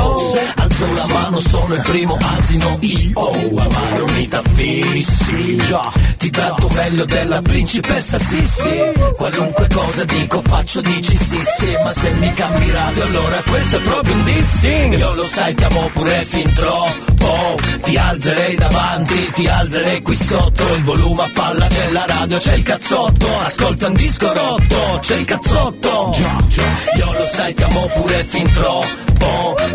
Alzo 0.55 0.85
la 0.93 1.05
mano, 1.07 1.39
sono 1.41 1.73
il 1.73 1.81
primo 1.81 2.17
asino 2.17 2.77
io. 2.79 3.59
Amare 3.59 4.01
unita 4.03 4.41
fissi. 4.53 5.57
Già, 5.57 5.91
ti 6.17 6.29
tratto 6.29 6.69
meglio 6.69 7.03
della 7.03 7.41
principessa 7.41 8.17
Sissi 8.17 8.91
Qualunque 9.17 9.67
cosa 9.67 10.05
dico 10.05 10.41
faccio 10.41 10.79
dici 10.79 11.17
sì 11.17 11.39
sì. 11.41 11.77
Ma 11.83 11.91
se 11.91 12.09
mi 12.11 12.33
cambi 12.35 12.71
radio 12.71 13.03
allora 13.03 13.43
questo 13.45 13.75
è 13.75 13.81
proprio 13.81 14.13
un 14.13 14.23
dissing. 14.23 14.97
Io 14.97 15.13
lo 15.13 15.27
sai 15.27 15.53
ti 15.55 15.63
amo 15.65 15.89
pure 15.91 16.23
fin 16.23 16.53
troppo 16.53 17.16
Ti 17.81 17.97
alzerei 17.97 18.55
davanti, 18.55 19.31
ti 19.31 19.47
alzerei 19.47 20.01
qui 20.01 20.15
sotto. 20.15 20.73
Il 20.73 20.83
volume 20.83 21.23
a 21.23 21.29
palla 21.33 21.67
della 21.67 22.05
radio 22.05 22.37
c'è 22.37 22.55
il 22.55 22.63
cazzotto. 22.63 23.39
Ascolta 23.39 23.87
un 23.87 23.93
disco 23.93 24.33
rotto, 24.33 24.99
c'è 25.01 25.15
il 25.15 25.25
cazzotto. 25.25 26.15
Io 26.95 27.13
lo 27.13 27.25
sai 27.25 27.53
ti 27.53 27.63
amo 27.63 27.87
pure 27.93 28.23
fin 28.23 28.51
troppo 28.51 29.06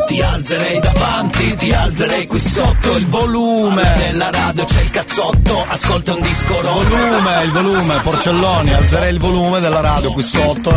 Ti 0.07 0.21
alzerei 0.21 0.81
davanti, 0.81 1.57
ti 1.57 1.73
alzerei 1.73 2.27
qui 2.27 2.39
sotto 2.39 2.97
Il 2.97 3.07
volume 3.07 3.95
della 3.97 4.31
radio 4.31 4.65
c'è 4.65 4.81
il 4.83 4.91
cazzotto 4.91 5.65
Ascolta 5.69 6.15
un 6.15 6.21
disco 6.21 6.61
rotto 6.61 6.93
Volume, 6.93 7.45
il 7.45 7.53
volume, 7.53 8.01
Porcelloni, 8.01 8.73
alzerei 8.73 9.13
il 9.13 9.19
volume 9.19 9.61
della 9.61 9.81
radio 9.81 10.13
qui 10.13 10.23
sotto, 10.23 10.71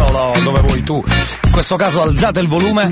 dove 0.44 0.60
vuoi 0.62 0.84
tu. 0.84 1.04
In 1.44 1.52
questo 1.52 1.76
caso 1.76 2.02
alzate 2.02 2.40
il 2.40 2.48
volume, 2.48 2.90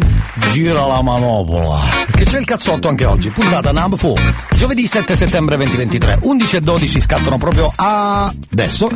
gira 0.51 0.85
la 0.85 1.01
manopola. 1.01 1.85
Che 2.11 2.25
c'è 2.25 2.39
il 2.39 2.45
cazzotto 2.45 2.87
anche 2.87 3.05
oggi, 3.05 3.29
puntata 3.29 3.71
number 3.71 3.99
4. 3.99 4.55
Giovedì 4.55 4.87
7 4.87 5.15
settembre 5.15 5.57
2023, 5.57 6.19
11 6.21 6.55
e 6.55 6.61
12 6.61 7.01
scattano 7.01 7.37
proprio 7.37 7.71
adesso. 7.75 8.89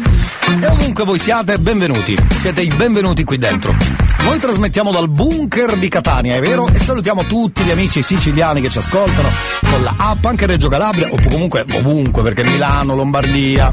E 0.62 0.68
ovunque 0.68 1.04
voi 1.04 1.20
siate, 1.20 1.58
benvenuti. 1.58 2.18
Siete 2.40 2.62
i 2.62 2.74
benvenuti 2.74 3.24
qui 3.24 3.38
dentro. 3.38 4.07
Noi 4.20 4.40
trasmettiamo 4.40 4.92
dal 4.92 5.10
bunker 5.10 5.78
di 5.78 5.88
Catania, 5.88 6.36
è 6.36 6.42
vero? 6.42 6.68
E 6.68 6.80
salutiamo 6.80 7.26
tutti 7.26 7.64
gli 7.64 7.72
amici 7.72 8.04
siciliani 8.04 8.62
che 8.62 8.70
ci 8.70 8.80
ascoltano 8.80 9.30
con 9.70 9.84
la 9.84 9.94
app 9.98 10.26
anche 10.26 10.46
Reggio 10.46 10.70
Calabria 10.70 11.08
o 11.10 11.18
comunque 11.22 11.66
ovunque 11.72 12.24
perché 12.24 12.44
Milano, 12.44 12.96
Lombardia 12.96 13.72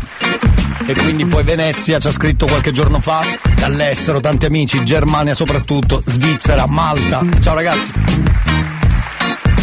e 0.87 0.95
quindi 0.95 1.25
poi 1.25 1.43
Venezia 1.45 1.99
ci 1.99 2.09
ha 2.09 2.13
scritto 2.13 2.47
qualche 2.47 2.73
giorno 2.73 3.01
fa 3.01 3.23
dall'estero 3.57 4.21
tanti 4.21 4.47
amici, 4.47 4.85
Germania 4.85 5.35
soprattutto, 5.35 6.03
Svizzera, 6.05 6.67
Malta. 6.67 7.25
Ciao 7.41 7.55
ragazzi. 7.55 8.74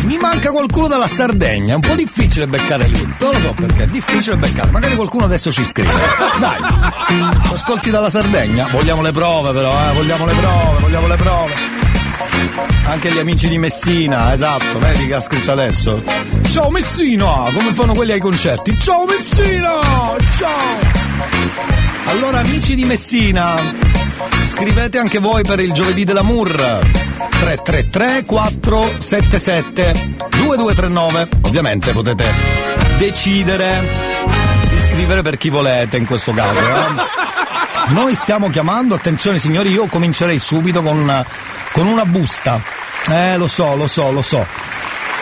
Mi 0.03 0.17
manca 0.17 0.51
qualcuno 0.51 0.87
dalla 0.87 1.07
Sardegna, 1.07 1.73
è 1.73 1.75
un 1.75 1.81
po' 1.81 1.95
difficile 1.95 2.47
beccare 2.47 2.87
lì, 2.87 2.99
non 3.19 3.31
lo 3.33 3.39
so 3.39 3.53
perché, 3.53 3.83
è 3.83 3.87
difficile 3.87 4.35
beccare, 4.35 4.71
magari 4.71 4.95
qualcuno 4.95 5.25
adesso 5.25 5.51
ci 5.51 5.63
scrive. 5.63 5.91
Dai, 6.39 6.59
ascolti 7.51 7.91
dalla 7.91 8.09
Sardegna? 8.09 8.67
Vogliamo 8.71 9.01
le 9.01 9.11
prove 9.11 9.51
però, 9.51 9.89
eh? 9.89 9.93
vogliamo 9.93 10.25
le 10.25 10.33
prove, 10.33 10.79
vogliamo 10.79 11.07
le 11.07 11.15
prove. 11.15 11.53
Anche 12.85 13.11
gli 13.11 13.19
amici 13.19 13.47
di 13.47 13.59
Messina, 13.59 14.33
esatto, 14.33 14.79
vedi 14.79 15.05
che 15.05 15.13
ha 15.13 15.19
scritto 15.19 15.51
adesso. 15.51 16.01
Ciao 16.49 16.69
Messina, 16.71 17.43
come 17.53 17.73
fanno 17.73 17.93
quelli 17.93 18.13
ai 18.13 18.19
concerti. 18.19 18.77
Ciao 18.79 19.05
Messina, 19.05 19.79
ciao. 20.37 21.90
Allora 22.05 22.39
amici 22.39 22.75
di 22.75 22.85
Messina, 22.85 23.73
scrivete 24.45 24.97
anche 24.97 25.19
voi 25.19 25.43
per 25.43 25.59
il 25.59 25.71
giovedì 25.71 26.03
della 26.03 26.23
Mur 26.23 26.49
333 26.49 28.23
477 28.25 29.93
2239. 30.29 31.29
Ovviamente 31.41 31.91
potete 31.91 32.31
decidere 32.97 33.81
di 34.69 34.79
scrivere 34.79 35.21
per 35.21 35.37
chi 35.37 35.49
volete 35.49 35.97
in 35.97 36.05
questo 36.05 36.31
caso. 36.33 36.59
Eh? 36.59 37.93
Noi 37.93 38.15
stiamo 38.15 38.49
chiamando, 38.49 38.95
attenzione 38.95 39.39
signori, 39.39 39.71
io 39.71 39.85
comincerei 39.85 40.39
subito 40.39 40.81
con 40.81 41.25
con 41.71 41.87
una 41.87 42.05
busta. 42.05 42.61
Eh, 43.07 43.37
lo 43.37 43.47
so, 43.47 43.75
lo 43.75 43.87
so, 43.87 44.11
lo 44.11 44.21
so. 44.21 44.45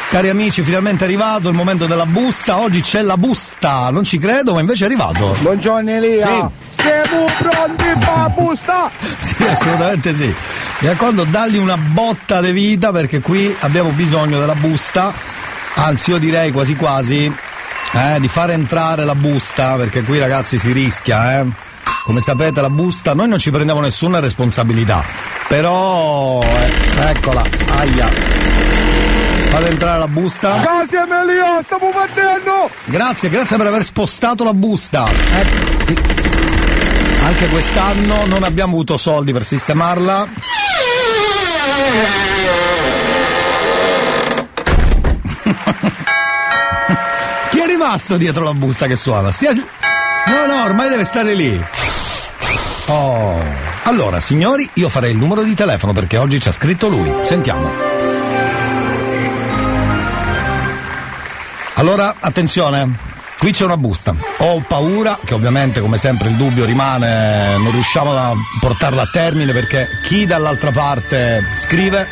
Cari 0.10 0.30
amici, 0.30 0.64
finalmente 0.64 1.04
è 1.04 1.08
arrivato 1.08 1.50
il 1.50 1.56
momento 1.56 1.86
della 1.86 2.08
busta. 2.08 2.58
Oggi 2.58 2.82
c'è 2.82 3.04
la 3.04 3.16
busta, 3.16 3.92
non 3.92 4.04
ci 4.04 4.18
credo, 4.18 4.56
ma 4.56 4.60
invece 4.60 4.86
è 4.86 4.88
arrivato. 4.88 5.38
Buongiorno 5.42 5.88
Elia. 5.88 6.50
Siamo 6.68 7.26
pronti 7.38 7.84
per 7.84 8.18
la 8.18 8.34
busta? 8.36 8.90
Sì, 9.20 9.44
assolutamente 9.44 10.16
sì. 10.16 10.34
Mi 10.80 10.88
raccomando, 10.88 11.26
dagli 11.26 11.58
una 11.58 11.78
botta 11.78 12.42
di 12.42 12.52
vita 12.52 12.92
perché 12.92 13.20
qui 13.20 13.56
abbiamo 13.60 13.90
bisogno 13.92 14.40
della 14.40 14.56
busta. 14.56 15.14
Anzi, 15.76 16.10
io 16.10 16.18
direi 16.18 16.52
quasi 16.52 16.76
quasi 16.76 17.32
eh, 17.94 18.20
di 18.20 18.28
fare 18.28 18.54
entrare 18.54 19.06
la 19.06 19.16
busta 19.16 19.76
perché 19.76 20.02
qui 20.02 20.18
ragazzi 20.18 20.58
si 20.58 20.72
rischia, 20.72 21.40
eh. 21.40 21.46
Come 22.04 22.22
sapete 22.22 22.62
la 22.62 22.72
busta, 22.72 23.14
noi 23.14 23.28
non 23.28 23.38
ci 23.38 23.52
prendiamo 23.52 23.80
nessuna 23.80 24.20
responsabilità. 24.20 25.04
Però, 25.48 26.42
eh, 26.42 27.12
eccola, 27.12 27.44
aia. 27.68 28.69
Fate 29.50 29.68
entrare 29.68 30.00
la 30.00 30.08
busta. 30.08 30.62
Casi 30.62 30.96
Elia, 30.96 31.62
stiamo 31.62 31.92
battendo! 31.92 32.70
Grazie, 32.86 33.30
grazie 33.30 33.58
per 33.58 33.68
aver 33.68 33.84
spostato 33.84 34.44
la 34.44 34.54
busta. 34.54 35.10
Eh, 35.10 35.98
Anche 37.24 37.48
quest'anno 37.50 38.26
non 38.26 38.44
abbiamo 38.44 38.74
avuto 38.74 38.98
soldi 38.98 39.34
per 39.34 39.44
sistemarla. 39.44 40.28
Chi 47.50 47.60
è 47.60 47.66
rimasto 47.66 48.18
dietro 48.18 48.44
la 48.44 48.54
busta 48.54 48.88
che 48.88 48.96
suona? 48.96 49.32
Stia... 49.32 49.54
No, 49.54 50.46
no, 50.46 50.64
ormai 50.64 50.90
deve 50.90 51.04
stare 51.04 51.34
lì. 51.34 51.60
Oh. 52.88 53.42
Allora, 53.84 54.20
signori, 54.20 54.70
io 54.74 54.90
farei 54.90 55.12
il 55.12 55.18
numero 55.18 55.42
di 55.42 55.56
telefono 55.56 55.94
perché 55.94 56.18
oggi 56.18 56.40
ci 56.40 56.48
ha 56.48 56.52
scritto 56.52 56.88
lui. 56.88 57.12
Sentiamo. 57.24 57.89
Allora, 61.80 62.16
attenzione. 62.20 62.94
Qui 63.38 63.54
c'è 63.54 63.64
una 63.64 63.78
busta. 63.78 64.14
Ho 64.40 64.62
paura 64.68 65.18
che 65.24 65.34
ovviamente, 65.34 65.80
come 65.80 65.96
sempre, 65.96 66.28
il 66.28 66.36
dubbio 66.36 66.66
rimane, 66.66 67.56
non 67.56 67.72
riusciamo 67.72 68.12
a 68.12 68.34
portarla 68.60 69.04
a 69.04 69.10
termine 69.10 69.54
perché 69.54 69.88
chi 70.04 70.26
dall'altra 70.26 70.72
parte 70.72 71.42
scrive 71.56 72.06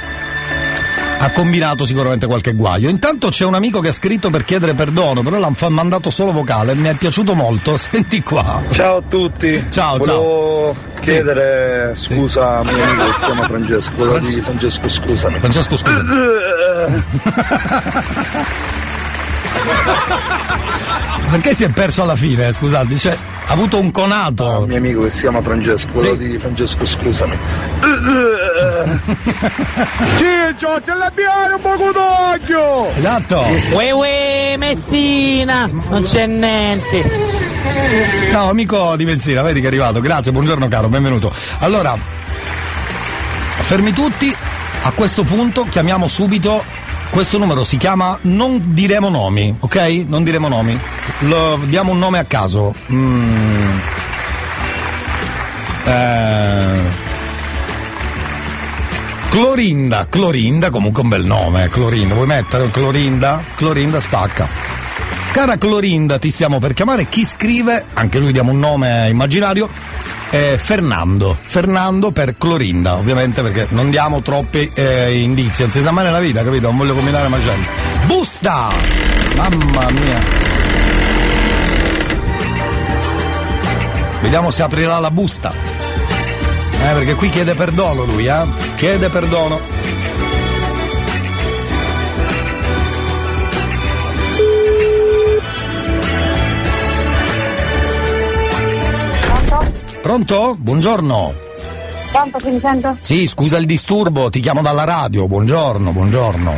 ha 1.19 1.29
combinato 1.31 1.85
sicuramente 1.85 2.27
qualche 2.27 2.53
guaio. 2.53 2.87
Intanto 2.87 3.27
c'è 3.27 3.43
un 3.43 3.55
amico 3.55 3.81
che 3.81 3.89
ha 3.89 3.91
scritto 3.91 4.29
per 4.29 4.45
chiedere 4.45 4.73
perdono, 4.73 5.21
però 5.21 5.37
l'ha 5.37 5.53
mandato 5.67 6.11
solo 6.11 6.31
vocale, 6.31 6.73
mi 6.73 6.87
è 6.87 6.93
piaciuto 6.93 7.35
molto. 7.35 7.75
Senti 7.77 8.23
qua. 8.23 8.63
Ciao 8.71 8.99
a 8.99 9.01
tutti. 9.01 9.65
Ciao, 9.69 9.97
Volevo 9.97 10.77
chiedere 11.01 11.91
scusa 11.93 12.59
a 12.59 12.63
mio 12.63 12.81
amico 12.81 13.05
che 13.07 13.13
si 13.15 13.25
chiama 13.25 13.45
Francesco. 13.45 13.95
Volevo 13.97 14.29
Francesco 14.41 14.87
scusami. 14.87 15.39
Francesco 15.39 15.75
scusa. 15.75 16.05
Perché 21.29 21.53
si 21.53 21.63
è 21.65 21.69
perso 21.69 22.03
alla 22.03 22.15
fine? 22.15 22.53
Scusate, 22.53 22.87
dice, 22.87 23.11
ha 23.47 23.51
avuto 23.51 23.79
un 23.79 23.91
conato. 23.91 24.45
Un 24.59 24.67
mio 24.67 24.77
amico 24.77 25.01
che 25.01 25.09
si 25.09 25.19
chiama 25.21 25.41
Francesco. 25.41 25.89
Volevo 25.91 26.13
Sì. 26.15 26.19
dire 26.23 26.39
Francesco 26.39 26.85
scusami. 26.85 27.37
Ciccio, 30.17 30.81
ce 30.83 30.93
l'abbiamo 30.93 31.55
un 31.55 31.61
poco 31.61 31.91
d'occhio! 31.91 32.89
Esatto. 32.95 33.45
Uè 33.73 33.91
uè 33.91 34.55
Messina, 34.57 35.69
non 35.89 36.03
c'è 36.03 36.25
niente. 36.27 37.03
Ciao 38.31 38.49
amico 38.49 38.95
di 38.95 39.03
Messina, 39.05 39.41
vedi 39.41 39.59
che 39.59 39.65
è 39.65 39.69
arrivato. 39.69 39.99
Grazie, 39.99 40.31
buongiorno 40.31 40.67
caro, 40.69 40.87
benvenuto. 40.87 41.33
Allora, 41.59 41.97
fermi 43.59 43.91
tutti. 43.91 44.33
A 44.83 44.91
questo 44.91 45.23
punto 45.23 45.65
chiamiamo 45.69 46.07
subito. 46.07 46.63
Questo 47.09 47.37
numero 47.39 47.63
si 47.63 47.77
chiama 47.77 48.17
Non 48.23 48.61
diremo 48.73 49.09
nomi, 49.09 49.55
ok? 49.59 50.05
Non 50.07 50.23
diremo 50.23 50.47
nomi. 50.47 50.77
Lo- 51.19 51.59
diamo 51.63 51.91
un 51.91 51.99
nome 51.99 52.19
a 52.19 52.25
caso. 52.25 52.73
Mm. 52.91 53.77
Eh. 55.85 57.05
Clorinda, 59.29 60.07
Clorinda, 60.09 60.69
comunque 60.69 61.01
un 61.03 61.09
bel 61.09 61.25
nome, 61.25 61.65
eh, 61.65 61.69
Clorinda. 61.69 62.13
Vuoi 62.13 62.27
mettere 62.27 62.69
Clorinda? 62.69 63.41
Clorinda 63.55 63.99
spacca. 63.99 64.66
Cara 65.37 65.57
Clorinda, 65.57 66.17
ti 66.17 66.31
stiamo 66.31 66.57
per 66.57 66.73
chiamare. 66.73 67.05
Chi 67.09 67.23
scrive, 67.23 67.85
anche 67.93 68.17
lui 68.17 68.31
diamo 68.31 68.49
un 68.49 68.57
nome 68.57 69.07
immaginario, 69.07 69.69
è 70.31 70.55
Fernando. 70.57 71.37
Fernando 71.39 72.09
per 72.09 72.35
Clorinda, 72.39 72.95
ovviamente 72.95 73.43
perché 73.43 73.67
non 73.69 73.91
diamo 73.91 74.23
troppi 74.23 74.67
eh, 74.73 75.19
indizi, 75.19 75.61
non 75.61 75.69
si 75.69 75.79
sa 75.79 75.91
mai 75.91 76.05
nella 76.05 76.17
vita, 76.17 76.43
capito? 76.43 76.65
Non 76.69 76.77
voglio 76.77 76.95
combinare 76.95 77.27
macelli. 77.27 77.67
Busta! 78.07 78.69
Mamma 79.35 79.91
mia. 79.91 80.23
Vediamo 84.21 84.49
se 84.49 84.63
aprirà 84.63 84.97
la 84.97 85.11
busta. 85.11 85.53
Eh, 85.53 86.93
perché 86.93 87.13
qui 87.13 87.29
chiede 87.29 87.53
perdono 87.53 88.05
lui, 88.05 88.25
eh? 88.25 88.43
Chiede 88.75 89.09
perdono. 89.09 89.76
Pronto? 100.07 100.55
Buongiorno. 100.57 101.33
Pronto, 102.13 102.37
chi 102.37 102.49
mi 102.49 102.59
sento? 102.61 102.95
Sì, 103.01 103.27
scusa 103.27 103.57
il 103.57 103.65
disturbo, 103.65 104.29
ti 104.29 104.39
chiamo 104.39 104.61
dalla 104.61 104.85
radio. 104.85 105.27
Buongiorno, 105.27 105.91
buongiorno. 105.91 106.53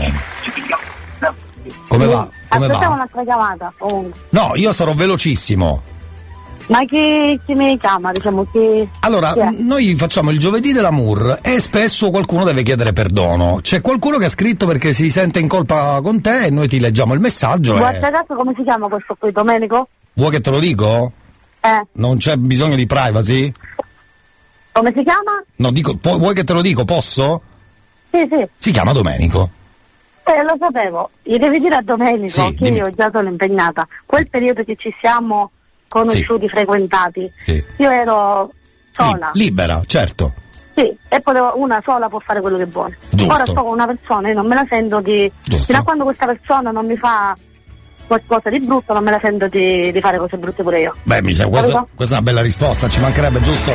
Come 1.87 2.05
va? 2.05 2.29
Come 2.47 2.65
Aspettavo 2.65 2.79
va? 2.79 2.93
un'altra 2.93 3.23
chiamata. 3.23 3.73
comunque. 3.75 4.19
No, 4.29 4.51
io 4.53 4.71
sarò 4.71 4.93
velocissimo. 4.93 5.81
Ma 6.67 6.85
chi, 6.85 7.41
chi 7.43 7.55
mi 7.55 7.75
chiama? 7.79 8.11
Diciamo 8.11 8.45
chi. 8.51 8.87
Allora, 8.99 9.33
chi 9.33 9.39
è? 9.39 9.49
noi 9.57 9.95
facciamo 9.95 10.29
il 10.29 10.37
giovedì 10.37 10.71
dell'amour 10.71 11.39
e 11.41 11.59
spesso 11.59 12.11
qualcuno 12.11 12.43
deve 12.43 12.61
chiedere 12.61 12.93
perdono. 12.93 13.57
C'è 13.63 13.81
qualcuno 13.81 14.19
che 14.19 14.25
ha 14.25 14.29
scritto 14.29 14.67
perché 14.67 14.93
si 14.93 15.09
sente 15.09 15.39
in 15.39 15.47
colpa 15.47 15.99
con 16.03 16.21
te 16.21 16.45
e 16.45 16.49
noi 16.51 16.67
ti 16.67 16.79
leggiamo 16.79 17.15
il 17.15 17.19
messaggio. 17.19 17.75
Guarda 17.77 18.09
E... 18.09 18.11
caso 18.11 18.35
come 18.35 18.53
si 18.55 18.61
chiama 18.61 18.87
questo 18.89 19.15
qui, 19.17 19.31
Domenico? 19.31 19.87
Vuoi 20.13 20.29
che 20.29 20.39
te 20.39 20.51
lo 20.51 20.59
dico? 20.59 21.13
Eh, 21.61 21.81
Non 21.93 22.17
c'è 22.17 22.35
bisogno 22.37 22.75
di 22.75 22.85
privacy? 22.85 23.51
come 24.71 24.93
si 24.95 25.03
chiama? 25.03 25.43
No, 25.57 25.71
dico, 25.71 25.97
pu- 25.97 26.17
vuoi 26.17 26.33
che 26.33 26.43
te 26.45 26.53
lo 26.53 26.61
dico? 26.61 26.85
Posso? 26.85 27.41
Sì, 28.11 28.25
sì, 28.29 28.47
Si 28.55 28.71
chiama 28.71 28.93
Domenico. 28.93 29.49
eh, 30.23 30.43
lo 30.43 30.55
sapevo. 30.57 31.09
Gli 31.21 31.37
devi 31.37 31.59
dire 31.59 31.75
a 31.75 31.81
Domenico 31.81 32.27
Sì, 32.29 32.53
che 32.55 32.63
dimmi. 32.65 32.77
io 32.77 32.89
già 32.91 33.09
sono 33.11 33.27
impegnata. 33.27 33.85
Quel 34.05 34.29
periodo 34.29 34.63
che 34.63 34.75
ci 34.77 34.93
siamo 35.01 35.51
conosciuti, 35.89 36.47
frequentati, 36.47 37.29
Sì. 37.37 37.61
io 37.77 37.89
ero 37.89 38.53
sola. 38.91 39.31
Libera, 39.33 39.81
certo. 39.85 40.33
Sì, 40.75 40.95
e 41.09 41.19
potevo, 41.19 41.53
una 41.57 41.81
sola 41.83 42.07
può 42.07 42.19
fare 42.19 42.39
quello 42.39 42.57
che 42.57 42.65
vuole. 42.67 42.97
Giusto. 43.09 43.33
Ora 43.33 43.45
sto 43.45 43.63
con 43.63 43.73
una 43.73 43.85
persona 43.87 44.29
e 44.29 44.33
non 44.33 44.47
me 44.47 44.55
la 44.55 44.65
sento 44.69 45.01
di. 45.01 45.29
Giusto. 45.43 45.65
Fino 45.65 45.79
a 45.79 45.83
quando 45.83 46.03
questa 46.05 46.25
persona 46.25 46.71
non 46.71 46.85
mi 46.85 46.95
fa 46.95 47.35
qualcosa 48.09 48.49
di 48.49 48.59
brutto, 48.59 48.93
non 48.93 49.03
me 49.03 49.11
la 49.11 49.19
sento 49.21 49.47
di, 49.47 49.91
di 49.91 50.01
fare 50.01 50.17
cose 50.17 50.35
brutte 50.37 50.63
pure 50.63 50.81
io. 50.81 50.95
Beh, 51.03 51.21
mi 51.21 51.33
sa, 51.33 51.45
questa, 51.47 51.85
questa 51.93 52.15
è 52.15 52.17
una 52.17 52.27
bella 52.27 52.41
risposta, 52.41 52.89
ci 52.89 52.99
mancherebbe 52.99 53.39
giusto. 53.41 53.71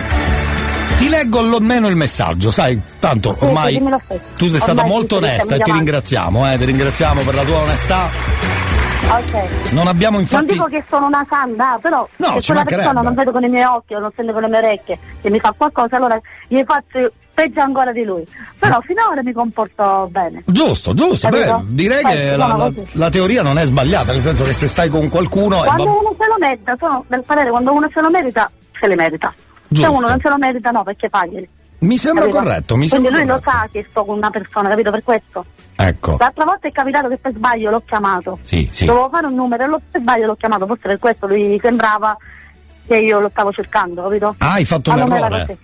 Ti 0.97 1.09
leggo 1.09 1.39
almeno 1.39 1.87
il 1.89 1.97
messaggio, 1.97 2.51
sai, 2.51 2.81
tanto 2.99 3.37
Sì, 3.39 3.45
ormai 3.45 3.75
stesso. 3.75 4.21
tu 4.37 4.49
sei 4.49 4.59
stata 4.61 4.81
Ormai 4.81 4.91
molto 4.91 5.17
onesta 5.17 5.55
e 5.55 5.59
ti 5.61 5.73
ringraziamo, 5.73 6.53
eh, 6.53 6.59
ti 6.59 6.65
ringraziamo 6.65 7.23
per 7.23 7.35
la 7.35 7.45
tua 7.45 7.59
onestà. 7.59 8.09
Ok. 9.07 9.73
Non 9.73 9.87
abbiamo 9.87 10.19
infatti 10.19 10.47
Non 10.47 10.55
dico 10.55 10.67
che 10.67 10.85
sono 10.89 11.07
una 11.07 11.25
santa, 11.29 11.79
però 11.81 12.09
No, 12.17 12.41
se 12.41 12.53
quella 12.53 12.65
persona 12.65 13.03
non 13.03 13.15
vedo 13.15 13.33
con 13.33 13.45
i 13.45 13.49
miei 13.49 13.65
occhi 13.65 13.95
o 13.95 13.99
non 13.99 14.11
sento 14.17 14.33
con 14.33 14.43
le 14.43 14.49
mie 14.49 14.59
orecchie 14.59 14.99
e 15.21 15.31
mi 15.31 15.39
fa 15.39 15.53
qualcosa, 15.57 15.97
allora 15.97 16.19
gli 16.49 16.63
faccio 16.65 17.13
peggio 17.35 17.61
ancora 17.61 17.93
di 17.93 18.05
lui. 18.05 18.25
Però 18.59 18.81
finora 18.81 19.23
mi 19.23 19.33
comporto 19.33 20.09
bene. 20.11 20.43
Giusto, 20.47 20.95
giusto, 20.95 21.29
beh, 21.29 21.63
direi 21.67 22.01
Sai, 22.03 22.17
che 22.17 22.37
la, 22.37 22.47
la- 22.57 22.73
la 22.93 23.11
teoria 23.11 23.43
non 23.43 23.59
è 23.59 23.65
sbagliata, 23.65 24.13
nel 24.13 24.21
senso 24.23 24.45
che 24.45 24.53
se 24.53 24.67
stai 24.69 24.89
con 24.89 25.09
qualcuno 25.09 25.59
Quando 25.59 25.83
uno 25.85 26.15
se 26.19 26.27
lo 26.27 26.37
merita, 26.39 26.77
sono 26.79 27.05
del 27.09 27.23
parere, 27.25 27.51
quando 27.51 27.73
uno 27.73 27.91
se 27.93 28.01
lo 28.01 28.11
merita, 28.11 28.51
se 28.79 28.87
le 28.87 28.95
merita. 28.95 29.35
Giusto. 29.69 29.91
Se 29.91 29.97
uno 29.99 30.09
non 30.09 30.19
se 30.23 30.29
lo 30.29 30.39
merita, 30.39 30.71
no, 30.71 30.83
perché 30.85 31.11
paghi. 31.11 31.49
mi 31.79 31.99
sembra 31.99 32.25
Capito? 32.27 32.43
corretto, 32.43 32.77
mi 32.77 32.89
Quindi 32.89 33.09
sembra 33.09 33.23
lui 33.25 33.27
lo 33.35 33.41
sa 33.51 33.69
che 33.71 33.85
sto 33.91 34.05
con 34.05 34.17
una 34.17 34.31
persona, 34.31 34.69
capito? 34.69 34.91
Per 34.93 35.03
questo. 35.03 35.45
Ecco. 35.77 36.17
L'altra 36.21 36.45
volta 36.45 36.69
è 36.69 36.73
capitato 36.73 37.09
che 37.09 37.17
per 37.19 37.33
sbaglio 37.33 37.71
l'ho 37.71 37.83
chiamato. 37.85 38.39
Sì, 38.43 38.69
sì. 38.71 38.85
Dovevo 38.87 39.09
fare 39.11 39.27
un 39.27 39.35
numero 39.35 39.65
e 39.65 39.67
lo- 39.67 39.81
per 39.91 40.01
sbaglio 40.01 40.27
l'ho 40.27 40.37
chiamato, 40.37 40.67
forse 40.67 40.83
per 40.87 40.99
questo 41.01 41.27
lui 41.27 41.59
sembrava 41.61 42.17
che 42.87 42.97
io 42.99 43.19
lo 43.19 43.29
stavo 43.31 43.51
cercando, 43.51 44.03
capito? 44.03 44.35
Ah, 44.39 44.53
hai 44.53 44.65
fatto 44.65 44.91
un 44.93 44.99
non 44.99 45.13
era 45.13 45.27
errore. 45.27 45.59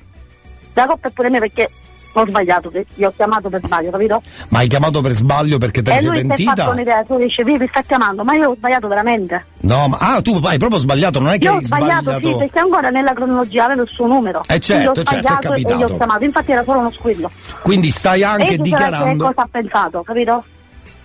La 0.74 0.86
colpa 0.86 1.08
è 1.08 1.10
pure 1.10 1.30
mia 1.30 1.40
perché 1.40 1.68
ho 2.12 2.26
sbagliato, 2.26 2.70
che 2.70 2.86
gli 2.94 3.04
ho 3.04 3.12
chiamato 3.14 3.48
per 3.48 3.60
sbaglio, 3.64 3.90
capito? 3.90 4.20
Ma 4.48 4.58
hai 4.58 4.66
chiamato 4.68 5.00
per 5.00 5.12
sbaglio 5.12 5.58
perché 5.58 5.80
te 5.80 5.90
ne 5.92 5.96
e 5.96 6.00
sei 6.00 6.08
lui 6.08 6.18
si 6.18 6.24
è 6.24 6.28
fatto 6.28 6.44
pentita? 6.44 6.68
un'idea, 6.70 7.04
tu 7.04 7.16
dici, 7.18 7.44
Vivi 7.44 7.68
sta 7.68 7.82
chiamando, 7.82 8.24
ma 8.24 8.34
io 8.34 8.50
ho 8.50 8.54
sbagliato 8.56 8.88
veramente. 8.88 9.44
No, 9.60 9.86
ma 9.86 9.96
ah, 9.98 10.20
tu 10.20 10.40
hai 10.42 10.58
proprio 10.58 10.80
sbagliato, 10.80 11.20
non 11.20 11.30
è 11.30 11.38
che 11.38 11.44
Io 11.46 11.52
ho 11.52 11.56
hai 11.58 11.64
sbagliato, 11.64 12.02
sbagliato. 12.02 12.28
sì, 12.28 12.36
perché 12.36 12.58
ancora 12.58 12.90
nella 12.90 13.12
cronologia 13.12 13.64
avevo 13.66 13.82
il 13.82 13.88
suo 13.88 14.06
numero. 14.08 14.40
Eh, 14.48 14.58
certo, 14.58 14.92
certo, 14.92 15.00
è 15.00 15.04
sbagliato 15.04 15.52
e 15.52 15.60
gli 15.60 15.62
capitato. 15.62 15.92
ho 15.92 15.96
chiamato, 15.96 16.24
infatti 16.24 16.50
era 16.52 16.64
solo 16.64 16.78
uno 16.80 16.90
squillo. 16.92 17.30
Quindi 17.62 17.90
stai 17.90 18.20
e 18.20 18.24
anche 18.24 18.44
che 18.46 18.58
dichiarando. 18.58 19.26
cosa 19.26 19.42
ha 19.42 19.48
pensato, 19.48 20.02
capito? 20.02 20.44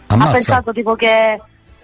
Ammazza. 0.07 0.29
Ha 0.29 0.33
pensato 0.33 0.71
tipo 0.71 0.95
che, 0.95 1.39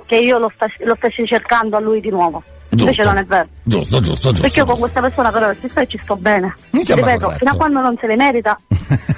che 0.07 0.15
io 0.15 0.39
lo, 0.39 0.51
sta- 0.53 0.65
lo 0.79 0.95
stessi 0.95 1.25
cercando 1.27 1.77
a 1.77 1.79
lui 1.79 2.01
di 2.01 2.09
nuovo. 2.09 2.41
Invece 2.73 3.03
non 3.03 3.17
è 3.17 3.23
vero. 3.25 3.47
Giusto, 3.63 3.99
giusto, 3.99 4.27
giusto. 4.29 4.41
Perché 4.41 4.59
io 4.59 4.65
con 4.65 4.77
questa 4.79 5.01
persona 5.01 5.29
però 5.31 5.51
ci 5.59 5.67
sto 5.67 5.79
e 5.81 5.87
ci 5.87 5.99
sto 6.01 6.15
bene. 6.15 6.55
Mi 6.71 6.85
sembra 6.85 7.05
Ripeto, 7.07 7.23
corretto. 7.25 7.39
fino 7.39 7.51
a 7.51 7.55
quando 7.57 7.81
non 7.81 7.97
se 7.99 8.07
le 8.07 8.15
merita, 8.15 8.57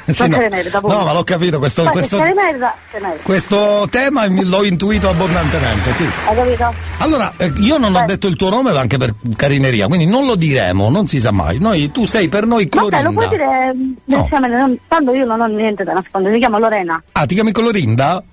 Sì, 0.08 0.22
non 0.22 0.30
no. 0.32 0.36
se 0.38 0.42
le 0.42 0.50
merita. 0.50 0.80
punto. 0.80 0.98
No, 0.98 1.04
ma 1.06 1.14
l'ho 1.14 1.24
capito, 1.24 1.60
questo, 1.60 1.84
questo, 1.86 2.18
se 2.18 2.34
merita, 2.34 2.76
se 2.92 3.00
merita. 3.00 3.24
questo 3.24 3.88
tema 3.92 4.26
l'ho 4.28 4.64
intuito 4.64 5.08
abbondantemente, 5.10 5.94
sì. 5.94 6.10
Hai 6.28 6.36
capito? 6.36 6.74
Allora, 6.98 7.34
eh, 7.38 7.52
io 7.58 7.78
non 7.78 7.94
ho 7.96 8.04
detto 8.06 8.28
il 8.28 8.36
tuo 8.36 8.50
nome 8.50 8.72
anche 8.78 8.98
per 8.98 9.14
carineria, 9.36 9.86
quindi 9.88 10.06
non 10.08 10.26
lo 10.26 10.36
diremo, 10.36 10.90
non 10.90 11.08
si 11.08 11.20
sa 11.20 11.32
mai. 11.32 11.60
Noi, 11.60 11.92
tu 11.92 12.06
sei 12.06 12.28
per 12.30 12.46
noi 12.48 12.68
Vabbè, 12.68 12.88
Clorinda. 12.90 13.02
lo 13.10 13.12
puoi 13.14 13.30
dire 13.30 13.74
mm, 13.76 13.92
No. 14.06 14.28
non- 14.32 14.78
tanto 14.88 15.14
io 15.14 15.26
non 15.26 15.40
ho 15.42 15.46
niente 15.46 15.84
da 15.84 15.94
nascondere, 15.94 16.34
mi 16.34 16.40
chiamo 16.40 16.58
Lorena. 16.58 17.02
Ah, 17.12 17.26
ti 17.28 17.36
chiami 17.36 17.52
Clorinda? 17.52 18.24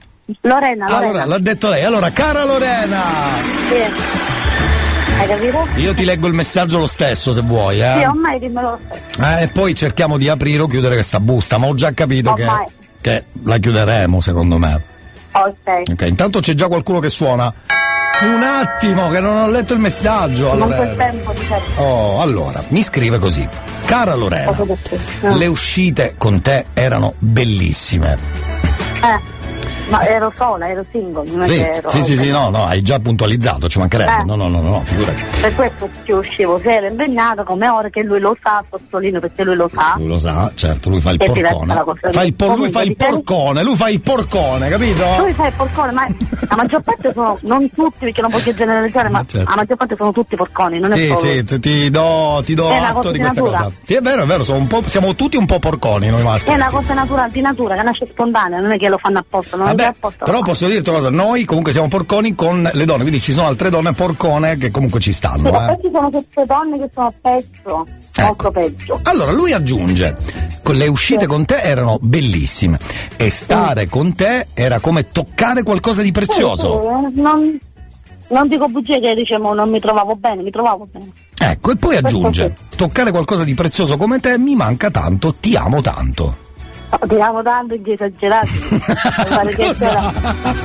Lorena, 0.43 0.87
Lorena. 0.89 0.97
Allora, 1.09 1.25
l'ha 1.27 1.39
detto 1.39 1.69
lei. 1.69 1.85
Allora, 1.85 2.11
cara 2.11 2.45
Lorena, 2.45 3.03
Sì. 3.69 4.20
Hai 5.21 5.27
capito? 5.27 5.67
io 5.77 5.93
ti 5.93 6.05
leggo 6.05 6.27
il 6.29 6.33
messaggio 6.33 6.79
lo 6.79 6.87
stesso 6.87 7.35
se 7.35 7.43
vuoi, 7.43 7.83
eh. 7.83 7.95
Sì, 7.99 8.05
ormai 8.05 8.39
dimmelo 8.39 8.71
lo 8.71 8.79
stesso. 8.89 9.21
Eh, 9.23 9.43
e 9.43 9.49
poi 9.49 9.75
cerchiamo 9.75 10.17
di 10.17 10.29
aprire 10.29 10.63
o 10.63 10.67
chiudere 10.67 10.95
questa 10.95 11.21
busta, 11.21 11.59
ma 11.59 11.67
ho 11.67 11.75
già 11.75 11.93
capito 11.93 12.33
che, 12.33 12.47
che 13.03 13.25
la 13.45 13.59
chiuderemo, 13.59 14.21
secondo 14.21 14.57
me. 14.57 14.83
Ok. 15.33 15.91
Ok, 15.93 16.03
intanto 16.09 16.41
c'è 16.41 16.55
già 16.55 16.69
qualcuno 16.69 17.01
che 17.01 17.11
suona. 17.11 17.53
Un 18.23 18.43
attimo, 18.43 19.11
che 19.11 19.21
non 19.21 19.37
ho 19.37 19.51
letto 19.51 19.75
il 19.75 19.81
messaggio. 19.81 20.55
Non 20.55 20.73
Allora. 20.73 20.89
c'è 20.89 20.97
tempo 20.97 21.33
di 21.33 21.41
certo. 21.41 21.81
Oh, 21.83 22.21
allora, 22.23 22.63
mi 22.69 22.83
scrive 22.83 23.19
così. 23.19 23.47
Cara 23.85 24.15
Lorena? 24.15 24.51
Ah. 24.51 25.35
le 25.35 25.47
uscite 25.47 26.15
con 26.17 26.41
te 26.41 26.67
erano 26.73 27.15
bellissime. 27.19 28.17
Eh, 29.03 29.21
ma 29.91 30.07
ero 30.07 30.33
sola, 30.37 30.69
ero 30.69 30.85
single, 30.91 31.31
non 31.31 31.43
è 31.43 31.47
Sì, 31.47 31.55
che 31.55 31.71
ero... 31.71 31.91
sì, 31.91 32.05
sì, 32.05 32.17
sì, 32.17 32.31
no, 32.31 32.49
no, 32.51 32.67
hai 32.67 32.83
già 32.83 32.99
puntualizzato, 32.99 33.69
ci 33.69 33.79
mancherebbe. 33.79 34.21
Eh. 34.21 34.25
No, 34.25 34.37
no, 34.37 34.49
no, 34.49 34.61
no, 34.61 34.81
figurati. 34.85 35.23
Per 35.41 35.55
questo 35.55 35.89
ci 36.05 36.12
uscivo, 36.12 36.59
se 36.59 36.73
ero 36.75 36.87
impegnata 36.89 37.43
come 37.45 37.69
ora 37.69 37.89
che 37.89 38.03
lui 38.03 38.19
lo 38.21 38.37
sa, 38.43 38.62
sottolineo 38.71 39.21
perché 39.21 39.45
lui 39.45 39.57
lo 39.57 39.69
sa. 39.73 39.95
Lui 39.97 40.09
lo 40.09 40.19
sa, 40.19 40.51
certo, 40.55 40.89
lui 40.91 41.01
fa 41.01 41.11
il 41.11 41.19
porcone. 41.19 41.85
Fa 42.12 42.23
il 42.23 42.35
por- 42.35 42.57
lui 42.57 42.69
fa 42.71 42.83
il 42.83 42.89
diciamo- 42.97 43.12
porcone, 43.23 43.62
lui 43.62 43.77
fa 43.77 43.89
il 43.89 44.01
porcone, 44.01 44.69
capito? 44.69 45.05
Lui 45.19 45.33
fa 45.33 45.47
il 45.47 45.53
porcone, 45.55 45.93
ma 45.93 46.07
la 46.49 46.57
maggior 46.57 46.83
parte 46.83 47.12
sono, 47.12 47.39
non 47.43 47.69
tutti 47.71 47.99
perché 48.01 48.21
non 48.21 48.31
voglio 48.31 48.55
generalizzare, 48.55 49.09
ma 49.09 49.25
certo. 49.25 49.49
la 49.51 49.57
maggior 49.57 49.77
parte 49.77 49.97
sono 49.97 50.12
tutti 50.12 50.37
porconi, 50.37 50.79
non 50.79 50.93
è 50.93 50.97
Sì, 50.97 51.07
solo. 51.09 51.19
sì, 51.21 51.45
ti- 51.45 51.59
ti 51.61 51.91
do, 51.91 52.43
ti 52.45 52.55
do 52.55 52.69
atto 52.69 53.11
di 53.11 53.19
questa 53.19 53.41
cosa. 53.41 53.71
Sì, 53.85 53.95
è 53.95 54.01
vero, 54.01 54.23
è 54.23 54.27
vero, 54.27 54.43
sono 54.45 54.59
un 54.59 54.67
po', 54.67 54.83
siamo 54.87 55.15
tutti 55.15 55.37
un 55.37 55.47
po' 55.47 55.59
porconi 55.59 56.09
noi 56.09 56.23
maschi. 56.23 56.51
È 56.51 56.55
una 56.55 56.69
cosa 56.69 56.95
natura, 56.95 57.29
di 57.31 57.41
natura 57.41 57.75
che 57.75 57.83
nasce 57.83 58.07
spontanea, 58.11 58.61
non 58.61 58.73
è 58.73 58.79
che 58.79 58.89
lo 58.89 58.99
fanno 58.99 59.19
apposta, 59.19 59.57
non 59.57 59.67
Vabbè, 59.81 60.16
però 60.24 60.40
posso 60.43 60.66
dirti 60.66 60.89
una 60.89 60.98
cosa, 60.98 61.11
noi 61.11 61.44
comunque 61.44 61.73
siamo 61.73 61.89
porconi 61.89 62.35
con 62.35 62.69
le 62.73 62.85
donne, 62.85 63.01
quindi 63.02 63.20
ci 63.20 63.32
sono 63.32 63.47
altre 63.47 63.70
donne 63.70 63.93
porcone 63.93 64.57
che 64.57 64.70
comunque 64.70 65.01
ci 65.01 65.12
Sì, 65.12 65.19
stanno. 65.19 65.51
ma 65.51 65.65
eh. 65.65 65.74
poi 65.74 65.85
ci 65.85 65.90
sono 65.93 66.11
queste 66.11 66.44
donne 66.47 66.78
che 66.78 66.90
sono 66.94 67.15
peggio, 67.20 67.86
Ecco. 68.15 68.23
molto 68.27 68.51
peggio. 68.51 69.01
Allora 69.05 69.32
lui 69.32 69.52
aggiunge, 69.52 70.16
le 70.70 70.86
uscite 70.86 71.27
con 71.27 71.44
te 71.44 71.57
erano 71.61 71.98
bellissime 72.01 72.78
e 73.16 73.28
stare 73.31 73.89
con 73.89 74.15
te 74.15 74.47
era 74.55 74.78
come 74.78 75.09
toccare 75.09 75.62
qualcosa 75.65 76.02
di 76.02 76.12
prezioso. 76.12 76.81
Sì, 77.09 77.15
sì, 77.15 77.20
non, 77.20 77.59
non 78.28 78.48
dico 78.48 78.69
bugie 78.69 79.01
che 79.01 79.15
diciamo 79.15 79.52
non 79.52 79.69
mi 79.70 79.81
trovavo 79.81 80.15
bene, 80.15 80.43
mi 80.43 80.51
trovavo 80.51 80.86
bene. 80.90 81.11
Ecco, 81.43 81.73
e 81.73 81.77
poi 81.77 81.97
aggiunge, 81.97 82.55
toccare 82.77 83.11
qualcosa 83.11 83.44
di 83.44 83.55
prezioso 83.55 83.97
come 83.97 84.20
te 84.20 84.39
mi 84.39 84.55
manca 84.55 84.90
tanto, 84.90 85.35
ti 85.40 85.57
amo 85.57 85.81
tanto. 85.81 86.36
No, 86.91 87.07
Ti 87.07 87.15
amo 87.21 87.43
tanto 87.43 87.75
che 87.83 87.93
esagerati. 87.93 88.59
pare 89.29 89.55
che 89.55 89.62
era 89.62 90.12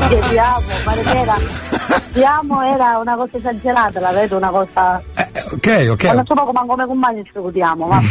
che 0.09 0.19
ti 0.29 0.37
amo, 0.37 0.61
pare 0.83 1.01
che 1.01 1.17
era 1.17 1.37
ti 2.13 2.23
amo 2.23 2.61
era 2.63 2.97
una 2.97 3.15
cosa 3.15 3.37
esagerata, 3.37 3.99
la 3.99 4.11
vedo 4.11 4.37
una 4.37 4.49
cosa. 4.49 5.01
Ok, 5.51 5.87
ok. 5.91 6.03
Quando 6.05 6.23
so 6.25 6.33
poco 6.33 6.51
manco 6.51 6.67
come 6.73 6.85
compagni 6.87 7.23
ci 7.25 7.31
dico 7.33 7.51
ti 7.51 7.61
amo, 7.61 7.85
ma 7.87 8.01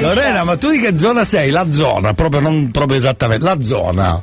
Lorena, 0.00 0.44
ma 0.44 0.56
tu 0.56 0.70
di 0.70 0.78
che 0.80 0.96
zona 0.96 1.24
sei? 1.24 1.50
La 1.50 1.70
zona, 1.70 2.14
proprio 2.14 2.40
non 2.40 2.70
proprio 2.70 2.96
esattamente, 2.96 3.44
la 3.44 3.60
zona. 3.60 4.20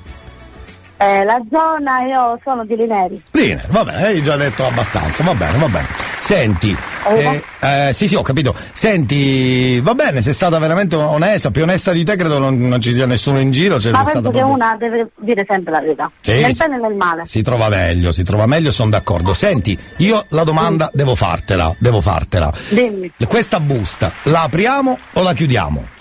Eh, 0.97 1.23
la 1.25 1.41
zona 1.51 2.01
io 2.03 2.39
sono 2.43 2.63
di 2.65 2.75
Lineri. 2.75 3.21
Bene, 3.31 3.61
va 3.69 3.83
bene, 3.83 4.05
hai 4.05 4.23
già 4.23 4.37
detto 4.37 4.65
abbastanza, 4.65 5.23
va 5.23 5.33
bene, 5.33 5.57
va 5.57 5.67
bene. 5.67 5.87
Senti, 6.19 6.75
eh, 7.09 7.43
eh, 7.59 7.93
sì 7.93 8.07
sì 8.07 8.15
ho 8.15 8.21
capito, 8.21 8.55
senti, 8.71 9.79
va 9.81 9.93
bene, 9.93 10.21
sei 10.21 10.33
stata 10.33 10.57
veramente 10.57 10.95
onesta, 10.95 11.51
più 11.51 11.63
onesta 11.63 11.91
di 11.91 12.03
te 12.03 12.15
credo 12.15 12.39
non, 12.39 12.57
non 12.57 12.81
ci 12.81 12.93
sia 12.93 13.05
nessuno 13.05 13.39
in 13.39 13.51
giro, 13.51 13.79
cioè 13.79 13.91
ma 13.91 13.99
penso 13.99 14.13
che 14.13 14.29
proprio... 14.29 14.47
una 14.47 14.75
deve 14.79 15.09
dire 15.17 15.45
sempre 15.47 15.71
la 15.73 15.81
verità. 15.81 16.09
Sì, 16.21 16.39
nel 16.41 16.53
sì. 16.53 16.57
bene 16.59 16.75
e 16.77 16.79
nel 16.79 16.95
male. 16.95 17.25
Si 17.25 17.41
trova 17.43 17.69
meglio, 17.69 18.11
si 18.11 18.23
trova 18.23 18.45
meglio, 18.45 18.71
sono 18.71 18.89
d'accordo. 18.89 19.33
Senti, 19.33 19.77
io 19.97 20.25
la 20.29 20.43
domanda 20.43 20.89
devo 20.93 21.15
fartela, 21.15 21.75
devo 21.77 22.01
fartela. 22.01 22.51
Dimmi, 22.69 23.11
Questa 23.27 23.59
busta, 23.59 24.11
la 24.23 24.43
apriamo 24.43 24.97
o 25.13 25.21
la 25.21 25.33
chiudiamo? 25.33 25.93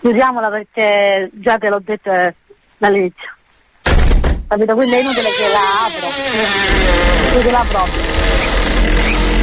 chiudiamola 0.00 0.50
perché 0.50 1.30
già 1.34 1.56
te 1.58 1.68
l'ho 1.68 1.80
detto 1.82 2.10
eh, 2.10 2.34
dall'inizio. 2.78 3.30
Capito? 4.52 4.74
Quindi 4.74 4.96
è 4.96 5.00
inutile 5.00 5.30
che 5.30 5.48
la 5.48 5.60
apro. 5.86 7.30
Chiudila 7.30 7.64
proprio. 7.70 8.02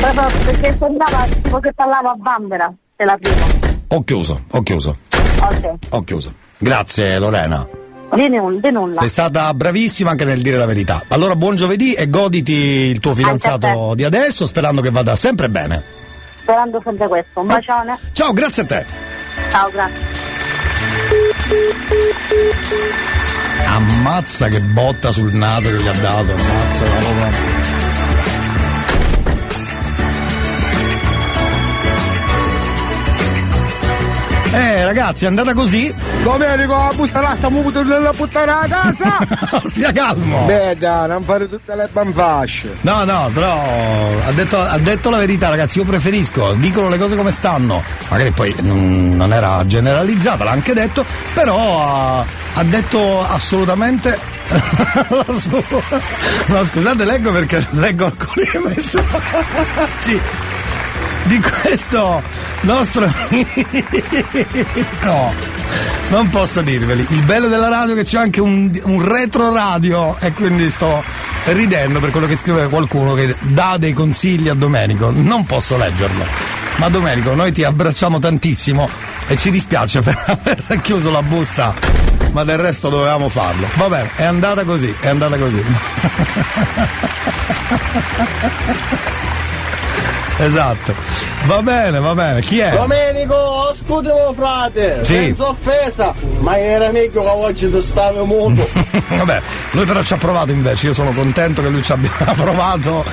Proprio 0.02 0.26
perché 0.45 0.77
sembrava 0.80 1.26
tipo 1.41 1.60
che 1.60 1.73
parlavo 1.73 2.10
a 2.10 2.14
bambera 2.15 2.72
se 2.95 3.06
la 3.06 3.18
prima. 3.19 3.45
Ho 3.88 4.03
chiuso, 4.03 4.44
ho 4.52 4.61
chiuso, 4.61 4.98
Ok. 5.41 5.72
ho 5.90 6.03
chiuso. 6.03 6.31
Grazie 6.60 7.18
Lorena. 7.18 7.68
Di 8.14 8.30
nulla, 8.30 8.60
di 8.60 8.69
nulla. 8.72 8.99
Sei 8.99 9.10
stata 9.10 9.52
bravissima 9.56 10.11
anche 10.11 10.26
nel 10.26 10.44
dire 10.44 10.57
la 10.57 10.68
verità. 10.68 11.02
Allora 11.07 11.36
buon 11.36 11.56
giovedì 11.56 11.94
e 11.95 12.07
goditi 12.07 12.53
il 12.53 12.99
tuo 12.99 13.15
fidanzato 13.15 13.88
te. 13.90 13.95
di 13.95 14.03
adesso, 14.03 14.45
sperando 14.45 14.81
che 14.81 14.91
vada 14.91 15.15
sempre 15.15 15.49
bene. 15.49 15.84
Sperando 16.41 16.80
sempre 16.84 17.07
questo. 17.07 17.40
Un 17.40 17.48
bacione. 17.48 17.98
Ciao, 18.14 18.31
grazie 18.31 18.61
a 18.61 18.65
te. 18.68 18.86
Ciao, 19.49 19.69
grazie. 19.72 19.98
Ammazza 23.65 24.47
che 24.47 24.61
botta 24.61 25.11
sul 25.11 25.34
naso 25.34 25.69
che 25.69 25.81
gli 25.81 25.88
ha 25.88 25.93
dato, 25.93 26.34
ammazza 26.34 26.85
la 26.85 26.99
roba. 26.99 27.89
Eh 34.52 34.84
ragazzi, 34.84 35.26
è 35.26 35.28
andata 35.28 35.54
così? 35.54 35.94
Domenico, 36.24 36.92
la 37.12 37.20
là, 37.22 37.34
stiamo 37.36 37.62
buttando 37.62 38.12
buttare 38.16 38.50
a 38.52 38.66
casa! 38.68 39.18
Stia 39.70 39.92
calmo! 39.92 40.46
Beh, 40.46 40.76
dai, 40.78 41.08
non 41.08 41.24
fare 41.24 41.48
tutte 41.48 41.76
le 41.76 41.88
banfasce. 41.92 42.78
No, 42.82 43.04
no, 43.04 43.30
però 43.32 43.62
ha 44.26 44.32
detto, 44.32 44.60
ha 44.60 44.78
detto 44.80 45.10
la 45.12 45.18
verità, 45.18 45.50
ragazzi. 45.50 45.78
Io 45.78 45.86
preferisco, 45.86 46.54
dicono 46.54 46.90
le 46.90 46.98
cose 46.98 47.16
come 47.16 47.30
stanno. 47.32 47.84
Magari 48.10 48.32
poi 48.32 48.56
mm, 48.60 49.16
non 49.16 49.32
era 49.34 49.66
generalizzata, 49.68 50.44
l'ha 50.44 50.52
anche 50.52 50.74
detto, 50.74 51.06
però 51.36 51.88
ha, 52.20 52.26
ha 52.56 52.64
detto 52.64 53.22
assolutamente. 53.28 54.18
la 54.50 55.26
sua- 55.34 55.62
No, 56.48 56.66
scusate, 56.66 57.06
leggo 57.06 57.32
perché 57.32 57.68
leggo 57.72 58.06
alcuni 58.06 58.48
messaggi. 58.66 60.20
Di 61.24 61.40
questo 61.40 62.22
nostro 62.62 63.06
amico. 63.06 64.68
Non 66.10 66.30
posso 66.30 66.62
dirveli. 66.62 67.06
Il 67.10 67.22
bello 67.24 67.48
della 67.48 67.70
radio 67.70 67.94
è 67.94 67.98
che 67.98 68.04
c'è 68.04 68.18
anche 68.18 68.41
un, 68.41 68.72
un 68.84 69.08
retro 69.08 69.54
radio 69.54 70.16
e 70.20 70.32
quindi 70.32 70.70
sto 70.70 71.04
ridendo 71.46 72.00
per 72.00 72.12
quello 72.12 72.28
che 72.28 72.36
scrive 72.36 72.68
qualcuno 72.68 73.14
che 73.14 73.36
dà 73.40 73.78
dei 73.78 73.94
consigli 73.94 74.50
a 74.50 74.54
Domenico. 74.54 75.12
Non 75.12 75.46
posso 75.46 75.78
leggerlo. 75.78 76.26
Ma 76.78 76.90
Domenico, 76.90 77.36
noi 77.36 77.52
ti 77.52 77.64
abbracciamo 77.64 78.20
tantissimo 78.20 78.90
e 79.28 79.38
ci 79.38 79.52
dispiace 79.52 80.02
per 80.02 80.18
aver 80.26 80.82
chiuso 80.82 81.12
la 81.12 81.22
busta, 81.22 81.76
ma 82.32 82.44
del 82.44 82.58
resto 82.58 82.90
dovevamo 82.90 83.30
farlo. 83.30 83.68
Va 83.76 83.88
bene, 83.90 84.10
è 84.16 84.24
andata 84.24 84.64
così, 84.64 84.94
è 85.00 85.10
andata 85.10 85.38
così. 85.38 85.64
esatto. 90.40 90.94
Va 91.45 91.61
bene, 91.61 91.99
va 91.99 92.14
bene. 92.14 92.41
Chi 92.41 92.60
è? 92.60 92.72
Domenico, 92.72 93.72
scusami 93.74 94.34
frate, 94.36 94.99
Sì. 95.06 95.14
senza 95.16 95.48
offesa, 95.49 96.14
ma 96.40 96.57
era 96.60 96.91
meglio 96.91 97.22
che 97.24 97.30
oggi 97.30 97.70
ti 97.70 97.82
stavi 97.82 98.20
muto. 98.26 98.68
Vabbè, 99.07 99.41
lui 99.72 99.86
però 99.86 100.02
ci 100.03 100.14
ha 100.14 100.18
provato 100.18 100.52
invece, 100.52 100.88
io 100.88 100.94
sono 100.94 101.11
contento 101.11 101.61
che 101.61 101.70
lui 101.70 101.82
ci 101.82 101.91
abbia 101.91 102.10
provato 102.36 103.03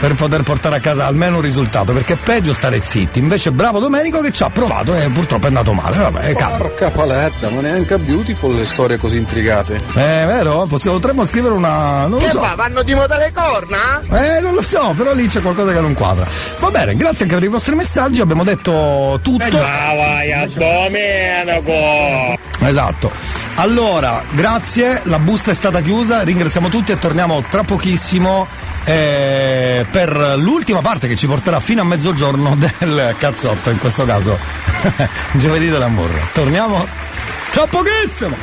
per 0.00 0.14
poter 0.14 0.42
portare 0.42 0.76
a 0.76 0.80
casa 0.80 1.06
almeno 1.06 1.36
un 1.36 1.42
risultato, 1.42 1.92
perché 1.92 2.14
è 2.14 2.16
peggio 2.16 2.52
stare 2.52 2.80
zitti. 2.84 3.18
Invece 3.18 3.50
bravo 3.50 3.78
Domenico 3.80 4.20
che 4.20 4.30
ci 4.32 4.42
ha 4.42 4.50
provato 4.50 4.94
e 4.94 5.08
purtroppo 5.08 5.44
è 5.44 5.48
andato 5.48 5.72
male. 5.72 5.96
Vabbè. 5.96 6.32
Porca 6.32 6.90
paletta, 6.90 7.50
ma 7.50 7.60
neanche 7.60 7.94
a 7.94 7.98
Beautiful 7.98 8.54
le 8.54 8.64
storie 8.64 8.96
così 8.96 9.16
intrigate. 9.16 9.76
Eh, 9.76 10.24
vero? 10.26 10.66
Possiamo, 10.68 10.98
potremmo 10.98 11.24
scrivere 11.24 11.54
una. 11.54 12.02
non 12.02 12.10
lo 12.12 12.16
Che 12.18 12.30
so. 12.30 12.40
fa, 12.40 12.54
vanno 12.54 12.82
di 12.82 12.94
moda 12.94 13.16
le 13.16 13.32
corna? 13.34 14.02
Eh, 14.10 14.40
non 14.40 14.54
lo 14.54 14.62
so, 14.62 14.94
però 14.96 15.12
lì 15.14 15.26
c'è 15.26 15.40
qualcosa 15.40 15.72
che 15.72 15.80
non 15.80 15.94
quadra. 15.94 16.26
Va 16.58 16.70
bene, 16.72 16.96
grazie 16.96 17.24
anche 17.24 17.36
per 17.36 17.44
i 17.44 17.48
vostri 17.48 17.76
messaggi, 17.76 18.20
abbiamo 18.20 18.42
detto 18.42 19.20
tutto. 19.22 19.58
Vai 19.58 20.32
a 20.32 20.46
Domenico! 20.52 22.36
Esatto. 22.60 23.12
Allora, 23.56 24.24
grazie, 24.30 25.02
la 25.04 25.18
busta 25.18 25.50
è 25.50 25.54
stata 25.54 25.80
chiusa, 25.82 26.22
ringraziamo 26.22 26.68
tutti 26.68 26.90
e 26.90 26.98
torniamo 26.98 27.44
tra 27.48 27.62
pochissimo 27.62 28.46
eh, 28.84 29.86
per 29.90 30.34
l'ultima 30.38 30.80
parte 30.80 31.06
che 31.06 31.14
ci 31.14 31.26
porterà 31.26 31.60
fino 31.60 31.82
a 31.82 31.84
mezzogiorno 31.84 32.56
del 32.78 33.14
cazzotto, 33.18 33.70
in 33.70 33.78
questo 33.78 34.04
caso 34.04 34.38
giovedì 35.32 35.68
dell'amore. 35.68 36.28
Torniamo 36.32 36.84
tra 37.52 37.66
pochissimo! 37.66 38.36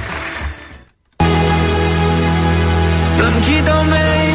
Blanchito 3.18 3.84
baby 3.88 4.29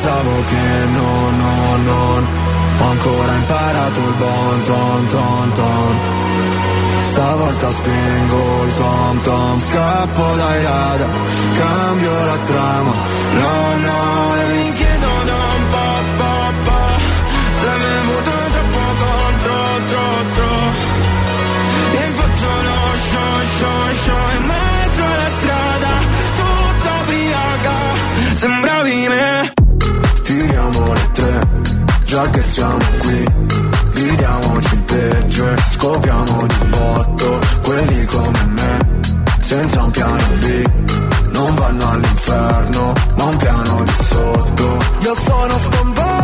Pensavo 0.00 0.30
che 0.44 0.86
no, 0.92 1.30
no, 1.32 1.76
non 1.78 2.26
Ho 2.78 2.84
ancora 2.84 3.34
imparato 3.34 3.98
il 3.98 4.14
bon 4.14 4.62
ton 4.62 5.06
ton 5.08 5.52
ton. 5.54 5.96
Stavolta 7.00 7.72
spengo 7.72 8.64
il 8.64 8.74
tom 8.76 9.20
tom. 9.22 9.58
Scappo 9.58 10.34
dai 10.36 10.62
radar 10.62 11.08
Cambio 11.52 12.24
la 12.26 12.36
trama. 12.44 12.92
No, 13.32 13.76
no, 13.86 14.34
e 14.36 14.67
Già 32.08 32.26
che 32.30 32.40
siamo 32.40 32.78
qui. 33.00 33.24
Ridiamoci 33.92 34.74
il 34.74 34.80
peggio 34.80 35.52
e 35.52 35.56
scopriamo 35.58 36.46
di 36.46 36.64
botto 36.68 37.40
Quelli 37.62 38.04
come 38.06 38.44
me 38.46 38.78
Senza 39.40 39.82
un 39.82 39.90
piano 39.90 40.16
B. 40.38 40.70
Non 41.32 41.54
vanno 41.54 41.90
all'inferno 41.90 42.92
Ma 43.14 43.24
un 43.24 43.36
piano 43.36 43.82
di 43.82 43.92
sotto. 44.08 44.78
Io 45.00 45.14
sono 45.16 45.58
sconvolto 45.58 46.17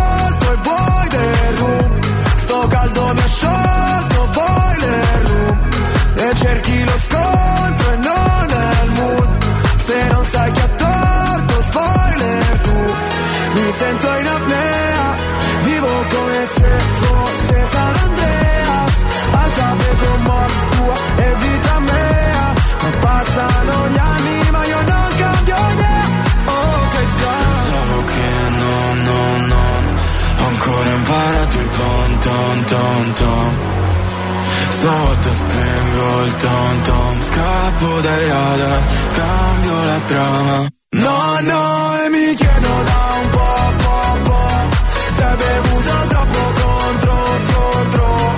Stavolta 34.84 35.32
spengo 35.32 36.22
il 36.24 36.36
tom 36.36 36.82
tom 36.82 37.22
Scappo 37.24 38.00
dai 38.00 38.28
radar 38.28 38.82
Cambio 39.12 39.84
la 39.84 40.00
trama. 40.00 40.68
No, 40.90 41.40
no, 41.40 42.02
e 42.04 42.08
mi 42.10 42.34
chiedo 42.34 42.68
da 42.90 43.00
un 43.22 43.28
po', 43.30 43.72
po', 43.82 44.18
po' 44.24 44.68
Se 45.16 45.24
hai 45.24 45.36
bevuto 45.36 45.90
troppo 46.08 46.40
contro, 46.60 47.16
tro, 47.48 47.86
tro. 47.92 48.36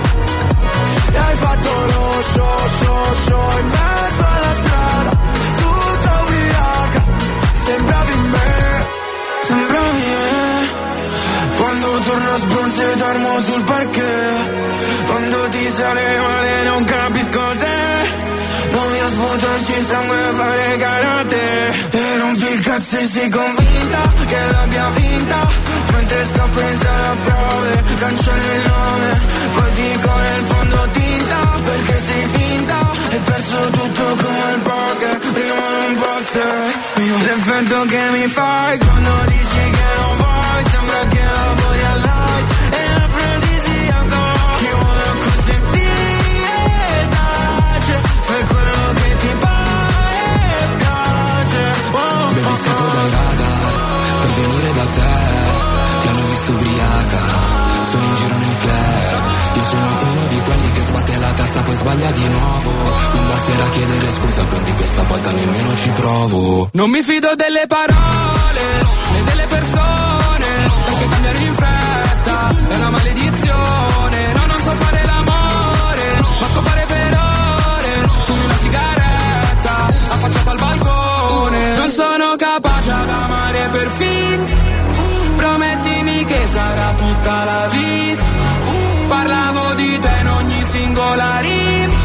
E 1.11 1.17
hai 1.17 1.35
fatto 1.35 1.69
lo 1.91 2.21
show, 2.31 2.67
show, 2.79 3.13
show 3.27 3.59
In 3.59 3.67
mezzo 3.67 4.25
alla 4.35 4.53
strada 4.61 5.09
Tutta 5.57 6.11
ubriaca. 6.21 7.03
Sembravi 7.65 8.15
me 8.33 8.87
Sembravi 9.41 9.99
me. 9.99 10.69
Quando 11.57 11.99
torno 12.07 12.37
sbronzo 12.37 12.81
e 12.81 12.95
dormo 12.95 13.39
sul 13.41 13.63
parquet 13.63 14.36
Sale 15.69 16.19
male 16.19 16.63
non 16.63 16.83
capisco 16.85 17.53
se 17.53 17.75
Voglio 18.69 19.07
sputarci 19.07 19.81
sangue 19.81 20.17
e 20.17 20.33
fare 20.33 20.77
karate. 20.77 21.89
E 21.91 22.17
rompi 22.17 22.51
il 22.53 22.61
cazzo 22.61 22.97
e 22.97 23.05
sei 23.05 23.29
convinta 23.29 24.13
che 24.25 24.51
l'abbia 24.51 24.89
vinta. 24.89 25.47
Mentre 25.91 26.25
scappo 26.25 26.59
in 26.59 26.77
sala 26.77 27.15
prove 27.23 27.83
Cancello 27.99 28.53
il 28.53 28.67
nome 28.67 29.21
Poi 29.53 29.71
dico 29.73 30.15
nel 30.15 30.43
fondo 30.45 30.89
tinta 30.91 31.59
Perché 31.63 31.99
sei 31.99 32.27
finta. 32.31 32.91
Hai 33.09 33.19
perso 33.19 33.69
tutto 33.71 34.03
come 34.03 34.53
il 34.53 34.59
poker 34.61 35.17
Prima 35.33 35.69
non 35.79 35.95
poster 35.95 36.75
L'effetto 37.23 37.85
che 37.85 38.01
mi 38.11 38.27
fai 38.27 38.77
Quando 38.77 39.11
dici 39.27 39.69
che 39.71 40.01
non 40.01 40.17
vuoi 40.17 40.26
la 61.27 61.33
testa 61.33 61.61
poi 61.61 61.75
sbaglia 61.75 62.11
di 62.11 62.27
nuovo. 62.27 62.71
Non 63.13 63.27
basterà 63.27 63.69
chiedere 63.69 64.11
scusa, 64.11 64.43
quindi 64.45 64.71
questa 64.73 65.03
volta 65.03 65.31
nemmeno 65.31 65.75
ci 65.75 65.89
provo. 65.91 66.69
Non 66.73 66.89
mi 66.89 67.01
fido 67.03 67.35
delle 67.35 67.65
parole 67.67 68.63
né 69.11 69.23
delle 69.23 69.47
persone 69.47 70.47
perché 70.85 71.07
cambiano 71.07 71.39
in 71.39 71.55
fretta 71.55 72.55
è 72.69 72.75
una 72.75 72.89
maledizione. 72.89 74.17
No, 74.33 74.45
non 74.45 74.59
so 74.59 74.71
fare 74.71 75.01
l'amore, 75.05 76.07
ma 76.39 76.47
scopare 76.51 76.85
per 76.85 77.11
ore. 77.13 77.91
Fumi 78.25 78.43
una 78.43 78.57
sigaretta 78.57 79.75
affacciata 80.15 80.51
al 80.51 80.57
balcone. 80.57 81.75
Non 81.75 81.89
sono 81.91 82.35
capace 82.37 82.91
ad 82.91 83.09
amare 83.09 83.69
per 83.69 83.89
finta. 83.89 84.53
Promettimi 85.35 86.25
che 86.25 86.45
sarà 86.49 86.93
tutta 86.93 87.43
la 87.43 87.67
vita. 87.69 88.26
Rima. 91.39 91.95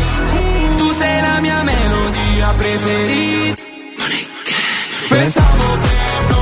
Tu 0.79 0.93
sei 0.93 1.21
la 1.21 1.41
mia 1.41 1.63
melodia 1.63 2.55
preferita. 2.55 3.63
Pensavo 5.09 5.79
che 5.85 5.99
no, 6.29 6.42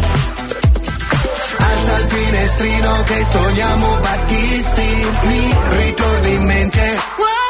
Alza 1.81 1.97
il 1.97 2.07
finestrino 2.09 3.03
che 3.05 3.25
sogniamo 3.31 3.97
Battisti, 4.01 5.07
mi 5.23 5.55
ritorni 5.77 6.33
in 6.35 6.43
mente. 6.45 7.40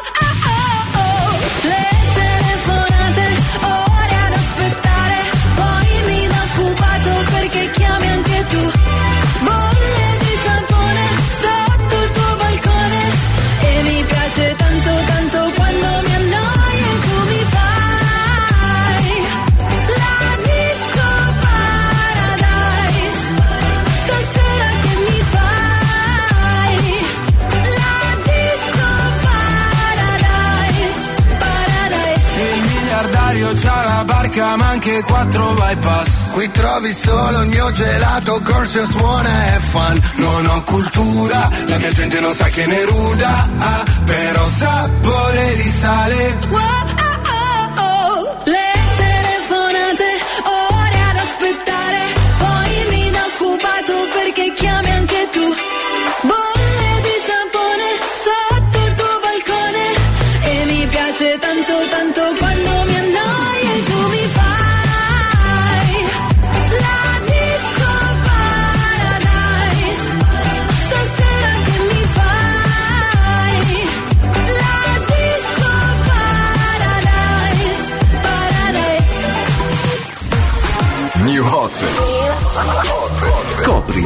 Barca 34.31 34.55
ma 34.55 34.69
anche 34.69 35.01
quattro 35.03 35.53
bypass 35.53 36.29
Qui 36.31 36.51
trovi 36.51 36.93
solo 36.93 37.41
il 37.41 37.49
mio 37.49 37.69
gelato, 37.71 38.41
Corsius 38.41 38.89
suona 38.89 39.55
e 39.55 39.59
fan. 39.59 39.99
Non 40.15 40.45
ho 40.45 40.63
cultura, 40.63 41.49
la 41.67 41.77
mia 41.77 41.91
gente 41.91 42.19
non 42.21 42.33
sa 42.33 42.45
che 42.45 42.65
ne 42.65 42.85
ruda, 42.85 43.49
ah, 43.57 43.83
però 44.05 44.47
sapore 44.47 45.55
di 45.55 45.69
sale. 45.69 46.90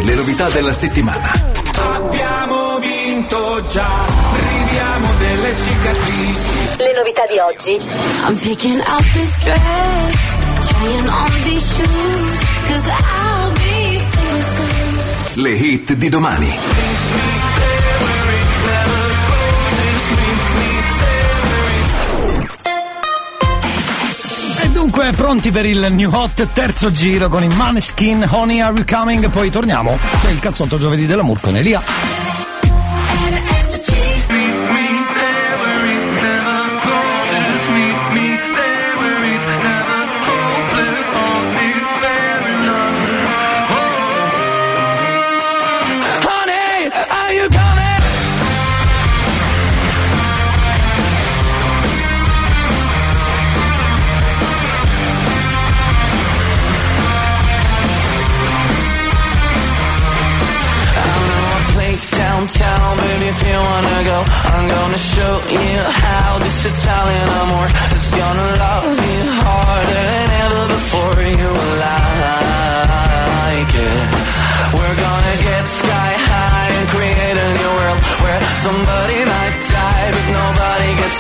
Le 0.06 0.14
novità 0.14 0.50
della 0.50 0.72
settimana. 0.72 1.32
Abbiamo 1.96 2.78
vinto 2.80 3.64
già, 3.72 3.90
ridiamo 4.38 5.14
delle 5.18 5.56
cicatrici. 5.58 6.78
Le 6.78 6.94
novità 6.96 7.26
di 7.26 7.40
oggi. 7.40 7.74
I'm 8.28 8.38
picking 8.38 8.80
out 8.82 9.04
this 9.14 9.44
dress, 9.44 10.34
trying 10.68 11.10
on 11.10 11.32
these 11.44 11.66
shoes, 11.74 12.40
cause 12.68 12.88
I'll 12.88 13.52
be 13.54 14.00
so 14.00 14.42
soon. 14.56 15.44
Le 15.44 15.50
hit 15.50 15.94
di 15.94 16.10
domani. 16.10 17.55
Dunque 24.96 25.12
pronti 25.12 25.52
per 25.52 25.66
il 25.66 25.88
New 25.90 26.10
Hot 26.10 26.48
terzo 26.54 26.90
giro 26.90 27.28
con 27.28 27.44
i 27.44 27.50
Maneskin 27.50 28.26
Honey 28.30 28.62
Are 28.62 28.74
You 28.74 28.86
Coming? 28.86 29.30
Poi 29.30 29.50
torniamo. 29.50 29.98
C'è 30.22 30.30
il 30.30 30.40
cazzotto 30.40 30.78
giovedì 30.78 31.06
dell'amor 31.06 31.42
con 31.42 31.58
Elia. 31.58 32.15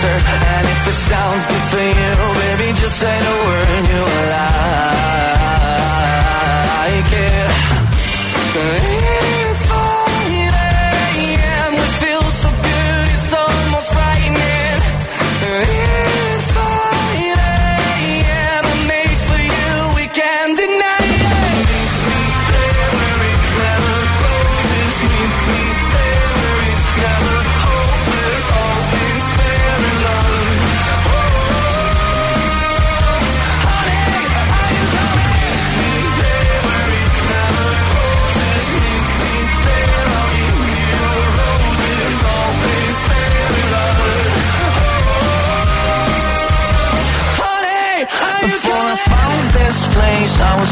And 0.07 0.65
if 0.67 0.87
it 0.87 0.99
sounds 1.11 1.47
good 1.47 1.65
for 1.73 1.81
you, 1.81 2.11
baby, 2.41 2.73
just 2.73 2.99
say 2.99 3.17
the 3.17 3.33
word 3.41 3.44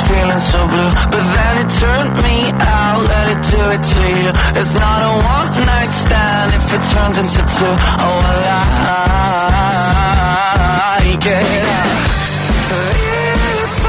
feeling 0.08 0.40
so 0.40 0.60
blue, 0.68 0.92
but 1.14 1.24
then 1.36 1.54
it 1.64 1.70
turned 1.80 2.14
me 2.26 2.38
out. 2.60 3.00
Let 3.14 3.26
it 3.34 3.42
do 3.54 3.62
it 3.76 3.84
to 3.94 4.04
you. 4.22 4.32
It's 4.60 4.74
not 4.74 5.00
a 5.08 5.12
one 5.36 5.66
night 5.66 5.92
stand 6.04 6.50
if 6.60 6.66
it 6.76 6.84
turns 6.94 7.18
into 7.18 7.42
two. 7.58 7.74
Oh, 8.06 8.20
I 8.30 8.36
like 11.08 11.26
it. 11.26 11.46
It's 13.64 13.78
5 13.80 13.88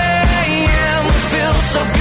a.m. 0.00 1.02
Feel 1.30 1.56
so 1.74 1.80
good, 1.84 1.99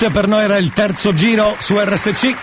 Hot 0.00 0.12
per 0.12 0.28
noi 0.28 0.44
era 0.44 0.58
il 0.58 0.70
terzo 0.72 1.12
giro 1.12 1.56
su 1.58 1.76
RSC. 1.76 2.34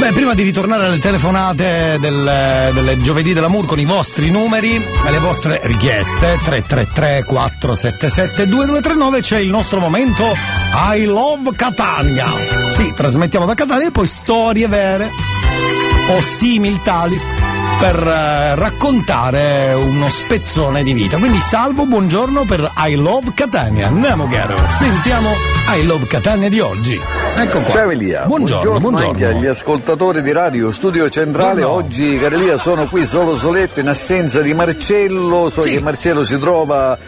Beh, 0.00 0.12
prima 0.12 0.34
di 0.34 0.42
ritornare 0.42 0.84
alle 0.84 0.98
telefonate 0.98 1.96
del, 1.98 2.70
del 2.74 3.02
giovedì 3.02 3.32
dell'amour 3.32 3.64
con 3.64 3.78
i 3.78 3.86
vostri 3.86 4.30
numeri 4.30 4.74
e 4.74 5.10
le 5.10 5.18
vostre 5.18 5.60
richieste 5.64 6.38
333 6.44 7.24
477 7.24 8.48
2239 8.48 9.20
c'è 9.20 9.38
il 9.38 9.48
nostro 9.48 9.80
momento 9.80 10.24
I 10.92 11.04
Love 11.04 11.52
Catania. 11.56 12.26
Sì, 12.72 12.92
trasmettiamo 12.94 13.46
da 13.46 13.54
Catania 13.54 13.88
e 13.88 13.92
poi 13.92 14.06
storie 14.06 14.68
vere 14.68 15.10
o 16.08 16.20
simil 16.20 16.82
tali 16.82 17.37
per 17.78 17.96
eh, 17.96 18.54
raccontare 18.56 19.72
uno 19.72 20.08
spezzone 20.08 20.82
di 20.82 20.92
vita. 20.92 21.16
Quindi 21.16 21.38
salvo, 21.38 21.86
buongiorno 21.86 22.44
per 22.44 22.72
I 22.76 22.96
Love 22.96 23.32
Catania. 23.34 23.86
Andiamo 23.86 24.26
caro, 24.28 24.56
sentiamo 24.66 25.30
I 25.68 25.86
Love 25.86 26.06
Catania 26.08 26.48
di 26.48 26.58
oggi. 26.58 27.00
Ecco 27.36 27.60
qua. 27.60 27.70
Ciao 27.70 27.90
Elia, 27.90 28.24
Buongiorno, 28.24 28.80
buongiorno. 28.80 29.08
anche 29.10 29.26
agli 29.26 29.46
ascoltatori 29.46 30.22
di 30.22 30.32
Radio 30.32 30.72
Studio 30.72 31.08
Centrale. 31.08 31.60
Buongiorno. 31.60 31.86
Oggi, 31.86 32.18
caro 32.18 32.34
Elia, 32.34 32.56
sono 32.56 32.88
qui 32.88 33.04
solo 33.04 33.36
soletto 33.36 33.78
in 33.78 33.86
assenza 33.88 34.40
di 34.40 34.52
Marcello. 34.54 35.48
So 35.48 35.60
che 35.60 35.80
Marcello 35.80 36.24
si 36.24 36.36
trova 36.38 36.98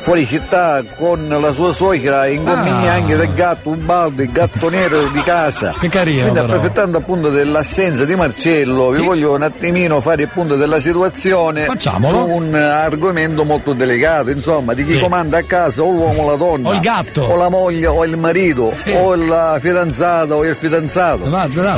fuori 0.00 0.24
città 0.26 0.82
con 0.96 1.28
la 1.28 1.52
sua 1.52 1.72
suocera 1.74 2.26
in 2.26 2.42
compagnia 2.42 2.92
Ah. 2.92 2.94
anche 2.94 3.16
del 3.16 3.34
gatto, 3.34 3.68
un 3.68 3.84
baldo, 3.84 4.22
il 4.22 4.32
gatto 4.32 4.68
nero 4.70 5.08
di 5.08 5.22
casa. 5.22 5.74
Che 5.78 5.88
carino, 5.88 6.22
Quindi 6.22 6.40
però. 6.40 6.52
approfittando 6.54 6.98
appunto 6.98 7.28
dell'assenza 7.28 8.04
di 8.06 8.14
Marcello, 8.16 8.90
vi 8.90 9.02
voglio 9.02 9.34
un 9.34 9.42
attimino 9.42 10.00
fare 10.00 10.22
il 10.22 10.28
punto 10.28 10.56
della 10.56 10.80
situazione 10.80 11.66
Facciamolo. 11.66 12.16
su 12.16 12.24
un 12.30 12.54
argomento 12.54 13.44
molto 13.44 13.72
delicato, 13.74 14.30
insomma, 14.30 14.72
di 14.74 14.84
chi 14.86 14.92
Sì. 14.92 15.00
comanda 15.00 15.38
a 15.38 15.42
casa 15.42 15.82
o 15.82 15.90
l'uomo 15.92 16.22
o 16.22 16.30
la 16.30 16.36
donna. 16.36 16.68
O 16.70 16.72
il 16.72 16.80
gatto. 16.80 17.22
O 17.22 17.36
la 17.36 17.48
moglie 17.50 17.86
o 17.86 18.04
il 18.04 18.16
marito 18.16 18.72
Sì. 18.74 18.90
o 18.92 19.14
la 19.14 19.58
fidanzata 19.60 20.34
o 20.34 20.44
il 20.44 20.56
fidanzato. 20.56 21.26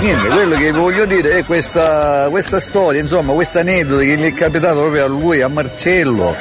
Niente, 0.01 0.29
quello 0.29 0.57
che 0.57 0.73
vi 0.73 0.79
voglio 0.79 1.05
dire 1.07 1.39
è 1.39 1.45
questa, 1.45 2.29
questa 2.31 2.61
storia, 2.61 3.01
insomma, 3.01 3.33
questo 3.33 3.59
aneddoto 3.59 3.99
che 4.01 4.17
gli 4.17 4.25
è 4.25 4.33
capitato 4.33 4.79
proprio 4.81 5.05
a 5.05 5.09
lui, 5.09 5.41
a 5.43 5.49
Marcello. 5.49 6.35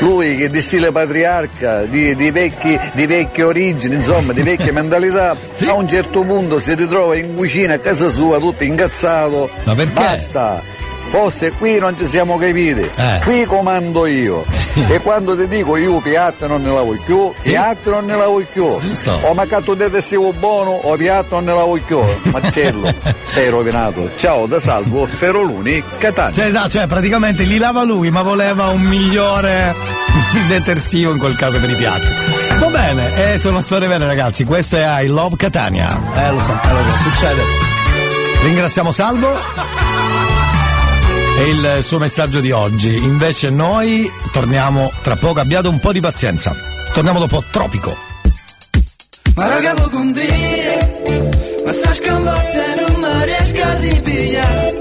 Lui 0.00 0.36
che 0.36 0.50
di 0.50 0.60
stile 0.60 0.92
patriarca, 1.16 1.84
di, 1.84 2.14
di 2.14 2.30
vecchi, 2.30 2.78
di 2.92 3.06
vecchie 3.06 3.42
origini, 3.42 3.94
insomma, 3.94 4.32
di 4.32 4.42
vecchie 4.42 4.72
mentalità, 4.72 5.36
a 5.66 5.72
un 5.72 5.88
certo 5.88 6.22
punto 6.22 6.58
si 6.58 6.74
ritrova 6.74 7.16
in 7.16 7.34
cucina 7.34 7.74
a 7.74 7.78
casa 7.78 8.10
sua 8.10 8.38
tutto 8.38 8.64
incazzato. 8.64 9.48
Ma 9.64 9.74
perché? 9.74 9.92
Basta! 9.92 10.75
Forse 11.16 11.52
qui 11.52 11.78
non 11.78 11.96
ci 11.96 12.04
siamo 12.04 12.36
capiti, 12.36 12.90
Eh. 12.94 13.20
qui 13.24 13.46
comando 13.46 14.04
io. 14.04 14.44
E 14.74 15.00
quando 15.00 15.34
ti 15.34 15.48
dico 15.48 15.78
io 15.78 15.98
piatto 16.00 16.46
non 16.46 16.60
ne 16.60 16.70
la 16.70 16.82
vuoi 16.82 17.00
più, 17.02 17.32
piatto 17.40 17.88
non 17.88 18.04
ne 18.04 18.16
la 18.18 18.26
vuoi 18.26 18.44
più. 18.52 18.66
O 18.66 19.32
maccato 19.32 19.72
di 19.72 19.82
adesivo 19.84 20.34
buono 20.34 20.72
o 20.72 20.94
piatto 20.96 21.36
non 21.36 21.44
ne 21.44 21.54
la 21.54 21.62
vuoi 21.64 21.80
più. 21.80 22.00
Marcello, 22.24 22.92
sei 23.28 23.48
rovinato. 23.48 24.10
Ciao 24.16 24.44
da 24.44 24.60
Salvo 24.60 25.06
Feroluni, 25.06 25.82
Catania. 25.96 26.34
Cioè, 26.34 26.44
esatto, 26.48 26.68
cioè 26.68 26.86
praticamente 26.86 27.44
li 27.44 27.56
lava 27.56 27.82
lui, 27.82 28.10
ma 28.10 28.20
voleva 28.20 28.66
un 28.68 28.82
migliore 28.82 29.74
detersivo 30.48 31.12
in 31.12 31.18
quel 31.18 31.34
caso 31.34 31.58
per 31.58 31.70
i 31.70 31.74
piatti. 31.76 32.06
Va 32.58 32.66
bene, 32.66 33.32
eh, 33.32 33.38
sono 33.38 33.62
storie 33.62 33.88
vere 33.88 34.04
ragazzi, 34.04 34.44
questo 34.44 34.76
è 34.76 35.00
I 35.02 35.06
Love 35.06 35.36
Catania. 35.36 35.98
Eh 36.14 36.30
lo 36.30 36.40
so, 36.40 36.52
eh, 36.52 36.72
lo 36.72 36.88
so, 36.88 37.10
succede. 37.10 37.42
Ringraziamo 38.42 38.92
Salvo. 38.92 40.15
E 41.38 41.48
il 41.50 41.78
suo 41.82 41.98
messaggio 41.98 42.40
di 42.40 42.50
oggi. 42.50 42.96
Invece 42.96 43.50
noi 43.50 44.10
torniamo 44.32 44.90
tra 45.02 45.16
poco, 45.16 45.40
abbiate 45.40 45.68
un 45.68 45.78
po' 45.80 45.92
di 45.92 46.00
pazienza. 46.00 46.54
Torniamo 46.92 47.18
dopo 47.18 47.42
Tropico. 47.50 48.06
Ma 49.36 49.48
raga 49.48 49.74
può 49.74 49.88
condire 49.90 51.02
Ma 51.64 51.70
sta 51.70 51.92
sconvolta 51.92 52.74
non 52.76 53.00
mi 53.00 53.24
riesco 53.26 53.62
a 53.62 53.74
ripigliare 53.74 54.78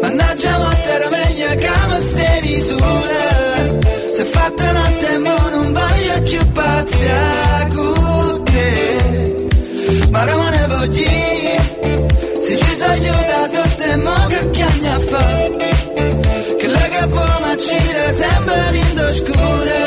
Mannaggia 0.00 0.58
morte 0.58 0.88
era 0.88 1.08
meglio 1.10 1.48
che 1.56 1.70
mi 1.88 2.00
stavi 2.00 2.60
sola 2.60 3.78
Se 4.14 4.24
fatta 4.26 4.72
notte 4.72 5.18
mo 5.18 5.48
non 5.50 5.72
voglio 5.72 6.22
più 6.22 6.50
pazzia 6.52 7.68
con 7.74 8.44
te 8.44 9.46
Ma 10.10 10.24
me 10.24 10.50
ne 10.50 10.66
voglio 10.68 12.42
Se 12.42 12.56
ci 12.56 12.74
si 12.76 12.84
aiuta 12.84 13.48
sotto 13.48 13.98
mo 14.04 14.26
che 14.28 14.50
chiagna 14.50 14.98
fa 15.00 15.26
Che 15.26 15.26
la 15.28 15.47
che 15.47 15.47
ci 17.68 17.78
sembra 18.12 18.70
in 18.72 18.98
oscura 18.98 19.80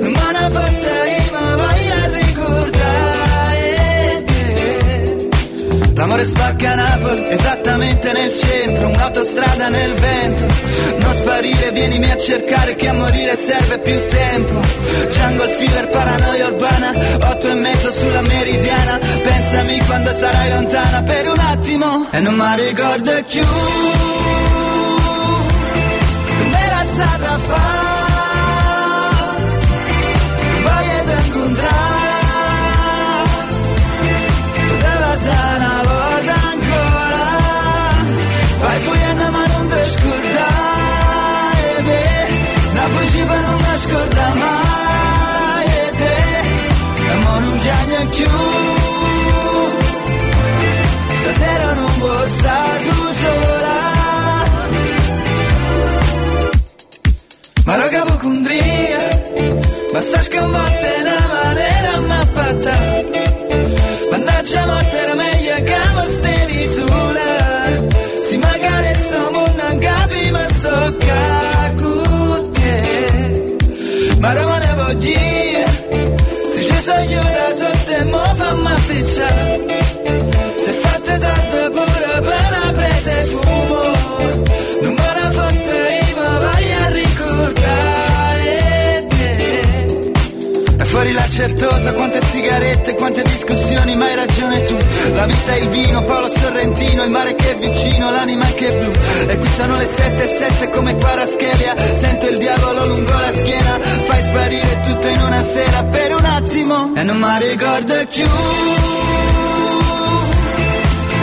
Non 0.00 0.12
me 0.12 0.50
fatta 0.56 0.94
io 1.16 1.56
voglio 1.62 1.98
ricordare 2.20 3.72
L'amore 5.96 6.24
spacca 6.24 6.72
a 6.72 6.74
Napoli, 6.74 7.28
esattamente 7.28 8.12
nel 8.12 8.32
centro, 8.32 8.88
un'autostrada 8.88 9.68
nel 9.68 9.94
vento. 9.94 10.46
Non 10.98 11.14
sparire, 11.14 11.70
vienimi 11.70 12.10
a 12.10 12.16
cercare 12.16 12.74
che 12.74 12.88
a 12.88 12.92
morire 12.92 13.36
serve 13.36 13.78
più 13.78 14.06
tempo. 14.08 14.60
Jungle 15.10 15.48
fever, 15.54 15.88
paranoia 15.88 16.48
urbana, 16.48 16.92
otto 17.30 17.48
e 17.48 17.54
mezzo 17.54 17.90
sulla 17.92 18.22
meridiana. 18.22 18.98
Pensami 18.98 19.80
quando 19.86 20.12
sarai 20.12 20.50
lontana 20.50 21.02
per 21.04 21.28
un 21.30 21.38
attimo 21.38 22.06
e 22.10 22.18
non 22.18 22.34
mi 22.34 22.64
ricordo 22.66 23.24
più. 23.26 24.23
La 26.96 27.38
fa. 27.48 27.66
Voglio 30.62 30.98
te 31.08 31.26
incontrare. 31.26 32.04
Poteva 34.68 35.12
essere 35.12 35.56
una 35.56 35.82
volta 35.90 36.34
ancora 36.52 37.24
Vai 38.60 38.78
fuggendo 38.80 39.30
ma 39.30 39.46
non 39.46 39.68
ti 39.68 39.90
scordare 39.94 41.82
me 41.82 42.04
Una 42.70 42.86
bugia 42.88 43.40
non 43.40 43.56
mi 43.56 43.78
scorda 43.84 44.26
mai 44.34 45.66
e 45.66 45.90
te 45.98 46.16
E 47.10 47.14
mo 47.24 47.38
non 47.40 47.58
chiami 47.58 48.06
più 48.14 48.30
Stasera 51.20 51.72
non 51.74 51.98
può 51.98 52.26
Ma 58.24 58.30
raga 58.30 58.30
può 58.30 58.30
condria 58.30 59.20
Ma 59.92 60.00
sta 60.00 60.22
sconvolta 60.22 60.86
in 60.96 61.00
una 61.00 61.26
maniera 61.32 62.00
mappata 62.00 62.74
Mannaggia 64.10 64.66
morte 64.66 64.98
era 64.98 65.14
meglio 65.14 65.54
che 65.54 65.76
mi 65.94 66.06
stavi 66.06 66.66
sola 66.66 67.88
Si 68.22 68.36
magari 68.38 68.94
siamo 68.94 69.46
non 69.46 69.78
capi 69.78 70.30
ma 70.30 70.48
so 70.48 70.96
che 70.98 71.74
con 71.76 72.50
te. 72.52 73.56
Ma 74.18 74.30
ora 74.30 74.46
me 74.46 74.58
ne 74.58 74.74
voglio 74.74 75.68
Se 76.48 76.62
ci 76.62 76.76
so 76.82 76.92
aiuta 76.92 77.54
sotto 77.54 77.90
e 77.90 78.04
mo 78.04 78.34
fammi 78.34 78.66
appicciare 78.66 79.83
certosa, 91.34 91.92
quante 91.92 92.20
sigarette, 92.24 92.94
quante 92.94 93.22
discussioni, 93.22 93.96
ma 93.96 94.06
hai 94.06 94.14
ragione 94.14 94.62
tu. 94.62 94.76
La 95.12 95.26
vita 95.26 95.52
è 95.52 95.60
il 95.60 95.68
vino, 95.68 96.04
Paolo 96.04 96.28
Sorrentino, 96.28 97.02
il 97.02 97.10
mare 97.10 97.34
che 97.34 97.50
è 97.50 97.56
vicino, 97.56 98.10
l'anima 98.10 98.46
che 98.46 98.68
è 98.68 98.76
blu. 98.76 98.92
E 99.28 99.38
qui 99.38 99.48
sono 99.48 99.76
le 99.76 99.86
sette 99.86 100.22
e 100.22 100.28
sette 100.28 100.70
come 100.70 100.94
Paraschelia, 100.94 101.74
sento 101.94 102.28
il 102.28 102.38
diavolo 102.38 102.86
lungo 102.86 103.12
la 103.12 103.32
schiena, 103.32 103.78
fai 103.80 104.22
sparire 104.22 104.80
tutto 104.82 105.08
in 105.08 105.20
una 105.20 105.42
sera 105.42 105.82
per 105.84 106.14
un 106.14 106.24
attimo 106.24 106.92
e 106.94 107.02
non 107.02 107.18
mi 107.18 107.48
ricordo 107.48 107.94
più. 108.10 108.26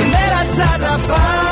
Me 0.10 0.30
la 0.30 0.43
stata 0.43 0.98
fa 0.98 1.51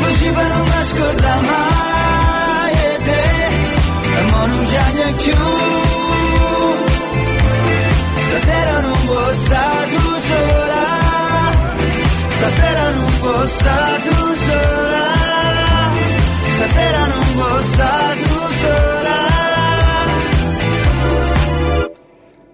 Per 0.00 0.48
non 0.48 0.62
mi 0.62 0.84
scorda 0.84 1.40
mai 1.48 2.72
e 2.72 2.96
te. 3.06 3.22
E 4.18 4.22
non 4.30 4.50
chiami 4.66 5.12
più 5.22 5.42
Stasera 8.28 8.80
non 8.80 8.98
può 9.06 9.32
stare 9.32 9.86
tu 9.88 10.02
sola. 10.28 10.84
Stasera 12.28 12.90
non 12.90 13.12
può 13.20 13.46
stare 13.46 14.02
tu 14.02 14.34
sola. 14.46 15.06
Stasera 16.56 17.06
non 17.06 17.24
può 17.34 17.60
stare 17.60 18.22
tu 18.22 18.40
sola. 18.62 19.18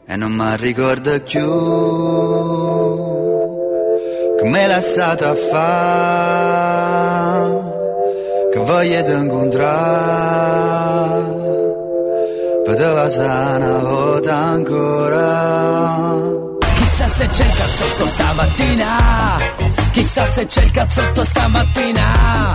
E 0.06 0.16
non 0.16 0.32
mi 0.32 0.56
ricordo 0.56 1.20
più 1.22 1.82
mi 4.44 4.58
hai 4.58 4.68
lasciato 4.68 5.24
a 5.26 5.34
fare 5.34 6.73
Che 8.64 8.70
voglio 8.70 9.02
ti 9.02 9.10
incontrare. 9.12 9.62
Poteva 12.64 13.04
essere 13.04 13.26
una 13.26 13.78
volta 13.80 14.36
ancora. 14.36 16.14
Chissà 16.76 17.08
se 17.08 17.26
c'è 17.26 17.44
il 17.44 17.54
cazzotto 17.56 18.06
stamattina. 18.06 19.36
Chissà 19.92 20.24
se 20.24 20.46
c'è 20.46 20.62
il 20.62 20.70
cazzotto 20.70 21.24
stamattina. 21.24 22.52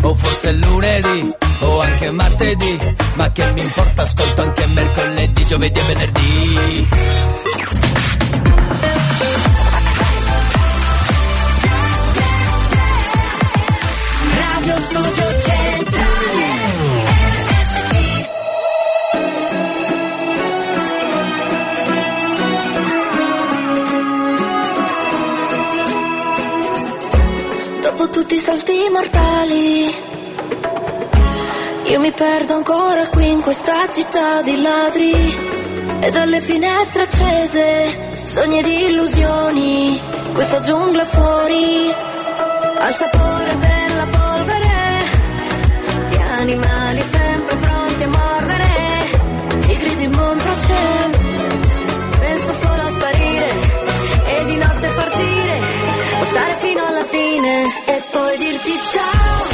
O 0.00 0.14
forse 0.14 0.48
è 0.48 0.52
lunedì 0.54 1.32
o 1.60 1.80
anche 1.80 2.10
martedì. 2.10 2.76
Ma 3.14 3.30
che 3.30 3.52
mi 3.52 3.60
importa 3.60 4.02
ascolto 4.02 4.42
anche 4.42 4.66
mercoledì, 4.66 5.46
giovedì 5.46 5.78
e 5.78 5.84
venerdì. 5.84 6.88
Radio 14.36 14.80
Studio 14.80 15.23
Dopo 28.54 28.66
tutti 28.66 28.78
i 28.78 28.86
salti 28.86 28.92
mortali, 28.92 29.94
io 31.86 31.98
mi 31.98 32.12
perdo 32.12 32.54
ancora 32.54 33.08
qui 33.08 33.28
in 33.28 33.40
questa 33.40 33.88
città 33.90 34.42
di 34.42 34.62
ladri. 34.62 35.12
E 36.00 36.10
dalle 36.12 36.40
finestre 36.40 37.02
accese, 37.02 38.22
sogni 38.22 38.62
di 38.62 38.84
illusioni, 38.84 40.00
questa 40.32 40.60
giungla 40.60 41.04
fuori, 41.04 41.92
al 42.78 42.94
sapore 42.94 43.58
della 43.58 44.06
polvere, 44.10 45.04
di 46.10 46.16
animali 46.16 47.02
sempre 47.02 47.56
pronti 47.56 48.02
a 48.04 48.08
mordere, 48.08 48.68
tigri 49.66 49.96
di 49.96 50.06
Montracè, 50.06 51.13
fine 57.04 57.66
e 57.86 58.02
poi 58.10 58.36
dirti 58.38 58.72
ciao. 58.92 59.53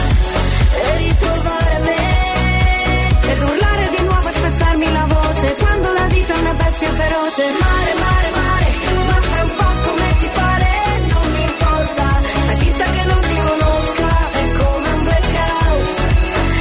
Feroce. 7.31 7.51
Mare, 7.59 7.93
mare, 7.95 8.29
mare, 8.31 8.67
ma 9.07 9.21
fai 9.21 9.41
un 9.41 9.55
po' 9.55 9.89
come 9.89 10.17
ti 10.19 10.29
pare, 10.33 10.69
non 11.11 11.31
mi 11.31 11.43
importa, 11.43 12.05
fai 12.45 12.55
finta 12.57 12.85
che 12.85 13.03
non 13.05 13.19
ti 13.21 13.35
conosca, 13.47 14.09
è 14.31 14.51
come 14.59 14.87
un 14.89 15.03
blackout. 15.03 15.99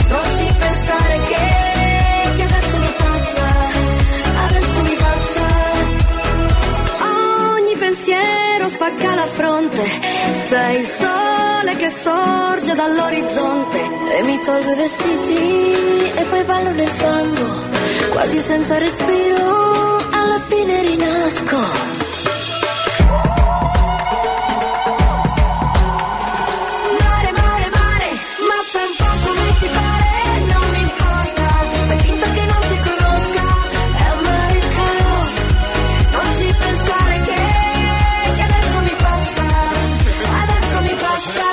Non 0.08 0.24
ci 0.36 0.54
pensare 0.58 1.20
che, 1.30 1.46
che 2.36 2.42
adesso 2.42 2.76
mi 2.78 2.92
passa, 2.96 3.46
adesso 4.46 4.82
mi 4.82 4.94
passa. 4.94 5.46
Ogni 7.54 7.76
pensiero 7.76 8.68
spacca 8.68 9.14
la 9.14 9.26
fronte, 9.26 9.82
sei 10.48 10.78
il 10.78 10.86
sole 10.86 11.76
che 11.76 11.90
sorge 11.90 12.74
dall'orizzonte 12.74 13.78
e 14.18 14.22
mi 14.22 14.40
tolgo 14.40 14.70
i 14.70 14.74
vestiti 14.76 16.12
e 16.14 16.24
poi 16.28 16.42
ballo 16.44 16.70
nel 16.70 16.88
fango, 16.88 17.68
quasi 18.10 18.40
senza 18.40 18.78
respiro, 18.78 19.99
alla 20.30 20.38
fine 20.38 20.82
rinasco. 20.82 21.56
Mare, 27.00 27.30
mare, 27.32 27.66
mare, 27.78 28.08
ma 28.46 28.58
fai 28.70 28.86
un 28.86 28.94
po' 28.96 29.12
come 29.26 29.46
ti 29.58 29.68
pare, 29.74 30.12
non 30.52 30.66
mi 30.70 30.80
importa, 30.88 31.46
fai 31.86 31.98
finta 31.98 32.30
che 32.30 32.44
non 32.46 32.60
ti 32.68 32.78
conosca, 32.86 33.44
è 33.96 34.10
un 34.14 34.22
mare 34.22 34.58
caos, 34.76 35.34
non 36.12 36.26
ci 36.38 36.54
pensare 36.58 37.20
che, 37.26 37.42
che 38.36 38.42
adesso 38.42 38.78
mi 38.86 38.94
passa, 39.06 39.46
adesso 40.42 40.76
mi 40.82 40.94
passa. 40.94 41.48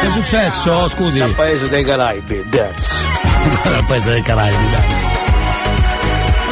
Che 0.00 0.06
è 0.06 0.10
successo? 0.10 0.88
Scusi. 0.88 1.18
Dal 1.18 1.34
paese 1.34 1.68
dei 1.68 1.84
Caraibi, 1.84 2.44
dance. 2.48 3.07
Dal 3.62 3.84
paese 3.86 4.10
dei 4.10 4.22
Caraibi, 4.22 4.70
dance. 4.70 5.06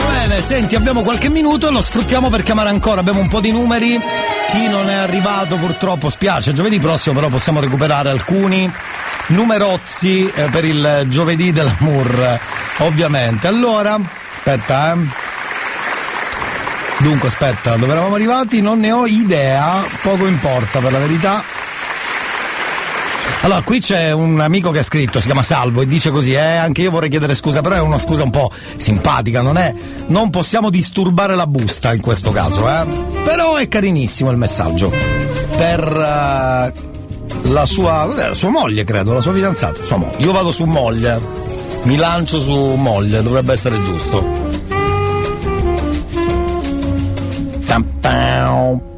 Va 0.03 0.11
bene, 0.13 0.43
senti, 0.43 0.75
abbiamo 0.75 1.03
qualche 1.03 1.29
minuto, 1.29 1.71
lo 1.71 1.81
sfruttiamo 1.81 2.29
per 2.29 2.43
chiamare 2.43 2.69
ancora, 2.69 3.01
abbiamo 3.01 3.21
un 3.21 3.29
po' 3.29 3.41
di 3.41 3.53
numeri. 3.53 4.01
Chi 4.51 4.69
non 4.69 4.89
è 4.89 4.95
arrivato 4.95 5.57
purtroppo 5.57 6.09
spiace, 6.11 6.53
giovedì 6.53 6.79
prossimo 6.79 7.15
però 7.15 7.29
possiamo 7.29 7.61
recuperare 7.61 8.11
alcuni 8.11 8.71
numerozzi 9.29 10.31
eh, 10.33 10.45
per 10.51 10.65
il 10.65 11.07
giovedì 11.09 11.53
dell'amour, 11.53 12.39
ovviamente. 12.79 13.49
Allora, 13.49 13.99
aspetta, 14.37 14.93
eh. 14.93 15.25
Dunque, 16.99 17.29
aspetta, 17.29 17.77
dove 17.77 17.93
eravamo 17.93 18.15
arrivati? 18.15 18.61
Non 18.63 18.79
ne 18.81 18.93
ho 18.93 19.07
idea, 19.07 19.85
poco 20.01 20.27
importa 20.27 20.79
per 20.79 20.93
la 20.93 20.99
verità. 20.99 21.43
Allora, 23.43 23.63
qui 23.63 23.81
c'è 23.81 24.11
un 24.11 24.41
amico 24.41 24.71
che 24.71 24.79
ha 24.79 24.83
scritto, 24.83 25.21
si 25.21 25.27
chiama 25.27 25.43
Salvo, 25.43 25.83
e 25.83 25.87
dice 25.87 26.11
così, 26.11 26.33
eh, 26.33 26.39
anche 26.39 26.83
io 26.83 26.91
vorrei 26.91 27.09
chiedere 27.09 27.35
scusa, 27.35 27.61
però 27.61 27.77
è 27.77 27.81
una 27.81 27.99
scusa 27.99 28.25
un 28.25 28.31
po' 28.31 28.51
simpatica, 28.77 29.41
non 29.41 29.57
è? 29.57 29.73
Non 30.09 30.31
possiamo 30.31 30.69
disturbare 30.69 31.37
la 31.37 31.47
busta 31.47 31.93
in 31.95 32.01
questo 32.01 32.33
caso, 32.33 32.69
eh? 32.69 32.87
Però 33.23 33.57
è 33.57 33.69
carinissimo 33.69 34.31
il 34.31 34.37
messaggio. 34.37 34.93
Per 35.57 35.81
eh, 35.81 36.73
la 37.49 37.67
sua, 37.67 38.33
sua 38.33 38.51
moglie, 38.51 38.85
credo, 38.85 39.13
la 39.13 39.21
sua 39.21 39.33
fidanzata. 39.33 39.83
Sua 39.83 39.97
moglie. 39.97 40.17
Io 40.19 40.33
vado 40.33 40.51
su 40.51 40.65
moglie, 40.65 41.21
mi 41.85 41.97
lancio 41.97 42.41
su 42.41 42.55
moglie, 42.55 43.23
dovrebbe 43.23 43.53
essere 43.53 43.81
giusto. 43.83 44.25
Tampau. 47.67 48.96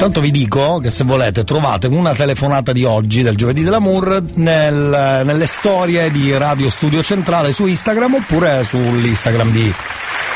Intanto 0.00 0.20
vi 0.20 0.30
dico 0.30 0.78
che 0.78 0.90
se 0.90 1.02
volete 1.02 1.42
trovate 1.42 1.88
una 1.88 2.14
telefonata 2.14 2.70
di 2.70 2.84
oggi, 2.84 3.22
del 3.22 3.34
giovedì 3.34 3.64
dell'amour, 3.64 4.22
nel- 4.34 5.22
nelle 5.24 5.46
storie 5.46 6.12
di 6.12 6.36
Radio 6.38 6.70
Studio 6.70 7.02
Centrale 7.02 7.52
su 7.52 7.66
Instagram 7.66 8.14
oppure 8.14 8.62
sull'Instagram 8.62 9.50
di 9.50 9.74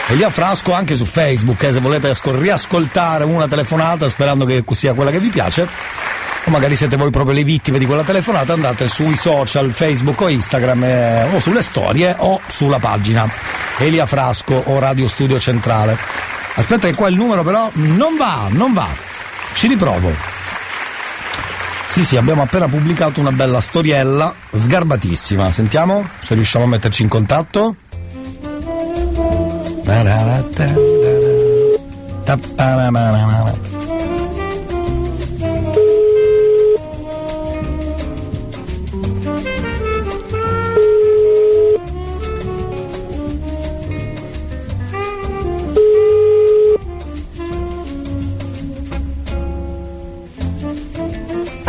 Elia 0.08 0.30
Frasco, 0.30 0.72
anche 0.72 0.96
su 0.96 1.04
Facebook, 1.04 1.62
eh, 1.62 1.72
se 1.72 1.78
volete 1.78 2.08
ascol- 2.08 2.38
riascoltare 2.38 3.22
una 3.22 3.46
telefonata 3.46 4.08
sperando 4.08 4.44
che 4.46 4.64
sia 4.72 4.94
quella 4.94 5.12
che 5.12 5.20
vi 5.20 5.28
piace. 5.28 5.68
O 6.44 6.50
magari 6.50 6.74
siete 6.74 6.96
voi 6.96 7.10
proprio 7.10 7.32
le 7.32 7.44
vittime 7.44 7.78
di 7.78 7.86
quella 7.86 8.02
telefonata, 8.02 8.52
andate 8.54 8.88
sui 8.88 9.14
social, 9.14 9.70
Facebook 9.70 10.20
o 10.22 10.28
Instagram 10.28 10.82
eh, 10.82 11.26
o 11.34 11.38
sulle 11.38 11.62
storie 11.62 12.16
o 12.18 12.40
sulla 12.48 12.80
pagina 12.80 13.30
Elia 13.78 14.06
Frasco 14.06 14.60
o 14.66 14.80
Radio 14.80 15.06
Studio 15.06 15.38
Centrale. 15.38 15.96
Aspetta 16.54 16.88
che 16.88 16.96
qua 16.96 17.06
il 17.06 17.14
numero 17.14 17.44
però 17.44 17.70
non 17.74 18.16
va, 18.16 18.48
non 18.50 18.72
va. 18.72 19.10
Ci 19.54 19.66
riprovo. 19.68 20.12
Sì, 21.88 22.04
sì, 22.04 22.16
abbiamo 22.16 22.42
appena 22.42 22.68
pubblicato 22.68 23.20
una 23.20 23.32
bella 23.32 23.60
storiella, 23.60 24.34
sgarbatissima. 24.54 25.50
Sentiamo 25.50 26.08
se 26.24 26.34
riusciamo 26.34 26.64
a 26.64 26.68
metterci 26.68 27.02
in 27.02 27.08
contatto. 27.08 27.76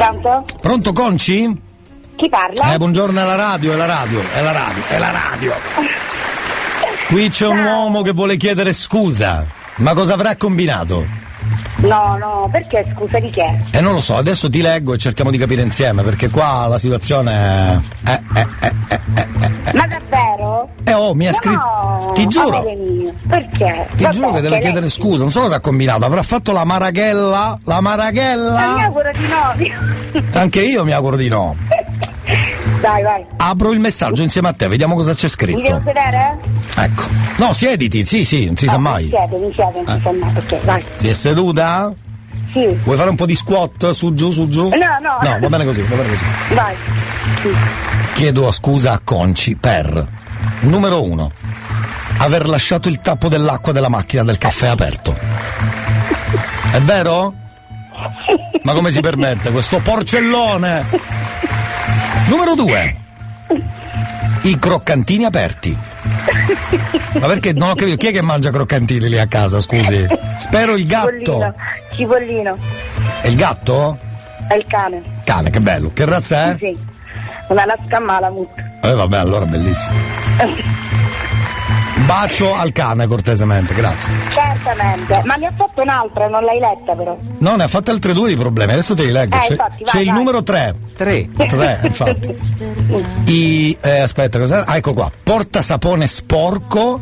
Pronto? 0.04 0.46
Pronto 0.60 0.92
Conci? 0.92 1.62
Chi 2.18 2.28
parla? 2.28 2.74
Eh, 2.74 2.78
buongiorno, 2.78 3.22
è 3.22 3.24
la 3.24 3.36
radio, 3.36 3.72
è 3.72 3.76
la 3.78 3.86
radio, 3.86 4.22
è 4.34 4.42
la 4.42 4.52
radio, 4.52 4.84
è 4.90 4.98
la 4.98 5.12
radio. 5.12 5.54
Qui 7.08 7.30
c'è 7.30 7.48
un 7.48 7.64
uomo 7.64 8.02
che 8.02 8.12
vuole 8.12 8.36
chiedere 8.36 8.74
scusa. 8.74 9.46
Ma 9.76 9.94
cosa 9.94 10.16
avrà 10.16 10.36
combinato? 10.36 11.06
No, 11.78 12.18
no, 12.18 12.50
perché 12.52 12.86
scusa 12.94 13.20
di 13.20 13.30
che? 13.30 13.60
Eh 13.72 13.80
non 13.80 13.94
lo 13.94 14.02
so, 14.02 14.16
adesso 14.18 14.50
ti 14.50 14.62
leggo 14.62 14.94
e 14.94 14.98
cerchiamo 14.98 15.32
di 15.32 15.38
capire 15.38 15.62
insieme, 15.62 16.04
perché 16.04 16.30
qua 16.30 16.68
la 16.68 16.78
situazione 16.78 17.82
è. 18.04 18.10
Eh, 18.10 18.22
eh, 18.36 18.48
eh, 18.60 18.74
eh, 18.90 19.00
eh, 19.16 19.28
eh. 19.40 19.74
Ma 19.74 19.88
davvero? 19.88 20.33
Eh, 20.84 20.94
oh, 20.94 21.14
mi 21.16 21.28
ha 21.28 21.32
No, 21.32 21.36
scritto. 21.36 22.12
Ti 22.14 22.28
giuro. 22.28 22.64
Perché? 23.28 23.88
Ti 23.96 24.04
Vabbè, 24.04 24.14
giuro 24.16 24.32
che 24.32 24.42
deve 24.42 24.56
che 24.56 24.62
chiedere 24.62 24.82
lei- 24.82 24.90
scusa, 24.90 25.24
non 25.24 25.32
so 25.32 25.42
cosa 25.42 25.56
ha 25.56 25.60
combinato, 25.60 26.06
avrà 26.06 26.22
fatto 26.24 26.52
la 26.52 26.64
maraghella? 26.64 27.58
La 27.64 27.74
Ma 27.74 27.76
mi 27.78 27.82
maraghella? 27.84 28.76
auguro 28.86 29.12
di 29.58 29.70
no. 29.70 30.22
Anche 30.40 30.62
io 30.62 30.84
mi 30.84 30.92
auguro 30.92 31.16
di 31.16 31.28
no. 31.30 31.56
Dai, 32.82 33.02
vai. 33.04 33.26
Apro 33.38 33.72
il 33.72 33.80
messaggio 33.80 34.22
insieme 34.24 34.50
a 34.50 34.54
te, 34.54 34.68
vediamo 34.68 34.96
cosa 34.96 35.14
c'è 35.14 35.28
Mi 35.28 35.46
devo 35.46 35.60
scritto. 35.60 35.82
sedere? 35.86 36.38
Ecco. 36.76 37.04
No, 37.38 37.54
siediti, 37.54 38.06
sì, 38.06 38.26
sì, 38.26 38.46
non 38.46 38.58
si 38.58 38.68
sa 38.68 38.76
Oh, 38.76 38.80
mai. 38.80 39.04
Mi 39.04 39.10
siete, 39.10 39.38
mi 39.38 39.54
siete, 39.54 39.82
non 39.86 39.96
si 39.98 40.02
sa 40.04 40.12
mai. 40.12 40.34
Ok, 40.38 40.64
vai. 40.66 40.84
Si 40.96 41.08
è 41.08 41.14
seduta? 41.14 41.94
Sì. 42.52 42.80
Vuoi 42.84 42.98
fare 42.98 43.10
un 43.10 43.16
po' 43.16 43.26
di 43.26 43.36
squat 43.36 43.90
su 43.92 44.14
giù 44.14 44.30
su 44.32 44.48
giù? 44.48 44.68
No, 44.70 44.76
no. 45.02 45.30
No, 45.30 45.40
va 45.40 45.48
bene 45.50 45.66
così, 45.66 45.82
va 45.82 45.96
bene 45.96 46.10
così. 46.10 46.24
Vai. 46.54 46.76
Chiedo 48.16 48.52
scusa 48.52 48.92
a 48.94 49.00
Conci 49.04 49.56
per 49.56 50.08
numero 50.64 51.04
uno 51.04 51.32
aver 52.18 52.48
lasciato 52.48 52.90
il 52.90 53.00
tappo 53.00 53.28
dell'acqua 53.28 53.72
della 53.72 53.90
macchina 53.90 54.24
del 54.24 54.38
caffè 54.38 54.68
aperto. 54.68 55.16
È 56.72 56.80
vero? 56.80 57.34
Ma 58.64 58.74
come 58.74 58.92
si 58.92 59.00
permette 59.00 59.52
questo 59.52 59.80
porcellone? 59.80 60.86
Numero 62.28 62.56
due 62.56 62.96
i 64.44 64.60
croccantini 64.60 65.24
aperti. 65.24 65.78
Ma 67.14 67.28
perché 67.28 67.54
non 67.54 67.70
ho 67.70 67.76
capito 67.76 67.98
chi 67.98 68.08
è 68.08 68.12
che 68.12 68.22
mangia 68.22 68.50
croccantini 68.50 69.08
lì 69.08 69.20
a 69.20 69.28
casa, 69.28 69.62
scusi? 69.62 70.06
Spero 70.38 70.76
il 70.76 70.86
gatto. 70.86 71.10
Cipollino. 71.10 71.56
Cipollino. 71.96 72.58
È 73.22 73.28
il 73.28 73.36
gatto? 73.36 73.98
È 74.48 74.56
il 74.56 74.66
cane. 74.68 75.02
Cane, 75.24 75.50
che 75.50 75.62
bello. 75.62 75.92
Che 75.94 76.06
razza 76.06 76.52
è? 76.52 76.56
Sì. 76.58 76.78
Una 77.50 77.66
lasca 77.66 78.00
malamut. 78.00 78.50
Eh 78.82 78.94
vabbè, 78.94 79.18
allora 79.18 79.46
bellissimo. 79.46 80.23
Bacio 82.06 82.54
al 82.54 82.72
cane 82.72 83.08
cortesemente, 83.08 83.74
grazie. 83.74 84.12
Certamente. 84.34 85.22
Ma 85.26 85.36
ne 85.36 85.46
ha 85.48 85.52
fatto 85.56 85.82
un'altra, 85.82 86.28
non 86.28 86.44
l'hai 86.44 86.60
letta 86.60 86.96
però. 86.96 87.18
No, 87.38 87.56
ne 87.56 87.64
ha 87.64 87.68
fatte 87.68 87.92
altre 87.92 88.14
due 88.14 88.30
di 88.30 88.36
problemi, 88.36 88.74
adesso 88.74 88.94
te 88.96 89.06
li 89.06 89.12
leggo. 89.12 89.38
Eh, 89.38 89.40
c'è 89.40 89.52
infatti, 89.52 89.84
vai, 89.84 89.94
c'è 89.94 90.00
il 90.00 90.06
vai. 90.08 90.16
numero 90.16 90.44
3. 90.44 90.76
3. 90.98 91.30
3, 91.48 91.80
infatti. 91.84 92.36
I, 93.32 93.78
eh, 93.82 94.00
aspetta, 94.00 94.40
cos'era? 94.40 94.66
Ah, 94.66 94.76
ecco 94.76 94.94
qua. 94.94 95.10
Portasapone 95.24 96.08
sporco 96.08 97.00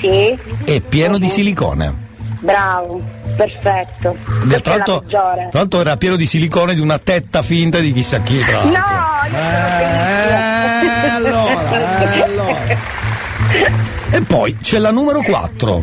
Sì. 0.00 0.36
e 0.64 0.80
pieno 0.80 1.18
di 1.18 1.28
silicone. 1.28 2.10
Bravo. 2.42 3.00
Perfetto. 3.36 4.16
Tra 4.62 4.74
l'altro, 4.76 5.04
tra 5.06 5.48
l'altro 5.52 5.80
era 5.80 5.96
pieno 5.96 6.16
di 6.16 6.26
silicone 6.26 6.74
di 6.74 6.80
una 6.80 6.98
tetta 6.98 7.42
finta 7.42 7.78
di 7.78 7.92
chissà 7.92 8.18
chi, 8.20 8.42
tra 8.44 8.64
l'altro. 8.64 8.80
No, 8.80 9.38
Eh, 9.38 11.08
allora, 11.08 12.12
eh, 12.14 12.22
allora. 12.22 12.58
E 14.10 14.20
poi 14.22 14.56
c'è 14.58 14.78
la 14.78 14.90
numero 14.90 15.22
4, 15.22 15.82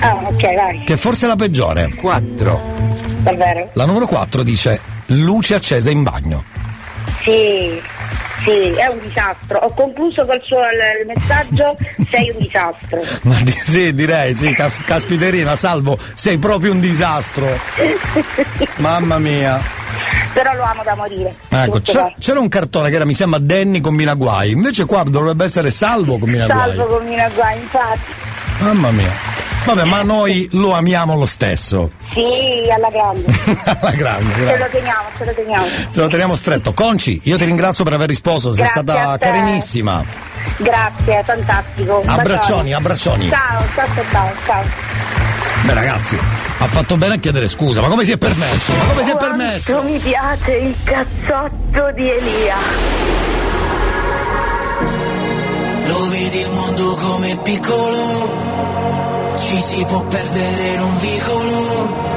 Ah, 0.00 0.14
ok, 0.24 0.54
vai. 0.54 0.82
che 0.84 0.96
forse 0.96 1.26
è 1.26 1.28
la 1.28 1.36
peggiore. 1.36 1.94
4. 1.94 2.60
Davvero? 3.18 3.70
La 3.74 3.84
numero 3.84 4.06
4 4.06 4.42
dice 4.42 4.80
luce 5.06 5.54
accesa 5.54 5.90
in 5.90 6.02
bagno. 6.02 6.42
Sì. 7.22 7.80
Sì, 8.44 8.72
è 8.74 8.86
un 8.86 8.98
disastro. 9.00 9.58
Ho 9.58 9.70
concluso 9.74 10.24
col 10.26 10.40
suo 10.44 10.58
il 10.58 11.06
messaggio, 11.06 11.76
sei 12.10 12.30
un 12.30 12.38
disastro. 12.42 13.00
Ma 13.22 13.40
di- 13.42 13.52
sì, 13.64 13.94
direi, 13.94 14.34
sì, 14.34 14.52
cas- 14.52 14.80
caspiterina, 14.84 15.54
salvo, 15.56 15.98
sei 16.14 16.38
proprio 16.38 16.72
un 16.72 16.80
disastro. 16.80 17.46
Mamma 18.76 19.18
mia. 19.18 19.60
Però 20.32 20.54
lo 20.54 20.62
amo 20.62 20.82
da 20.82 20.94
morire. 20.94 21.34
Ecco, 21.48 21.80
c'è- 21.82 22.14
c'era 22.18 22.40
un 22.40 22.48
cartone 22.48 22.88
che 22.88 22.96
era, 22.96 23.04
mi 23.04 23.14
sembra, 23.14 23.38
Danny 23.38 23.80
combina 23.80 24.14
guai. 24.14 24.50
Invece 24.52 24.86
qua 24.86 25.02
dovrebbe 25.04 25.44
essere 25.44 25.70
Salvo 25.70 26.18
combina 26.18 26.46
va. 26.46 26.54
guai. 26.54 26.76
Salvo 26.76 26.96
con 26.96 27.06
Minaguai, 27.06 27.58
infatti. 27.58 28.12
Mamma 28.60 28.90
mia. 28.90 29.10
Vabbè, 29.64 29.84
ma 29.84 30.02
noi 30.02 30.48
lo 30.52 30.72
amiamo 30.72 31.14
lo 31.16 31.24
stesso. 31.26 31.90
Sì, 32.12 32.24
alla 32.70 32.88
grande. 32.90 33.24
Alla 33.80 33.90
grande, 33.92 34.34
Ce 34.46 34.58
lo 34.58 34.66
teniamo, 34.70 35.04
ce 35.16 35.24
lo 35.24 35.32
teniamo. 35.32 35.66
Ce 35.92 36.00
lo 36.00 36.08
teniamo 36.08 36.34
stretto. 36.36 36.72
Conci, 36.74 37.20
io 37.24 37.36
ti 37.38 37.44
ringrazio 37.44 37.84
per 37.84 37.94
aver 37.94 38.08
risposto, 38.08 38.52
sei 38.52 38.64
Grazie 38.64 38.82
stata 38.82 39.16
carinissima. 39.18 40.04
Grazie, 40.58 41.22
fantastico. 41.24 42.00
Un 42.00 42.08
Abbraccioni, 42.08 42.70
bacione. 42.70 42.74
abbraccioni. 42.74 43.28
Ciao, 43.30 43.62
ciao, 43.74 43.86
ciao, 43.94 44.04
ciao. 44.10 44.32
ciao. 44.44 44.62
Beh 45.64 45.74
ragazzi, 45.74 46.18
ha 46.58 46.66
fatto 46.66 46.96
bene 46.96 47.14
a 47.14 47.18
chiedere 47.18 47.46
scusa, 47.46 47.80
ma 47.80 47.88
come 47.88 48.04
si 48.04 48.12
è 48.12 48.18
permesso? 48.18 48.72
Ma 48.72 48.84
come 48.92 49.04
si 49.04 49.10
è 49.10 49.16
permesso? 49.16 49.72
Quanto 49.72 49.92
mi 49.92 49.98
piace 49.98 50.52
il 50.56 50.74
cazzotto 50.84 51.92
di 51.94 52.10
Elia. 52.10 52.56
Lo 55.86 56.08
vedi 56.08 56.38
il 56.40 56.50
mondo 56.50 56.94
come 56.94 57.38
piccolo, 57.42 59.11
ci 59.42 59.60
si 59.62 59.84
può 59.84 60.00
perdere 60.04 60.74
in 60.74 60.80
un 60.80 60.98
vicolo. 60.98 62.10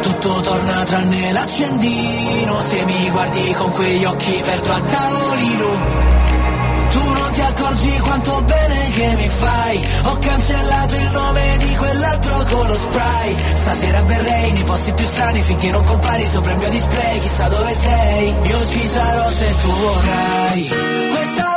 Tutto 0.00 0.40
torna 0.40 0.84
tranne 0.84 1.32
l'accendino, 1.32 2.60
se 2.60 2.84
mi 2.84 3.10
guardi 3.10 3.52
con 3.52 3.70
quegli 3.70 4.04
occhi 4.04 4.42
perdo 4.44 4.72
a 4.72 4.80
tavolino. 4.80 6.10
Tu 6.92 7.12
non 7.12 7.32
ti 7.32 7.40
accorgi 7.40 7.98
quanto 8.00 8.42
bene 8.42 8.90
che 8.90 9.14
mi 9.16 9.28
fai 9.28 9.88
Ho 10.04 10.18
cancellato 10.18 10.94
il 10.94 11.10
nome 11.10 11.56
di 11.58 11.74
quell'altro 11.76 12.44
con 12.50 12.66
lo 12.66 12.74
spray 12.74 13.36
Stasera 13.54 14.02
berrei 14.02 14.52
nei 14.52 14.62
posti 14.62 14.92
più 14.92 15.06
strani 15.06 15.40
Finché 15.40 15.70
non 15.70 15.84
compari 15.84 16.26
sopra 16.26 16.52
il 16.52 16.58
mio 16.58 16.68
display 16.68 17.18
Chissà 17.20 17.48
dove 17.48 17.72
sei 17.72 18.34
Io 18.42 18.68
ci 18.68 18.86
sarò 18.86 19.30
se 19.30 19.54
tu 19.62 19.70
vorrai 19.70 20.68
Questa 21.12 21.51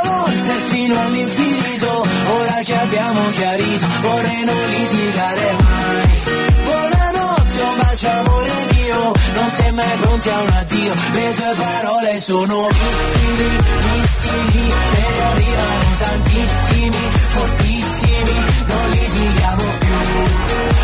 è 0.48 0.58
fino 0.58 1.00
all'infinito 1.00 2.06
Ora 2.40 2.60
che 2.64 2.74
abbiamo 2.74 3.30
chiarito 3.30 3.86
Vorrei 4.02 4.44
non 4.44 4.66
litigare 4.68 5.56
mai. 5.58 6.44
Buonanotte, 6.64 7.62
un 7.62 7.76
bacio 7.76 8.08
amore 8.10 8.52
mio 8.72 9.12
Non 9.34 9.50
sei 9.50 9.72
mai 9.72 9.96
pronti 10.00 10.28
a 10.28 10.40
un 10.40 10.48
addio 10.48 10.92
Le 11.12 11.32
tue 11.34 11.54
parole 11.56 12.20
sono 12.20 12.68
missili, 12.68 13.48
missili 13.90 14.68
E 14.68 15.10
ne 15.14 15.22
arrivano 15.30 15.84
tantissimi, 15.98 17.02
fortissimi 17.28 18.34
Non 18.66 18.90
litighiamo 18.90 19.64
più. 19.78 19.96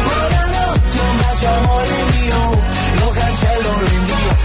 Buonanotte, 0.05 1.01
un 1.01 1.17
bacio 1.17 1.49
amore 1.49 2.05
mio 2.05 2.12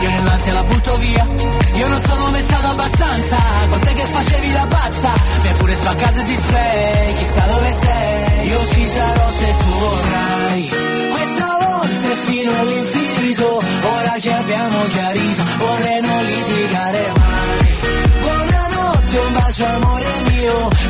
Io 0.00 0.10
nell'ansia 0.10 0.52
la 0.52 0.64
butto 0.64 0.96
via. 0.98 1.26
Io 1.74 1.88
non 1.88 2.00
sono 2.02 2.30
messato 2.30 2.66
abbastanza 2.66 3.36
Con 3.68 3.78
te 3.80 3.92
che 3.94 4.02
facevi 4.02 4.52
la 4.52 4.66
pazza. 4.66 5.10
Mi 5.42 5.48
hai 5.48 5.54
pure 5.54 5.74
spaccato 5.74 6.18
il 6.18 6.24
display 6.24 7.12
Chissà 7.14 7.46
dove 7.46 7.72
sei. 7.72 8.48
Io 8.48 8.66
ci 8.68 8.84
sarò 8.86 9.30
se 9.30 9.54
tu 9.58 9.70
vorrai. 9.78 10.68
Questa 11.10 11.56
volta 11.66 12.06
è 12.10 12.16
fino 12.26 12.58
all'infinito 12.60 13.62
Ora 13.98 14.14
che 14.18 14.32
abbiamo 14.32 14.84
chiarito 14.86 15.42
Vorrei 15.58 16.00
non 16.00 16.24
litigare 16.24 17.12
mai. 17.16 17.76
Buonanotte, 18.20 19.18
un 19.18 19.32
bacio 19.32 19.66
amore 19.66 19.97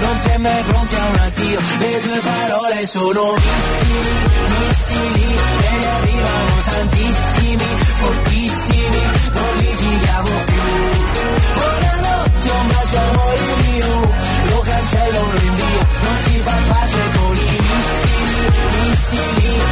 Non 0.00 0.16
sei 0.16 0.38
mai 0.38 0.62
pronti 0.62 0.94
a 0.94 1.04
un 1.06 1.18
addio. 1.26 1.60
Le 1.78 1.98
tue 2.00 2.20
parole 2.20 2.86
sono 2.86 3.34
missili, 3.34 4.14
missili 4.58 5.34
E 5.68 5.76
ne 5.78 5.86
arrivano 5.98 6.54
tantissimi, 6.64 7.68
fortissimi. 8.02 9.02
Non 9.32 9.56
litighiamo 9.56 10.30
più. 10.46 10.62
Buonanotte, 11.54 12.50
un 12.50 12.66
bacio 12.68 12.98
amore 13.10 13.46
mio. 13.64 14.10
Lo 14.50 14.60
cancello, 14.60 15.20
lo 15.32 15.40
invio 15.48 15.86
Non 16.02 16.16
si 16.24 16.38
fa 16.38 16.56
pace 16.68 17.02
con 17.14 17.36
i 17.36 17.58
missili, 17.66 18.36
missili 18.74 19.67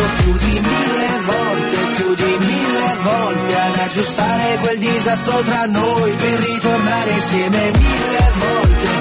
pensato 0.00 0.22
più 0.22 0.36
di 0.36 0.60
mille 0.60 1.20
volte 1.24 1.76
Più 1.96 2.14
di 2.14 2.46
mille 2.46 2.96
volte 3.02 3.56
Ad 3.56 3.76
aggiustare 3.76 4.58
quel 4.60 4.78
disastro 4.78 5.42
tra 5.42 5.66
noi 5.66 6.10
Per 6.12 6.38
ritornare 6.40 7.10
insieme 7.10 7.70
mille 7.70 8.30
volte 8.34 8.99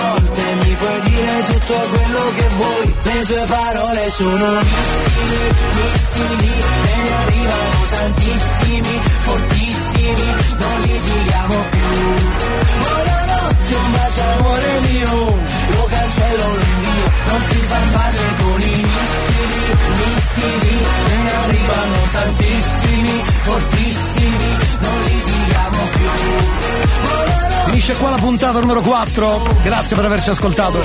volte 0.00 0.42
Mi 0.62 0.74
puoi 0.74 1.00
dire 1.00 1.44
tutto 1.50 1.74
quello 1.92 2.22
che 2.36 2.48
vuoi. 2.56 2.94
Le 3.02 3.22
tue 3.24 3.44
parole 3.46 4.10
sono 4.10 4.46
missili, 4.60 5.42
missili 5.76 6.52
E 6.92 6.96
ne 7.02 7.12
arrivano 7.22 7.78
tantissimi, 7.90 9.00
fortissimi 9.26 10.28
Non 10.58 10.80
litighiamo 10.82 11.56
più. 11.70 12.44
Buonanotte, 12.78 13.74
un 13.74 13.92
bacio 13.92 14.22
amore 14.38 14.80
mio 14.90 15.14
Lo 15.74 15.84
cancello, 15.88 16.46
lo 16.54 16.64
invio 16.74 17.06
Non 17.28 17.40
si 17.48 17.58
fa 17.70 17.78
pace 17.92 18.24
con 18.42 18.60
i 18.60 18.86
missili, 18.94 19.62
missili 20.00 20.76
E 21.10 21.16
ne 21.22 21.32
arrivano 21.44 21.98
tantissimi, 22.12 23.22
fortissimi 23.42 24.48
Non 24.80 25.02
litighiamo 25.04 25.35
Finisce 27.66 27.94
qua 27.94 28.10
la 28.10 28.16
puntata 28.16 28.58
numero 28.60 28.80
4. 28.80 29.58
Grazie 29.62 29.96
per 29.96 30.04
averci 30.04 30.30
ascoltato. 30.30 30.80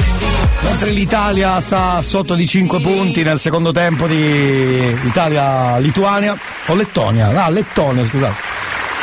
Mentre 0.64 0.90
l'Italia 0.90 1.62
sta 1.62 2.02
sotto 2.02 2.36
di 2.36 2.46
5 2.46 2.80
punti 2.82 3.24
nel 3.24 3.40
secondo 3.40 3.72
tempo 3.72 4.08
di 4.08 4.98
Italia-Lituania 5.06 6.38
o 6.68 6.76
Lettonia. 6.76 7.44
Ah, 7.46 7.50
Lettonia, 7.50 8.06
scusate. 8.06 8.50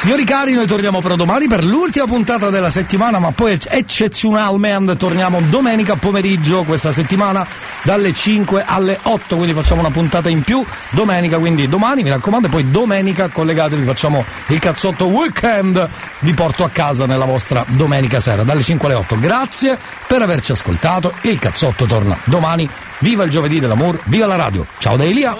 Signori 0.01 0.23
cari, 0.25 0.55
noi 0.55 0.67
torniamo 0.67 1.01
però 1.01 1.17
domani 1.17 1.49
per 1.49 1.65
l'ultima 1.65 2.07
puntata 2.07 2.51
della 2.51 2.71
settimana, 2.71 3.19
ma 3.19 3.33
poi 3.33 3.59
eccezionalmente 3.61 4.97
torniamo 4.97 5.41
domenica 5.49 5.97
pomeriggio 5.97 6.63
questa 6.63 6.93
settimana 6.93 7.45
dalle 7.83 8.15
5 8.15 8.63
alle 8.65 8.97
8, 9.03 9.35
quindi 9.35 9.55
facciamo 9.55 9.81
una 9.81 9.91
puntata 9.91 10.29
in 10.29 10.43
più 10.43 10.65
domenica, 10.91 11.39
quindi 11.39 11.69
domani 11.69 12.05
mi 12.05 12.11
raccomando, 12.11 12.47
e 12.47 12.51
poi 12.51 12.71
domenica 12.71 13.27
collegatevi, 13.27 13.85
facciamo 13.85 14.25
il 14.47 14.61
cazzotto 14.61 15.07
weekend, 15.07 15.89
vi 16.21 16.33
porto 16.33 16.63
a 16.63 16.71
casa 16.71 17.05
nella 17.05 17.25
vostra 17.25 17.65
domenica 17.67 18.21
sera 18.21 18.45
dalle 18.45 18.63
5 18.63 18.87
alle 18.87 18.97
8. 18.99 19.19
Grazie 19.19 19.77
per 20.07 20.23
averci 20.23 20.53
ascoltato, 20.53 21.13
il 21.23 21.41
cazzotto 21.41 21.87
torna 21.87 22.17
domani. 22.23 22.71
Viva 23.01 23.25
il 23.25 23.31
giovedì 23.31 23.59
dell'amore, 23.59 23.99
viva 24.05 24.27
la 24.27 24.37
radio. 24.37 24.65
Ciao 24.79 24.97
da 24.97 25.03
Elia. 25.03 25.35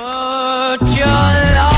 Your 0.81 1.78